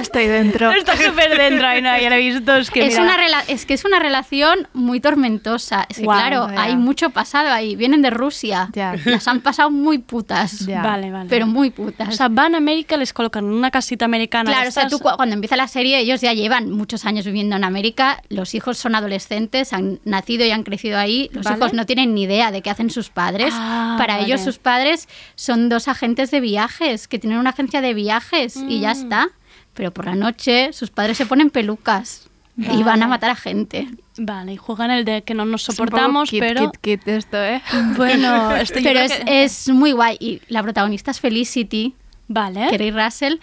Estoy 0.00 0.26
dentro. 0.28 0.70
Está 0.70 0.96
súper 0.96 1.36
dentro, 1.36 1.66
ahí 1.66 1.82
no, 1.82 1.98
ya 1.98 2.10
lo 2.10 2.14
he 2.16 2.18
visto. 2.18 2.54
Es 2.54 2.70
que, 2.70 2.86
es, 2.86 2.96
una 2.98 3.16
rela- 3.16 3.42
es 3.48 3.66
que 3.66 3.74
es 3.74 3.84
una 3.84 3.98
relación 3.98 4.68
muy 4.72 5.00
tormentosa. 5.00 5.86
Es 5.88 5.96
que, 5.98 6.04
claro, 6.04 6.46
hay 6.56 6.76
mucho 6.76 7.10
pasado 7.10 7.48
ahí. 7.50 7.74
Vienen 7.76 8.02
de 8.02 8.10
Rusia. 8.10 8.68
Ya. 8.72 8.83
Las 9.04 9.26
han 9.28 9.40
pasado 9.40 9.70
muy 9.70 9.98
putas. 9.98 10.60
Ya. 10.66 10.82
Vale, 10.82 11.10
vale. 11.10 11.28
Pero 11.28 11.46
muy 11.46 11.70
putas. 11.70 12.08
O 12.08 12.12
sea, 12.12 12.28
van 12.28 12.54
a 12.54 12.58
América, 12.58 12.96
les 12.96 13.12
colocan 13.12 13.44
en 13.44 13.52
una 13.52 13.70
casita 13.70 14.04
americana. 14.04 14.50
Claro, 14.50 14.68
o 14.68 14.72
sea, 14.72 14.88
tú 14.88 14.98
cuando 14.98 15.34
empieza 15.34 15.56
la 15.56 15.68
serie, 15.68 15.98
ellos 15.98 16.20
ya 16.20 16.32
llevan 16.32 16.70
muchos 16.70 17.04
años 17.04 17.24
viviendo 17.26 17.56
en 17.56 17.64
América, 17.64 18.22
los 18.28 18.54
hijos 18.54 18.78
son 18.78 18.94
adolescentes, 18.94 19.72
han 19.72 20.00
nacido 20.04 20.44
y 20.46 20.50
han 20.50 20.62
crecido 20.62 20.98
ahí, 20.98 21.28
los 21.32 21.44
Vale. 21.44 21.56
hijos 21.58 21.72
no 21.72 21.86
tienen 21.86 22.14
ni 22.14 22.22
idea 22.24 22.50
de 22.50 22.62
qué 22.62 22.70
hacen 22.70 22.90
sus 22.90 23.10
padres. 23.10 23.52
Ah, 23.56 23.96
Para 23.98 24.18
ellos 24.18 24.40
vale. 24.40 24.44
sus 24.44 24.58
padres 24.58 25.08
son 25.34 25.68
dos 25.68 25.88
agentes 25.88 26.30
de 26.30 26.40
viajes, 26.40 27.08
que 27.08 27.18
tienen 27.18 27.38
una 27.38 27.50
agencia 27.50 27.80
de 27.80 27.94
viajes 27.94 28.56
y 28.56 28.78
Mm. 28.78 28.80
ya 28.80 28.90
está. 28.92 29.28
Pero 29.74 29.92
por 29.92 30.04
la 30.06 30.14
noche 30.14 30.72
sus 30.72 30.90
padres 30.90 31.16
se 31.16 31.26
ponen 31.26 31.50
pelucas 31.50 32.28
y 32.56 32.82
van 32.84 33.02
a 33.02 33.08
matar 33.08 33.30
a 33.30 33.34
gente. 33.36 33.88
Vale, 34.16 34.52
y 34.52 34.56
juegan 34.56 34.90
el 34.92 35.04
de 35.04 35.22
que 35.22 35.34
no 35.34 35.44
nos 35.44 35.62
Es 35.62 35.68
un 35.70 35.76
poco 35.76 35.86
soportamos, 35.88 36.30
kit, 36.30 36.40
pero... 36.40 36.70
kit, 36.70 36.80
kit 37.00 37.08
esto, 37.08 37.42
¿eh? 37.42 37.60
Bueno, 37.96 38.54
esto 38.54 38.78
Pero 38.82 39.00
es, 39.00 39.12
que- 39.12 39.44
es 39.44 39.68
muy 39.68 39.92
guay 39.92 40.16
y 40.20 40.40
la 40.48 40.62
protagonista 40.62 41.10
es 41.10 41.20
Felicity. 41.20 41.94
Vale. 42.28 42.68
Kerry 42.70 42.90
Russell 42.90 43.34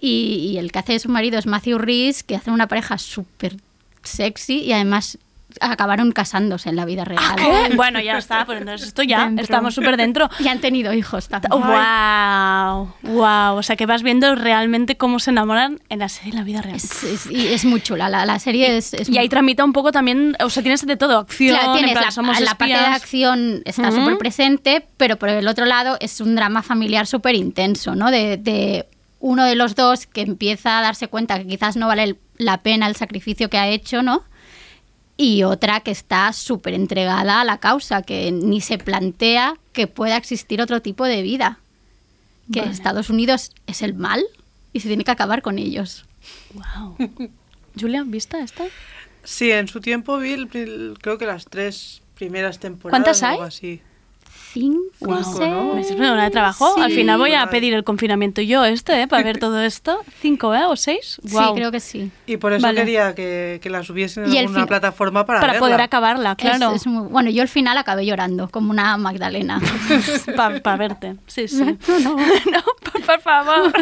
y, 0.00 0.50
y 0.52 0.58
el 0.58 0.72
que 0.72 0.78
hace 0.78 0.92
de 0.94 0.98
su 0.98 1.08
marido 1.10 1.38
es 1.38 1.46
Matthew 1.46 1.78
Rhys, 1.78 2.22
que 2.22 2.36
hace 2.36 2.50
una 2.50 2.68
pareja 2.68 2.96
súper 2.96 3.56
sexy 4.02 4.60
y 4.62 4.72
además 4.72 5.18
acabaron 5.60 6.12
casándose 6.12 6.68
en 6.68 6.76
la 6.76 6.84
vida 6.84 7.04
real. 7.04 7.22
¿Qué? 7.36 7.74
Bueno, 7.76 8.00
ya 8.00 8.18
está, 8.18 8.44
pues 8.46 8.60
entonces 8.60 8.88
esto 8.88 9.02
ya, 9.02 9.24
Dentro. 9.24 9.42
estamos 9.44 9.74
súper 9.74 9.96
dentro. 9.96 10.28
Y 10.40 10.48
han 10.48 10.60
tenido 10.60 10.92
hijos 10.92 11.28
también. 11.28 11.50
¡Wow! 11.52 12.92
¡Wow! 13.02 13.56
O 13.56 13.62
sea 13.62 13.76
que 13.76 13.86
vas 13.86 14.02
viendo 14.02 14.34
realmente 14.34 14.96
cómo 14.96 15.18
se 15.18 15.30
enamoran 15.30 15.80
en 15.88 15.98
la 15.98 16.08
serie 16.08 16.30
en 16.32 16.36
la 16.38 16.44
vida 16.44 16.62
real. 16.62 16.76
Es, 16.76 17.02
es- 17.04 17.26
y 17.30 17.48
es 17.48 17.64
muy 17.64 17.80
chula, 17.80 18.08
la, 18.08 18.24
la 18.26 18.38
serie 18.38 18.76
es, 18.76 18.94
es 18.94 19.08
y 19.08 19.18
ahí 19.18 19.28
tramita 19.28 19.64
un 19.64 19.72
poco 19.72 19.92
también, 19.92 20.36
o 20.40 20.50
sea, 20.50 20.62
tienes 20.62 20.84
de 20.86 20.96
todo, 20.96 21.18
acción, 21.18 21.56
Claro, 21.56 21.72
en 21.72 21.76
tienes 21.78 21.92
plan, 21.92 22.04
la, 22.04 22.10
somos 22.10 22.40
la 22.40 22.54
parte 22.54 22.74
de 22.74 22.78
acción 22.80 23.62
está 23.64 23.88
Ujú. 23.88 23.98
súper 24.00 24.18
presente, 24.18 24.86
pero 24.96 25.16
por 25.16 25.28
el 25.28 25.46
otro 25.48 25.64
lado 25.66 25.96
es 26.00 26.20
un 26.20 26.34
drama 26.34 26.62
familiar 26.62 27.06
súper 27.06 27.34
intenso, 27.34 27.94
¿no? 27.94 28.10
De, 28.10 28.36
de 28.36 28.86
uno 29.18 29.44
de 29.44 29.54
los 29.54 29.74
dos 29.74 30.06
que 30.06 30.22
empieza 30.22 30.78
a 30.78 30.82
darse 30.82 31.08
cuenta 31.08 31.38
que 31.38 31.46
quizás 31.46 31.76
no 31.76 31.86
vale 31.88 32.04
el- 32.04 32.18
la 32.38 32.58
pena 32.62 32.86
el 32.86 32.96
sacrificio 32.96 33.50
que 33.50 33.58
ha 33.58 33.68
hecho, 33.68 34.02
¿no? 34.02 34.22
Y 35.22 35.42
otra 35.42 35.80
que 35.80 35.90
está 35.90 36.32
súper 36.32 36.72
entregada 36.72 37.42
a 37.42 37.44
la 37.44 37.58
causa, 37.58 38.00
que 38.00 38.32
ni 38.32 38.62
se 38.62 38.78
plantea 38.78 39.54
que 39.74 39.86
pueda 39.86 40.16
existir 40.16 40.62
otro 40.62 40.80
tipo 40.80 41.04
de 41.04 41.20
vida. 41.20 41.58
Que 42.50 42.60
Vale. 42.60 42.72
Estados 42.72 43.10
Unidos 43.10 43.52
es 43.66 43.82
el 43.82 43.92
mal 43.92 44.24
y 44.72 44.80
se 44.80 44.88
tiene 44.88 45.04
que 45.04 45.10
acabar 45.10 45.42
con 45.42 45.58
ellos. 45.58 46.06
Wow. 46.54 46.96
Julia, 47.78 48.02
¿vista 48.06 48.40
esta? 48.40 48.64
Sí, 49.22 49.50
en 49.50 49.68
su 49.68 49.82
tiempo 49.82 50.16
vi 50.16 50.32
el 50.32 50.96
creo 51.02 51.18
que 51.18 51.26
las 51.26 51.44
tres 51.44 52.00
primeras 52.14 52.58
temporadas. 52.58 52.98
¿Cuántas 52.98 53.22
o 53.22 53.26
hay? 53.26 53.32
algo 53.32 53.44
así. 53.44 53.82
Cinco, 54.52 55.22
Cinco, 55.22 55.46
¿no? 55.46 55.74
Me 55.74 56.10
una 56.12 56.24
de 56.24 56.30
trabajo. 56.30 56.72
Sí. 56.74 56.80
Al 56.82 56.90
final 56.92 57.18
voy 57.18 57.34
a 57.34 57.46
pedir 57.48 57.72
el 57.74 57.84
confinamiento 57.84 58.40
yo 58.42 58.64
este, 58.64 59.02
¿eh? 59.02 59.06
Para 59.08 59.22
ver 59.22 59.38
todo 59.38 59.60
esto. 59.60 60.00
¿Cinco, 60.20 60.54
eh? 60.54 60.64
¿O 60.66 60.74
seis? 60.76 61.20
Sí, 61.24 61.30
Guau. 61.32 61.54
creo 61.54 61.70
que 61.70 61.78
sí. 61.80 62.10
Y 62.26 62.36
por 62.36 62.52
eso 62.52 62.62
Vale. 62.66 62.80
quería 62.80 63.14
que, 63.14 63.60
que 63.62 63.70
la 63.70 63.82
subiesen 63.84 64.24
en 64.24 64.36
alguna 64.38 64.60
fin- 64.60 64.66
plataforma 64.66 65.24
para, 65.26 65.40
Para 65.40 65.52
verla. 65.52 65.66
poder 65.66 65.80
acabarla, 65.82 66.34
claro. 66.36 66.70
Es- 66.70 66.82
es 66.82 66.86
muy- 66.86 67.06
bueno, 67.08 67.30
yo 67.30 67.42
al 67.42 67.48
final 67.48 67.78
acabé 67.78 68.04
llorando, 68.06 68.48
como 68.48 68.70
una 68.70 68.96
Magdalena. 68.96 69.60
Para 70.36 70.76
verte. 70.76 71.16
Sí, 71.26 71.46
sí. 71.48 71.62
No, 72.50 72.62
por, 72.82 73.02
por 73.04 73.20
favor. 73.20 73.72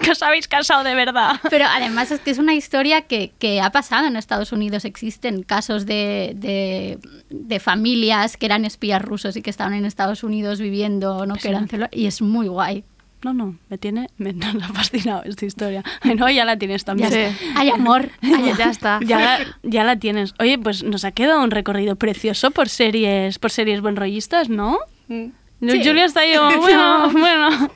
que 0.00 0.10
os 0.12 0.22
habéis 0.22 0.46
casado 0.48 0.84
de 0.84 0.94
verdad. 0.94 1.40
Pero 1.50 1.64
además 1.66 2.10
es 2.10 2.20
que 2.20 2.30
es 2.30 2.38
una 2.38 2.54
historia 2.54 3.02
que, 3.02 3.32
que 3.38 3.60
ha 3.60 3.70
pasado 3.70 4.06
en 4.06 4.16
Estados 4.16 4.52
Unidos. 4.52 4.84
Existen 4.84 5.42
casos 5.42 5.86
de, 5.86 6.32
de, 6.36 6.98
de 7.30 7.60
familias 7.60 8.36
que 8.36 8.46
eran 8.46 8.64
espías 8.64 9.02
rusos 9.02 9.36
y 9.36 9.42
que 9.42 9.50
estaban 9.50 9.74
en 9.74 9.84
Estados 9.84 10.03
Unidos 10.22 10.60
viviendo, 10.60 11.24
no 11.26 11.34
que 11.36 11.48
eran 11.48 11.68
celo- 11.68 11.88
y 11.92 12.06
es 12.06 12.20
muy 12.22 12.48
guay. 12.48 12.84
No, 13.22 13.32
no, 13.32 13.56
me 13.70 13.78
tiene, 13.78 14.10
me, 14.18 14.32
me 14.34 14.44
ha 14.64 14.68
fascinado 14.68 15.22
esta 15.24 15.46
historia. 15.46 15.82
Ay, 16.02 16.14
No, 16.14 16.28
ya 16.28 16.44
la 16.44 16.58
tienes 16.58 16.84
también. 16.84 17.10
Ya. 17.10 17.32
Hay 17.56 17.70
amor. 17.70 18.10
ya, 18.22 18.54
ya 18.56 18.70
está. 18.70 19.00
Ya 19.04 19.18
la, 19.18 19.38
ya 19.62 19.82
la 19.84 19.96
tienes. 19.96 20.34
Oye, 20.38 20.58
pues 20.58 20.82
nos 20.82 21.04
ha 21.06 21.12
quedado 21.12 21.42
un 21.42 21.50
recorrido 21.50 21.96
precioso 21.96 22.50
por 22.50 22.68
series, 22.68 23.38
por 23.38 23.50
series 23.50 23.80
buenrollistas, 23.80 24.48
¿no? 24.50 24.78
No, 25.08 25.72
Sí. 25.72 25.80
Julia 25.82 26.04
está 26.04 26.20
ahí, 26.20 26.34
como, 26.36 26.50
bueno, 26.60 27.10
bueno. 27.12 27.70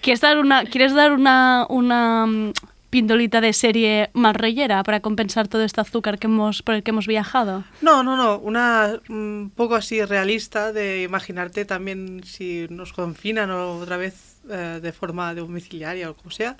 ¿Quieres 0.00 0.20
dar 0.20 0.38
una, 0.38 0.64
¿quieres 0.64 0.94
dar 0.94 1.12
una, 1.12 1.66
una 1.68 2.26
mm, 2.26 2.52
pindolita 2.92 3.40
de 3.40 3.54
serie 3.54 4.10
más 4.12 4.36
rollera 4.36 4.82
para 4.82 5.00
compensar 5.00 5.48
todo 5.48 5.64
este 5.64 5.80
azúcar 5.80 6.18
que 6.18 6.26
hemos, 6.26 6.62
por 6.62 6.74
el 6.74 6.82
que 6.82 6.90
hemos 6.90 7.06
viajado? 7.06 7.64
No, 7.80 8.02
no, 8.02 8.18
no, 8.18 8.38
una 8.38 9.00
un 9.08 9.50
poco 9.56 9.76
así 9.76 10.04
realista 10.04 10.74
de 10.74 11.02
imaginarte 11.02 11.64
también 11.64 12.20
si 12.22 12.66
nos 12.68 12.92
confinan 12.92 13.50
o 13.50 13.78
otra 13.78 13.96
vez 13.96 14.36
eh, 14.50 14.78
de 14.82 14.92
forma 14.92 15.34
domiciliaria 15.34 16.10
o 16.10 16.14
como 16.14 16.30
sea, 16.30 16.58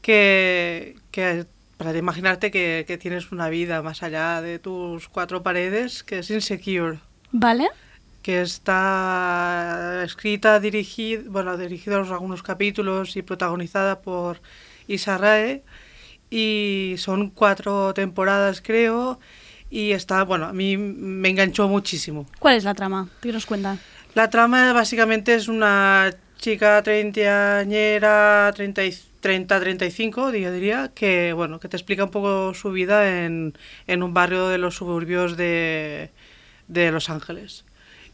que, 0.00 0.96
que 1.12 1.46
para 1.76 1.96
imaginarte 1.96 2.50
que, 2.50 2.84
que 2.84 2.98
tienes 2.98 3.30
una 3.30 3.48
vida 3.48 3.82
más 3.82 4.02
allá 4.02 4.42
de 4.42 4.58
tus 4.58 5.08
cuatro 5.08 5.44
paredes, 5.44 6.02
que 6.02 6.18
es 6.18 6.30
Insecure, 6.30 6.98
¿Vale? 7.30 7.68
que 8.20 8.42
está 8.42 10.02
escrita, 10.04 10.58
dirigida, 10.58 11.22
bueno, 11.28 11.56
dirigidos 11.56 12.10
algunos 12.10 12.42
capítulos 12.42 13.16
y 13.16 13.22
protagonizada 13.22 14.00
por 14.00 14.40
Issa 14.86 15.18
Rae, 15.18 15.62
y 16.30 16.94
son 16.98 17.30
cuatro 17.30 17.92
temporadas 17.94 18.62
creo, 18.62 19.18
y 19.70 19.92
está, 19.92 20.22
bueno, 20.24 20.46
a 20.46 20.52
mí 20.52 20.76
me 20.76 21.28
enganchó 21.30 21.68
muchísimo. 21.68 22.26
¿Cuál 22.38 22.56
es 22.56 22.64
la 22.64 22.74
trama? 22.74 23.08
¿Qué 23.20 23.32
nos 23.32 23.46
cuenta? 23.46 23.78
La 24.14 24.28
trama 24.28 24.72
básicamente 24.72 25.34
es 25.34 25.48
una 25.48 26.10
chica 26.38 26.82
treintañera, 26.82 28.52
30, 28.54 28.84
y- 28.84 28.94
30, 29.20 29.60
35, 29.60 30.30
yo 30.32 30.52
diría, 30.52 30.90
que 30.94 31.32
bueno, 31.32 31.60
que 31.60 31.68
te 31.68 31.76
explica 31.76 32.04
un 32.04 32.10
poco 32.10 32.52
su 32.54 32.72
vida 32.72 33.24
en, 33.24 33.54
en 33.86 34.02
un 34.02 34.12
barrio 34.12 34.48
de 34.48 34.58
los 34.58 34.74
suburbios 34.74 35.36
de, 35.36 36.10
de 36.68 36.90
Los 36.90 37.08
Ángeles. 37.08 37.64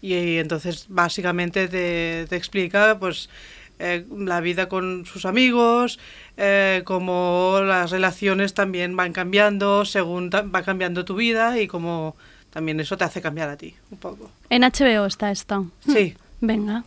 Y, 0.01 0.37
entonces 0.37 0.87
básicamente 0.89 1.67
te, 1.67 2.27
te 2.29 2.37
explica 2.37 2.99
pues 3.01 3.31
eh, 3.79 4.05
la 4.17 4.41
vida 4.41 4.69
con 4.69 5.05
sus 5.07 5.25
amigos, 5.25 5.99
eh, 6.37 6.83
cómo 6.85 7.61
las 7.65 7.91
relaciones 7.91 8.55
también 8.55 8.97
van 8.97 9.13
cambiando 9.13 9.85
según 9.85 10.31
va 10.31 10.63
cambiando 10.63 11.05
tu 11.05 11.15
vida 11.15 11.61
y 11.61 11.67
cómo 11.67 12.17
también 12.51 12.81
eso 12.81 12.97
te 12.97 13.05
hace 13.05 13.21
cambiar 13.21 13.49
a 13.51 13.57
ti 13.57 13.75
un 13.91 13.99
poco. 13.99 14.31
En 14.51 14.63
HBO 14.63 15.07
está 15.07 15.31
esta. 15.31 15.63
Sí. 15.87 16.15
Venga. 16.41 16.85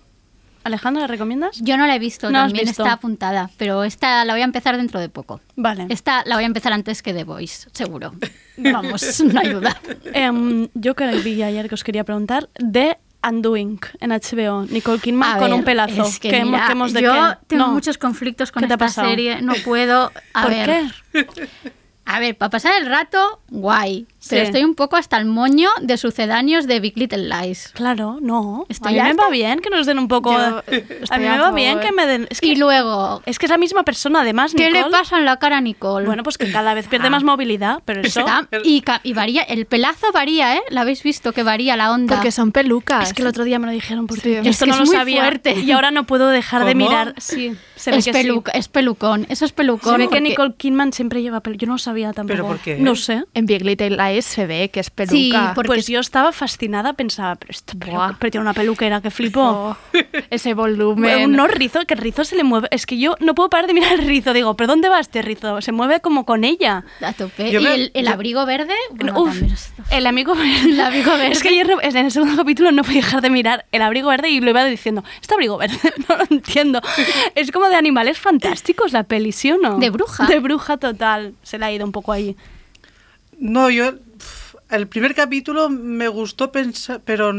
Alejandra, 0.63 1.01
¿la 1.01 1.07
recomiendas? 1.07 1.59
Yo 1.61 1.75
no 1.75 1.87
la 1.87 1.95
he 1.95 1.99
visto, 1.99 2.29
No 2.29 2.39
también 2.39 2.65
visto. 2.67 2.83
está 2.83 2.93
apuntada, 2.93 3.49
pero 3.57 3.83
esta 3.83 4.23
la 4.25 4.33
voy 4.33 4.41
a 4.41 4.45
empezar 4.45 4.77
dentro 4.77 4.99
de 4.99 5.09
poco. 5.09 5.41
Vale. 5.55 5.87
Esta 5.89 6.23
la 6.25 6.35
voy 6.35 6.43
a 6.43 6.47
empezar 6.47 6.71
antes 6.71 7.01
que 7.01 7.13
The 7.13 7.23
Voice, 7.23 7.67
seguro. 7.73 8.13
Vamos, 8.57 9.23
no 9.33 9.39
hay 9.39 9.49
duda. 9.49 9.75
Em, 10.13 10.67
yo 10.75 10.93
que 10.95 11.07
vi 11.19 11.41
ayer 11.41 11.67
que 11.67 11.75
os 11.75 11.83
quería 11.83 12.03
preguntar 12.03 12.49
de 12.59 12.97
Undoing 13.27 13.79
en 13.99 14.09
HBO. 14.11 14.65
Nicole 14.69 14.99
Kidman 14.99 15.35
A 15.35 15.37
con 15.37 15.49
ver, 15.51 15.53
un 15.59 15.63
pelazo. 15.63 16.03
es 16.03 16.19
que 16.19 16.29
¿Qué 16.29 16.37
hemos- 16.37 16.51
mira, 16.51 16.65
qué 16.65 16.71
hemos 16.71 16.93
de 16.93 17.01
yo 17.03 17.13
qué? 17.13 17.37
tengo 17.47 17.67
No. 17.67 17.73
muchos 17.73 17.97
conflictos 17.97 18.51
con 18.51 18.61
¿Qué 18.61 18.67
te 18.67 18.73
ha 18.73 18.75
esta 18.75 18.85
pasado? 18.87 19.09
serie, 19.09 19.41
no 19.41 19.53
puedo. 19.63 20.11
A 20.33 20.41
¿Por 20.41 20.51
ver, 20.51 20.91
qué? 21.11 21.25
A 22.05 22.19
ver, 22.19 22.35
para 22.35 22.49
pasar 22.49 22.73
el 22.81 22.87
rato, 22.87 23.39
guay. 23.49 24.05
Pero 24.29 24.41
Sí. 24.41 24.45
estoy 24.47 24.63
un 24.63 24.75
poco 24.75 24.97
hasta 24.97 25.17
el 25.17 25.25
moño 25.25 25.69
de 25.81 25.97
sucedáneos 25.97 26.67
de 26.67 26.79
Big 26.79 26.97
Little 26.97 27.27
Lies. 27.27 27.69
Claro, 27.73 28.19
no. 28.21 28.65
Estoy 28.69 28.99
a 28.99 29.03
mí 29.05 29.09
me 29.09 29.15
va 29.15 29.29
bien 29.29 29.59
que 29.59 29.69
nos 29.69 29.85
den 29.87 29.97
un 29.97 30.07
poco. 30.07 30.31
Yo 30.31 30.61
a 31.09 31.17
mí 31.17 31.25
a 31.25 31.31
me 31.33 31.39
va 31.39 31.51
bien 31.51 31.79
que 31.79 31.91
me 31.91 32.05
den. 32.05 32.27
Es 32.29 32.39
que, 32.39 32.47
Y 32.47 32.55
luego, 32.55 33.21
es 33.25 33.39
que 33.39 33.47
es 33.47 33.49
la 33.49 33.57
misma 33.57 33.83
persona, 33.83 34.21
además. 34.21 34.53
¿qué 34.55 34.69
le 34.69 34.85
pasa 34.85 35.17
en 35.17 35.25
la 35.25 35.37
cara 35.37 35.57
a 35.57 35.61
Nicole? 35.61 36.05
Bueno, 36.05 36.21
pues 36.23 36.37
que 36.37 36.51
cada 36.51 36.73
vez 36.73 36.87
pierde 36.87 37.09
más 37.09 37.23
movilidad, 37.23 37.81
pero 37.85 38.01
eso. 38.01 38.19
Está- 38.19 38.47
y, 38.63 39.13
varía, 39.13 39.41
el 39.43 39.65
pelazo 39.65 40.11
varía, 40.11 40.55
¿eh? 40.57 40.61
¿La 40.69 40.81
habéis 40.81 41.01
visto 41.01 41.31
que 41.33 41.41
varía 41.43 41.75
la 41.75 41.91
onda? 41.91 42.15
Porque 42.15 42.31
son 42.31 42.51
pelucas. 42.51 43.07
Es 43.09 43.13
que 43.13 43.23
el 43.23 43.27
otro 43.27 43.43
día 43.43 43.57
me 43.59 43.65
lo 43.67 43.73
dijeron 43.73 44.05
por 44.07 44.19
Sí. 44.19 44.33
Esto 44.35 44.65
que 44.65 44.69
no 44.71 44.75
es 44.75 44.79
lo 44.81 44.85
muy 44.85 44.95
sabía. 44.95 45.21
fuerte. 45.21 45.59
Y 45.59 45.71
ahora 45.71 45.89
no 45.91 46.05
puedo 46.05 46.27
dejar 46.27 46.65
de 46.65 46.75
mirar. 46.75 47.15
Sí, 47.17 47.55
se 47.75 47.89
ve 47.91 47.97
es, 47.97 48.05
que 48.05 48.11
pelu- 48.11 48.43
sí. 48.45 48.51
es 48.53 48.67
pelucón, 48.67 49.25
eso 49.29 49.45
es 49.45 49.51
pelucón. 49.51 49.93
Se 49.95 49.97
ve 49.97 50.09
que 50.09 50.21
Nicole 50.21 50.53
Kidman 50.55 50.93
siempre 50.93 51.21
lleva 51.23 51.39
pelo. 51.39 51.55
Yo 51.55 51.65
no 51.67 51.73
lo 51.73 51.77
sabía 51.79 52.13
tampoco. 52.13 52.33
¿Pero 52.35 52.47
por 52.47 52.59
qué? 52.59 52.77
No 52.77 52.95
sé. 52.95 53.23
En 53.33 53.45
Big 53.47 53.63
Little 53.65 53.89
Lies 53.97 54.10
se 54.21 54.45
ve 54.47 54.69
que 54.69 54.79
es 54.79 54.89
peluca. 54.89 55.13
Sí, 55.15 55.33
porque 55.55 55.67
Pues 55.67 55.87
yo 55.87 55.99
estaba 55.99 56.31
fascinada, 56.31 56.93
pensaba, 56.93 57.35
pero 57.35 57.51
esto 57.51 57.73
pero, 57.79 58.15
pero 58.19 58.31
tiene 58.31 58.41
una 58.41 58.53
peluquera 58.53 59.01
que 59.01 59.11
flipo. 59.11 59.41
Oh, 59.41 59.77
ese 60.29 60.53
volumen. 60.53 61.25
Un 61.25 61.31
no 61.37 61.47
rizo, 61.47 61.79
que 61.87 61.93
el 61.93 61.99
rizo 62.01 62.23
se 62.25 62.35
le 62.35 62.43
mueve. 62.43 62.67
Es 62.71 62.85
que 62.85 62.97
yo 62.97 63.15
no 63.19 63.35
puedo 63.35 63.49
parar 63.49 63.67
de 63.67 63.73
mirar 63.73 63.93
el 63.99 64.07
rizo. 64.07 64.33
Digo, 64.33 64.55
¿pero 64.55 64.67
dónde 64.67 64.89
va 64.89 64.99
este 64.99 65.21
rizo? 65.21 65.61
Se 65.61 65.71
mueve 65.71 65.99
como 66.01 66.25
con 66.25 66.43
ella. 66.43 66.83
A 67.01 67.13
tope. 67.13 67.51
Yo 67.51 67.59
y 67.61 67.63
me- 67.63 67.73
el, 67.75 67.91
el 67.93 68.05
yo- 68.05 68.11
abrigo 68.11 68.45
verde. 68.45 68.73
bueno, 68.91 69.19
Uf, 69.21 69.29
también 69.31 69.53
es- 69.53 69.71
el 69.91 70.05
amigo 70.07 70.35
verde. 70.35 70.51
El 70.71 70.79
abrigo 70.81 71.11
verde. 71.11 71.31
Es 71.31 71.41
que 71.43 71.49
ayer 71.49 71.69
en 71.81 71.97
el 71.97 72.11
segundo 72.11 72.35
capítulo 72.37 72.71
no 72.71 72.83
podía 72.83 73.01
dejar 73.01 73.21
de 73.21 73.29
mirar 73.29 73.65
el 73.71 73.81
abrigo 73.81 74.09
verde 74.09 74.29
y 74.29 74.39
lo 74.41 74.49
iba 74.49 74.63
diciendo, 74.65 75.03
¿este 75.21 75.33
abrigo 75.33 75.57
verde? 75.57 75.77
No 76.09 76.17
lo 76.17 76.25
entiendo. 76.29 76.81
Es 77.35 77.51
como 77.51 77.67
de 77.67 77.75
animales 77.75 78.17
fantásticos 78.19 78.91
la 78.91 79.03
peli, 79.03 79.31
¿sí 79.31 79.51
o 79.51 79.57
no? 79.57 79.77
De 79.77 79.89
bruja. 79.89 80.25
De 80.25 80.39
bruja 80.39 80.77
total. 80.77 81.33
Se 81.43 81.57
le 81.57 81.65
ha 81.65 81.71
ido 81.71 81.85
un 81.85 81.91
poco 81.91 82.11
ahí. 82.11 82.35
No, 83.41 83.71
yo 83.71 83.93
el 84.69 84.87
primer 84.87 85.15
capítulo 85.15 85.69
me 85.69 86.07
gustó 86.07 86.51
pensar, 86.51 87.01
pero 87.03 87.33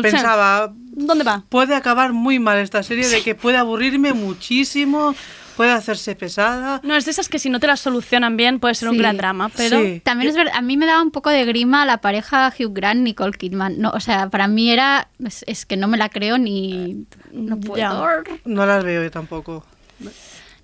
pensaba 0.00 0.72
¿Dónde 0.72 1.24
va? 1.24 1.44
puede 1.48 1.74
acabar 1.74 2.12
muy 2.12 2.38
mal 2.38 2.58
esta 2.58 2.82
serie 2.82 3.08
de 3.08 3.22
que 3.22 3.34
puede 3.34 3.58
aburrirme 3.58 4.12
muchísimo, 4.12 5.16
puede 5.56 5.72
hacerse 5.72 6.14
pesada. 6.14 6.80
No, 6.84 6.96
es 6.96 7.04
de 7.04 7.10
esas 7.10 7.28
que 7.28 7.40
si 7.40 7.50
no 7.50 7.58
te 7.58 7.66
las 7.66 7.80
solucionan 7.80 8.36
bien 8.36 8.60
puede 8.60 8.76
ser 8.76 8.88
un 8.88 8.96
gran 8.96 9.16
drama, 9.16 9.50
pero... 9.50 9.80
Sí. 9.80 10.00
También 10.04 10.30
es 10.30 10.36
verdad, 10.36 10.54
a 10.56 10.62
mí 10.62 10.76
me 10.76 10.86
daba 10.86 11.02
un 11.02 11.10
poco 11.10 11.28
de 11.28 11.44
grima 11.44 11.84
la 11.84 12.00
pareja 12.00 12.54
Hugh 12.56 12.72
Grant 12.72 13.00
Nicole 13.00 13.32
Kidman. 13.32 13.80
No, 13.80 13.90
o 13.90 14.00
sea, 14.00 14.30
para 14.30 14.46
mí 14.46 14.70
era 14.70 15.08
es, 15.24 15.44
es 15.48 15.66
que 15.66 15.76
no 15.76 15.88
me 15.88 15.98
la 15.98 16.08
creo 16.08 16.38
ni 16.38 17.04
no 17.32 17.58
puedo. 17.58 17.78
Ya. 17.78 17.92
No 18.44 18.64
las 18.64 18.84
veo 18.84 19.02
yo 19.02 19.10
tampoco. 19.10 19.66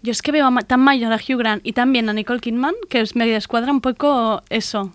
Yo 0.02 0.12
es 0.12 0.22
que 0.22 0.32
veo 0.32 0.46
a 0.46 0.50
ma- 0.50 0.62
tan 0.62 0.80
mayor 0.80 1.12
a 1.12 1.16
Hugh 1.16 1.38
Grant 1.38 1.66
y 1.66 1.72
también 1.72 2.08
a 2.08 2.12
Nicole 2.12 2.40
Kidman 2.40 2.74
que 2.88 3.00
es- 3.00 3.16
me 3.16 3.26
descuadra 3.26 3.70
un 3.72 3.80
poco 3.80 4.42
eso. 4.48 4.92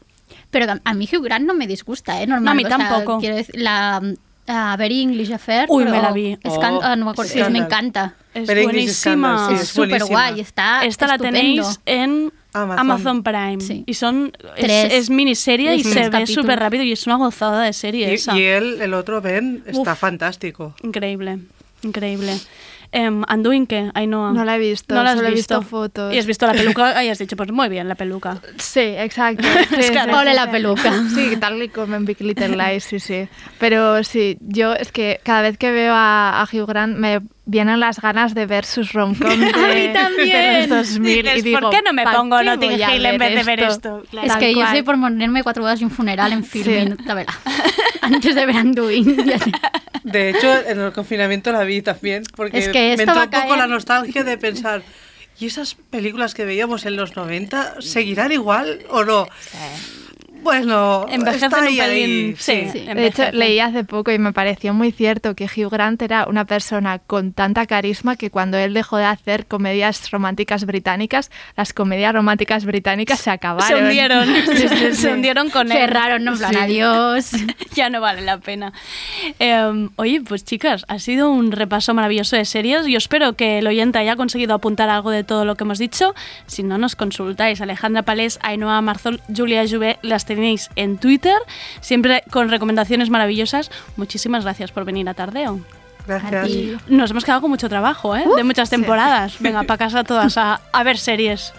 Pero 0.49 0.65
a- 0.83 0.93
mí 0.93 1.07
Hugh 1.11 1.23
Grant 1.23 1.45
no 1.45 1.53
me 1.53 1.67
disgusta, 1.67 2.21
¿eh? 2.21 2.27
Normal, 2.27 2.45
No, 2.45 2.51
a 2.51 2.53
mí 2.55 2.63
o 2.63 2.67
sea, 2.67 2.77
tampoco. 2.77 3.19
quiero 3.19 3.35
decir, 3.35 3.55
la 3.57 4.01
a 4.45 4.75
Very 4.75 5.01
English 5.01 5.31
Affair. 5.31 5.67
Uy, 5.69 5.85
me 5.85 6.01
la 6.01 6.11
vi. 6.11 6.37
Oh, 6.43 6.95
no 6.95 7.05
me 7.05 7.11
acuerdo, 7.11 7.31
Scandal. 7.31 7.51
me 7.53 7.59
encanta. 7.59 8.15
Es 8.33 8.45
Very 8.47 8.63
buenísima. 8.63 9.47
Sí, 9.47 9.53
es 9.55 9.61
es 9.61 9.67
súper 9.69 10.03
guay, 10.03 10.39
está 10.41 10.83
Esta 10.83 11.07
la 11.07 11.13
estupendo. 11.15 11.39
tenéis 11.39 11.79
en 11.85 12.33
Amazon. 12.51 12.79
Amazon 12.79 13.23
Prime. 13.23 13.83
Y 13.85 13.93
son. 13.93 14.33
Es, 14.57 14.63
Tres. 14.65 14.93
es 14.93 15.09
miniserie 15.09 15.75
y 15.75 15.83
se 15.83 16.09
ve 16.09 16.27
súper 16.27 16.59
rápido 16.59 16.83
y 16.83 16.91
es 16.91 17.05
una 17.07 17.15
gozada 17.15 17.63
de 17.63 17.71
serie 17.73 18.09
Y, 18.11 18.15
esa. 18.15 18.37
y 18.37 18.43
él, 18.43 18.81
el 18.81 18.93
otro 18.95 19.21
Ben, 19.21 19.63
está 19.65 19.93
Uf. 19.93 19.99
fantástico. 19.99 20.75
Increíble, 20.83 21.39
increíble. 21.83 22.37
Em, 22.95 23.23
Anduin, 23.27 23.65
¿qué? 23.65 23.89
Ainhoa. 23.95 24.33
No 24.33 24.45
la 24.45 24.55
he 24.55 24.59
visto, 24.59 24.93
No 24.93 25.03
la 25.03 25.11
has 25.11 25.17
solo 25.17 25.29
he 25.29 25.31
visto 25.31 25.61
fotos. 25.63 26.13
Y 26.13 26.19
has 26.19 26.27
visto 26.27 26.45
la 26.45 26.53
peluca 26.53 27.03
y 27.03 27.09
has 27.09 27.17
dicho, 27.17 27.35
pues 27.35 27.51
muy 27.51 27.67
bien, 27.67 27.89
la 27.89 27.95
peluca. 27.95 28.37
Sí, 28.57 28.81
exacto. 28.97 29.43
Sí, 29.69 29.79
Es 29.79 29.91
que 29.91 29.99
sí, 29.99 30.09
ole 30.11 30.29
sí, 30.31 30.35
la 30.35 30.51
peluca. 30.51 30.93
Sí, 31.09 31.35
tal 31.37 31.61
y 31.61 31.69
como 31.69 31.95
en 31.95 32.05
Big 32.05 32.21
Little 32.21 32.55
Lies, 32.55 32.83
sí, 32.83 32.99
sí. 32.99 33.27
Pero 33.59 34.03
sí, 34.03 34.37
yo 34.41 34.73
es 34.73 34.91
que 34.91 35.19
cada 35.23 35.41
vez 35.41 35.57
que 35.57 35.71
veo 35.71 35.93
a, 35.95 36.41
a 36.41 36.43
Hugh 36.43 36.67
Grant 36.67 36.95
me 36.95 37.21
vienen 37.45 37.79
las 37.79 37.99
ganas 37.99 38.33
de 38.33 38.45
ver 38.45 38.65
sus 38.65 38.93
romcoms 38.93 39.37
de, 39.39 39.45
A 39.47 39.67
mí 39.73 39.93
también. 39.93 40.53
de 40.53 40.67
los 40.67 40.89
2000 40.93 41.27
y 41.37 41.41
digo, 41.41 41.59
¿por 41.59 41.69
qué 41.71 41.81
no 41.81 41.91
me 41.93 42.03
¿pa' 42.03 42.13
pongo 42.15 42.41
Notting 42.41 42.71
Hill 42.71 43.05
en 43.05 43.17
vez 43.17 43.35
de 43.35 43.43
ver 43.43 43.59
esto? 43.63 44.03
Es 44.21 44.27
Tal 44.27 44.39
que 44.39 44.51
yo 44.53 44.59
cual. 44.59 44.69
soy 44.71 44.81
por 44.83 44.99
ponerme 44.99 45.43
cuatro 45.43 45.63
bodas 45.63 45.81
y 45.81 45.83
un 45.83 45.91
funeral 45.91 46.31
en 46.31 46.43
filming, 46.45 46.97
la 47.05 47.13
verdad. 47.13 47.33
Antes 48.01 48.35
de 48.35 48.45
ver 48.45 48.55
Anduin. 48.57 49.15
De 50.03 50.29
hecho, 50.29 50.53
en 50.67 50.79
el 50.79 50.91
confinamiento 50.91 51.51
la 51.51 51.63
vi 51.63 51.81
también, 51.81 52.23
porque 52.35 52.57
Es 52.59 52.67
que 52.69 52.95
me 52.97 53.03
entró 53.03 53.21
un 53.23 53.29
poco 53.29 53.55
la 53.55 53.67
nostalgia 53.67 54.23
de 54.23 54.37
pensar, 54.37 54.81
¿y 55.39 55.45
esas 55.45 55.75
películas 55.75 56.33
que 56.33 56.43
veíamos 56.45 56.85
en 56.85 56.95
los 56.97 57.15
90 57.15 57.75
seguirán 57.81 58.31
igual 58.33 58.79
o 58.89 59.03
no? 59.05 59.27
Bueno, 60.43 61.05
Envejecen 61.09 61.47
está 61.47 61.59
un 61.61 61.67
ahí, 61.67 61.77
pelín, 61.77 62.09
ahí, 62.29 62.35
sí. 62.37 62.67
sí. 62.71 62.79
De 62.85 63.07
hecho, 63.07 63.31
leí 63.31 63.59
hace 63.59 63.83
poco 63.83 64.11
y 64.11 64.19
me 64.19 64.33
pareció 64.33 64.73
muy 64.73 64.91
cierto 64.91 65.35
que 65.35 65.45
Hugh 65.45 65.69
Grant 65.71 66.01
era 66.01 66.25
una 66.27 66.45
persona 66.45 66.99
con 66.99 67.33
tanta 67.33 67.65
carisma 67.65 68.15
que 68.15 68.29
cuando 68.29 68.57
él 68.57 68.73
dejó 68.73 68.97
de 68.97 69.05
hacer 69.05 69.45
comedias 69.45 70.11
románticas 70.11 70.65
británicas, 70.65 71.31
las 71.55 71.73
comedias 71.73 72.13
románticas 72.13 72.65
británicas 72.65 73.19
se 73.19 73.29
acabaron. 73.29 73.67
Se 73.67 73.83
hundieron, 73.83 74.27
Sí, 74.27 74.57
sí, 74.57 74.67
sí. 74.67 74.93
se 74.93 75.13
hundieron 75.13 75.49
con 75.49 75.71
él. 75.71 75.77
Cerraron, 75.77 76.23
no 76.23 76.33
en 76.33 76.37
plan, 76.37 76.55
adiós. 76.55 77.31
ya 77.73 77.89
no 77.89 78.01
vale 78.01 78.21
la 78.21 78.37
pena. 78.39 78.73
Eh, 79.39 79.89
oye, 79.95 80.21
pues 80.21 80.43
chicas, 80.43 80.85
ha 80.87 80.99
sido 80.99 81.29
un 81.31 81.51
repaso 81.51 81.93
maravilloso 81.93 82.35
de 82.35 82.45
series. 82.45 82.85
Yo 82.85 82.97
espero 82.97 83.33
que 83.33 83.59
el 83.59 83.67
oyente 83.67 83.97
haya 83.99 84.15
conseguido 84.15 84.53
apuntar 84.53 84.89
algo 84.89 85.11
de 85.11 85.23
todo 85.23 85.45
lo 85.45 85.55
que 85.55 85.63
hemos 85.63 85.79
dicho. 85.79 86.13
Si 86.47 86.63
no, 86.63 86.77
nos 86.77 86.95
consultáis. 86.95 87.61
Alejandra 87.61 88.03
Palés, 88.03 88.39
Ainhoa 88.41 88.81
Marzol, 88.81 89.21
Julia 89.35 89.63
Juve, 89.67 89.97
las 90.01 90.25
tenéis 90.35 90.69
en 90.75 90.97
Twitter, 90.97 91.37
siempre 91.81 92.23
con 92.31 92.49
recomendaciones 92.49 93.09
maravillosas. 93.09 93.71
Muchísimas 93.97 94.43
gracias 94.43 94.71
por 94.71 94.85
venir 94.85 95.07
a 95.09 95.13
Tardeo. 95.13 95.59
Gracias. 96.05 96.49
Nos 96.87 97.11
hemos 97.11 97.23
quedado 97.23 97.41
con 97.41 97.49
mucho 97.49 97.69
trabajo, 97.69 98.15
¿eh? 98.15 98.25
de 98.35 98.43
muchas 98.43 98.69
temporadas. 98.69 99.35
Venga, 99.39 99.63
para 99.63 99.77
casa 99.77 100.03
todas 100.03 100.37
a, 100.37 100.61
a 100.71 100.83
ver 100.83 100.97
series. 100.97 101.53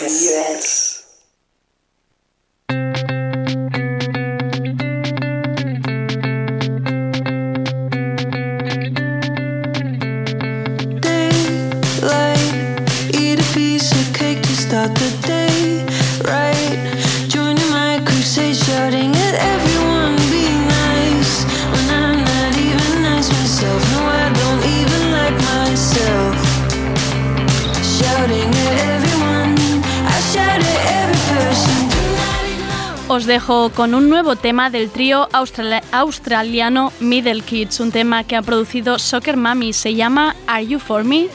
RPS. 0.00 0.79
Con 33.50 33.96
un 33.96 34.08
nuevo 34.08 34.36
tema 34.36 34.70
del 34.70 34.90
trío 34.90 35.28
australi- 35.32 35.82
australiano 35.90 36.92
Middle 37.00 37.40
Kids, 37.40 37.80
un 37.80 37.90
tema 37.90 38.22
que 38.22 38.36
ha 38.36 38.42
producido 38.42 38.96
Soccer 39.00 39.36
Mami, 39.36 39.72
se 39.72 39.96
llama 39.96 40.36
Are 40.46 40.64
You 40.64 40.78
For 40.78 41.02
Me? 41.02 41.26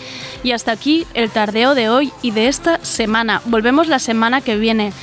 Y 0.41 0.53
hasta 0.53 0.71
aquí 0.71 1.05
el 1.13 1.29
tardeo 1.29 1.75
de 1.75 1.89
hoy 1.89 2.13
y 2.21 2.31
de 2.31 2.47
esta 2.47 2.79
semana. 2.85 3.41
Volvemos 3.43 3.89
la 3.89 3.99
semana 3.99 4.39
que 4.39 4.55
viene. 4.55 4.93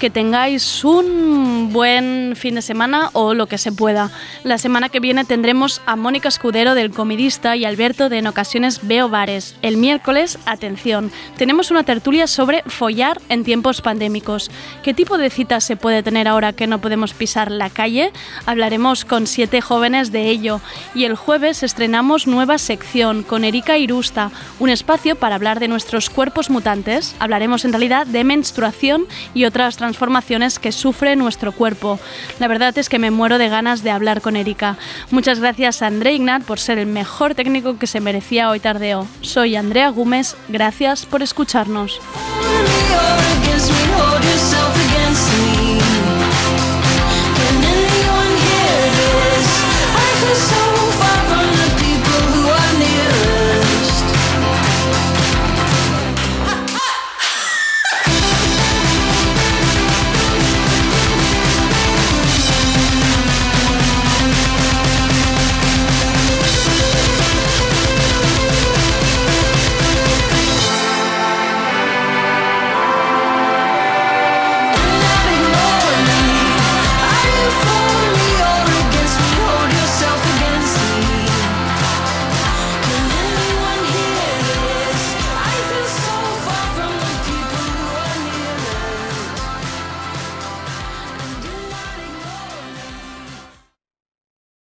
Que 0.00 0.08
tengáis 0.08 0.82
un 0.82 1.74
buen 1.74 2.32
fin 2.34 2.54
de 2.54 2.62
semana 2.62 3.10
o 3.12 3.34
lo 3.34 3.46
que 3.46 3.58
se 3.58 3.70
pueda. 3.70 4.10
La 4.44 4.56
semana 4.56 4.88
que 4.88 4.98
viene 4.98 5.26
tendremos 5.26 5.82
a 5.84 5.94
Mónica 5.94 6.28
Escudero 6.28 6.74
del 6.74 6.90
Comidista 6.90 7.54
y 7.54 7.66
Alberto 7.66 8.08
de 8.08 8.16
En 8.16 8.26
ocasiones 8.26 8.80
Veo 8.88 9.10
Bares. 9.10 9.56
El 9.60 9.76
miércoles, 9.76 10.38
atención, 10.46 11.12
tenemos 11.36 11.70
una 11.70 11.82
tertulia 11.82 12.26
sobre 12.26 12.62
follar 12.62 13.20
en 13.28 13.44
tiempos 13.44 13.82
pandémicos. 13.82 14.50
¿Qué 14.82 14.94
tipo 14.94 15.18
de 15.18 15.28
citas 15.28 15.64
se 15.64 15.76
puede 15.76 16.02
tener 16.02 16.28
ahora 16.28 16.54
que 16.54 16.66
no 16.66 16.80
podemos 16.80 17.12
pisar 17.12 17.50
la 17.50 17.68
calle? 17.68 18.10
Hablaremos 18.46 19.04
con 19.04 19.26
siete 19.26 19.60
jóvenes 19.60 20.12
de 20.12 20.30
ello. 20.30 20.62
Y 20.94 21.04
el 21.04 21.14
jueves 21.14 21.62
estrenamos 21.62 22.26
nueva 22.26 22.56
sección 22.56 23.22
con 23.22 23.44
Erika 23.44 23.76
Irusta, 23.76 24.30
un 24.60 24.70
espacio 24.70 25.16
para 25.16 25.34
hablar 25.34 25.60
de 25.60 25.68
nuestros 25.68 26.08
cuerpos 26.08 26.48
mutantes. 26.48 27.14
Hablaremos 27.18 27.66
en 27.66 27.72
realidad 27.72 28.06
de 28.06 28.24
menstruación 28.24 29.04
y 29.34 29.44
otras 29.44 29.76
transformaciones 29.76 29.89
que 30.58 30.72
sufre 30.72 31.16
nuestro 31.16 31.52
cuerpo. 31.52 31.98
La 32.38 32.48
verdad 32.48 32.76
es 32.78 32.88
que 32.88 32.98
me 32.98 33.10
muero 33.10 33.38
de 33.38 33.48
ganas 33.48 33.82
de 33.82 33.90
hablar 33.90 34.20
con 34.20 34.36
Erika. 34.36 34.76
Muchas 35.10 35.40
gracias 35.40 35.82
a 35.82 35.86
André 35.86 36.14
Ignat 36.14 36.42
por 36.42 36.58
ser 36.58 36.78
el 36.78 36.86
mejor 36.86 37.34
técnico 37.34 37.78
que 37.78 37.86
se 37.86 38.00
merecía 38.00 38.50
hoy 38.50 38.60
tardeo. 38.60 39.06
Soy 39.20 39.56
Andrea 39.56 39.88
Gómez, 39.90 40.36
gracias 40.48 41.06
por 41.06 41.22
escucharnos. 41.22 42.00